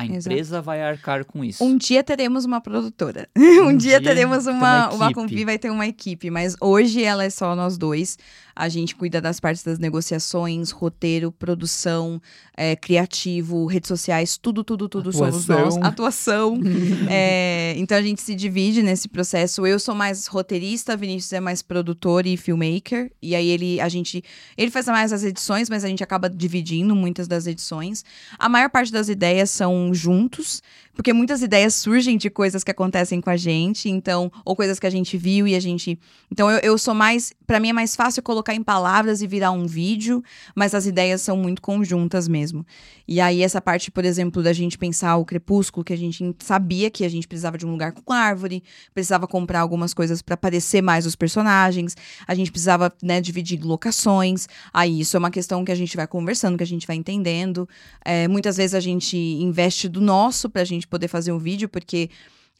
A 0.00 0.06
Exato. 0.06 0.34
empresa 0.34 0.62
vai 0.62 0.82
arcar 0.82 1.24
com 1.24 1.44
isso. 1.44 1.64
Um 1.64 1.76
dia 1.76 2.02
teremos 2.02 2.44
uma 2.44 2.60
produtora. 2.60 3.28
Um, 3.60 3.68
Um 3.70 3.76
dia, 3.76 4.00
dia 4.00 4.08
teremos 4.08 4.46
uma, 4.46 4.90
uma 4.90 5.08
uma 5.10 5.44
vai 5.44 5.58
ter 5.58 5.70
uma 5.70 5.86
equipe. 5.86 6.30
Mas 6.30 6.56
hoje 6.60 7.02
ela 7.02 7.24
é 7.24 7.30
só 7.30 7.54
nós 7.54 7.76
dois. 7.76 8.16
A 8.54 8.68
gente 8.68 8.94
cuida 8.94 9.20
das 9.20 9.40
partes 9.40 9.62
das 9.62 9.78
negociações, 9.78 10.70
roteiro, 10.70 11.32
produção, 11.32 12.20
é, 12.56 12.76
criativo, 12.76 13.64
redes 13.66 13.88
sociais, 13.88 14.36
tudo, 14.36 14.62
tudo, 14.62 14.88
tudo 14.88 15.12
somos 15.12 15.46
nós. 15.46 15.76
Atuação. 15.78 15.82
Atuação. 15.82 16.60
É, 17.12 17.74
então 17.76 17.96
a 17.96 18.02
gente 18.02 18.20
se 18.20 18.34
divide 18.34 18.82
nesse 18.82 19.08
processo. 19.08 19.66
Eu 19.66 19.78
sou 19.78 19.94
mais 19.94 20.26
roteirista, 20.26 20.96
Vinícius 20.96 21.32
é 21.32 21.40
mais 21.40 21.62
produtor 21.62 22.26
e 22.26 22.36
filmmaker. 22.36 23.10
E 23.20 23.34
aí 23.34 23.48
ele, 23.48 23.80
a 23.80 23.88
gente, 23.88 24.22
ele 24.56 24.70
faz 24.70 24.86
mais 24.86 25.12
as 25.12 25.24
edições, 25.24 25.68
mas 25.68 25.84
a 25.84 25.88
gente 25.88 26.02
acaba 26.02 26.28
dividindo 26.28 26.94
muitas 26.94 27.26
das 27.26 27.46
edições. 27.46 28.04
A 28.38 28.48
maior 28.48 28.70
parte 28.70 28.92
das 28.92 29.08
ideias 29.08 29.50
são 29.50 29.89
juntos, 29.98 30.62
porque 30.94 31.12
muitas 31.12 31.42
ideias 31.42 31.74
surgem 31.74 32.16
de 32.16 32.28
coisas 32.28 32.64
que 32.64 32.70
acontecem 32.70 33.20
com 33.20 33.30
a 33.30 33.36
gente, 33.36 33.88
então, 33.88 34.30
ou 34.44 34.54
coisas 34.54 34.78
que 34.78 34.86
a 34.86 34.90
gente 34.90 35.16
viu 35.16 35.46
e 35.46 35.54
a 35.54 35.60
gente. 35.60 35.98
Então, 36.30 36.50
eu, 36.50 36.58
eu 36.58 36.78
sou 36.78 36.94
mais. 36.94 37.32
Pra 37.46 37.58
mim 37.58 37.70
é 37.70 37.72
mais 37.72 37.96
fácil 37.96 38.22
colocar 38.22 38.54
em 38.54 38.62
palavras 38.62 39.22
e 39.22 39.26
virar 39.26 39.50
um 39.50 39.66
vídeo, 39.66 40.22
mas 40.54 40.74
as 40.74 40.86
ideias 40.86 41.22
são 41.22 41.36
muito 41.36 41.62
conjuntas 41.62 42.28
mesmo. 42.28 42.66
E 43.06 43.20
aí, 43.20 43.42
essa 43.42 43.60
parte, 43.60 43.90
por 43.90 44.04
exemplo, 44.04 44.42
da 44.42 44.52
gente 44.52 44.78
pensar 44.78 45.16
o 45.16 45.24
crepúsculo, 45.24 45.82
que 45.84 45.92
a 45.92 45.96
gente 45.96 46.36
sabia 46.38 46.90
que 46.90 47.04
a 47.04 47.08
gente 47.08 47.26
precisava 47.26 47.58
de 47.58 47.66
um 47.66 47.70
lugar 47.70 47.92
com 47.92 48.12
árvore, 48.12 48.62
precisava 48.94 49.26
comprar 49.26 49.60
algumas 49.60 49.94
coisas 49.94 50.22
pra 50.22 50.34
aparecer 50.34 50.82
mais 50.82 51.06
os 51.06 51.16
personagens, 51.16 51.96
a 52.26 52.34
gente 52.34 52.52
precisava, 52.52 52.92
né, 53.02 53.20
dividir 53.20 53.60
locações. 53.64 54.46
Aí, 54.72 55.00
isso 55.00 55.16
é 55.16 55.18
uma 55.18 55.30
questão 55.30 55.64
que 55.64 55.72
a 55.72 55.74
gente 55.74 55.96
vai 55.96 56.06
conversando, 56.06 56.56
que 56.56 56.62
a 56.62 56.66
gente 56.66 56.86
vai 56.86 56.96
entendendo. 56.96 57.68
É, 58.04 58.28
muitas 58.28 58.56
vezes 58.56 58.74
a 58.74 58.80
gente 58.80 59.16
investe 59.16 59.88
do 59.88 60.00
nosso 60.00 60.48
pra 60.48 60.62
gente 60.62 60.79
poder 60.86 61.08
fazer 61.08 61.32
um 61.32 61.38
vídeo, 61.38 61.68
porque 61.68 62.10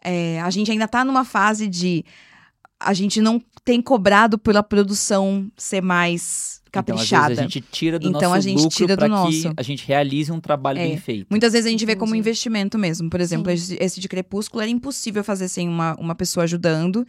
é, 0.02 0.40
a 0.40 0.50
gente 0.50 0.70
ainda 0.70 0.88
tá 0.88 1.04
numa 1.04 1.24
fase 1.24 1.66
de. 1.66 2.04
A 2.78 2.94
gente 2.94 3.20
não 3.20 3.40
tem 3.64 3.82
cobrado 3.82 4.38
pela 4.38 4.62
produção 4.62 5.50
ser 5.56 5.82
mais 5.82 6.59
caprichada. 6.70 7.04
Então, 7.04 7.20
às 7.22 7.28
vezes, 7.28 7.38
a 7.38 7.42
gente 7.42 7.60
tira 7.70 7.98
do 7.98 8.08
Então, 8.08 8.20
nosso 8.22 8.34
a 8.34 8.40
gente 8.40 8.56
lucro 8.62 8.76
tira 8.76 8.96
do 8.96 8.98
pra 8.98 9.08
nosso. 9.08 9.30
que 9.30 9.52
a 9.56 9.62
gente 9.62 9.86
realize 9.86 10.30
um 10.32 10.40
trabalho 10.40 10.78
É. 10.78 10.86
bem 10.88 10.96
feito. 10.96 11.26
Muitas 11.30 11.52
vezes 11.52 11.66
a 11.66 11.70
gente 11.70 11.84
vê 11.84 11.96
como 11.96 12.14
investimento 12.14 12.78
mesmo. 12.78 13.10
Por 13.10 13.20
exemplo, 13.20 13.50
esse, 13.50 13.76
esse 13.80 14.00
de 14.00 14.08
Crepúsculo 14.08 14.62
era 14.62 14.70
impossível 14.70 15.22
fazer 15.24 15.48
sem 15.48 15.68
uma, 15.68 15.94
uma 15.96 16.14
pessoa 16.14 16.44
ajudando. 16.44 17.06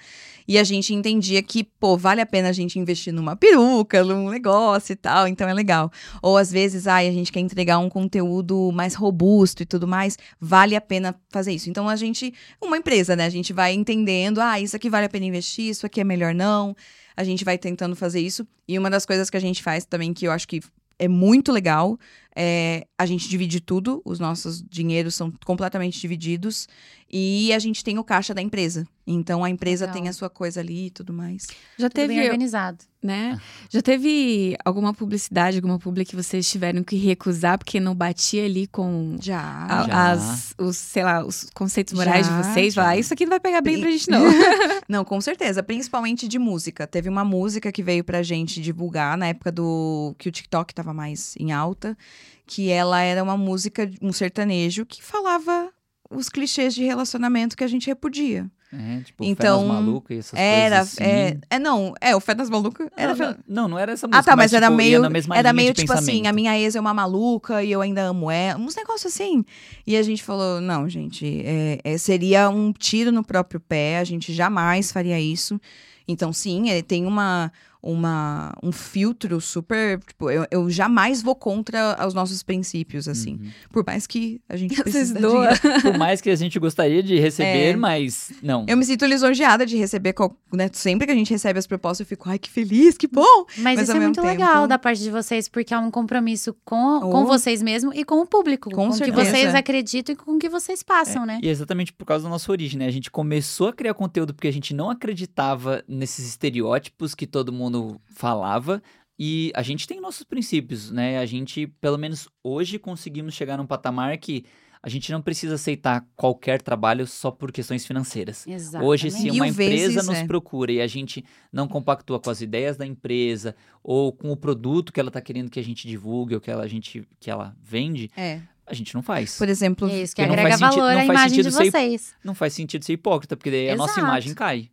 E 0.47 0.57
a 0.57 0.63
gente 0.63 0.93
entendia 0.93 1.41
que, 1.43 1.63
pô, 1.63 1.95
vale 1.95 2.19
a 2.19 2.25
pena 2.25 2.49
a 2.49 2.51
gente 2.51 2.77
investir 2.79 3.13
numa 3.13 3.35
peruca, 3.35 4.03
num 4.03 4.29
negócio 4.29 4.91
e 4.93 4.95
tal. 4.95 5.27
Então 5.27 5.47
é 5.47 5.53
legal. 5.53 5.91
Ou 6.21 6.35
às 6.35 6.51
vezes, 6.51 6.87
ai, 6.87 7.07
a 7.07 7.11
gente 7.11 7.31
quer 7.31 7.39
entregar 7.39 7.77
um 7.77 7.87
conteúdo 7.89 8.71
mais 8.73 8.93
robusto 8.95 9.63
e 9.63 9.65
tudo 9.65 9.87
mais. 9.87 10.17
Vale 10.39 10.75
a 10.75 10.81
pena 10.81 11.15
fazer 11.29 11.53
isso. 11.53 11.69
Então 11.69 11.87
a 11.87 11.95
gente, 11.95 12.33
uma 12.61 12.77
empresa, 12.77 13.15
né? 13.15 13.25
A 13.25 13.29
gente 13.29 13.53
vai 13.53 13.73
entendendo, 13.73 14.39
ah, 14.41 14.59
isso 14.59 14.75
aqui 14.75 14.89
vale 14.89 15.05
a 15.05 15.09
pena 15.09 15.25
investir, 15.25 15.69
isso 15.69 15.85
aqui 15.85 16.01
é 16.01 16.03
melhor 16.03 16.33
não. 16.33 16.75
A 17.21 17.23
gente 17.23 17.45
vai 17.45 17.55
tentando 17.55 17.95
fazer 17.95 18.19
isso. 18.19 18.47
E 18.67 18.79
uma 18.79 18.89
das 18.89 19.05
coisas 19.05 19.29
que 19.29 19.37
a 19.37 19.39
gente 19.39 19.61
faz 19.61 19.85
também, 19.85 20.11
que 20.11 20.25
eu 20.25 20.31
acho 20.31 20.47
que 20.47 20.59
é 20.97 21.07
muito 21.07 21.51
legal, 21.51 21.99
é 22.35 22.85
a 22.97 23.05
gente 23.05 23.27
divide 23.27 23.59
tudo, 23.59 24.01
os 24.05 24.19
nossos 24.19 24.61
dinheiros 24.61 25.15
são 25.15 25.33
completamente 25.45 25.99
divididos. 25.99 26.67
E 27.13 27.51
a 27.51 27.59
gente 27.59 27.83
tem 27.83 27.99
o 27.99 28.05
caixa 28.05 28.33
da 28.33 28.41
empresa. 28.41 28.87
Então 29.05 29.43
a 29.43 29.49
empresa 29.49 29.85
Legal. 29.85 29.99
tem 30.01 30.07
a 30.07 30.13
sua 30.13 30.29
coisa 30.29 30.61
ali 30.61 30.85
e 30.85 30.89
tudo 30.89 31.11
mais. 31.11 31.45
Já 31.77 31.89
Tudo 31.89 32.07
bem 32.07 32.07
teve, 32.07 32.23
organizado. 32.23 32.77
né? 33.03 33.37
Já 33.69 33.81
teve 33.81 34.55
alguma 34.63 34.93
publicidade, 34.93 35.57
alguma 35.57 35.77
publi 35.77 36.05
que 36.05 36.15
vocês 36.15 36.49
tiveram 36.49 36.81
que 36.85 36.95
recusar 36.95 37.57
porque 37.57 37.81
não 37.81 37.93
batia 37.93 38.45
ali 38.45 38.65
com 38.65 39.17
Já. 39.19 39.41
a- 39.67 39.87
Já. 39.87 40.11
as, 40.11 40.53
os, 40.57 40.77
sei 40.77 41.03
lá, 41.03 41.25
os 41.25 41.49
conceitos 41.53 41.93
morais 41.93 42.25
Já, 42.27 42.41
de 42.41 42.47
vocês? 42.47 42.73
já. 42.75 42.81
Falar, 42.81 42.93
"Ah, 42.93 42.97
isso 42.97 43.13
aqui 43.13 43.25
não 43.25 43.31
vai 43.31 43.41
pegar 43.41 43.59
bem 43.59 43.73
Pri- 43.73 43.81
pra 43.81 43.91
gente, 43.91 44.09
não. 44.09 44.21
Não, 44.87 45.03
com 45.05 45.19
certeza, 45.21 45.61
principalmente 45.63 46.27
de 46.27 46.37
música. 46.39 46.85
Teve 46.87 47.07
uma 47.09 47.23
música 47.25 47.71
que 47.71 47.81
veio 47.83 48.03
pra 48.03 48.21
gente 48.23 48.61
divulgar 48.61 49.17
na 49.17 49.27
época 49.27 49.49
do 49.51 50.13
que 50.17 50.27
o 50.27 50.31
TikTok 50.31 50.73
tava 50.73 50.93
mais 50.93 51.33
em 51.39 51.51
alta, 51.53 51.97
que 52.45 52.69
ela 52.69 53.01
era 53.01 53.21
uma 53.23 53.37
música, 53.37 53.89
um 54.01 54.11
sertanejo 54.11 54.85
que 54.85 55.01
falava 55.03 55.69
os 56.09 56.27
clichês 56.29 56.73
de 56.75 56.83
relacionamento 56.83 57.55
que 57.55 57.63
a 57.63 57.67
gente 57.67 57.87
repudia. 57.87 58.49
É, 58.73 59.01
tipo, 59.01 59.23
Então, 59.25 59.65
Malucas 59.67 60.15
e 60.15 60.19
essas 60.19 60.39
era, 60.39 60.75
coisas 60.77 60.93
assim. 60.93 61.03
é, 61.03 61.37
é, 61.49 61.59
não, 61.59 61.93
é, 61.99 62.15
o 62.15 62.21
Fé 62.21 62.33
das 62.33 62.49
Malucas 62.49 62.87
era 62.95 63.13
não, 63.13 63.35
não, 63.45 63.67
não, 63.67 63.77
era 63.79 63.91
essa 63.91 64.07
música. 64.07 64.19
Ah, 64.19 64.23
tá, 64.23 64.33
mas, 64.35 64.53
era 64.53 64.67
tipo, 64.67 64.77
meio. 64.77 65.01
na 65.01 65.09
mesma 65.09 65.35
Era 65.37 65.51
meio 65.51 65.73
tipo 65.73 65.91
assim: 65.91 66.05
pensamento. 66.05 66.27
a 66.27 66.33
minha 66.33 66.57
ex 66.57 66.75
é 66.75 66.79
uma 66.79 66.93
maluca 66.93 67.61
e 67.61 67.69
eu 67.71 67.81
ainda 67.81 68.01
amo 68.03 68.31
ela. 68.31 68.57
Uns 68.57 68.73
negócios 68.75 69.13
assim. 69.13 69.43
E 69.85 69.97
a 69.97 70.01
gente 70.03 70.23
falou: 70.23 70.61
não, 70.61 70.87
gente, 70.87 71.41
é- 71.45 71.79
é- 71.83 71.97
seria 71.97 72.49
um 72.49 72.71
tiro 72.71 73.11
no 73.11 73.25
próprio 73.25 73.59
pé, 73.59 73.97
a 73.99 74.05
gente 74.05 74.31
jamais 74.33 74.89
faria 74.89 75.19
isso. 75.19 75.59
Então, 76.07 76.31
sim, 76.31 76.69
ele 76.69 76.81
tem 76.83 77.05
uma. 77.05 77.51
Uma, 77.83 78.53
um 78.61 78.71
filtro 78.71 79.41
super. 79.41 79.99
Tipo, 79.99 80.29
eu, 80.29 80.45
eu 80.51 80.69
jamais 80.69 81.21
vou 81.21 81.33
contra 81.35 81.97
os 82.07 82.13
nossos 82.13 82.43
princípios, 82.43 83.07
assim. 83.07 83.33
Uhum. 83.41 83.49
Por 83.71 83.83
mais 83.85 84.05
que 84.05 84.39
a 84.47 84.55
gente 84.55 84.75
Vocês 84.75 84.83
precise 84.83 85.13
dinheiro. 85.15 85.55
Por 85.81 85.97
mais 85.97 86.21
que 86.21 86.29
a 86.29 86.35
gente 86.35 86.59
gostaria 86.59 87.01
de 87.01 87.17
receber, 87.19 87.71
É. 87.71 87.75
mas 87.75 88.31
não. 88.43 88.65
Eu 88.67 88.77
me 88.77 88.85
sinto 88.85 89.05
lisonjeada 89.05 89.65
de 89.65 89.77
receber. 89.77 90.13
qual- 90.13 90.35
né, 90.53 90.69
sempre 90.73 91.07
que 91.07 91.11
a 91.13 91.15
gente 91.15 91.31
recebe 91.31 91.57
as 91.57 91.65
propostas, 91.65 92.01
eu 92.01 92.05
fico, 92.05 92.29
ai, 92.29 92.37
que 92.37 92.49
feliz, 92.49 92.97
que 92.97 93.07
bom! 93.07 93.45
Mas, 93.57 93.77
Mas 93.77 93.81
isso 93.89 93.91
é 93.97 93.99
muito 93.99 94.15
tempo- 94.15 94.27
legal 94.27 94.67
da 94.67 94.77
parte 94.77 95.01
de 95.01 95.09
vocês, 95.09 95.47
porque 95.47 95.73
é 95.73 95.77
um 95.79 95.89
compromisso 95.89 96.55
com, 96.65 96.99
com 96.99 97.23
Oh. 97.23 97.25
vocês 97.25 97.61
mesmo 97.61 97.91
e 97.93 98.03
com 98.03 98.21
o 98.21 98.25
público. 98.27 98.69
Com 98.69 98.89
o 98.89 98.99
que 98.99 99.11
vocês 99.11 99.55
acreditam 99.55 100.13
e 100.13 100.15
com 100.15 100.33
o 100.33 100.37
que 100.39 100.49
vocês 100.49 100.83
passam, 100.83 101.25
né? 101.25 101.39
E 101.41 101.47
é 101.47 101.51
exatamente 101.51 101.93
por 101.93 102.05
causa 102.05 102.25
da 102.25 102.29
nossa 102.29 102.51
origem, 102.51 102.77
né? 102.79 102.85
A 102.85 102.91
gente 102.91 103.09
começou 103.09 103.69
a 103.69 103.73
criar 103.73 103.93
conteúdo 103.93 104.33
porque 104.33 104.47
a 104.47 104.53
gente 104.53 104.73
não 104.73 104.89
acreditava 104.89 105.83
nesses 105.87 106.27
estereótipos 106.27 107.15
que 107.15 107.25
todo 107.25 107.51
mundo 107.53 107.70
falava. 108.13 108.81
E 109.19 109.51
a 109.55 109.61
gente 109.61 109.87
tem 109.87 110.01
nossos 110.01 110.23
princípios, 110.23 110.89
né? 110.89 111.19
A 111.19 111.25
gente, 111.25 111.67
pelo 111.79 111.97
menos 111.97 112.27
hoje, 112.43 112.79
conseguimos 112.79 113.33
chegar 113.35 113.55
num 113.57 113.67
patamar 113.67 114.17
que 114.17 114.45
a 114.83 114.89
gente 114.89 115.11
não 115.11 115.21
precisa 115.21 115.53
aceitar 115.55 116.03
qualquer 116.15 116.59
trabalho 116.59 117.05
só 117.05 117.29
por 117.29 117.51
questões 117.51 117.85
financeiras. 117.85 118.47
Exato. 118.47 118.83
Hoje, 118.83 119.11
se 119.11 119.25
Mil 119.25 119.35
uma 119.35 119.47
empresa 119.47 119.69
vezes, 119.93 120.07
nos 120.07 120.17
é. 120.17 120.25
procura 120.25 120.71
e 120.71 120.81
a 120.81 120.87
gente 120.87 121.23
não 121.53 121.67
compactua 121.67 122.19
com 122.19 122.31
as 122.31 122.41
ideias 122.41 122.77
da 122.77 122.85
empresa 122.87 123.55
ou 123.83 124.11
com 124.11 124.31
o 124.31 124.35
produto 124.35 124.91
que 124.91 124.99
ela 124.99 125.09
está 125.09 125.21
querendo 125.21 125.51
que 125.51 125.59
a 125.59 125.63
gente 125.63 125.87
divulgue 125.87 126.33
ou 126.33 126.41
que 126.41 126.49
ela, 126.49 126.63
a 126.63 126.67
gente, 126.67 127.07
que 127.19 127.29
ela 127.29 127.55
vende, 127.61 128.09
É. 128.17 128.41
a 128.65 128.73
gente 128.73 128.95
não 128.95 129.03
faz. 129.03 129.37
Por 129.37 129.47
exemplo, 129.47 129.87
É 129.87 130.01
isso 130.01 130.15
que 130.15 130.21
agrega 130.23 130.57
sentido- 130.57 130.77
valor 130.79 130.97
à 130.97 131.05
imagem 131.05 131.37
de 131.37 131.43
sentido 131.43 131.51
ser- 131.51 131.69
vocês. 131.71 132.15
Não 132.23 132.33
faz 132.33 132.51
sentido 132.53 132.83
ser 132.83 132.93
hipócrita, 132.93 133.37
porque 133.37 133.51
daí 133.51 133.69
a 133.69 133.75
nossa 133.75 133.93
Exato. 133.93 134.07
imagem 134.07 134.33
cai. 134.33 134.71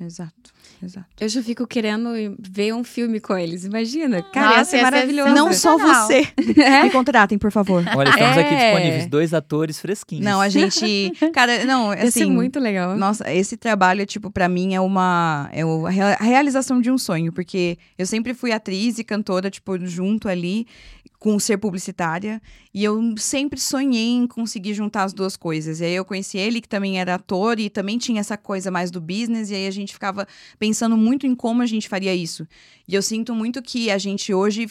Exato, 0.00 0.50
exato. 0.82 1.06
Eu 1.20 1.28
já 1.28 1.42
fico 1.42 1.66
querendo 1.66 2.10
ver 2.38 2.72
um 2.74 2.84
filme 2.84 3.20
com 3.20 3.36
eles. 3.36 3.64
Imagina. 3.64 4.22
Cara, 4.22 4.58
Nossa, 4.58 4.70
ser 4.70 4.82
maravilhoso. 4.82 5.34
Não 5.34 5.52
só 5.52 5.76
você. 5.78 6.26
É. 6.60 6.82
Me 6.84 6.90
contratem, 6.90 7.38
por 7.38 7.50
favor. 7.50 7.82
Olha, 7.96 8.08
estamos 8.10 8.36
aqui 8.38 8.54
É. 8.54 8.70
disponíveis, 8.72 9.06
dois 9.06 9.32
atores 9.34 9.80
fresquinhos. 9.80 10.24
Não, 10.24 10.40
a 10.40 10.48
gente. 10.50 11.12
Cara, 11.32 11.64
não, 11.64 11.92
Ia 11.94 12.10
ser 12.10 12.22
assim. 12.24 12.30
muito 12.30 12.58
legal. 12.60 12.96
Nossa, 12.96 13.32
esse 13.32 13.56
trabalho, 13.56 14.04
tipo, 14.06 14.30
pra 14.30 14.48
mim 14.48 14.74
é 14.74 14.80
uma. 14.80 15.48
É 15.52 15.62
a 15.62 16.24
realização 16.24 16.80
de 16.80 16.90
um 16.90 16.98
sonho, 16.98 17.32
porque 17.32 17.78
eu 17.98 18.06
sempre 18.06 18.34
fui 18.34 18.52
atriz 18.52 18.98
e 18.98 19.04
cantora, 19.04 19.50
tipo, 19.50 19.78
junto 19.86 20.28
ali 20.28 20.66
com 21.20 21.38
ser 21.38 21.58
publicitária. 21.58 22.40
E 22.72 22.82
eu 22.82 23.14
sempre 23.18 23.60
sonhei 23.60 24.08
em 24.08 24.26
conseguir 24.26 24.72
juntar 24.72 25.04
as 25.04 25.12
duas 25.12 25.36
coisas. 25.36 25.80
E 25.80 25.84
aí 25.84 25.94
eu 25.94 26.04
conheci 26.04 26.38
ele, 26.38 26.62
que 26.62 26.68
também 26.68 26.98
era 26.98 27.14
ator, 27.14 27.60
e 27.60 27.68
também 27.68 27.98
tinha 27.98 28.20
essa 28.20 28.38
coisa 28.38 28.70
mais 28.70 28.90
do 28.90 29.00
business, 29.00 29.50
e 29.50 29.54
aí 29.54 29.66
a 29.66 29.70
gente 29.70 29.92
ficava 29.92 30.26
pensando 30.58 30.96
muito 30.96 31.26
em 31.26 31.34
como 31.34 31.62
a 31.62 31.66
gente 31.66 31.88
faria 31.88 32.14
isso. 32.14 32.48
E 32.88 32.94
eu 32.94 33.02
sinto 33.02 33.34
muito 33.34 33.62
que 33.62 33.90
a 33.90 33.98
gente 33.98 34.32
hoje 34.32 34.66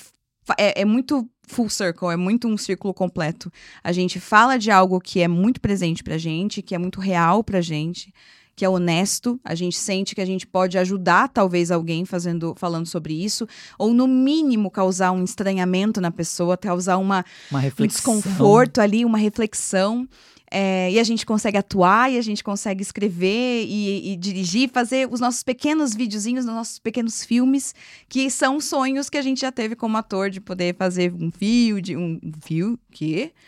é, 0.58 0.82
é 0.82 0.86
muito 0.86 1.30
full 1.48 1.70
circle, 1.70 2.10
é 2.10 2.16
muito 2.16 2.48
um 2.48 2.58
círculo 2.58 2.96
completo. 2.96 3.52
A 3.84 3.92
gente 3.92 4.20
fala 4.20 4.58
de 4.58 4.72
algo 4.72 5.00
que 5.00 5.22
é 5.22 5.28
muito 5.28 5.62
presente 5.62 6.04
pra 6.04 6.18
gente, 6.18 6.64
que 6.64 6.74
é 6.74 6.80
muito 6.80 7.00
real 7.00 7.44
pra 7.44 7.62
gente, 7.62 8.12
que 8.60 8.66
é 8.66 8.70
honesto. 8.70 9.40
A 9.42 9.56
gente 9.56 9.78
sente 9.78 10.14
que 10.14 10.20
a 10.20 10.26
gente 10.26 10.46
pode 10.46 10.78
ajudar 10.78 11.30
talvez 11.30 11.72
alguém 11.72 12.04
fazendo, 12.04 12.54
falando 12.58 12.86
sobre 12.86 13.14
isso, 13.14 13.48
ou 13.78 13.94
no 13.94 14.06
mínimo 14.06 14.70
causar 14.70 15.14
um 15.14 15.24
estranhamento 15.24 16.02
na 16.02 16.12
pessoa, 16.12 16.58
causar 16.58 16.98
uma, 16.98 17.24
Uma 17.50 17.62
um 17.62 17.88
desconforto 17.88 18.82
ali, 18.82 19.06
uma 19.06 19.18
reflexão. 19.18 20.06
É, 20.52 20.92
e 20.92 21.00
a 21.00 21.04
gente 21.04 21.26
consegue 21.26 21.58
atuar, 21.58 22.12
e 22.12 22.18
a 22.18 22.22
gente 22.22 22.44
consegue 22.44 22.82
escrever 22.82 23.66
e, 23.66 24.14
e 24.14 24.16
dirigir, 24.16 24.70
fazer 24.70 25.08
os 25.12 25.20
nossos 25.20 25.44
pequenos 25.44 25.94
videozinhos, 25.96 26.46
os 26.46 26.52
nossos 26.52 26.80
pequenos 26.80 27.24
filmes, 27.24 27.74
que 28.08 28.30
são 28.30 28.60
sonhos 28.60 29.10
que 29.10 29.18
a 29.18 29.22
gente 29.22 29.42
já 29.42 29.52
teve 29.52 29.76
como 29.76 29.96
ator 29.98 30.30
de 30.30 30.42
poder 30.42 30.76
fazer 30.76 31.14
um 31.14 31.32
fio, 31.32 31.82
de 31.82 31.96
um 31.96 32.20
um 32.24 32.32
fio? 32.42 32.80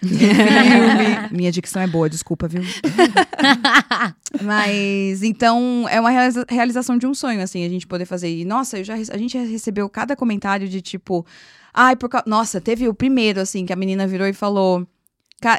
Um 0.04 0.08
filme. 0.08 1.30
Minha 1.32 1.52
dicção 1.52 1.82
é 1.82 1.88
boa, 1.88 2.10
desculpa, 2.10 2.47
viu? 2.47 2.62
Mas 4.41 5.24
então 5.24 5.86
é 5.89 5.99
uma 5.99 6.10
realiza- 6.10 6.45
realização 6.49 6.97
de 6.97 7.06
um 7.08 7.14
sonho, 7.14 7.41
assim, 7.41 7.66
a 7.66 7.70
gente 7.70 7.88
poder 7.88 8.06
fazer. 8.06 8.30
E 8.30 8.45
nossa, 8.45 8.78
eu 8.80 8.84
já, 8.84 8.93
a 8.93 9.18
gente 9.18 9.34
já 9.34 9.43
recebeu 9.43 9.89
cada 9.89 10.16
comentário 10.16 10.68
de 10.68 10.82
tipo, 10.82 11.26
ai, 11.74 11.95
por 11.95 12.10
causa. 12.10 12.26
Nossa, 12.28 12.62
teve 12.62 12.88
o 12.88 12.93
primeiro, 12.93 13.39
assim, 13.41 13.66
que 13.66 13.74
a 13.74 13.76
menina 13.76 14.08
virou 14.08 14.28
e 14.28 14.34
falou. 14.34 14.88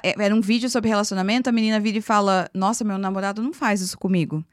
É- 0.03 0.14
Era 0.22 0.35
um 0.35 0.41
vídeo 0.41 0.68
sobre 0.70 0.89
relacionamento, 0.89 1.49
a 1.49 1.53
menina 1.53 1.78
vira 1.80 1.99
e 1.99 2.03
fala: 2.03 2.49
Nossa, 2.55 2.85
meu 2.85 2.99
namorado 2.99 3.43
não 3.43 3.53
faz 3.53 3.80
isso 3.80 3.99
comigo. 3.99 4.45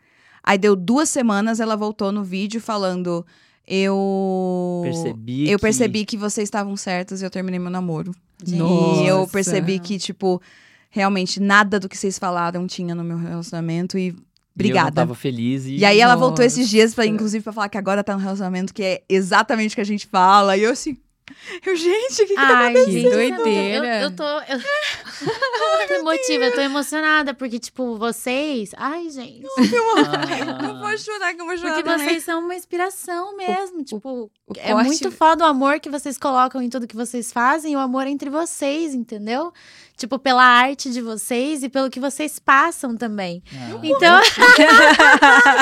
Aí 0.43 0.57
deu 0.57 0.75
duas 0.75 1.09
semanas, 1.09 1.59
ela 1.59 1.75
voltou 1.75 2.11
no 2.11 2.23
vídeo 2.23 2.59
falando: 2.61 3.25
Eu. 3.67 4.81
Percebi 4.83 5.49
Eu 5.49 5.57
que- 5.57 5.61
percebi 5.61 6.05
que 6.05 6.17
vocês 6.17 6.47
estavam 6.47 6.75
certos 6.75 7.21
e 7.21 7.25
eu 7.25 7.29
terminei 7.29 7.59
meu 7.59 7.69
namoro. 7.69 8.11
Gente. 8.43 8.59
E 9.03 9.07
eu 9.07 9.19
Nossa. 9.19 9.31
percebi 9.31 9.79
que, 9.79 9.97
tipo, 9.99 10.41
realmente 10.89 11.39
nada 11.39 11.79
do 11.79 11.89
que 11.89 11.97
vocês 11.97 12.17
falaram 12.17 12.65
tinha 12.65 12.95
no 12.95 13.03
meu 13.03 13.17
relacionamento 13.17 13.97
e 13.97 14.01
E 14.01 14.07
eu 14.07 14.13
não 14.13 14.21
obrigada. 14.55 14.91
tava 14.91 15.13
feliz 15.15 15.65
e... 15.65 15.75
E 15.77 15.85
aí 15.85 15.99
ela 16.01 16.15
voltou 16.15 16.43
Nossa. 16.43 16.59
esses 16.59 16.69
dias, 16.69 16.93
pra, 16.95 17.05
inclusive, 17.05 17.43
pra 17.43 17.53
falar 17.53 17.69
que 17.69 17.77
agora 17.77 18.03
tá 18.03 18.13
no 18.13 18.19
relacionamento 18.21 18.73
que 18.73 18.83
é 18.83 19.03
exatamente 19.07 19.73
o 19.73 19.75
que 19.75 19.81
a 19.81 19.85
gente 19.85 20.07
fala. 20.07 20.57
E 20.57 20.63
eu 20.63 20.71
assim, 20.71 20.97
eu, 21.65 21.75
gente, 21.75 22.13
o 22.23 22.27
que, 22.27 22.33
que 22.33 22.35
tá 22.35 22.57
Ai, 22.59 22.73
Que 22.73 22.91
gente, 22.91 23.09
doideira. 23.09 23.87
Eu, 23.99 24.03
eu 24.03 24.15
tô. 24.15 24.23
Eu, 24.23 24.57
eu 24.57 25.87
tô 25.87 25.93
emotiva, 25.95 26.45
eu 26.45 26.53
tô 26.55 26.61
emocionada, 26.61 27.33
porque, 27.33 27.59
tipo, 27.59 27.97
vocês. 27.97 28.71
Ai, 28.77 29.09
gente. 29.09 29.45
Ah. 29.57 30.65
Eu 30.67 30.79
vou 30.79 30.97
chorar, 30.97 31.33
que 31.33 31.41
eu 31.41 31.45
vou 31.45 31.57
chorar 31.57 31.73
Porque 31.75 31.83
também. 31.89 32.07
vocês 32.09 32.23
são 32.23 32.39
uma 32.41 32.55
inspiração 32.55 33.35
mesmo. 33.37 33.83
tipo, 33.83 34.31
o 34.47 34.53
é 34.57 34.71
corte- 34.71 34.87
muito 34.87 35.11
foda 35.11 35.43
o 35.43 35.47
amor 35.47 35.79
que 35.79 35.89
vocês 35.89 36.17
colocam 36.17 36.61
em 36.61 36.69
tudo 36.69 36.87
que 36.87 36.95
vocês 36.95 37.31
fazem, 37.31 37.75
o 37.75 37.79
amor 37.79 38.07
entre 38.07 38.29
vocês, 38.29 38.93
entendeu? 38.93 39.51
Tipo, 39.99 40.17
pela 40.17 40.41
arte 40.43 40.89
de 40.91 41.01
vocês 41.01 41.61
e 41.61 41.67
pelo 41.67 41.89
que 41.89 41.99
vocês 41.99 42.39
passam 42.39 42.95
também. 42.95 43.43
Ah. 43.53 43.79
Então, 43.83 44.23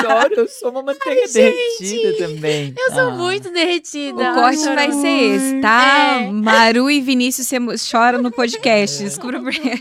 Choro, 0.00 0.34
eu 0.38 0.48
sou 0.48 0.70
uma 0.70 0.82
manteiga 0.82 1.22
derretida 1.32 2.16
também. 2.18 2.72
eu 2.78 2.92
sou 2.92 3.08
Ah. 3.08 3.16
muito 3.16 3.50
derretida. 3.52 4.30
O 4.30 4.34
corte 4.34 4.68
Ai, 4.68 4.74
vai 4.76 4.92
ser 4.92 5.08
esse, 5.08 5.60
tá? 5.60 6.20
É. 6.22 6.30
Maru 6.30 6.88
e 6.88 7.00
Vinícius 7.00 7.48
choram 7.84 8.22
no 8.22 8.30
podcast. 8.30 9.02
Descubra 9.02 9.40
por 9.42 9.52
quê. 9.52 9.72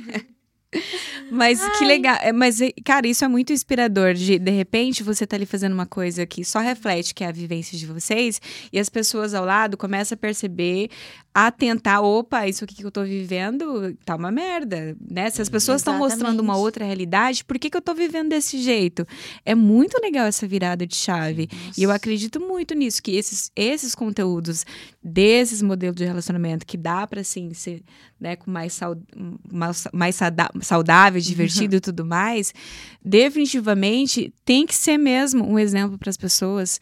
Mas 1.32 1.59
que 1.78 1.86
legal. 1.86 2.17
É, 2.21 2.32
Mas, 2.32 2.61
é, 2.61 2.71
cara, 2.86 3.07
isso 3.07 3.23
é 3.25 3.28
muito 3.28 3.51
inspirador. 3.53 4.13
De, 4.13 4.39
de 4.39 4.51
repente, 4.51 5.03
você 5.03 5.25
tá 5.28 5.36
ali 5.36 5.45
fazendo 5.45 5.73
uma 5.73 5.86
coisa 5.86 6.25
que 6.25 6.43
só 6.45 6.59
reflete 6.59 7.13
que 7.13 7.23
é 7.23 7.28
a 7.28 7.32
vivência 7.32 7.78
de 7.78 7.86
vocês, 7.86 8.41
e 8.71 8.80
as 8.80 8.89
pessoas 8.89 9.34
ao 9.34 9.45
lado 9.45 9.75
começam 9.78 10.15
a 10.15 10.17
perceber, 10.17 10.89
a 11.34 11.51
tentar, 11.51 12.01
opa, 12.01 12.47
isso 12.47 12.63
aqui 12.63 12.73
que 12.75 12.84
eu 12.86 12.91
tô 12.91 13.03
vivendo 13.03 13.95
tá 14.03 14.15
uma 14.15 14.32
merda, 14.32 14.95
né? 15.09 15.30
Se 15.30 15.41
as 15.41 15.49
pessoas 15.49 15.82
estão 15.82 15.93
mostrando 15.99 16.39
uma 16.39 16.57
outra 16.57 16.84
realidade, 16.86 17.43
por 17.45 17.59
que, 17.59 17.69
que 17.69 17.78
eu 17.78 17.82
tô 17.82 17.93
vivendo 17.93 18.30
desse 18.30 18.57
jeito? 18.59 19.05
É 19.45 19.53
muito 19.53 19.99
legal 20.01 20.25
essa 20.25 20.47
virada 20.47 20.88
de 20.88 20.95
chave. 20.95 21.47
E 21.78 21.84
eu 21.84 21.91
acredito 21.91 22.39
muito 22.39 22.73
nisso, 22.73 23.03
que 23.03 23.11
esses, 23.15 23.51
esses 23.55 23.93
conteúdos 23.93 24.65
desses 25.03 25.61
modelos 25.61 25.95
de 25.95 26.05
relacionamento 26.05 26.65
que 26.65 26.75
dá 26.75 27.05
para 27.05 27.23
sim 27.23 27.53
ser 27.53 27.84
né, 28.19 28.36
com 28.36 28.49
mais, 28.49 28.73
sau- 28.73 28.97
mais, 29.51 29.88
mais 29.93 30.15
saudável, 30.68 31.20
divertido 31.22 31.76
e 31.78 31.80
tudo 31.80 32.05
mais, 32.05 32.53
definitivamente 33.03 34.34
tem 34.45 34.65
que 34.65 34.76
ser 34.76 34.97
mesmo 34.97 35.43
um 35.45 35.57
exemplo 35.57 35.97
para 35.97 36.09
as 36.09 36.18
pessoas, 36.18 36.80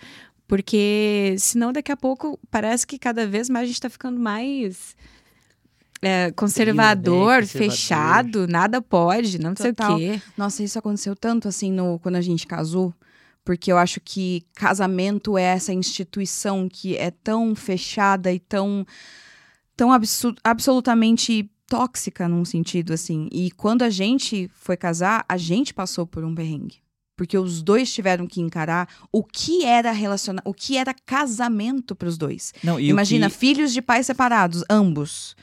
porque 0.48 1.36
senão 1.40 1.72
daqui 1.72 1.92
a 1.92 1.98
pouco 1.98 2.40
parece 2.52 2.86
que 2.86 2.98
cada 3.00 3.26
vez 3.28 3.50
mais 3.50 3.64
a 3.64 3.68
gente 3.68 3.76
está 3.76 3.90
ficando 3.90 4.20
mais 4.20 4.96
é, 6.02 6.32
conservador, 6.32 7.42
conservador. 7.42 7.72
fechado, 7.72 8.48
nada 8.48 8.82
pode, 8.82 9.40
não 9.40 9.56
sei 9.56 9.74
Total. 9.74 9.96
o 9.96 10.00
quê. 10.00 10.22
Nossa, 10.38 10.64
isso 10.64 10.78
aconteceu 10.78 11.16
tanto 11.16 11.48
assim 11.48 11.72
no, 11.72 12.00
quando 12.00 12.16
a 12.16 12.22
gente 12.22 12.46
casou. 12.46 12.94
Porque 13.44 13.72
eu 13.72 13.78
acho 13.78 14.02
que 14.04 14.44
casamento 14.56 15.38
é 15.38 15.44
essa 15.44 15.72
instituição 15.72 16.68
que 16.68 16.98
é 16.98 17.12
tão 17.12 17.54
fechada 17.56 18.34
e 18.34 18.40
tão, 18.40 18.84
tão 19.78 19.92
absu- 19.94 20.34
absolutamente 20.44 21.48
tóxica 21.68 22.28
num 22.28 22.46
sentido 22.46 22.94
assim. 22.94 23.28
E 23.32 23.52
quando 23.52 23.82
a 23.84 23.90
gente 23.90 24.50
foi 24.54 24.78
casar, 24.78 25.26
a 25.28 25.38
gente 25.38 25.74
passou 25.74 26.06
por 26.06 26.24
um 26.24 26.34
perrengue. 26.36 26.78
Porque 27.18 27.38
os 27.38 27.64
dois 27.64 27.94
tiveram 27.94 28.28
que 28.28 28.42
encarar 28.42 28.90
o 29.12 29.24
que 29.24 29.64
era 29.64 29.92
relaciona 29.94 30.42
o 30.44 30.54
que 30.54 30.76
era 30.78 30.94
casamento 31.06 31.96
para 31.96 32.10
os 32.10 32.18
dois. 32.18 32.54
Não, 32.64 32.78
e 32.80 32.90
Imagina, 32.90 33.30
que- 33.30 33.38
filhos 33.38 33.72
de 33.72 33.82
pais 33.82 34.06
separados, 34.06 34.64
ambos. 34.70 35.36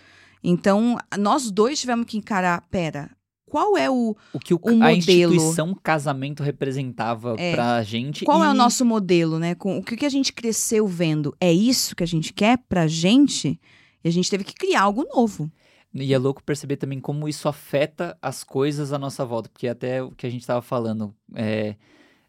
Então, 0.44 0.98
nós 1.18 1.50
dois 1.50 1.80
tivemos 1.80 2.04
que 2.06 2.18
encarar, 2.18 2.62
pera, 2.70 3.10
qual 3.46 3.76
é 3.76 3.88
o 3.90 4.14
o 4.34 4.38
que 4.38 4.52
o, 4.52 4.60
o 4.62 4.68
a 4.68 4.72
modelo. 4.72 4.94
instituição 5.34 5.74
casamento 5.82 6.42
representava 6.42 7.36
É. 7.38 7.52
pra 7.54 7.82
gente. 7.82 8.24
Qual 8.24 8.42
é 8.44 8.48
o 8.50 8.54
e- 8.54 8.56
nosso 8.56 8.84
modelo, 8.84 9.38
né? 9.38 9.54
Com 9.54 9.78
o 9.78 9.82
que 9.82 9.96
que 9.96 10.06
a 10.06 10.10
gente 10.10 10.32
cresceu 10.32 10.86
vendo? 10.86 11.34
É 11.40 11.52
isso 11.52 11.94
que 11.96 12.02
a 12.02 12.06
gente 12.06 12.32
quer 12.34 12.58
pra 12.68 12.86
gente? 12.86 13.58
E 14.04 14.08
a 14.08 14.12
gente 14.12 14.28
teve 14.28 14.44
que 14.44 14.52
criar 14.54 14.82
algo 14.82 15.06
novo. 15.14 15.50
E 15.94 16.14
é 16.14 16.18
louco 16.18 16.42
perceber 16.42 16.76
também 16.76 16.98
como 17.00 17.28
isso 17.28 17.48
afeta 17.48 18.16
as 18.22 18.42
coisas 18.42 18.92
à 18.92 18.98
nossa 18.98 19.24
volta. 19.24 19.48
Porque 19.50 19.68
até 19.68 20.02
o 20.02 20.10
que 20.10 20.26
a 20.26 20.30
gente 20.30 20.40
estava 20.40 20.62
falando, 20.62 21.14
é, 21.34 21.76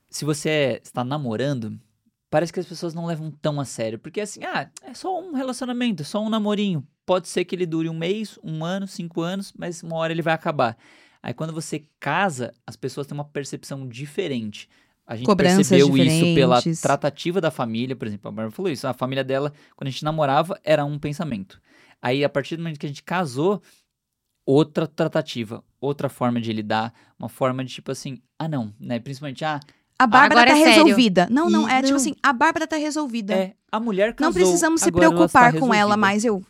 se 0.09 0.25
você 0.25 0.49
é- 0.49 0.81
está 0.83 1.03
namorando, 1.03 1.79
parece 2.29 2.51
que 2.51 2.59
as 2.59 2.65
pessoas 2.65 2.93
não 2.93 3.05
levam 3.05 3.31
tão 3.31 3.59
a 3.59 3.65
sério. 3.65 3.97
Porque 3.99 4.19
assim, 4.21 4.41
ah, 4.43 4.69
é 4.81 4.93
só 4.93 5.17
um 5.19 5.33
relacionamento, 5.33 6.01
é 6.03 6.05
só 6.05 6.21
um 6.21 6.29
namorinho. 6.29 6.85
Pode 7.05 7.27
ser 7.29 7.45
que 7.45 7.55
ele 7.55 7.65
dure 7.65 7.87
um 7.89 7.97
mês, 7.97 8.37
um 8.43 8.63
ano, 8.65 8.87
cinco 8.87 9.21
anos, 9.21 9.53
mas 9.57 9.81
uma 9.81 9.95
hora 9.97 10.11
ele 10.13 10.21
vai 10.21 10.33
acabar. 10.33 10.77
Aí 11.21 11.33
quando 11.33 11.53
você 11.53 11.85
casa, 12.01 12.53
as 12.67 12.75
pessoas 12.75 13.07
têm 13.07 13.15
uma 13.15 13.23
percepção 13.25 13.87
diferente. 13.87 14.67
A 15.05 15.15
gente 15.15 15.25
Cobranças 15.25 15.67
percebeu 15.69 15.97
isso 15.97 16.35
pela 16.35 16.57
diferentes. 16.57 16.81
tratativa 16.81 17.39
da 17.41 17.51
família, 17.51 17.95
por 17.95 18.07
exemplo, 18.07 18.27
a 18.29 18.31
Bárbara 18.31 18.51
falou 18.55 18.71
isso. 18.71 18.87
A 18.87 18.93
família 18.93 19.23
dela, 19.23 19.53
quando 19.75 19.87
a 19.87 19.91
gente 19.91 20.03
namorava, 20.03 20.59
era 20.63 20.83
um 20.85 20.97
pensamento. 20.97 21.61
Aí, 22.03 22.23
a 22.23 22.27
partir 22.29 22.57
do 22.57 22.63
momento 22.63 22.77
que 22.79 22.85
a 22.85 22.89
gente 22.89 23.01
casou, 23.01 23.61
outra 24.45 24.85
tratativa, 24.85 25.63
outra 25.79 26.09
forma 26.09 26.41
de 26.41 26.51
lidar, 26.51 26.93
uma 27.17 27.29
forma 27.29 27.63
de 27.63 27.73
tipo 27.73 27.91
assim, 27.91 28.21
ah 28.37 28.47
não, 28.47 28.73
né? 28.79 28.99
Principalmente, 28.99 29.43
ah, 29.45 29.59
A 29.97 30.05
Bárbara 30.07 30.41
Agora 30.41 30.51
tá 30.51 30.57
é 30.59 30.63
sério. 30.65 30.83
resolvida. 30.83 31.27
Não, 31.31 31.49
não, 31.49 31.69
E- 31.69 31.71
é 31.71 31.75
tipo 31.77 31.89
não. 31.91 31.95
assim, 31.97 32.13
a 32.21 32.33
Bárbara 32.33 32.67
tá 32.67 32.75
resolvida. 32.75 33.33
é, 33.33 33.53
a 33.71 33.79
mulher 33.79 34.13
casou. 34.13 34.27
não 34.27 34.33
precisamos 34.33 34.81
se 34.81 34.89
agora 34.89 35.05
ela 35.05 35.15
preocupar 35.15 35.53
está 35.53 35.59
com 35.65 35.73
ela 35.73 35.95
mais. 35.95 36.25
Eu, 36.25 36.43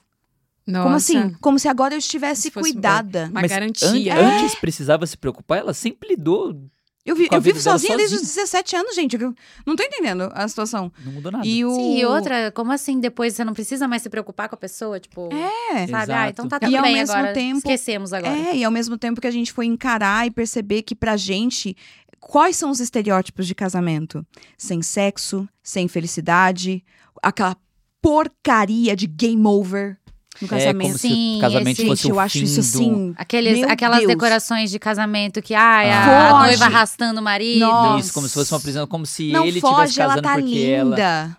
como 0.66 0.78
Nossa, 0.89 0.95
assim? 1.20 1.34
Como 1.39 1.60
se 1.60 1.68
agora 1.68 1.93
eu 1.93 1.99
estivesse 1.99 2.43
Se 2.43 2.51
fosse 2.51 2.72
cuidada. 2.72 3.26
Uma 3.30 3.41
Mas 3.41 3.51
garantia. 3.51 4.16
an- 4.16 4.38
Antes 4.39 4.56
precisava 4.56 5.06
se 5.06 5.16
preocupar, 5.18 5.60
ela 5.60 5.74
sempre 5.74 6.10
lidou, 6.10 6.60
Eu, 7.06 7.16
vi, 7.18 7.28
eu 7.30 7.41
vivo 7.41 7.60
sozinha 7.60 7.97
desde 7.97 8.16
os 8.16 8.22
sozinha. 8.22 8.45
17 8.45 8.76
anos, 8.78 8.95
gente. 8.95 9.22
Eu 9.22 9.36
não 9.66 9.76
tô 9.76 9.84
entendendo 9.84 10.32
a 10.34 10.47
situação. 10.47 10.89
não 11.06 11.12
mudou 11.12 11.32
nada. 11.34 11.45
E 11.45 11.66
o... 11.66 11.76
Sim, 11.76 11.97
e 11.99 12.06
outra, 12.06 12.49
como 12.51 12.72
assim 12.72 12.97
depois 12.99 13.34
você 13.36 13.43
não 13.43 13.54
precisa 13.54 13.88
mais 13.89 14.01
se 14.01 14.10
preocupar 14.10 14.47
com 14.47 14.56
a 14.56 14.58
pessoa? 14.58 14.99
Tipo, 15.01 15.28
É. 15.74 15.86
sabe? 15.88 16.14
Ah, 16.14 16.30
então 16.30 16.47
tá 16.47 16.60
tudo 16.60 16.72
E 16.72 16.78
ao 16.78 16.84
bem 16.84 16.93
mesmo 16.93 17.14
agora. 17.14 17.34
tempo- 17.34 17.58
Esquecemos 17.58 18.14
agora. 18.14 18.34
É, 18.34 18.56
e 18.56 18.64
ao 18.64 18.72
mesmo 18.72 18.97
tempo 18.97 19.20
que 19.20 19.28
a 19.28 19.32
gente 19.32 19.51
foi 19.51 19.66
encarar 19.66 20.26
e 20.26 20.32
perceber 20.32 20.82
que 20.84 20.95
pra 20.95 21.18
gente, 21.18 21.76
quais 22.22 22.56
são 22.56 22.70
os 22.70 22.80
estereótipos 22.80 23.47
de 23.47 23.54
casamento? 23.54 24.26
Sem 24.58 24.82
sexo, 24.82 25.45
sem 25.62 25.89
felicidade, 25.89 26.84
aquela 27.22 27.58
porcaria 28.01 28.95
de 28.95 29.08
game 29.08 29.45
over 29.45 29.97
no 30.42 30.46
É 30.46 30.50
como 30.50 30.62
casamento. 30.62 30.98
se 30.98 31.08
Sim, 31.08 31.38
o 31.38 31.42
casamento 31.42 31.80
esse- 31.80 31.88
fosse 31.88 32.02
Gente, 32.04 32.12
o 32.12 32.16
eu 32.16 32.20
acho 32.20 32.38
isso 32.40 32.56
do- 32.56 32.60
assim. 32.62 33.14
Aqueles, 33.18 33.60
Meu 33.60 33.70
aquelas 33.70 34.00
Deus. 34.00 34.08
decorações 34.10 34.72
de 34.72 34.80
casamento 34.80 35.42
que, 35.42 35.54
ai, 35.54 35.92
a, 35.92 36.00
Ah. 36.06 36.30
a 36.30 36.40
noiva 36.48 36.66
arrastando 36.66 37.20
o 37.20 37.24
marido. 37.24 37.60
Nossa. 37.60 38.00
Isso, 38.00 38.14
como 38.14 38.28
se 38.28 38.34
fosse 38.34 38.54
uma 38.54 38.60
prisão, 38.60 38.88
como 38.88 39.06
se 39.06 39.32
Não 39.32 39.46
ele 39.46 39.60
foge, 39.62 39.74
estivesse 39.90 40.02
ela 40.02 40.22
casando 40.22 40.28
tá 40.28 40.34
porque 40.42 40.60
ela. 40.60 40.90
linda. 40.90 41.38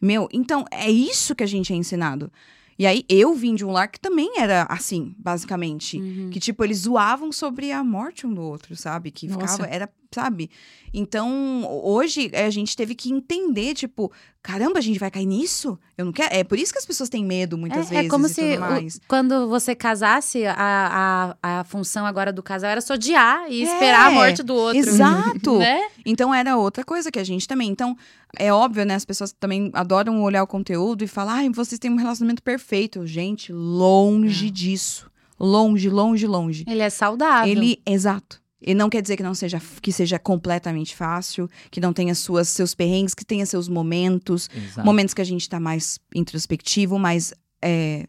Meu, 0.00 0.28
então 0.32 0.64
é 0.70 0.90
isso 0.90 1.34
que 1.34 1.42
a 1.42 1.46
gente 1.46 1.72
é 1.72 1.76
ensinado. 1.76 2.30
E 2.78 2.86
aí 2.86 3.04
eu 3.08 3.34
vim 3.34 3.56
de 3.56 3.64
um 3.64 3.72
lar 3.72 3.88
que 3.88 3.98
também 3.98 4.34
era 4.38 4.62
assim, 4.70 5.12
basicamente. 5.18 5.98
Uhum. 6.00 6.30
Que, 6.30 6.38
tipo, 6.38 6.62
eles 6.62 6.78
zoavam 6.82 7.32
sobre 7.32 7.72
a 7.72 7.82
morte 7.82 8.24
um 8.24 8.32
do 8.32 8.40
outro, 8.40 8.76
sabe? 8.76 9.10
Que 9.10 9.26
Nossa. 9.26 9.56
ficava, 9.56 9.66
era, 9.68 9.88
sabe? 10.12 10.50
Então, 10.92 11.66
hoje 11.84 12.30
a 12.34 12.48
gente 12.50 12.74
teve 12.74 12.94
que 12.94 13.10
entender, 13.12 13.74
tipo, 13.74 14.10
caramba, 14.42 14.78
a 14.78 14.82
gente 14.82 14.98
vai 14.98 15.10
cair 15.10 15.26
nisso? 15.26 15.78
Eu 15.98 16.06
não 16.06 16.12
quero. 16.12 16.34
É 16.34 16.42
por 16.42 16.58
isso 16.58 16.72
que 16.72 16.78
as 16.78 16.86
pessoas 16.86 17.08
têm 17.10 17.24
medo 17.24 17.58
muitas 17.58 17.86
É, 17.86 17.90
vezes 17.90 18.06
é 18.06 18.08
como 18.08 18.26
se 18.28 18.40
o- 18.40 19.00
quando 19.06 19.48
você 19.48 19.74
casasse, 19.74 20.46
a, 20.46 21.36
a, 21.42 21.60
a 21.60 21.64
função 21.64 22.06
agora 22.06 22.32
do 22.32 22.42
casal 22.42 22.70
era 22.70 22.80
só 22.80 22.94
odiar 22.94 23.50
e 23.50 23.62
esperar 23.62 24.06
a 24.08 24.12
É, 24.12 24.14
morte 24.14 24.42
do 24.42 24.54
outro. 24.54 24.78
Exato! 24.78 25.58
Né? 25.58 25.88
Então 26.06 26.34
era 26.34 26.56
outra 26.56 26.82
coisa 26.84 27.10
que 27.10 27.18
a 27.18 27.24
gente 27.24 27.46
também. 27.46 27.68
Então, 27.68 27.94
é 28.38 28.52
óbvio, 28.52 28.84
né? 28.86 28.94
As 28.94 29.04
pessoas 29.04 29.32
também 29.32 29.70
adoram 29.74 30.22
olhar 30.22 30.42
o 30.42 30.46
conteúdo 30.46 31.04
e 31.04 31.06
falar, 31.06 31.34
ai, 31.34 31.50
vocês 31.50 31.78
têm 31.78 31.90
um 31.90 31.96
relacionamento 31.96 32.42
perfeito. 32.42 33.06
Gente, 33.06 33.52
longe 33.52 34.50
disso. 34.50 35.10
Longe, 35.38 35.88
longe, 35.88 36.26
longe. 36.26 36.64
Ele 36.66 36.82
é 36.82 36.90
saudável. 36.90 37.50
Ele, 37.52 37.80
exato. 37.86 38.40
E 38.60 38.74
não 38.74 38.90
quer 38.90 39.00
dizer 39.00 39.16
que 39.16 39.22
não 39.22 39.34
seja 39.34 39.60
que 39.80 39.92
seja 39.92 40.18
completamente 40.18 40.94
fácil, 40.94 41.48
que 41.70 41.80
não 41.80 41.92
tenha 41.92 42.14
suas 42.14 42.48
seus 42.48 42.74
perrengues, 42.74 43.14
que 43.14 43.24
tenha 43.24 43.46
seus 43.46 43.68
momentos, 43.68 44.50
Exato. 44.54 44.84
momentos 44.84 45.14
que 45.14 45.20
a 45.20 45.24
gente 45.24 45.48
tá 45.48 45.60
mais 45.60 45.98
introspectivo, 46.14 46.98
mais 46.98 47.32
é... 47.62 48.06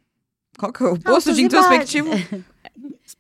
qual 0.58 0.74
que 0.74 0.84
é 0.84 0.88
o 0.88 0.94
posto 0.94 1.10
Altos 1.10 1.36
de 1.36 1.44
introspectivo? 1.44 2.10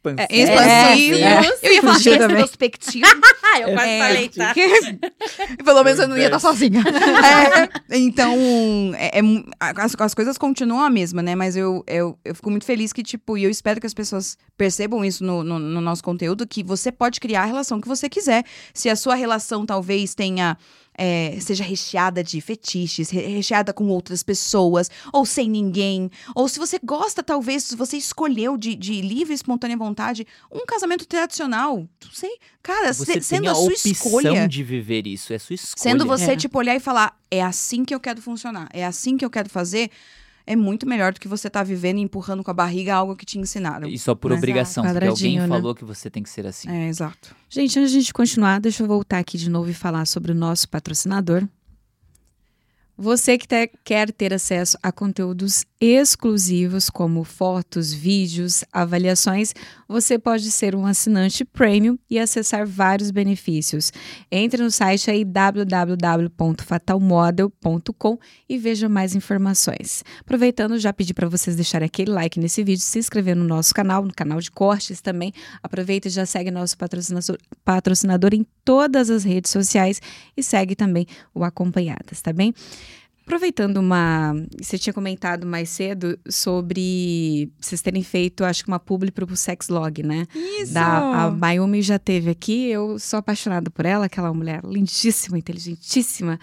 Expansão. 0.01 0.25
É, 0.29 0.35
expansivos. 0.35 1.19
É, 1.19 1.67
Eu 1.67 1.73
ia 1.73 1.81
falar 1.81 1.93
Fugiu 1.95 2.17
também. 2.17 2.37
retrospectivos. 2.37 3.09
Ah, 3.51 3.59
eu 3.61 3.73
quase 3.73 3.89
É, 3.89 3.99
falei, 3.99 4.29
tá? 4.29 4.53
que- 4.53 4.99
Pelo 5.65 5.83
menos 5.83 5.99
eu 5.99 6.07
não 6.07 6.15
ia 6.15 6.25
estar 6.25 6.37
sozinha. 6.39 6.83
É, 7.89 7.97
então, 7.97 8.31
é- 8.95 9.19
é 9.19 9.21
as, 9.59 9.95
as 9.99 10.13
coisas 10.13 10.37
continuam 10.37 10.83
a 10.83 10.89
mesma, 10.89 11.23
né? 11.23 11.35
Mas 11.35 11.55
eu, 11.55 11.83
eu, 11.87 12.17
eu 12.23 12.35
fico 12.35 12.51
muito 12.51 12.63
feliz 12.65 12.93
que, 12.93 13.01
tipo, 13.01 13.35
e 13.37 13.43
eu 13.43 13.49
espero 13.49 13.79
que 13.81 13.87
as 13.87 13.93
pessoas 13.93 14.37
percebam 14.55 15.03
isso 15.03 15.23
no, 15.23 15.43
no, 15.43 15.57
no 15.57 15.81
nosso 15.81 16.03
conteúdo, 16.03 16.45
que 16.47 16.63
você 16.63 16.91
pode 16.91 17.19
criar 17.19 17.41
a 17.41 17.45
relação 17.45 17.81
que 17.81 17.87
você 17.87 18.07
quiser. 18.07 18.43
Se 18.71 18.87
a 18.87 18.95
sua 18.95 19.15
relação 19.15 19.65
talvez 19.65 20.13
tenha. 20.13 20.55
É, 21.01 21.37
seja 21.39 21.63
recheada 21.63 22.21
de 22.21 22.41
fetiches, 22.41 23.09
re- 23.09 23.25
recheada 23.27 23.71
com 23.71 23.87
outras 23.87 24.21
pessoas, 24.21 24.91
ou 25.13 25.25
sem 25.25 25.49
ninguém. 25.49 26.11
Ou 26.35 26.49
se 26.49 26.59
você 26.59 26.77
gosta, 26.83 27.23
talvez, 27.23 27.63
se 27.63 27.75
você 27.75 27.95
escolheu 27.95 28.57
de, 28.57 28.75
de 28.75 28.99
livre 29.01 29.33
e 29.33 29.35
espontânea 29.35 29.77
vontade 29.77 30.27
um 30.51 30.65
casamento 30.65 31.05
tradicional. 31.07 31.77
Não 31.77 32.11
sei. 32.13 32.31
Cara, 32.61 32.91
Você 32.93 33.13
se- 33.13 33.21
sendo 33.21 33.47
a, 33.47 33.51
a 33.53 33.55
sua 33.55 33.67
opção 33.67 33.91
escolha. 33.91 34.47
de 34.47 34.61
viver 34.63 35.07
isso, 35.07 35.31
é 35.31 35.39
sua 35.39 35.53
escolha. 35.53 35.81
Sendo 35.81 36.05
você, 36.05 36.31
É. 36.31 36.35
tipo, 36.35 36.57
olhar 36.57 36.75
e 36.75 36.79
falar, 36.81 37.17
é 37.31 37.41
assim 37.41 37.85
que 37.85 37.95
eu 37.95 37.99
quero 37.99 38.21
funcionar, 38.21 38.67
é 38.73 38.85
assim 38.85 39.15
que 39.15 39.23
eu 39.23 39.29
quero 39.29 39.49
fazer, 39.49 39.89
é 40.49 40.55
muito 40.55 40.87
melhor 40.87 41.13
do 41.13 41.19
que 41.19 41.27
você 41.27 41.47
tá 41.47 41.61
vivendo 41.61 41.99
e 41.99 42.01
empurrando 42.01 42.43
com 42.43 42.49
a 42.49 42.53
barriga 42.55 42.95
algo 42.95 43.15
que 43.15 43.23
te 43.23 43.37
ensinaram. 43.37 43.87
E 43.87 43.99
só 43.99 44.15
por 44.15 44.31
Mas- 44.31 44.39
obrigação, 44.39 44.83
porque 44.83 45.05
alguém 45.05 45.39
né? 45.39 45.47
falou 45.47 45.75
que 45.75 45.85
você 45.85 46.09
tem 46.09 46.23
que 46.23 46.29
ser 46.29 46.47
assim. 46.47 46.67
É, 46.67 46.87
exato. 46.87 47.35
Gente, 47.47 47.77
antes 47.77 47.91
de 47.91 47.97
a 47.97 48.01
gente 48.01 48.11
continuar, 48.11 48.59
deixa 48.59 48.81
eu 48.81 48.87
voltar 48.87 49.19
aqui 49.19 49.37
de 49.37 49.47
novo 49.47 49.69
e 49.69 49.75
falar 49.75 50.07
sobre 50.07 50.31
o 50.31 50.35
nosso 50.35 50.67
patrocinador. 50.67 51.47
Você 53.01 53.37
que 53.37 53.47
te- 53.47 53.71
quer 53.85 54.11
ter 54.11 54.33
acesso 54.33 54.77
a 54.83 54.91
conteúdos 54.91 55.63
exclusivos, 55.79 56.89
como 56.89 57.23
fotos, 57.23 57.93
vídeos, 57.93 58.65
avaliações, 58.73 59.53
você 59.87 60.19
pode 60.19 60.51
ser 60.51 60.75
um 60.75 60.85
assinante 60.85 61.45
premium 61.45 61.97
e 62.09 62.19
acessar 62.19 62.67
vários 62.67 63.09
benefícios. 63.09 63.93
Entre 64.29 64.61
no 64.61 64.69
site 64.69 65.09
aí 65.09 65.23
www.fatalmodel.com 65.23 68.19
e 68.49 68.57
veja 68.57 68.89
mais 68.89 69.15
informações. 69.15 70.03
Aproveitando, 70.19 70.77
já 70.77 70.91
pedi 70.91 71.13
para 71.13 71.29
vocês 71.29 71.55
deixarem 71.55 71.85
aquele 71.85 72.11
like 72.11 72.37
nesse 72.37 72.61
vídeo, 72.65 72.83
se 72.83 72.99
inscrever 72.99 73.33
no 73.33 73.45
nosso 73.45 73.73
canal, 73.73 74.03
no 74.03 74.13
canal 74.13 74.41
de 74.41 74.51
cortes 74.51 74.99
também. 74.99 75.31
Aproveita 75.63 76.09
e 76.09 76.11
já 76.11 76.25
segue 76.25 76.51
nosso 76.51 76.77
patrocinador, 76.77 77.37
patrocinador 77.63 78.31
em 78.33 78.45
todas 78.65 79.09
as 79.09 79.23
redes 79.23 79.51
sociais 79.51 80.01
e 80.35 80.43
segue 80.43 80.75
também 80.75 81.07
o 81.33 81.45
Acompanhadas, 81.45 82.21
tá 82.21 82.33
bem? 82.33 82.53
Aproveitando 83.29 83.77
uma. 83.77 84.33
Você 84.59 84.75
tinha 84.75 84.91
comentado 84.91 85.45
mais 85.45 85.69
cedo 85.69 86.17
sobre 86.27 87.51
vocês 87.61 87.79
terem 87.79 88.01
feito, 88.01 88.43
acho 88.43 88.63
que 88.63 88.71
uma 88.71 88.79
publi 88.79 89.11
pro 89.11 89.37
Sexlog, 89.37 90.01
né? 90.01 90.25
Isso! 90.33 90.73
Da, 90.73 91.25
a 91.25 91.29
Mayumi 91.29 91.83
já 91.83 91.99
teve 91.99 92.31
aqui. 92.31 92.71
Eu 92.71 92.97
sou 92.97 93.19
apaixonada 93.19 93.69
por 93.69 93.85
ela, 93.85 94.05
aquela 94.05 94.33
mulher 94.33 94.61
lindíssima, 94.65 95.37
inteligentíssima. 95.37 96.39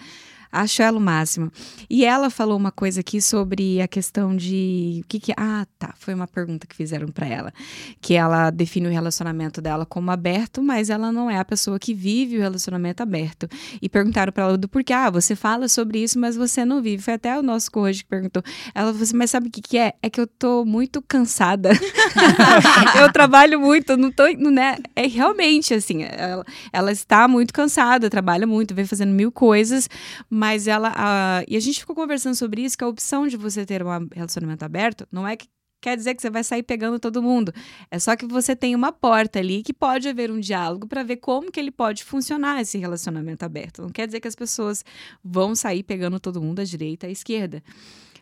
Acho 0.51 0.81
ela 0.81 0.97
o 0.97 1.01
máximo. 1.01 1.51
E 1.89 2.05
ela 2.05 2.29
falou 2.29 2.57
uma 2.57 2.71
coisa 2.71 3.01
aqui 3.01 3.21
sobre 3.21 3.81
a 3.81 3.87
questão 3.87 4.35
de. 4.35 5.01
O 5.03 5.07
que 5.07 5.19
que. 5.19 5.33
Ah, 5.35 5.65
tá. 5.77 5.93
Foi 5.97 6.13
uma 6.13 6.27
pergunta 6.27 6.65
que 6.65 6.75
fizeram 6.75 7.07
para 7.07 7.27
ela. 7.27 7.53
Que 8.01 8.13
ela 8.13 8.49
define 8.49 8.87
o 8.87 8.91
relacionamento 8.91 9.61
dela 9.61 9.85
como 9.85 10.11
aberto, 10.11 10.61
mas 10.61 10.89
ela 10.89 11.11
não 11.11 11.29
é 11.29 11.37
a 11.37 11.45
pessoa 11.45 11.79
que 11.79 11.93
vive 11.93 12.37
o 12.37 12.41
relacionamento 12.41 13.03
aberto. 13.03 13.47
E 13.81 13.89
perguntaram 13.89 14.31
para 14.31 14.43
ela 14.43 14.57
do 14.57 14.67
porquê. 14.67 14.93
Ah, 14.93 15.09
você 15.09 15.35
fala 15.35 15.67
sobre 15.67 16.01
isso, 16.01 16.19
mas 16.19 16.35
você 16.35 16.63
não 16.63 16.81
vive. 16.81 17.03
Foi 17.03 17.13
até 17.13 17.37
o 17.37 17.43
nosso 17.43 17.71
correio 17.71 17.97
que 17.97 18.05
perguntou. 18.05 18.43
Ela 18.73 18.87
falou 18.87 19.03
assim: 19.03 19.17
mas 19.17 19.31
sabe 19.31 19.49
o 19.49 19.51
que, 19.51 19.61
que 19.61 19.77
é? 19.77 19.93
É 20.01 20.09
que 20.09 20.19
eu 20.19 20.27
tô 20.27 20.65
muito 20.65 21.01
cansada. 21.01 21.71
eu 22.99 23.11
trabalho 23.11 23.59
muito, 23.59 23.97
não 23.97 24.11
tô. 24.11 24.23
Não, 24.37 24.51
né? 24.51 24.77
É 24.95 25.07
realmente 25.07 25.73
assim. 25.73 26.03
Ela, 26.03 26.45
ela 26.71 26.91
está 26.91 27.27
muito 27.27 27.53
cansada, 27.53 28.09
trabalha 28.09 28.47
muito, 28.47 28.73
vem 28.73 28.85
fazendo 28.85 29.11
mil 29.11 29.31
coisas, 29.31 29.89
mas 30.29 30.46
ela. 30.67 30.93
ah, 30.95 31.43
e 31.47 31.57
a 31.57 31.59
gente 31.59 31.79
ficou 31.79 31.95
conversando 31.95 32.35
sobre 32.35 32.61
isso, 32.61 32.77
que 32.77 32.83
a 32.83 32.87
opção 32.87 33.27
de 33.27 33.35
você 33.35 33.65
ter 33.65 33.83
um 33.83 34.07
relacionamento 34.13 34.63
aberto 34.63 35.07
não 35.11 35.27
é 35.27 35.35
que 35.35 35.47
quer 35.81 35.95
dizer 35.95 36.15
que 36.15 36.21
você 36.21 36.29
vai 36.29 36.43
sair 36.43 36.63
pegando 36.63 36.99
todo 36.99 37.21
mundo. 37.21 37.53
É 37.89 37.99
só 37.99 38.15
que 38.15 38.25
você 38.25 38.55
tem 38.55 38.75
uma 38.75 38.91
porta 38.91 39.39
ali 39.39 39.61
que 39.63 39.73
pode 39.73 40.07
haver 40.07 40.31
um 40.31 40.39
diálogo 40.39 40.87
para 40.87 41.03
ver 41.03 41.17
como 41.17 41.51
que 41.51 41.59
ele 41.59 41.71
pode 41.71 42.03
funcionar 42.03 42.61
esse 42.61 42.77
relacionamento 42.77 43.43
aberto. 43.45 43.81
Não 43.81 43.89
quer 43.89 44.05
dizer 44.05 44.19
que 44.19 44.27
as 44.27 44.35
pessoas 44.35 44.83
vão 45.23 45.55
sair 45.55 45.83
pegando 45.83 46.19
todo 46.19 46.41
mundo 46.41 46.59
à 46.59 46.63
direita 46.63 47.07
à 47.07 47.09
esquerda. 47.09 47.63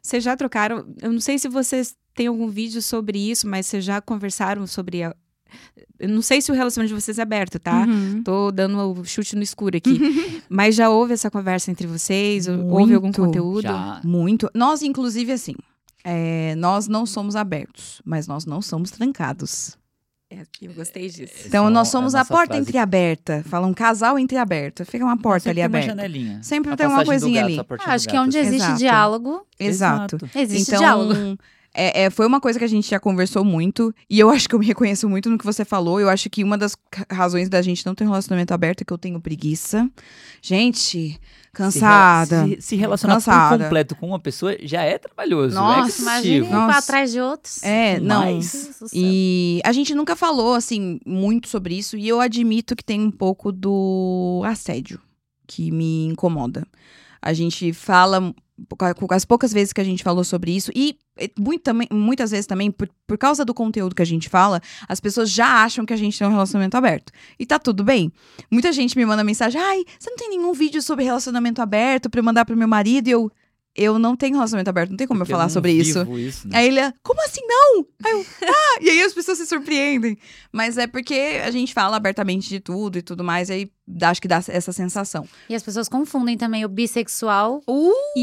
Vocês 0.01 0.23
já 0.23 0.35
trocaram. 0.35 0.85
Eu 1.01 1.11
não 1.11 1.19
sei 1.19 1.39
se 1.39 1.47
vocês 1.47 1.95
têm 2.13 2.27
algum 2.27 2.47
vídeo 2.47 2.81
sobre 2.81 3.17
isso, 3.17 3.47
mas 3.47 3.65
vocês 3.65 3.83
já 3.83 3.99
conversaram 4.01 4.67
sobre. 4.67 5.03
A, 5.03 5.15
eu 5.99 6.09
não 6.09 6.21
sei 6.21 6.41
se 6.41 6.51
o 6.51 6.55
relacionamento 6.55 6.93
de 6.95 7.01
vocês 7.01 7.17
é 7.17 7.21
aberto, 7.21 7.57
tá? 7.59 7.85
Uhum. 7.85 8.21
Tô 8.23 8.51
dando 8.51 8.77
o 8.99 9.05
chute 9.05 9.35
no 9.35 9.43
escuro 9.43 9.77
aqui. 9.77 10.41
Mas 10.49 10.75
já 10.75 10.89
houve 10.89 11.13
essa 11.13 11.31
conversa 11.31 11.71
entre 11.71 11.87
vocês? 11.87 12.47
Houve 12.47 12.93
algum 12.95 13.07
Muito. 13.07 13.21
conteúdo? 13.21 13.61
Já. 13.63 14.01
Muito. 14.03 14.49
Nós, 14.53 14.81
inclusive, 14.81 15.31
assim, 15.31 15.55
é, 16.03 16.53
nós 16.55 16.87
não 16.87 17.05
somos 17.05 17.35
abertos, 17.35 18.01
mas 18.05 18.27
nós 18.27 18.45
não 18.45 18.61
somos 18.61 18.91
trancados. 18.91 19.77
É, 20.29 20.41
eu 20.61 20.73
gostei 20.73 21.07
disso. 21.07 21.33
Então, 21.45 21.65
Essa 21.65 21.73
nós 21.73 21.87
é 21.87 21.91
somos 21.91 22.15
a 22.15 22.19
nossa 22.19 22.33
porta 22.33 22.53
frase. 22.55 22.67
entreaberta. 22.67 23.43
Fala 23.47 23.65
um 23.67 23.73
casal 23.73 24.17
entreaberto. 24.19 24.83
Fica 24.83 25.05
uma 25.05 25.17
porta 25.17 25.43
Sempre 25.49 25.61
ali 25.61 25.71
tem 25.71 25.79
uma 25.79 25.85
aberta. 25.85 25.87
janelinha. 26.01 26.43
Sempre 26.43 26.73
A 26.73 26.75
tem 26.75 26.87
uma 26.87 27.05
coisinha 27.05 27.41
gato, 27.41 27.51
ali. 27.51 27.59
a 27.59 27.89
Ah, 27.91 27.93
acho 27.93 28.07
que 28.07 28.13
gato. 28.13 28.25
onde 28.25 28.37
existe 28.37 28.55
Exato. 28.65 28.77
diálogo, 28.79 29.47
Exato. 29.59 30.17
existe 30.35 30.69
então, 30.71 30.79
diálogo. 30.79 31.39
É, 31.75 32.03
é, 32.03 32.09
foi 32.09 32.25
uma 32.25 32.39
coisa 32.39 32.57
que 32.57 32.65
a 32.65 32.67
gente 32.69 32.89
já 32.89 32.99
conversou 32.99 33.43
muito. 33.43 33.93
E 34.09 34.19
eu 34.19 34.29
acho 34.31 34.47
que 34.49 34.55
eu 34.55 34.59
me 34.59 34.65
reconheço 34.65 35.07
muito 35.09 35.29
no 35.29 35.37
que 35.37 35.45
você 35.45 35.63
falou. 35.65 35.99
Eu 35.99 36.09
acho 36.09 36.29
que 36.29 36.43
uma 36.43 36.57
das 36.57 36.75
razões 37.11 37.49
da 37.49 37.61
gente 37.61 37.85
não 37.85 37.93
ter 37.93 38.03
um 38.05 38.07
relacionamento 38.07 38.53
aberto 38.53 38.81
é 38.81 38.85
que 38.85 38.93
eu 38.93 38.97
tenho 38.97 39.19
preguiça. 39.19 39.89
Gente, 40.41 41.19
cansada. 41.53 42.35
Se, 42.35 42.45
rela- 42.45 42.55
se, 42.55 42.61
se 42.67 42.75
relacionar 42.75 43.13
por 43.15 43.23
Cansada. 43.25 43.63
completo 43.63 43.95
com 43.95 44.07
uma 44.07 44.19
pessoa 44.19 44.55
já 44.61 44.81
é 44.83 44.97
trabalhoso. 44.97 45.55
Nossa, 45.55 45.99
é 45.99 46.01
Imagine 46.01 46.33
ir 46.35 46.37
excessivo. 46.39 46.49
pra 46.49 46.67
Nossa. 46.67 46.79
atrás 46.79 47.11
de 47.11 47.19
outros. 47.21 47.63
É, 47.63 47.99
não. 47.99 48.21
Mas-. 48.35 48.91
E 48.93 49.61
a 49.63 49.71
gente 49.71 49.93
nunca 49.95 50.15
falou, 50.15 50.53
assim, 50.53 50.99
muito 51.05 51.47
sobre 51.47 51.77
isso. 51.77 51.97
E 51.97 52.07
eu 52.07 52.19
admito 52.21 52.75
que 52.75 52.83
tem 52.83 53.01
um 53.01 53.11
pouco 53.11 53.51
do 53.51 54.41
assédio 54.45 54.99
que 55.47 55.71
me 55.71 56.05
incomoda. 56.07 56.65
A 57.21 57.33
gente 57.33 57.73
fala, 57.73 58.33
com 58.69 59.13
as 59.13 59.25
poucas 59.25 59.51
vezes 59.51 59.73
que 59.73 59.81
a 59.81 59.83
gente 59.83 60.03
falou 60.03 60.23
sobre 60.23 60.55
isso, 60.55 60.71
e 60.73 60.97
muito, 61.37 61.71
muitas 61.91 62.31
vezes 62.31 62.45
também, 62.45 62.71
por, 62.71 62.89
por 63.05 63.17
causa 63.17 63.43
do 63.43 63.53
conteúdo 63.53 63.95
que 63.95 64.01
a 64.01 64.05
gente 64.05 64.29
fala, 64.29 64.61
as 64.87 64.99
pessoas 64.99 65.29
já 65.29 65.63
acham 65.63 65.85
que 65.85 65.93
a 65.93 65.97
gente 65.97 66.17
tem 66.17 66.27
um 66.27 66.31
relacionamento 66.31 66.75
aberto. 66.77 67.11
E 67.37 67.45
tá 67.45 67.59
tudo 67.59 67.83
bem. 67.83 68.11
Muita 68.49 68.71
gente 68.71 68.97
me 68.97 69.05
manda 69.05 69.23
mensagem: 69.23 69.59
ai, 69.59 69.83
você 69.99 70.09
não 70.09 70.17
tem 70.17 70.29
nenhum 70.29 70.53
vídeo 70.53 70.81
sobre 70.81 71.03
relacionamento 71.03 71.61
aberto 71.61 72.09
pra 72.09 72.19
eu 72.19 72.23
mandar 72.23 72.45
pro 72.45 72.55
meu 72.55 72.67
marido? 72.67 73.07
E 73.07 73.11
eu, 73.11 73.31
eu 73.75 73.99
não 73.99 74.15
tenho 74.15 74.35
relacionamento 74.35 74.69
aberto, 74.69 74.89
não 74.91 74.97
tem 74.97 75.05
como 75.07 75.19
Porque 75.19 75.31
eu 75.31 75.35
falar 75.35 75.45
não 75.47 75.53
sobre 75.53 75.71
isso. 75.73 75.99
vivo 76.05 76.17
isso 76.17 76.47
né? 76.47 76.57
Aí 76.57 76.67
ele, 76.67 76.79
como 77.03 77.21
assim 77.25 77.41
não? 77.45 77.85
Aí 78.05 78.11
eu, 78.13 78.25
ah! 78.47 78.79
E 78.81 78.89
aí 78.89 79.01
as 79.01 79.13
pessoas 79.13 79.37
se 79.37 79.45
surpreendem. 79.45 80.17
Mas 80.51 80.77
é 80.77 80.87
porque 80.87 81.41
a 81.43 81.51
gente 81.51 81.73
fala 81.73 81.97
abertamente 81.97 82.47
de 82.47 82.59
tudo 82.59 82.97
e 82.97 83.01
tudo 83.01 83.23
mais, 83.23 83.49
aí 83.49 83.69
dá- 83.87 84.09
acho 84.11 84.21
que 84.21 84.27
dá 84.27 84.37
essa 84.47 84.71
sensação. 84.71 85.27
E 85.49 85.55
as 85.55 85.61
pessoas 85.61 85.89
confundem 85.89 86.37
também 86.37 86.63
o 86.63 86.69
bissexual. 86.69 87.61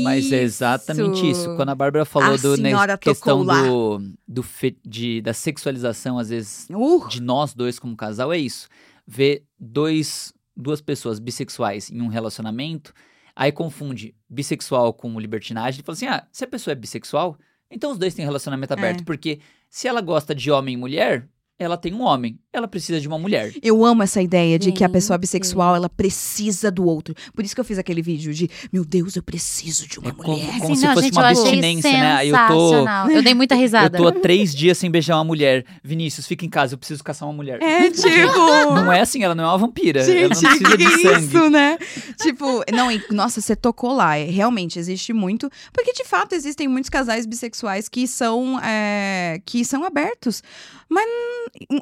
Mas 0.02 0.32
é 0.32 0.42
exatamente 0.42 1.28
isso. 1.30 1.54
Quando 1.56 1.68
a 1.68 1.74
Bárbara 1.74 2.04
falou 2.04 2.34
A 2.34 2.36
do 2.36 2.56
né, 2.56 2.70
questão 2.98 3.42
lá. 3.42 3.62
do, 3.62 4.00
do 4.26 4.42
fe- 4.42 4.76
de, 4.84 5.20
da 5.20 5.34
sexualização, 5.34 6.18
às 6.18 6.28
vezes, 6.30 6.66
Uh, 6.70 7.06
de 7.08 7.20
nós 7.20 7.52
dois 7.54 7.78
como 7.78 7.94
casal, 7.96 8.32
é 8.32 8.38
isso. 8.38 8.68
Ver 9.06 9.44
dois, 9.58 10.32
duas 10.56 10.80
pessoas 10.80 11.18
bissexuais 11.18 11.90
em 11.90 12.00
um 12.00 12.08
relacionamento, 12.08 12.92
aí 13.34 13.52
confunde 13.52 14.14
bissexual 14.28 14.92
com 14.92 15.18
libertinagem 15.18 15.80
e 15.80 15.82
fala 15.82 15.96
assim: 15.96 16.06
ah, 16.06 16.26
se 16.30 16.44
a 16.44 16.48
pessoa 16.48 16.72
é 16.72 16.74
bissexual, 16.74 17.38
então 17.70 17.90
os 17.90 17.98
dois 17.98 18.14
têm 18.14 18.24
relacionamento 18.24 18.72
aberto. 18.72 19.00
É. 19.00 19.04
Porque 19.04 19.40
se 19.68 19.88
ela 19.88 20.00
gosta 20.00 20.34
de 20.34 20.50
homem 20.50 20.74
e 20.74 20.76
mulher, 20.76 21.28
ela 21.58 21.76
tem 21.76 21.94
um 21.94 22.02
homem. 22.02 22.38
Ela 22.52 22.68
precisa 22.68 23.00
de 23.00 23.08
uma 23.08 23.18
mulher. 23.18 23.52
eu 23.62 23.82
amo 23.84 24.02
essa 24.02 24.20
ideia 24.20 24.58
de 24.58 24.72
que 24.72 24.84
a 24.84 24.88
pessoa 24.88 25.16
bissexual, 25.16 25.74
ela 25.74 25.88
precisa 25.88 26.70
do 26.70 26.84
outro. 26.84 27.14
Por 27.34 27.44
isso 27.44 27.54
que 27.54 27.60
eu 27.60 27.64
fiz 27.64 27.78
aquele 27.78 28.02
vídeo 28.02 28.34
de, 28.34 28.48
meu 28.72 28.84
Deus, 28.84 29.16
eu 29.16 29.22
preciso 29.22 29.86
de 29.88 29.98
uma 29.98 30.10
É 30.10 30.12
como- 30.12 30.36
mulher. 30.36 30.50
como 30.58 30.64
Assim, 30.64 30.74
se 30.74 30.86
não, 30.86 30.92
fosse 30.94 31.06
gente, 31.06 31.14
uma 31.18 31.28
abstinência, 31.28 31.90
né? 31.92 32.26
Eu 32.26 32.32
tô- 32.48 32.68
sensacional. 32.68 33.10
Eu 33.10 33.22
dei 33.22 33.32
muita 33.34 33.54
risada. 33.54 33.96
Eu 33.96 34.02
tô 34.02 34.08
há 34.08 34.12
três 34.12 34.54
dias 34.54 34.76
sem 34.76 34.90
beijar 34.90 35.16
uma 35.16 35.24
mulher. 35.24 35.64
Vinícius, 35.82 36.26
fica 36.26 36.44
em 36.44 36.48
casa, 36.50 36.74
eu 36.74 36.78
preciso 36.78 37.02
caçar 37.02 37.26
uma 37.28 37.34
mulher. 37.34 37.60
É, 37.62 37.88
tipo... 37.90 38.74
Não 38.74 38.92
é 38.92 39.00
assim, 39.00 39.22
ela 39.24 39.34
não 39.34 39.44
é 39.44 39.46
uma 39.48 39.58
vampira. 39.58 40.00
ela 40.00 40.06
Gente, 40.34 40.42
não 40.42 40.50
precisa 40.50 40.76
que 40.76 40.76
de 40.76 41.02
sangue. 41.02 41.24
isso, 41.26 41.50
né? 41.50 41.78
tipo, 42.20 42.62
não, 42.72 42.90
e, 42.92 43.02
nossa, 43.10 43.40
você 43.40 43.56
tocou 43.56 43.92
lá. 43.94 44.16
é, 44.16 44.24
Realmente, 44.24 44.78
existe 44.78 45.12
muito. 45.12 45.48
Porque, 45.72 45.92
de 45.92 46.04
fato, 46.04 46.34
existem 46.34 46.68
muitos 46.68 46.90
casais 46.90 47.24
bissexuais 47.26 47.88
que 47.88 48.06
são, 48.06 48.60
é, 48.62 49.40
que 49.46 49.64
são 49.64 49.84
abertos. 49.84 50.42
Mas 50.88 51.06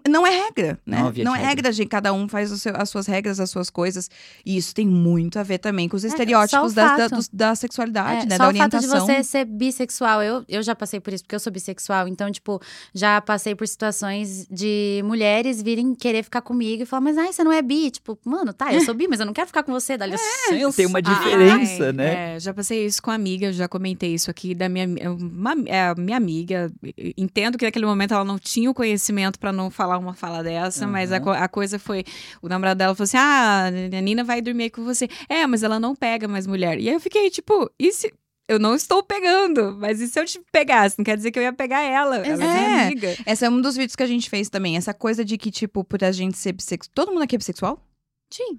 não 0.08 0.24
é 0.26 0.30
regra. 0.30 0.59
Regra, 0.62 0.78
né? 0.86 0.98
Não 1.00 1.06
havia 1.08 1.24
Não 1.24 1.36
é 1.36 1.38
regra. 1.46 1.72
gente. 1.72 1.88
Cada 1.88 2.12
um 2.12 2.28
faz 2.28 2.50
seu- 2.60 2.74
as 2.76 2.88
suas 2.88 3.06
regras, 3.06 3.40
as 3.40 3.50
suas 3.50 3.70
coisas. 3.70 4.08
E 4.44 4.56
isso 4.56 4.74
tem 4.74 4.86
muito 4.86 5.38
a 5.38 5.42
ver 5.42 5.58
também 5.58 5.88
com 5.88 5.96
os 5.96 6.04
o 6.04 6.06
estereótipos 6.06 6.74
da, 6.74 6.96
da, 6.96 7.02
fato. 7.04 7.14
dos- 7.16 7.28
da 7.28 7.54
sexualidade, 7.54 8.24
É, 8.24 8.28
né? 8.28 8.36
só 8.36 8.44
Da 8.44 8.50
o 8.50 8.56
fato 8.56 8.70
de 8.70 8.76
orientação. 8.86 9.06
você 9.06 9.22
ser 9.22 9.44
bissexual. 9.44 10.22
Eu, 10.22 10.44
eu 10.48 10.62
já 10.62 10.74
passei 10.74 11.00
por 11.00 11.12
isso, 11.12 11.24
porque 11.24 11.34
eu 11.34 11.40
sou 11.40 11.52
bissexual. 11.52 12.06
Então, 12.08 12.30
tipo, 12.30 12.60
já 12.94 13.20
passei 13.20 13.54
por 13.54 13.66
situações 13.66 14.46
de 14.50 15.02
mulheres 15.04 15.62
virem 15.62 15.94
querer 15.94 16.22
ficar 16.22 16.40
comigo 16.42 16.82
e 16.82 16.86
falar, 16.86 17.00
mas 17.00 17.18
ai, 17.18 17.32
você 17.32 17.42
não 17.44 17.52
é 17.52 17.62
bi. 17.62 17.90
Tipo, 17.90 18.18
mano, 18.24 18.52
tá, 18.52 18.72
eu 18.72 18.80
sou 18.84 18.94
bi, 18.94 19.06
mas 19.08 19.20
eu 19.20 19.26
não 19.26 19.32
quero 19.32 19.46
ficar 19.46 19.62
com 19.62 19.72
você, 19.72 19.96
dá 19.96 20.06
licença. 20.06 20.72
Tem 20.76 20.86
uma 20.86 21.02
diferença, 21.02 21.86
Ai, 21.86 21.92
né? 21.92 22.36
é, 22.36 22.40
já 22.40 22.52
passei 22.54 22.84
isso 22.86 23.02
com 23.02 23.10
a 23.10 23.14
amiga, 23.14 23.46
eu 23.46 23.52
já 23.52 23.68
comentei 23.68 24.14
isso 24.14 24.30
aqui 24.30 24.54
da 24.54 24.68
minha, 24.68 24.86
uma, 25.10 25.54
é, 25.66 25.88
a 25.88 25.94
minha 25.94 26.16
amiga. 26.16 26.70
Entendo 27.16 27.58
que 27.58 27.64
naquele 27.64 27.86
momento 27.86 28.14
ela 28.14 28.24
não 28.24 28.38
tinha 28.38 28.70
o 28.70 28.74
conhecimento 28.74 29.38
pra 29.38 29.52
não 29.52 29.70
falar 29.70 29.98
uma 29.98 30.14
fala 30.14 30.42
dessa, 30.50 30.86
mas 30.86 31.12
a, 31.12 31.18
Uhum. 31.18 31.30
a 31.30 31.48
coisa 31.48 31.78
foi: 31.78 32.04
o 32.42 32.48
namorado 32.48 32.78
dela 32.78 32.94
falou 32.94 33.04
assim: 33.04 33.16
ah, 33.16 33.66
a 33.66 34.00
Nina 34.00 34.24
vai 34.24 34.40
dormir 34.40 34.64
aí 34.64 34.70
com 34.70 34.84
você. 34.84 35.08
É, 35.28 35.46
mas 35.46 35.62
ela 35.62 35.78
não 35.78 35.94
pega 35.94 36.26
mais 36.26 36.46
mulher. 36.46 36.78
E 36.78 36.88
aí 36.88 36.94
eu 36.94 37.00
fiquei 37.00 37.30
tipo, 37.30 37.70
e 37.78 37.92
se. 37.92 38.12
Eu 38.48 38.58
não 38.58 38.74
estou 38.74 39.00
pegando, 39.00 39.76
mas 39.78 40.00
e 40.00 40.08
se 40.08 40.18
eu 40.18 40.24
te 40.24 40.40
pegasse? 40.50 40.98
Não 40.98 41.04
quer 41.04 41.16
dizer 41.16 41.30
que 41.30 41.38
eu 41.38 41.42
ia 41.44 41.52
pegar 41.52 41.82
ela. 41.82 42.16
Ela 42.16 42.26
é 42.26 42.36
minha 42.36 42.52
É. 42.80 42.86
amiga. 42.86 43.16
Esse 43.24 43.44
é 43.44 43.48
um 43.48 43.60
dos 43.60 43.76
vídeos 43.76 43.94
que 43.94 44.02
a 44.02 44.06
gente 44.08 44.28
fez 44.28 44.48
também. 44.48 44.76
Essa 44.76 44.92
coisa 44.92 45.24
de 45.24 45.38
que, 45.38 45.52
tipo, 45.52 45.84
por 45.84 46.02
a 46.02 46.10
gente 46.10 46.36
ser 46.36 46.50
bissexual. 46.52 46.90
Todo 46.92 47.12
mundo 47.12 47.22
aqui 47.22 47.36
é 47.36 47.38
bissexual? 47.38 47.80
Sim. 48.28 48.58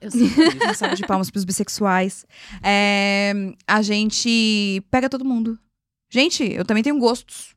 Eu 0.00 0.12
sou. 0.12 0.20
Uma 0.62 0.74
salva 0.74 0.94
de 0.94 1.04
palmas 1.04 1.28
pros 1.28 1.44
bissexuais. 1.44 2.24
É, 2.62 3.32
a 3.66 3.82
gente 3.82 4.80
pega 4.92 5.08
todo 5.08 5.24
mundo. 5.24 5.58
Gente, 6.08 6.44
eu 6.44 6.64
também 6.64 6.84
tenho 6.84 6.96
gostos. 6.98 7.56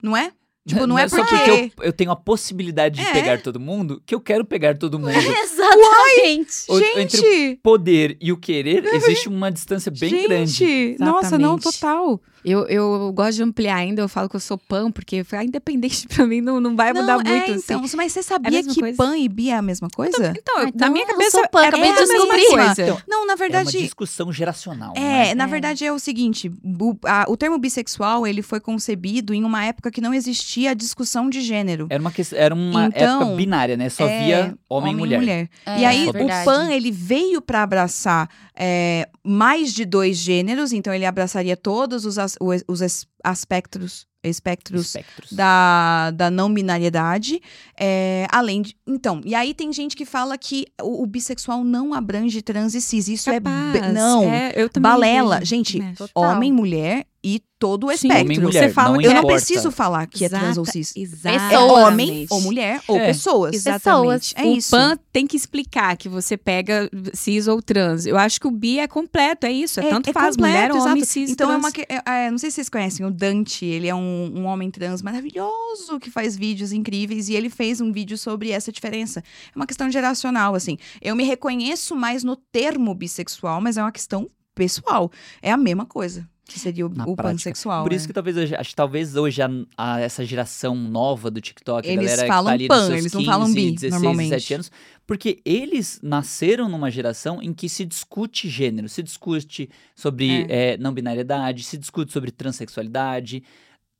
Não 0.00 0.16
é? 0.16 0.30
Tipo, 0.68 0.86
não, 0.86 0.98
é 0.98 1.08
só 1.08 1.16
porque. 1.24 1.36
porque 1.36 1.50
eu, 1.78 1.84
eu 1.86 1.92
tenho 1.92 2.10
a 2.10 2.16
possibilidade 2.16 3.00
de 3.00 3.06
É. 3.06 3.12
pegar 3.12 3.40
todo 3.40 3.58
mundo 3.58 4.02
que 4.04 4.14
eu 4.14 4.20
quero 4.20 4.44
pegar 4.44 4.76
todo 4.76 4.98
mundo. 4.98 5.12
Exatamente. 5.72 6.52
O- 6.68 6.78
Entre 7.00 7.18
o 7.20 7.22
Gente! 7.22 7.60
poder 7.62 8.16
e 8.20 8.32
o 8.32 8.36
querer, 8.36 8.84
existe 8.84 9.28
uma 9.28 9.50
distância 9.50 9.90
bem 9.90 10.26
grande. 10.26 10.50
gente! 10.52 10.96
Nossa, 10.98 11.38
não, 11.38 11.58
total. 11.58 12.20
Eu, 12.44 12.66
eu 12.68 13.12
gosto 13.12 13.34
de 13.34 13.42
ampliar 13.42 13.76
ainda, 13.76 14.00
eu 14.00 14.08
falo 14.08 14.28
que 14.28 14.36
eu 14.36 14.40
sou 14.40 14.56
pan, 14.56 14.92
porque 14.92 15.24
ah, 15.32 15.44
independente 15.44 16.06
pra 16.08 16.24
mim 16.24 16.40
não, 16.40 16.60
não 16.60 16.76
vai 16.76 16.92
mudar 16.92 17.18
não, 17.18 17.24
muito. 17.24 17.28
é, 17.50 17.54
assim. 17.54 17.62
então, 17.64 17.82
mas 17.96 18.12
você 18.12 18.20
É 18.20 18.22
a 18.22 18.24
sabia 18.24 18.50
mesma 18.52 18.74
que 18.74 18.80
coisa? 18.80 18.96
pan 18.96 19.18
e 19.18 19.28
bi 19.28 19.50
é 19.50 19.56
a 19.56 19.60
mesma 19.60 19.88
coisa? 19.94 20.32
Então, 20.38 20.54
Ah, 20.56 20.62
na 20.62 20.68
então 20.68 20.92
minha 20.92 21.04
eu 21.04 21.08
cabeça 21.08 21.30
sou 21.32 21.48
pan, 21.48 21.58
era 21.64 21.68
acabei 21.76 21.90
a 21.90 21.94
de 21.94 22.00
mesma 22.00 22.14
descobrir. 22.16 22.46
coisa. 22.46 22.82
Então, 22.82 23.02
Não, 23.08 23.26
na 23.26 23.32
é 23.32 23.34
uma 23.34 23.36
verdade. 23.36 23.78
discussão 23.78 24.32
geracional. 24.32 24.94
É, 24.96 25.00
né? 25.00 25.34
na 25.34 25.44
É. 25.44 25.46
verdade 25.48 25.84
é 25.84 25.92
o 25.92 25.98
seguinte, 25.98 26.48
o, 26.80 26.96
a- 27.04 27.26
o 27.28 27.36
termo 27.36 27.58
bissexual, 27.58 28.24
ele 28.24 28.40
foi 28.40 28.60
concebido 28.60 29.34
em 29.34 29.42
uma 29.42 29.64
época 29.64 29.90
que 29.90 30.00
não 30.00 30.14
existia 30.14 30.70
a 30.70 30.74
discussão 30.74 31.28
de 31.28 31.40
gênero. 31.40 31.88
Era 31.90 32.00
uma, 32.00 32.12
era 32.34 32.54
uma 32.54 32.86
Então, 32.86 33.20
época 33.22 33.36
binária, 33.36 33.76
né? 33.76 33.88
Só 33.90 34.06
É, 34.06 34.24
via 34.24 34.58
homem, 34.68 34.92
e 34.92 34.96
mulher. 34.96 35.50
É, 35.66 35.80
e 35.80 35.84
aí, 35.84 36.04
só 36.04 36.10
o. 36.10 36.44
PAN, 36.44 36.70
ele 36.70 36.90
veio 36.90 37.40
para 37.42 37.62
abraçar 37.62 38.28
é, 38.54 39.08
mais 39.24 39.72
de 39.74 39.84
dois 39.84 40.16
gêneros, 40.16 40.72
então 40.72 40.92
ele 40.94 41.04
abraçaria 41.06 41.56
todos 41.56 42.04
os, 42.04 42.18
as- 42.18 42.36
os- 42.40 43.06
aspectos, 43.22 44.06
espectros 44.24 44.86
Espectros. 44.86 45.32
da, 45.32 46.10
da 46.12 46.30
não 46.30 46.52
binariedade, 46.52 47.40
é, 47.78 48.26
além 48.30 48.62
de... 48.62 48.76
Então, 48.86 49.20
e 49.24 49.34
aí 49.34 49.54
tem 49.54 49.72
gente 49.72 49.94
que 49.94 50.04
fala 50.04 50.36
que 50.38 50.66
o, 50.82 51.02
o 51.02 51.06
bissexual 51.06 51.62
não 51.64 51.94
abrange 51.94 52.42
trans 52.42 52.74
e 52.74 52.80
cis, 52.80 53.08
isso 53.08 53.30
é... 53.30 53.34
Capaz. 53.40 53.72
be- 53.72 53.92
Não, 53.92 54.22
É, 54.24 54.52
eu 54.56 54.68
balela. 54.80 55.38
vejo. 55.40 55.46
Gente, 55.48 55.80
É. 55.82 55.92
Total. 55.92 56.22
homem, 56.36 56.52
mulher 56.52 57.06
e 57.34 57.42
todo 57.58 57.88
o 57.88 57.90
Sim. 57.90 57.94
espectro. 58.08 58.24
Homem 58.24 58.40
mulher, 58.40 58.68
Você 58.68 58.72
fala 58.72 58.92
não 58.92 58.98
que 59.00 59.06
Eu 59.06 59.14
não 59.14 59.24
preciso 59.26 59.70
falar 59.70 60.06
que 60.06 60.24
é 60.24 60.28
trans 60.28 60.56
ou 60.56 60.62
Exata- 60.62 60.72
cis. 60.72 60.96
É 60.96 61.00
Exatamente. 61.00 61.54
homem 61.56 62.26
ou 62.30 62.40
mulher 62.40 62.80
ou 62.88 62.96
É. 62.96 63.06
pessoas. 63.08 63.54
Exatamente. 63.54 64.32
É 64.36 64.44
o 64.44 64.54
isso. 64.56 64.70
PAN 64.70 64.96
tem 65.12 65.26
que 65.26 65.36
explicar 65.36 65.96
que 65.96 66.08
você 66.08 66.36
pega 66.36 66.88
cis 67.12 67.46
ou 67.48 67.60
trans. 67.60 68.06
Eu 68.06 68.16
acho 68.16 68.40
que 68.40 68.46
o 68.46 68.50
bi 68.50 68.78
é 68.78 68.86
completo, 68.86 69.44
é 69.46 69.52
isso. 69.52 69.80
É, 69.80 69.90
tanto 69.90 70.12
faz 70.12 70.36
mulher, 70.36 70.68
completo, 70.68 70.84
homem, 70.88 71.02
exato. 71.02 71.12
cis, 71.12 71.30
Então 71.30 71.48
é 71.48 71.50
trans. 71.50 71.64
uma 71.64 71.72
que- 71.72 71.86
é, 71.92 72.02
é, 72.26 72.30
não 72.30 72.38
sei 72.38 72.50
se 72.50 72.54
vocês 72.56 72.68
conhecem 72.68 73.04
o 73.04 73.10
Dante, 73.10 73.64
ele 73.66 73.88
é 73.88 73.94
um, 73.94 74.32
um 74.36 74.44
homem 74.46 74.70
trans 74.70 75.02
maravilhoso 75.02 75.98
que 76.00 76.10
faz 76.10 76.36
vídeos 76.36 76.72
incríveis 76.72 77.28
e 77.28 77.34
ele 77.34 77.50
fez 77.50 77.80
um 77.80 77.92
vídeo 77.92 78.16
sobre 78.16 78.50
essa 78.50 78.70
diferença. 78.72 79.20
É 79.20 79.56
uma 79.56 79.66
questão 79.66 79.90
geracional, 79.90 80.54
assim. 80.54 80.78
Eu 81.02 81.14
me 81.16 81.24
reconheço 81.24 81.94
mais 81.96 82.22
no 82.24 82.36
termo 82.36 82.94
bissexual, 82.94 83.60
mas 83.60 83.76
é 83.76 83.82
uma 83.82 83.92
questão 83.92 84.28
pessoal. 84.54 85.10
É 85.42 85.50
a 85.52 85.56
mesma 85.56 85.84
coisa 85.86 86.28
que 86.48 86.58
seria 86.58 86.86
o, 86.86 86.90
o 87.06 87.14
pansexual. 87.14 87.84
Por 87.84 87.92
é. 87.92 87.96
isso 87.96 88.06
que 88.06 88.12
talvez 88.12 88.36
hoje, 88.36 88.54
acho 88.56 88.70
que 88.70 88.76
talvez 88.76 89.14
hoje 89.14 89.42
a, 89.42 89.48
a- 89.76 90.00
essa 90.00 90.24
geração 90.24 90.74
nova 90.74 91.30
do 91.30 91.40
TikTok, 91.40 91.86
a 91.86 91.92
Eles 91.92 92.06
galera 92.06 92.22
que 92.22 92.28
falam 92.28 92.46
tá 92.46 92.52
ali 92.52 92.68
pan, 92.68 92.76
nos 92.76 92.86
seus 92.86 92.98
eles 92.98 93.12
não 93.12 93.20
15, 93.20 93.30
falam 93.30 93.52
bi, 93.52 93.70
16, 93.72 93.92
normalmente. 93.92 94.30
17 94.30 94.54
anos, 94.54 94.72
porque 95.06 95.40
eles 95.44 96.00
nasceram 96.02 96.68
numa 96.68 96.90
geração 96.90 97.42
em 97.42 97.52
que 97.52 97.68
se 97.68 97.84
discute 97.84 98.48
gênero, 98.48 98.88
se 98.88 99.02
discute 99.02 99.68
sobre 99.94 100.46
eh, 100.48 100.76
não 100.78 100.92
binariedade, 100.92 101.62
se 101.62 101.76
discute 101.76 102.12
sobre 102.12 102.30
transexualidade. 102.30 103.42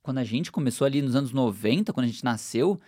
Quando 0.03 0.19
a 0.19 0.25
gente 0.25 0.51
começou 0.51 0.87
ali 0.87 1.03
nos 1.03 1.15
anos 1.15 1.33
90, 1.33 1.93
quando 1.93 2.05
a 2.05 2.09
gente 2.09 2.25
nasceu, 2.25 2.81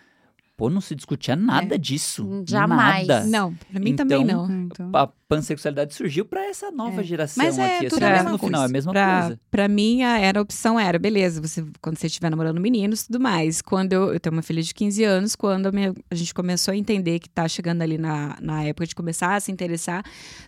pô, 0.61 0.69
não 0.69 0.79
se 0.79 0.93
discutia 0.93 1.35
nada 1.35 1.75
disso. 1.79 2.43
Jamais. 2.47 3.07
Nada. 3.07 3.25
Não, 3.25 3.55
pra 3.71 3.79
mim 3.79 3.95
também 3.95 4.21
Então, 4.21 4.47
não. 4.47 4.61
Então, 4.65 4.91
A 4.93 5.07
pansexualidade 5.31 5.93
surgiu 5.95 6.25
pra 6.25 6.45
essa 6.45 6.69
nova 6.71 6.99
É. 7.01 7.03
geração 7.03 7.43
Mas 7.43 7.57
é 7.57 7.77
aqui. 7.77 7.87
tudo 7.87 8.03
assim, 8.03 8.05
a 8.05 8.09
mas 8.09 8.17
mesma 8.25 8.31
no 8.33 8.37
final 8.37 8.61
é 8.61 8.65
a 8.65 8.67
coisa. 8.67 8.73
mesma 8.73 8.91
Pra, 8.91 9.21
coisa. 9.21 9.39
pra 9.49 9.67
mim, 9.69 10.03
a, 10.03 10.19
era 10.19 10.39
a 10.39 10.41
opção 10.43 10.79
era, 10.79 10.99
beleza, 10.99 11.41
você, 11.41 11.65
quando 11.81 11.97
você 11.97 12.07
estiver 12.07 12.29
namorando 12.29 12.59
meninos 12.59 13.01
e 13.01 13.05
tudo 13.07 13.19
mais. 13.19 13.61
Quando 13.61 13.93
eu, 13.93 14.13
eu 14.13 14.19
tenho 14.19 14.35
uma 14.35 14.41
filha 14.41 14.61
de 14.61 14.73
15 14.73 15.03
anos, 15.05 15.35
quando 15.35 15.67
a, 15.67 15.71
minha- 15.71 15.95
a 16.11 16.15
gente 16.15 16.33
começou 16.33 16.73
a 16.73 16.77
entender 16.77 17.17
que 17.19 17.29
tá 17.29 17.47
chegando 17.47 17.81
ali 17.81 17.97
na, 17.97 18.37
na 18.41 18.63
época 18.65 18.85
de 18.85 18.93
começar 18.93 19.33
a 19.35 19.39
se 19.39 19.51
interessar, 19.53 20.03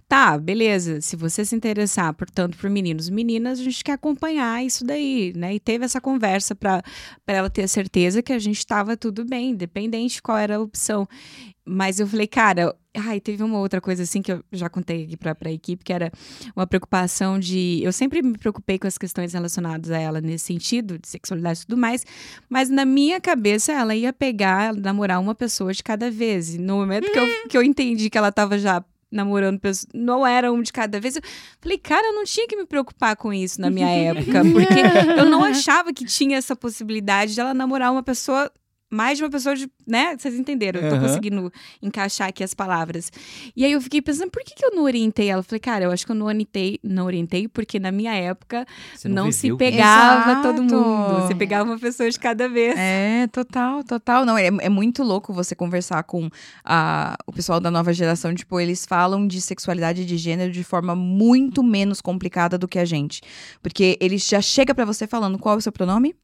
tá, 0.07 0.38
beleza, 0.38 0.99
se 1.02 1.15
você 1.15 1.44
se 1.45 1.56
interessar, 1.56 2.14
portanto, 2.14 2.57
por 2.57 2.69
meninos 2.69 3.07
e 3.07 3.11
meninas, 3.14 3.60
a 3.60 3.64
gente 3.64 3.81
quer 3.84 3.94
acompanhar 3.94 4.64
isso 4.65 4.85
daí, 4.85 5.31
né? 5.35 5.56
E 5.56 5.60
teve 5.61 5.85
essa 5.85 5.99
conversa 6.02 6.53
pra 6.53 6.84
pra 7.26 7.35
ela 7.38 7.49
ter 7.49 7.64
a 7.64 7.68
certeza 7.69 8.22
que 8.22 8.34
a 8.34 8.40
gente 8.40 8.57
estava 8.57 8.98
tudo 8.98 9.23
bem, 9.26 9.52
independente 9.52 10.02
qual 10.09 10.38
era 10.38 10.57
a 10.57 10.59
opção. 10.59 11.07
Mas 11.65 11.99
eu 11.99 12.07
falei, 12.07 12.27
cara, 12.27 12.75
ai, 12.93 13.21
teve 13.21 13.41
uma 13.41 13.57
outra 13.59 13.80
coisa 13.80 14.03
assim 14.03 14.21
que 14.21 14.31
eu 14.31 14.43
já 14.51 14.69
contei 14.69 15.05
aqui 15.05 15.15
pra, 15.15 15.34
pra 15.34 15.51
equipe, 15.51 15.84
que 15.84 15.93
era 15.93 16.11
uma 16.55 16.67
preocupação 16.67 17.39
de. 17.39 17.80
Eu 17.81 17.93
sempre 17.93 18.21
me 18.21 18.38
preocupei 18.38 18.77
com 18.77 18.85
as 18.85 18.97
questões 18.97 19.34
relacionadas 19.34 19.89
a 19.89 19.97
ela 19.97 20.19
nesse 20.19 20.45
sentido, 20.45 20.99
de 20.99 21.07
sexualidade 21.07 21.61
e 21.61 21.65
tudo 21.65 21.80
mais, 21.80 22.05
mas 22.49 22.69
na 22.69 22.84
minha 22.84 23.21
cabeça 23.21 23.71
ela 23.71 23.95
ia 23.95 24.11
pegar, 24.11 24.75
namorar 24.75 25.21
uma 25.21 25.34
pessoa 25.34 25.73
de 25.73 25.81
cada 25.81 26.11
vez. 26.11 26.55
E 26.55 26.57
no 26.57 26.77
momento 26.77 27.09
que, 27.09 27.19
eu, 27.19 27.47
que 27.49 27.57
eu 27.57 27.63
entendi 27.63 28.09
que 28.09 28.17
ela 28.17 28.31
tava 28.31 28.59
já 28.59 28.84
namorando 29.13 29.59
pessoas, 29.59 29.88
não 29.93 30.25
era 30.25 30.51
um 30.51 30.61
de 30.61 30.73
cada 30.73 30.99
vez, 30.99 31.15
eu 31.15 31.21
falei, 31.61 31.77
cara, 31.77 32.07
eu 32.07 32.13
não 32.13 32.23
tinha 32.23 32.47
que 32.47 32.55
me 32.55 32.65
preocupar 32.65 33.15
com 33.15 33.31
isso 33.31 33.61
na 33.61 33.69
minha 33.69 33.88
época, 33.88 34.41
porque 34.51 34.73
eu 35.17 35.30
não 35.30 35.43
achava 35.43 35.93
que 35.93 36.03
tinha 36.03 36.38
essa 36.38 36.55
possibilidade 36.55 37.35
de 37.35 37.39
ela 37.39 37.53
namorar 37.53 37.91
uma 37.91 38.03
pessoa. 38.03 38.51
Mais 38.94 39.18
de 39.18 39.24
uma 39.24 39.30
pessoa 39.30 39.56
de. 39.56 39.70
né? 39.88 40.15
Vocês 40.18 40.36
entenderam? 40.36 40.80
Eu 40.82 40.90
tô 40.90 40.95
Aham. 40.95 41.07
conseguindo 41.07 41.52
encaixar 41.82 42.30
aqui 42.30 42.44
as 42.44 42.53
palavras. 42.53 43.11
E 43.56 43.65
aí 43.65 43.72
eu 43.72 43.82
fiquei 43.82 44.02
pensando, 44.02 44.30
por 44.30 44.44
que, 44.44 44.53
que 44.56 44.64
eu 44.64 44.72
não 44.72 44.84
orientei 44.84 45.30
ela? 45.30 45.40
Eu 45.40 45.44
falei, 45.44 45.60
cara, 45.60 45.86
eu 45.86 45.91
acho 45.91 46.06
que 46.06 46.11
eu 46.11 46.15
não 46.15 46.28
orientei, 46.28 46.80
não 46.84 47.06
orientei, 47.06 47.48
porque 47.48 47.80
na 47.80 47.91
minha 47.91 48.14
época 48.14 48.65
Você 48.95 49.10
não, 49.10 49.32
se 49.32 49.44
viveu 49.44 49.57
pegava 49.57 50.32
Exato. 50.32 50.48
todo 50.48 50.61
mundo. 50.64 51.22
Você 51.28 51.36
pegava 51.36 51.70
uma 51.70 51.80
pessoa 51.80 52.10
de 52.10 52.20
cada 52.20 52.48
vez. 52.48 52.76
É, 52.78 53.28
total, 53.28 53.84
total. 53.84 54.26
Não, 54.26 54.38
é, 54.38 54.48
é 54.48 54.70
muito 54.70 55.03
louco 55.03 55.34
você 55.34 55.56
conversar 55.56 56.03
com 56.03 56.30
a, 56.64 57.18
o 57.26 57.34
pessoal 57.34 57.60
da 57.60 57.72
nova 57.72 57.91
geração. 57.94 58.34
Tipo, 58.34 58.60
eles 58.60 58.86
falam 58.86 59.28
de 59.28 59.41
sexualidade 59.41 60.03
e 60.03 60.06
de 60.06 60.18
gênero 60.18 60.52
de 60.52 60.64
forma 60.64 60.95
muito 60.95 61.64
menos 61.64 62.02
complicada 62.02 62.57
do 62.57 62.68
que 62.68 62.80
a 62.80 62.86
gente. 62.86 63.22
Porque 63.61 63.98
ele 63.99 64.18
já 64.18 64.41
chega 64.41 64.74
pra 64.76 64.86
você 64.86 65.07
falando 65.07 65.40
qual 65.40 65.56
é 65.56 65.57
o 65.57 65.61
seu 65.61 65.72
pronome? 65.72 66.15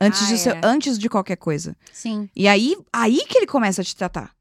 Antes, 0.00 0.22
Ah, 0.22 0.26
de, 0.26 0.38
seu- 0.38 0.52
é. 0.54 0.60
antes 0.64 0.98
de 0.98 1.08
qualquer 1.08 1.36
coisa. 1.36 1.76
Sim. 1.92 2.28
E 2.34 2.48
aí, 2.48 2.76
aí 2.92 3.24
que 3.28 3.38
ele 3.38 3.46
começa 3.46 3.80
a 3.80 3.84
te 3.84 3.94
tratar. 3.94 4.32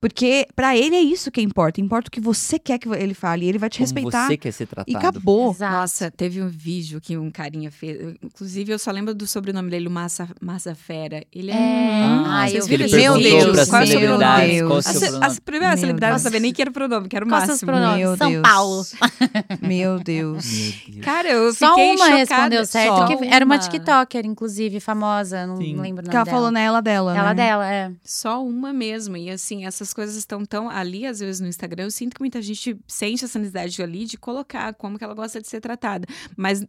Porque 0.00 0.46
pra 0.56 0.74
ele 0.76 0.96
é 0.96 1.00
isso 1.00 1.30
que 1.30 1.42
importa. 1.42 1.78
Importa 1.80 2.08
o 2.08 2.10
que 2.10 2.20
você 2.20 2.58
quer 2.58 2.78
que 2.78 2.88
ele 2.88 3.12
fale. 3.12 3.44
E 3.44 3.48
ele 3.50 3.58
vai 3.58 3.68
te 3.68 3.74
Como 3.78 3.84
respeitar. 3.84 4.26
você 4.28 4.36
quer 4.38 4.50
ser 4.52 4.64
E 4.64 4.66
tratado. 4.66 4.96
acabou. 4.96 5.50
Exato. 5.50 5.76
Nossa, 5.76 6.10
teve 6.10 6.40
um 6.42 6.48
vídeo 6.48 7.00
que 7.02 7.18
um 7.18 7.30
carinha 7.30 7.70
fez. 7.70 8.14
Inclusive, 8.22 8.72
eu 8.72 8.78
só 8.78 8.90
lembro 8.90 9.14
do 9.14 9.26
sobrenome 9.26 9.68
dele, 9.70 9.88
o 9.88 9.90
Massa, 9.90 10.26
Massa 10.40 10.74
Fera. 10.74 11.22
Ele 11.30 11.50
é. 11.50 11.54
É. 11.54 12.02
Ah, 12.02 12.40
Ai, 12.40 12.50
vocês 12.50 12.66
viram 12.66 12.86
esse 12.86 12.96
Meu? 12.96 13.18
Deus, 13.18 13.44
para 13.56 13.66
Qual 13.66 13.82
é 13.82 13.84
o 13.84 13.88
meu 13.88 13.98
celebridades, 14.00 14.54
Deus. 14.54 14.68
qual 14.68 14.72
é 14.72 14.74
o 14.74 14.78
A, 14.78 14.82
seu 14.82 14.92
ce- 15.00 15.06
pronome? 15.10 15.26
a 15.26 15.40
primeira 15.44 15.68
Meu 15.68 15.78
celebridade 15.78 16.12
não 16.12 16.18
sabia 16.18 16.40
nem 16.40 16.52
que 16.54 16.62
era 16.62 16.70
o 16.70 16.72
pronome, 16.72 17.08
que 17.08 17.16
era 17.16 17.24
o 17.24 17.28
Qual 17.28 17.40
seus 17.46 17.62
máximo. 17.62 17.96
Meu 17.98 18.16
São 18.16 18.30
Deus. 18.30 18.42
Paulo. 18.42 18.82
Meu 19.60 19.98
Deus. 20.00 20.46
Meu. 20.88 21.02
Cara, 21.02 21.28
eu 21.28 21.52
Só 21.52 21.68
fiquei 21.70 21.90
uma 21.94 21.96
chocada. 22.06 22.16
respondeu 22.16 22.64
certo, 22.66 22.96
Só 22.96 23.06
que 23.06 23.26
era 23.26 23.44
uma 23.44 23.56
uma. 23.56 23.58
TikToker, 23.60 24.24
inclusive, 24.24 24.80
famosa, 24.80 25.46
não 25.46 25.56
Sim. 25.58 25.76
lembro 25.76 26.02
o 26.02 26.06
nome 26.06 26.08
Que 26.08 26.16
ela 26.16 26.24
dela. 26.24 26.36
falou 26.36 26.50
nela 26.50 26.80
dela, 26.80 27.14
Ela 27.16 27.28
né? 27.28 27.34
dela, 27.34 27.70
é. 27.72 27.90
Só 28.02 28.42
uma 28.42 28.72
mesmo. 28.72 29.16
E 29.16 29.28
assim, 29.30 29.66
essas 29.66 29.89
coisas 29.92 30.16
estão 30.16 30.44
tão 30.44 30.68
ali, 30.68 31.06
às 31.06 31.20
vezes, 31.20 31.40
no 31.40 31.48
Instagram. 31.48 31.84
Eu 31.84 31.90
sinto 31.90 32.14
que 32.14 32.20
muita 32.20 32.40
gente 32.42 32.78
sente 32.86 33.24
essa 33.24 33.38
necessidade 33.38 33.82
ali 33.82 34.04
de 34.04 34.16
colocar 34.16 34.74
como 34.74 34.98
que 34.98 35.04
ela 35.04 35.14
gosta 35.14 35.40
de 35.40 35.48
ser 35.48 35.60
tratada. 35.60 36.06
Mas 36.36 36.64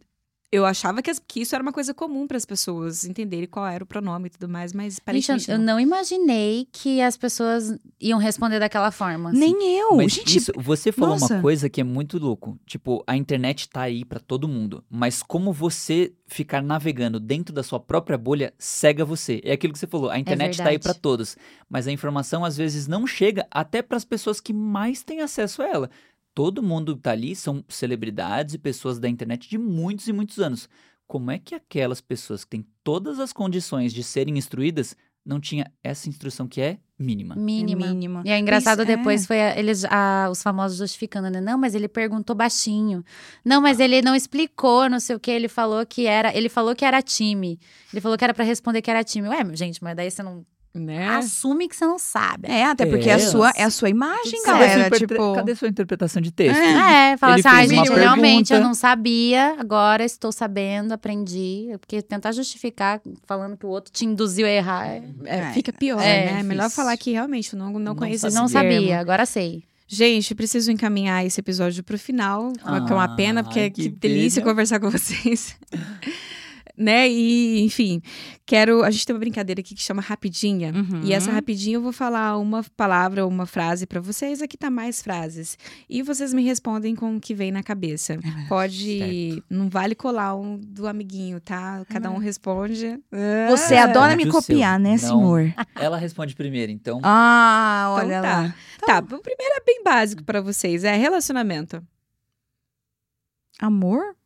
eu 0.52 0.66
achava 0.66 1.00
que, 1.00 1.10
as- 1.10 1.18
que 1.18 1.40
isso 1.40 1.54
era 1.54 1.62
uma 1.62 1.72
coisa 1.72 1.94
comum 1.94 2.26
para 2.26 2.36
as 2.36 2.44
pessoas 2.44 3.04
entenderem 3.06 3.48
qual 3.48 3.66
era 3.66 3.82
o 3.82 3.86
pronome 3.86 4.26
e 4.26 4.30
tudo 4.30 4.48
mais, 4.48 4.72
mas 4.74 4.94
Gente, 4.94 5.00
aparentemente 5.00 5.50
eu 5.50 5.58
não. 5.58 5.80
imaginei 5.80 6.68
que 6.70 7.00
as 7.00 7.16
pessoas 7.16 7.74
iam 8.00 8.18
responder 8.18 8.58
daquela 8.60 8.90
forma. 8.90 9.30
assim. 9.30 9.38
Nem 9.38 9.78
eu. 9.78 9.96
Mas 9.96 10.12
Gente, 10.12 10.36
isso, 10.36 10.52
você 10.56 10.92
falou 10.92 11.18
nossa. 11.18 11.34
uma 11.34 11.42
coisa 11.42 11.70
que 11.70 11.80
é 11.80 11.84
muito 11.84 12.18
louco. 12.18 12.58
Tipo, 12.66 13.02
a 13.06 13.16
internet 13.16 13.68
tá 13.68 13.80
aí 13.82 14.04
pra 14.04 14.20
todo 14.20 14.46
mundo. 14.46 14.84
Mas 14.90 15.22
como 15.22 15.52
você 15.52 16.12
ficar 16.26 16.62
navegando 16.62 17.18
dentro 17.18 17.54
da 17.54 17.62
sua 17.62 17.78
própria 17.80 18.16
bolha 18.18 18.52
cega 18.58 19.04
você. 19.04 19.40
É 19.44 19.52
aquilo 19.52 19.72
que 19.72 19.78
você 19.78 19.86
falou. 19.86 20.10
A 20.10 20.18
internet 20.18 20.56
tá 20.58 20.68
aí 20.68 20.78
pra 20.78 20.94
todos. 20.94 21.36
Mas 21.68 21.86
a 21.86 21.92
informação 21.92 22.44
às 22.44 22.56
vezes 22.56 22.86
não 22.86 23.06
chega 23.06 23.46
até 23.50 23.82
pras 23.82 24.04
pessoas 24.04 24.40
que 24.40 24.52
mais 24.52 25.02
têm 25.02 25.20
acesso 25.20 25.62
a 25.62 25.66
ela. 25.68 25.90
Todo 26.34 26.62
mundo 26.62 26.96
que 26.96 27.02
tá 27.02 27.10
ali 27.12 27.34
são 27.36 27.62
celebridades 27.68 28.54
e 28.54 28.58
pessoas 28.58 28.98
da 28.98 29.08
internet 29.08 29.48
de 29.48 29.58
muitos 29.58 30.08
e 30.08 30.12
muitos 30.12 30.38
anos. 30.38 30.68
Como 31.06 31.30
é 31.30 31.38
que 31.38 31.54
aquelas 31.54 32.00
pessoas 32.00 32.42
que 32.44 32.50
têm 32.50 32.66
todas 32.82 33.18
as 33.20 33.32
condições 33.32 33.92
de 33.92 34.02
serem 34.02 34.38
instruídas 34.38 34.96
não 35.24 35.38
tinha 35.38 35.70
essa 35.84 36.08
instrução 36.08 36.48
que 36.48 36.60
é 36.60 36.78
mínima? 36.98 37.36
Mínima. 37.36 37.86
mínima. 37.88 38.22
E 38.24 38.30
é 38.30 38.38
engraçado 38.38 38.82
Isso, 38.82 38.90
é. 38.90 38.96
depois 38.96 39.26
foi 39.26 39.40
a- 39.40 39.58
eles, 39.58 39.84
a- 39.84 40.28
os 40.32 40.42
famosos 40.42 40.78
justificando, 40.78 41.28
né? 41.28 41.38
Não, 41.40 41.58
mas 41.58 41.74
ele 41.74 41.86
perguntou 41.86 42.34
baixinho. 42.34 43.04
Não, 43.44 43.60
mas 43.60 43.78
ele 43.78 44.00
não 44.00 44.14
explicou, 44.16 44.88
não 44.88 44.98
sei 44.98 45.14
o 45.14 45.20
que. 45.20 45.30
Ele 45.30 45.48
falou 45.48 45.84
que 45.84 46.06
era. 46.06 46.34
Ele 46.34 46.48
falou 46.48 46.74
que 46.74 46.84
era 46.84 47.02
time. 47.02 47.60
Ele 47.92 48.00
falou 48.00 48.16
que 48.16 48.24
era 48.24 48.32
pra 48.32 48.44
responder 48.44 48.80
que 48.80 48.90
era 48.90 49.04
time. 49.04 49.28
Ué, 49.28 49.44
gente, 49.54 49.84
mas 49.84 49.94
daí 49.94 50.10
você 50.10 50.22
não 50.22 50.46
Né? 50.74 51.06
assume 51.08 51.68
que 51.68 51.76
você 51.76 51.84
não 51.84 51.98
sabe. 51.98 52.48
É, 52.50 52.64
até 52.64 52.86
porque 52.86 53.10
é, 53.10 53.12
a 53.12 53.16
É. 53.16 53.18
sua, 53.18 53.50
é 53.54 53.62
a 53.62 53.68
sua 53.70 53.90
imagem, 53.90 54.42
Cadê, 54.42 54.58
galera. 54.58 54.72
sua 54.72 54.86
interpre- 54.86 55.06
Tipo, 55.06 55.34
cadê 55.34 55.54
sua 55.54 55.68
interpretação 55.68 56.22
de 56.22 56.30
texto? 56.32 56.58
É, 56.58 57.14
fala 57.18 57.34
Ele 57.38 57.46
assim, 57.46 57.56
ah, 57.58 57.66
gente, 57.66 57.92
realmente 57.92 58.54
eu 58.54 58.60
não 58.60 58.72
sabia, 58.72 59.54
agora 59.58 60.02
estou 60.02 60.32
sabendo, 60.32 60.92
aprendi. 60.92 61.68
Porque 61.78 62.00
tentar 62.00 62.32
justificar 62.32 63.02
falando 63.26 63.54
que 63.56 63.66
o 63.66 63.68
outro 63.68 63.92
te 63.92 64.06
induziu 64.06 64.46
a 64.46 64.50
errar. 64.50 64.86
é- 64.88 65.02
É, 65.26 65.38
É. 65.40 65.52
fica 65.52 65.72
pior, 65.74 66.00
É, 66.00 66.32
né? 66.32 66.40
É 66.40 66.42
melhor 66.42 66.70
falar 66.70 66.96
que 66.96 67.12
realmente 67.12 67.52
eu 67.52 67.58
não, 67.58 67.70
não, 67.72 67.78
Não 67.78 67.94
conheço 67.96 68.30
sabia. 68.30 68.40
Não 68.40 68.48
termo. 68.48 68.74
sabia, 68.74 68.98
agora 68.98 69.26
sei. 69.26 69.64
Gente, 69.86 70.34
preciso 70.34 70.72
encaminhar 70.72 71.22
esse 71.26 71.38
episódio 71.38 71.84
pro 71.84 71.98
final, 71.98 72.50
que 72.54 72.60
é 72.66 72.94
uma 72.94 73.04
Ah, 73.04 73.14
pena, 73.14 73.44
porque 73.44 73.68
que 73.68 73.82
que 73.82 73.88
delícia 73.90 74.40
conversar 74.42 74.80
com 74.80 74.88
vocês. 74.90 75.54
Né? 76.76 77.08
E, 77.08 77.60
enfim, 77.64 78.00
quero. 78.46 78.82
A 78.82 78.90
gente 78.90 79.06
tem 79.06 79.14
uma 79.14 79.20
brincadeira 79.20 79.60
aqui 79.60 79.74
que 79.74 79.82
chama 79.82 80.00
Rapidinha. 80.02 80.72
Uhum. 80.74 81.02
E 81.04 81.12
essa 81.12 81.30
rapidinha 81.30 81.76
eu 81.76 81.82
vou 81.82 81.92
falar 81.92 82.38
uma 82.38 82.64
palavra 82.76 83.24
ou 83.24 83.30
uma 83.30 83.46
frase 83.46 83.86
pra 83.86 84.00
vocês. 84.00 84.40
Aqui 84.42 84.56
tá 84.56 84.70
mais 84.70 85.02
frases. 85.02 85.56
E 85.88 86.02
vocês 86.02 86.32
me 86.32 86.42
respondem 86.42 86.94
com 86.94 87.16
o 87.16 87.20
que 87.20 87.34
vem 87.34 87.50
na 87.52 87.62
cabeça. 87.62 88.18
Pode. 88.48 89.42
Não 89.50 89.68
vale 89.68 89.94
colar 89.94 90.34
um 90.34 90.58
do 90.58 90.86
amiguinho, 90.86 91.40
tá? 91.40 91.84
Cada 91.88 92.10
um 92.10 92.18
responde. 92.18 92.98
Você 93.50 93.74
Ah, 93.74 93.84
adora 93.84 94.16
me 94.16 94.26
copiar, 94.26 94.78
né, 94.80 94.92
Não. 94.92 94.98
senhor? 94.98 95.54
Ela 95.76 95.96
responde 95.98 96.34
primeiro, 96.34 96.72
então. 96.72 97.00
Ah, 97.02 97.92
Então 97.96 98.06
olha 98.06 98.22
tá. 98.22 98.40
lá. 98.40 98.54
Tá, 98.86 98.98
o 98.98 99.20
primeiro 99.20 99.54
é 99.56 99.64
bem 99.64 99.82
básico 99.84 100.24
pra 100.24 100.40
vocês. 100.40 100.84
É 100.84 100.96
relacionamento. 100.96 101.82
Amor? 103.58 104.16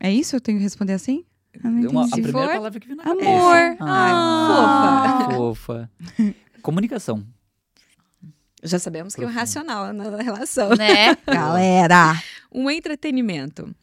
É 0.00 0.12
isso? 0.12 0.36
Eu 0.36 0.40
tenho 0.40 0.58
que 0.58 0.64
responder 0.64 0.92
assim? 0.92 1.24
Eu 1.54 1.70
não 1.70 1.90
Uma- 1.90 2.04
a 2.06 2.08
primeira 2.10 2.38
for, 2.38 2.48
palavra 2.48 2.80
que 2.80 2.86
vem 2.88 2.96
na 2.96 3.02
amor. 3.04 3.16
cabeça. 3.22 3.76
Ah, 3.80 5.28
fofa. 5.34 5.90
Comunicação. 6.62 7.24
Já 8.62 8.78
sabemos 8.78 9.14
que 9.14 9.22
é 9.22 9.26
o 9.26 9.30
racional 9.30 9.92
na 9.92 10.20
relação. 10.22 10.70
Né? 10.70 11.14
Galera! 11.26 12.20
Um 12.52 12.68
entretenimento. 12.70 13.74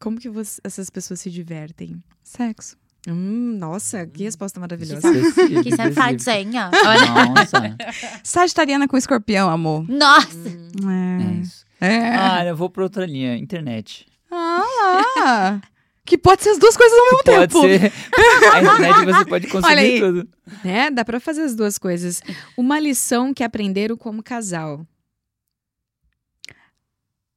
Como 0.00 0.18
que 0.18 0.28
você- 0.28 0.60
essas 0.62 0.90
pessoas 0.90 1.20
se 1.20 1.30
divertem? 1.30 2.02
Sexo. 2.22 2.76
Hum, 3.08 3.56
nossa, 3.58 4.06
que 4.06 4.24
resposta 4.24 4.60
maravilhosa. 4.60 5.10
Que 5.10 5.68
específico. 5.70 6.20
senha. 6.20 6.70
Olha. 6.84 7.06
Nossa. 7.28 7.76
Sagitariana 8.22 8.86
com 8.86 8.96
escorpião, 8.96 9.48
amor. 9.48 9.88
Nossa! 9.88 10.28
É 10.28 11.32
isso. 11.40 11.64
É. 11.80 11.94
é. 11.94 12.16
Ah, 12.16 12.44
eu 12.44 12.56
vou 12.56 12.68
pra 12.68 12.82
outra 12.82 13.06
linha. 13.06 13.36
Internet. 13.36 14.06
Ah, 14.30 15.60
que 16.04 16.16
pode 16.16 16.42
ser 16.42 16.50
as 16.50 16.58
duas 16.58 16.76
coisas 16.76 16.98
ao 16.98 17.04
mesmo 17.04 17.22
Pode 17.24 17.52
tempo. 17.52 17.60
ser. 17.62 17.92
A 18.54 18.62
internet 18.62 19.04
você 19.04 19.24
pode 19.24 19.46
conseguir 19.52 20.00
tudo. 20.00 20.28
Né? 20.64 20.90
Dá 20.90 21.04
pra 21.04 21.20
fazer 21.20 21.42
as 21.42 21.54
duas 21.54 21.78
coisas. 21.78 22.22
Uma 22.56 22.78
lição 22.80 23.34
que 23.34 23.44
aprenderam 23.44 23.96
como 23.96 24.22
casal. 24.22 24.86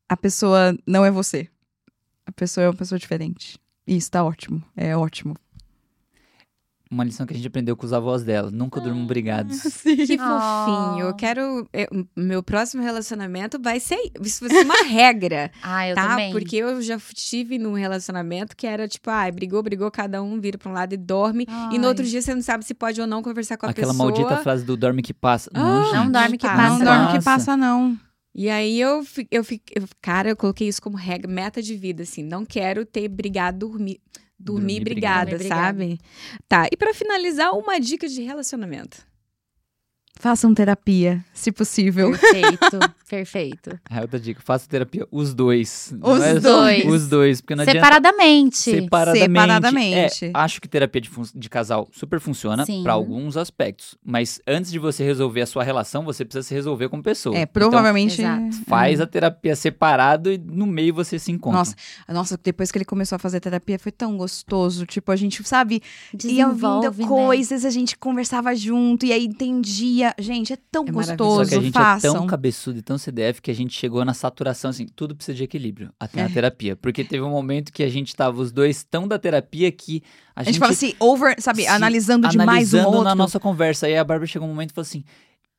A 0.08 0.18
pessoa 0.18 0.78
não 0.86 1.06
é 1.06 1.12
você. 1.12 1.50
A 2.26 2.32
pessoa 2.32 2.66
é 2.66 2.68
uma 2.70 2.76
pessoa 2.76 3.00
diferente. 3.00 3.60
Isso 3.86 4.12
tá 4.12 4.24
ótimo. 4.24 4.64
É 4.76 4.96
ótimo. 4.96 5.36
Uma 6.92 7.06
lição 7.06 7.26
que 7.26 7.34
a 7.34 7.38
gente 7.38 7.48
aprendeu 7.48 7.78
com 7.78 7.86
os 7.86 7.94
avós 7.94 8.22
dela. 8.22 8.52
Nunca 8.52 8.82
durmam 8.82 9.06
brigados. 9.08 9.62
Que 9.82 10.18
Oh. 10.20 10.40
fofinho. 10.40 11.06
Eu 11.08 11.14
quero. 11.16 11.68
eu- 11.72 12.06
meu 12.18 12.44
próximo 12.44 12.84
relacionamento 12.84 13.58
vai 13.62 13.80
ser. 13.80 14.12
Isso 14.22 14.42
vai 14.46 14.50
ser 14.58 14.66
uma 14.66 14.84
regra. 14.84 15.50
Ah, 15.64 15.88
eu 15.88 15.96
tá? 15.96 16.10
também. 16.10 16.32
Porque 16.34 16.58
eu 16.58 16.82
já 16.82 16.98
estive 16.98 17.58
num 17.58 17.74
relacionamento 17.74 18.56
que 18.58 18.68
era 18.68 18.88
tipo, 18.90 19.10
ah, 19.10 19.32
brigou, 19.32 19.64
brigou, 19.64 19.90
cada 19.90 20.22
um 20.22 20.40
vira 20.42 20.58
pra 20.58 20.70
um 20.70 20.74
lado 20.74 20.94
e 20.94 20.98
dorme. 20.98 21.46
E 21.72 21.78
no 21.78 21.86
Ai. 21.86 21.90
outro 21.90 22.06
dia 22.06 22.22
você 22.22 22.36
não 22.36 22.42
sabe 22.42 22.66
se 22.66 22.74
pode 22.74 23.00
ou 23.00 23.08
não 23.08 23.24
conversar 23.24 23.56
com 23.58 23.66
a 23.66 23.70
Aquela 23.70 23.94
pessoa. 23.94 24.10
maldita 24.12 24.38
frase 24.44 24.66
do 24.66 24.76
dorme 24.76 25.02
que 25.02 25.14
passa. 25.14 25.50
Ah, 25.54 25.60
não, 25.64 25.94
não 26.06 26.12
dorme 26.12 26.38
que 26.38 26.46
passa. 26.46 26.70
Não 26.70 26.80
dorme 26.84 27.18
que 27.18 27.24
passa, 27.24 27.56
não. 27.56 27.98
E 28.36 28.50
aí 28.50 28.80
eu, 28.80 29.02
eu, 29.30 29.46
eu- 29.76 29.84
cara, 30.02 30.30
eu 30.30 30.36
coloquei 30.36 30.68
isso 30.68 30.82
como 30.82 30.98
regra, 30.98 31.30
meta 31.32 31.62
de 31.62 31.76
vida, 31.76 32.04
assim. 32.04 32.24
Não 32.24 32.46
quero 32.46 32.86
ter 32.86 33.08
brigado, 33.10 33.60
dormir, 33.68 34.00
dormir, 34.42 34.80
Dormir 34.80 34.84
brigada, 34.84 35.38
brigada. 35.38 35.62
sabe? 35.62 36.00
Tá, 36.48 36.68
e 36.72 36.76
pra 36.78 36.94
finalizar, 36.94 37.54
uma 37.54 37.80
dica 37.80 38.08
de 38.08 38.22
relacionamento. 38.22 38.98
Façam 40.22 40.54
terapia, 40.54 41.26
se 41.34 41.52
possível. 41.52 42.12
Perfeito, 42.12 42.80
perfeito. 43.10 43.80
Ah, 43.90 44.02
outra 44.02 44.20
dica. 44.20 44.40
Faça 44.44 44.70
terapia 44.70 45.08
os 45.12 45.34
dois. 45.34 45.92
Não 46.00 46.12
Os 46.14 46.22
é- 46.22 46.40
dois. 46.40 46.86
Os 46.86 47.08
dois. 47.08 47.42
Porque 47.42 47.56
não 47.56 47.64
adianta... 47.64 47.80
Separadamente. 47.80 48.58
Separadamente. 48.58 49.22
Separadamente. 49.26 50.26
É, 50.26 50.32
acho 50.36 50.62
que 50.62 50.68
terapia 50.68 51.02
de, 51.02 51.10
fun- 51.10 51.24
de 51.34 51.50
casal 51.50 51.88
super 51.92 52.20
funciona 52.20 52.64
pra 52.84 52.94
alguns 52.94 53.36
aspectos. 53.36 53.96
Mas 54.06 54.40
antes 54.48 54.72
de 54.72 54.78
você 54.78 55.04
resolver 55.04 55.42
a 55.42 55.46
sua 55.48 55.64
relação, 55.64 56.06
você 56.06 56.24
precisa 56.24 56.48
se 56.48 56.54
resolver 56.54 56.88
como 56.90 57.02
pessoa. 57.02 57.36
É, 57.36 57.42
Então, 57.42 57.54
provavelmente. 57.54 58.22
Exato. 58.22 58.58
faz 58.68 59.02
a 59.02 59.08
terapia 59.08 59.56
separado 59.56 60.32
e 60.32 60.38
no 60.38 60.68
meio 60.68 60.94
você 60.94 61.18
se 61.18 61.32
encontra. 61.32 61.58
Nossa, 61.58 61.76
Nossa, 62.08 62.40
depois 62.44 62.72
que 62.72 62.78
ele 62.78 62.86
começou 62.86 63.16
a 63.16 63.20
fazer 63.20 63.40
terapia 63.40 63.80
foi 63.80 63.92
tão 63.92 64.16
gostoso. 64.18 64.86
Tipo, 64.86 65.12
a 65.12 65.16
gente, 65.16 65.44
sabe, 65.44 65.82
ia 66.24 66.48
ouvindo 66.48 66.92
né? 66.92 67.08
coisas, 67.08 67.66
a 67.66 67.72
gente 67.72 67.98
conversava 67.98 68.56
junto 68.56 69.04
e 69.04 69.12
aí 69.12 69.26
entendia. 69.26 70.11
Gente, 70.20 70.54
é 70.54 70.58
tão 70.72 70.86
É 70.88 70.92
gostoso. 70.92 71.44
Só 71.46 71.50
que 71.50 71.56
a 71.56 71.62
gente 71.62 71.74
façam. 71.74 72.12
é 72.16 72.18
tão 72.18 72.28
cabeçudo 72.28 72.80
e 72.80 72.82
tão 72.82 72.98
CDF 72.98 73.42
que 73.42 73.50
a 73.52 73.54
gente 73.56 73.74
chegou 73.78 74.04
na 74.06 74.14
saturação, 74.14 74.70
assim, 74.72 74.86
tudo 74.96 75.16
precisa 75.16 75.36
de 75.38 75.44
equilíbrio, 75.44 75.92
até 76.00 76.20
É. 76.20 76.24
na 76.24 76.30
terapia. 76.30 76.76
Porque 76.76 77.04
teve 77.04 77.24
um 77.24 77.30
momento 77.30 77.72
que 77.72 77.84
a 77.84 77.90
gente 77.90 78.16
tava 78.16 78.42
os 78.42 78.52
dois 78.52 78.84
tão 78.84 79.08
da 79.08 79.18
terapia 79.20 79.72
que 79.72 80.04
a, 80.36 80.42
A 80.42 80.44
gente 80.44 80.60
fala 80.60 80.72
assim, 80.72 80.94
over, 81.00 81.36
sabe, 81.40 81.68
analisando 81.68 82.28
demais 82.28 82.48
um 82.48 82.52
analisando 82.78 82.88
outro. 82.88 83.04
na 83.04 83.16
nossa 83.16 83.40
conversa. 83.40 83.88
Aí 83.88 83.98
a 83.98 84.04
Bárbara 84.04 84.28
chegou 84.28 84.48
um 84.48 84.52
momento 84.52 84.72
e 84.72 84.74
falou 84.74 84.86
assim: 84.88 85.04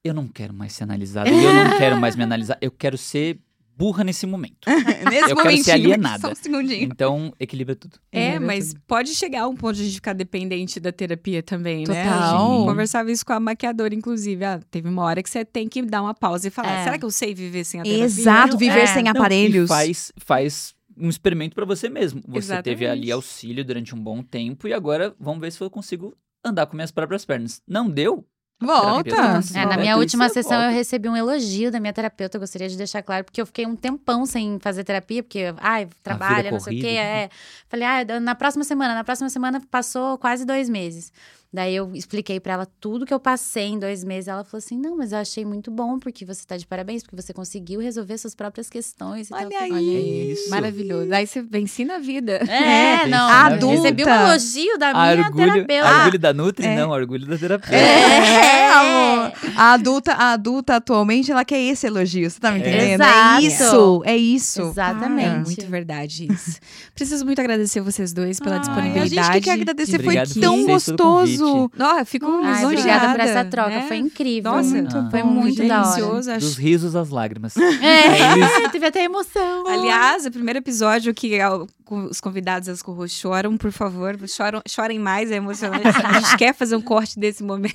Eu 0.05 0.13
não 0.15 0.27
quero 0.27 0.53
mais 0.53 0.73
ser 0.73 0.85
analisada, 0.85 1.29
eu 1.31 1.55
não 1.55 1.79
quero 1.79 1.97
mais 2.01 2.17
me 2.17 2.23
analisar, 2.25 2.59
eu 2.61 2.71
quero 2.71 2.99
ser 2.99 3.39
burra 3.77 4.05
nesse 4.05 4.27
momento. 4.27 4.67
Nesse 5.11 5.31
Eu 5.31 5.37
quero 5.37 5.57
ser 5.63 5.73
alienada. 5.73 6.21
Só 6.21 6.33
um 6.33 6.35
segundinho. 6.35 6.85
Então, 6.85 7.33
equilibra 7.41 7.75
tudo. 7.75 7.97
É, 8.13 8.35
É, 8.35 8.39
mas 8.39 8.75
pode 8.87 9.15
chegar 9.15 9.43
a 9.43 9.49
um 9.49 9.57
ponto 9.57 9.75
de 9.77 9.83
a 9.83 9.85
gente 9.85 9.95
ficar 9.97 10.13
dependente 10.13 10.79
da 10.79 10.93
terapia 10.93 11.43
também, 11.43 11.85
né? 11.87 12.05
Total. 12.05 12.31
Gente 12.49 12.61
Sim. 12.61 12.67
conversava 12.67 13.11
isso 13.11 13.25
com 13.27 13.33
a 13.33 13.41
maquiadora, 13.41 13.95
inclusive. 13.95 14.45
Ah, 14.45 14.61
teve 14.71 14.89
uma 14.89 15.03
hora 15.03 15.23
que 15.23 15.29
você 15.31 15.45
tem 15.45 15.69
que 15.69 15.83
dar 15.83 16.03
uma 16.03 16.15
pausa 16.15 16.49
e 16.49 16.51
falar: 16.51 16.81
É. 16.81 16.85
será 16.85 16.99
que 16.99 17.05
eu 17.05 17.11
sei 17.11 17.35
viver 17.35 17.65
sem 17.65 17.81
a 17.81 17.85
terapia? 17.85 18.05
Exato, 18.05 18.57
viver 18.59 18.81
É. 18.81 18.87
sem 18.87 19.03
Não, 19.05 19.11
aparelhos. 19.13 19.65
e 19.65 19.69
faz, 19.69 20.13
faz 20.19 20.75
um 20.97 21.09
experimento 21.09 21.55
pra 21.55 21.65
você 21.65 21.89
mesmo. 21.89 22.21
Você 22.29 22.49
teve 22.63 22.85
Exatamente. 22.85 22.87
ali 22.87 23.11
auxílio 23.13 23.65
durante 23.65 23.95
um 23.95 23.99
bom 23.99 24.23
tempo 24.23 24.69
e 24.69 24.73
agora 24.75 25.15
vamos 25.19 25.41
ver 25.41 25.51
se 25.51 25.61
eu 25.61 25.71
consigo 25.71 26.15
andar 26.45 26.67
com 26.67 26.77
minhas 26.77 26.91
próprias 26.91 27.25
pernas. 27.25 27.63
Não 27.67 27.89
deu? 27.89 28.27
Volta. 28.67 29.17
É, 29.55 29.67
na 29.67 29.77
minha 29.77 29.97
última 29.97 30.29
você 30.29 30.35
sessão 30.35 30.55
eu 30.55 30.61
volta. 30.63 30.75
recebi 30.75 31.09
um 31.09 31.17
elogio 31.17 31.71
da 31.71 31.81
minha 31.81 31.93
terapeuta, 31.93 32.37
eu 32.37 32.41
gostaria 32.41 32.69
de 32.69 32.77
deixar 32.77 33.03
claro, 33.03 33.25
porque 33.25 33.41
eu 33.41 33.47
fiquei 33.47 33.67
um 33.67 33.77
tempão 33.77 34.25
sem 34.25 34.59
fazer 34.61 34.85
terapia, 34.85 35.23
porque, 35.23 35.55
ai, 35.59 35.89
trabalha, 36.03 36.51
não 36.51 36.61
sei 36.61 36.77
o 36.79 36.81
quê, 36.81 36.83
corrida. 36.83 37.03
é. 37.03 37.31
Falei, 37.69 37.87
ah, 37.87 38.21
na 38.21 38.35
próxima 38.35 38.65
semana, 38.65 38.95
na 38.95 39.05
próxima 39.05 39.29
semana 39.29 39.61
passou 39.71 40.17
quase 40.19 40.45
dois 40.45 40.69
meses. 40.69 41.13
Daí 41.55 41.77
eu 41.77 41.91
expliquei 41.95 42.41
pra 42.41 42.55
ela 42.55 42.67
tudo 42.81 43.05
que 43.05 43.13
eu 43.13 43.21
passei 43.21 43.65
em 43.69 43.79
dois 43.79 44.03
meses. 44.03 44.27
Ela 44.29 44.43
falou 44.43 44.59
assim: 44.59 44.79
não, 44.79 44.97
mas 44.97 45.13
eu 45.13 45.19
achei 45.19 45.45
muito 45.45 45.71
bom, 45.71 45.99
porque 45.99 46.25
você 46.25 46.47
tá 46.47 46.57
de 46.57 46.67
parabéns, 46.67 47.03
porque 47.03 47.15
você 47.21 47.33
conseguiu 47.35 47.79
resolver 47.81 48.17
suas 48.17 48.35
próprias 48.35 48.71
questões. 48.71 49.29
e 49.31 49.35
Olha 49.35 49.51
tal. 49.51 49.63
aí. 49.63 49.71
Olha 49.73 49.81
É 49.81 50.01
isso. 50.33 50.49
Maravilhoso. 50.51 51.13
Aí 51.13 51.27
você 51.27 51.43
venci 51.43 51.85
na 51.85 51.99
vida. 51.99 52.41
É, 52.49 53.03
É, 53.03 53.07
não. 53.07 53.29
a 53.29 53.49
Recebi 53.49 53.65
um 54.05 54.09
adulta. 54.09 54.11
elogio 54.11 54.79
da 54.79 54.91
A 54.91 55.15
minha 55.15 55.27
orgulho, 55.27 55.53
terapeuta. 55.53 55.95
orgulho 55.99 56.19
da 56.19 56.33
Nutri, 56.33 56.67
É. 56.67 56.77
não, 56.77 56.91
orgulho 56.91 57.27
da 57.27 57.37
terapeuta. 57.37 57.77
É, 57.77 58.71
amor. 58.73 59.33
A 59.57 59.73
adulta, 59.75 60.13
a 60.15 60.33
adulta 60.33 60.77
atualmente, 60.77 61.31
ela 61.31 61.45
quer 61.45 61.61
esse 61.61 61.87
elogio. 61.87 62.31
Você 62.31 62.41
tá 62.41 62.51
me 62.51 62.61
entendendo? 62.61 63.03
Exato. 63.03 63.37
É 63.39 63.43
isso, 63.43 64.03
é 64.07 64.17
isso. 64.17 64.63
Exatamente. 64.63 65.27
É 65.27 65.39
muito 65.39 65.67
verdade 65.67 66.29
isso. 66.33 66.59
Preciso 66.95 67.25
muito 67.27 67.41
agradecer 67.41 67.81
vocês 67.83 68.13
dois 68.13 68.41
pela 68.41 68.55
Ai, 68.57 68.61
disponibilidade. 68.61 69.19
A 69.19 69.23
gente 69.25 69.35
que 69.35 69.41
quer 69.43 69.53
agradecer, 69.53 69.97
Obrigado 70.01 70.33
foi 70.33 70.43
tão 70.43 70.65
gostoso. 70.65 71.42
Ó, 71.79 71.99
eu 71.99 72.07
fico 72.07 72.27
Ai, 72.27 72.55
lisonjeada, 72.55 73.07
obrigada 73.07 73.13
por 73.13 73.21
essa 73.21 73.45
troca. 73.45 73.71
né? 73.71 73.85
Foi 73.89 73.97
incrível. 73.99 74.53
Nossa, 74.53 74.69
muito 74.71 74.97
Ah. 74.97 75.09
Foi 75.11 75.23
bom, 75.23 75.29
muito 75.31 75.67
da 75.67 75.81
hora. 75.81 75.91
delicioso. 75.95 76.31
acho- 76.31 76.47
Dos 76.47 76.57
risos 76.57 76.97
às 76.97 77.11
lágrimas. 77.11 77.55
É, 77.83 78.69
teve 78.71 78.87
até 78.87 79.05
emoção. 79.05 79.67
Aliás, 79.67 80.25
o 80.27 80.31
primeiro 80.31 80.59
episódio 80.59 81.13
que 81.15 81.39
com- 81.85 82.05
os 82.07 82.21
convidados 82.21 82.69
as 82.69 82.81
co 82.83 83.07
choram, 83.09 83.57
por 83.57 83.71
favor, 83.73 84.17
choram, 84.29 84.63
chorem 84.67 84.99
mais, 84.99 85.31
é 85.31 85.37
emocionante. 85.37 85.83
A 86.05 86.21
gente 86.21 86.37
quer 86.37 86.55
fazer 86.55 86.77
um 86.77 86.81
corte 86.81 87.19
desse 87.19 87.43
momento. 87.43 87.75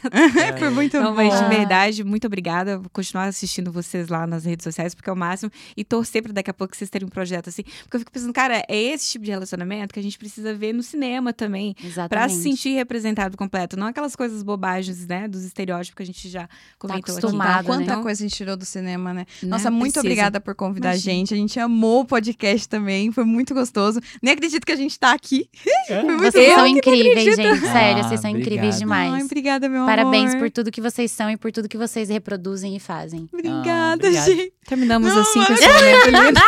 Foi 0.58 0.70
muito 0.70 0.98
Então, 0.98 1.12
bom. 1.12 1.16
mas 1.16 1.38
de 1.40 1.46
verdade, 1.50 2.04
muito 2.04 2.26
obrigada. 2.28 2.78
Vou 2.80 2.90
continuar 2.92 3.26
assistindo 3.26 3.72
vocês 3.72 4.08
lá 4.08 4.26
nas 4.26 4.46
redes 4.46 4.64
sociais, 4.64 4.96
porque 4.96 5.10
é 5.10 5.14
o 5.14 5.16
máximo. 5.16 5.52
E 5.76 5.84
torcer 5.84 6.24
pra 6.24 6.32
daqui 6.32 6.50
a 6.50 6.54
pouco 6.54 6.76
vocês 6.76 6.90
terem 6.90 7.06
um 7.06 7.10
projeto 7.10 7.50
assim. 7.50 7.64
Porque 7.84 7.98
eu 7.98 8.00
fico 8.00 8.12
pensando, 8.12 8.34
cara, 8.34 8.64
é 8.68 8.76
esse 8.76 9.12
tipo 9.12 9.26
de 9.26 9.32
relacionamento 9.32 9.94
que 9.94 10.00
a 10.00 10.04
gente 10.04 10.18
precisa 10.18 10.54
ver 10.54 10.74
no 10.74 10.82
cinema 10.84 11.32
também. 11.34 11.74
Pra 11.76 11.86
Exatamente. 11.88 12.34
se 12.36 12.42
sentir 12.44 12.70
representado 12.76 13.38
completo. 13.58 13.78
Não 13.78 13.88
aquelas 13.88 14.16
coisas 14.16 14.44
bobagens, 14.44 15.06
né? 15.08 15.28
Dos 15.28 15.44
estereótipos 15.44 15.96
que 15.96 16.04
a 16.04 16.06
gente 16.06 16.30
já 16.30 16.48
comentou 16.78 17.16
aqui. 17.16 17.26
acostumado, 17.26 17.64
Então, 17.66 17.80
né? 17.80 17.86
Quanta 17.86 18.02
coisa 18.04 18.24
a 18.24 18.28
gente 18.28 18.36
tirou 18.36 18.56
do 18.56 18.66
cinema, 18.66 19.14
né? 19.14 19.26
né, 19.42 19.50
Nossa, 19.50 19.72
muito 19.72 19.94
precisa. 19.94 20.00
obrigada 20.02 20.40
por 20.40 20.54
convidar 20.56 20.90
Imagina. 20.90 21.14
a 21.14 21.16
gente. 21.16 21.34
A 21.34 21.38
gente 21.38 21.60
amou 21.60 22.02
o 22.02 22.06
podcast 22.06 22.68
também, 22.70 23.12
foi 23.12 23.24
muito 23.24 23.54
gostoso. 23.54 24.00
Nem 24.22 24.34
acredito 24.34 24.66
que 24.66 24.72
a 24.72 24.76
gente 24.76 24.98
tá 25.00 25.12
aqui. 25.14 25.50
Foi 25.88 26.04
muito 26.04 26.32
Vocês 26.32 26.50
bom. 26.50 26.56
são 26.56 26.68
incríveis, 26.68 27.36
gente. 27.36 27.60
Sério, 27.62 28.04
Ah, 28.04 28.08
vocês 28.08 28.20
são 28.22 28.30
incríveis 28.30 28.76
obrigado. 28.76 28.80
demais. 28.80 29.14
Ai, 29.14 29.24
obrigada, 29.24 29.70
meu 29.70 29.86
Parabéns 29.86 30.32
amor. 30.32 30.40
por 30.44 30.52
tudo 30.52 30.72
que 30.72 30.82
vocês 30.82 31.12
são 31.12 31.30
e 31.32 31.38
por 31.38 31.52
tudo 31.52 31.68
que 31.68 31.78
vocês 31.78 32.10
reproduzem 32.10 32.76
e 32.76 32.80
fazem. 32.80 33.28
Obrigada, 33.34 33.96
obrigado. 34.08 34.26
gente. 34.26 34.54
Terminamos 34.68 35.14
Não, 35.14 35.22
assim 35.22 35.44
com 35.46 35.54
esse 35.54 35.66
momento. 36.12 36.42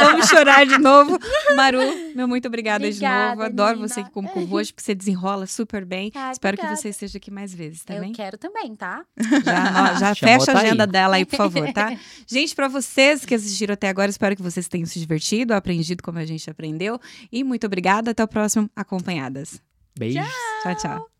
Vamos 0.00 0.28
chorar 0.28 0.66
de 0.66 0.78
novo. 0.78 1.18
Maru, 1.56 1.80
meu 2.14 2.28
muito 2.28 2.46
obrigada, 2.46 2.80
de 2.84 2.90
Obrigada, 2.90 3.30
novo. 3.30 3.42
Adoro 3.42 3.70
menina. 3.78 3.88
você 3.88 4.00
aqui 4.00 4.10
como 4.10 4.28
convosco, 4.28 4.74
porque 4.74 4.84
você 4.84 4.94
desenrola 4.94 5.46
super 5.46 5.84
bem. 5.84 6.10
Ai, 6.14 6.32
Espero 6.44 6.56
que 6.56 6.76
você 6.76 6.88
esteja 6.90 7.18
aqui 7.18 7.30
mais 7.30 7.54
vezes, 7.54 7.84
tá 7.84 7.94
Eu 7.94 8.00
bem? 8.02 8.12
quero 8.12 8.36
também, 8.36 8.74
tá? 8.76 9.04
Já, 9.44 9.94
ó, 9.94 9.96
já 10.00 10.14
fecha 10.14 10.50
a 10.50 10.54
tá 10.54 10.60
aí. 10.60 10.66
agenda 10.66 10.86
dela 10.86 11.16
aí, 11.16 11.24
por 11.24 11.36
favor, 11.36 11.72
tá? 11.72 11.96
Gente, 12.26 12.54
pra 12.54 12.68
vocês 12.68 13.24
que 13.24 13.34
assistiram 13.34 13.72
até 13.74 13.88
agora, 13.88 14.10
espero 14.10 14.36
que 14.36 14.42
vocês 14.42 14.68
tenham 14.68 14.86
se 14.86 14.98
divertido, 14.98 15.54
aprendido 15.54 16.02
como 16.02 16.18
a 16.18 16.24
gente 16.26 16.48
aprendeu. 16.50 17.00
E 17.32 17.42
muito 17.42 17.66
obrigada. 17.66 18.10
Até 18.10 18.22
o 18.22 18.28
próximo 18.28 18.70
Acompanhadas. 18.76 19.60
Beijos. 19.98 20.26
Tchau, 20.62 20.74
tchau. 20.76 21.13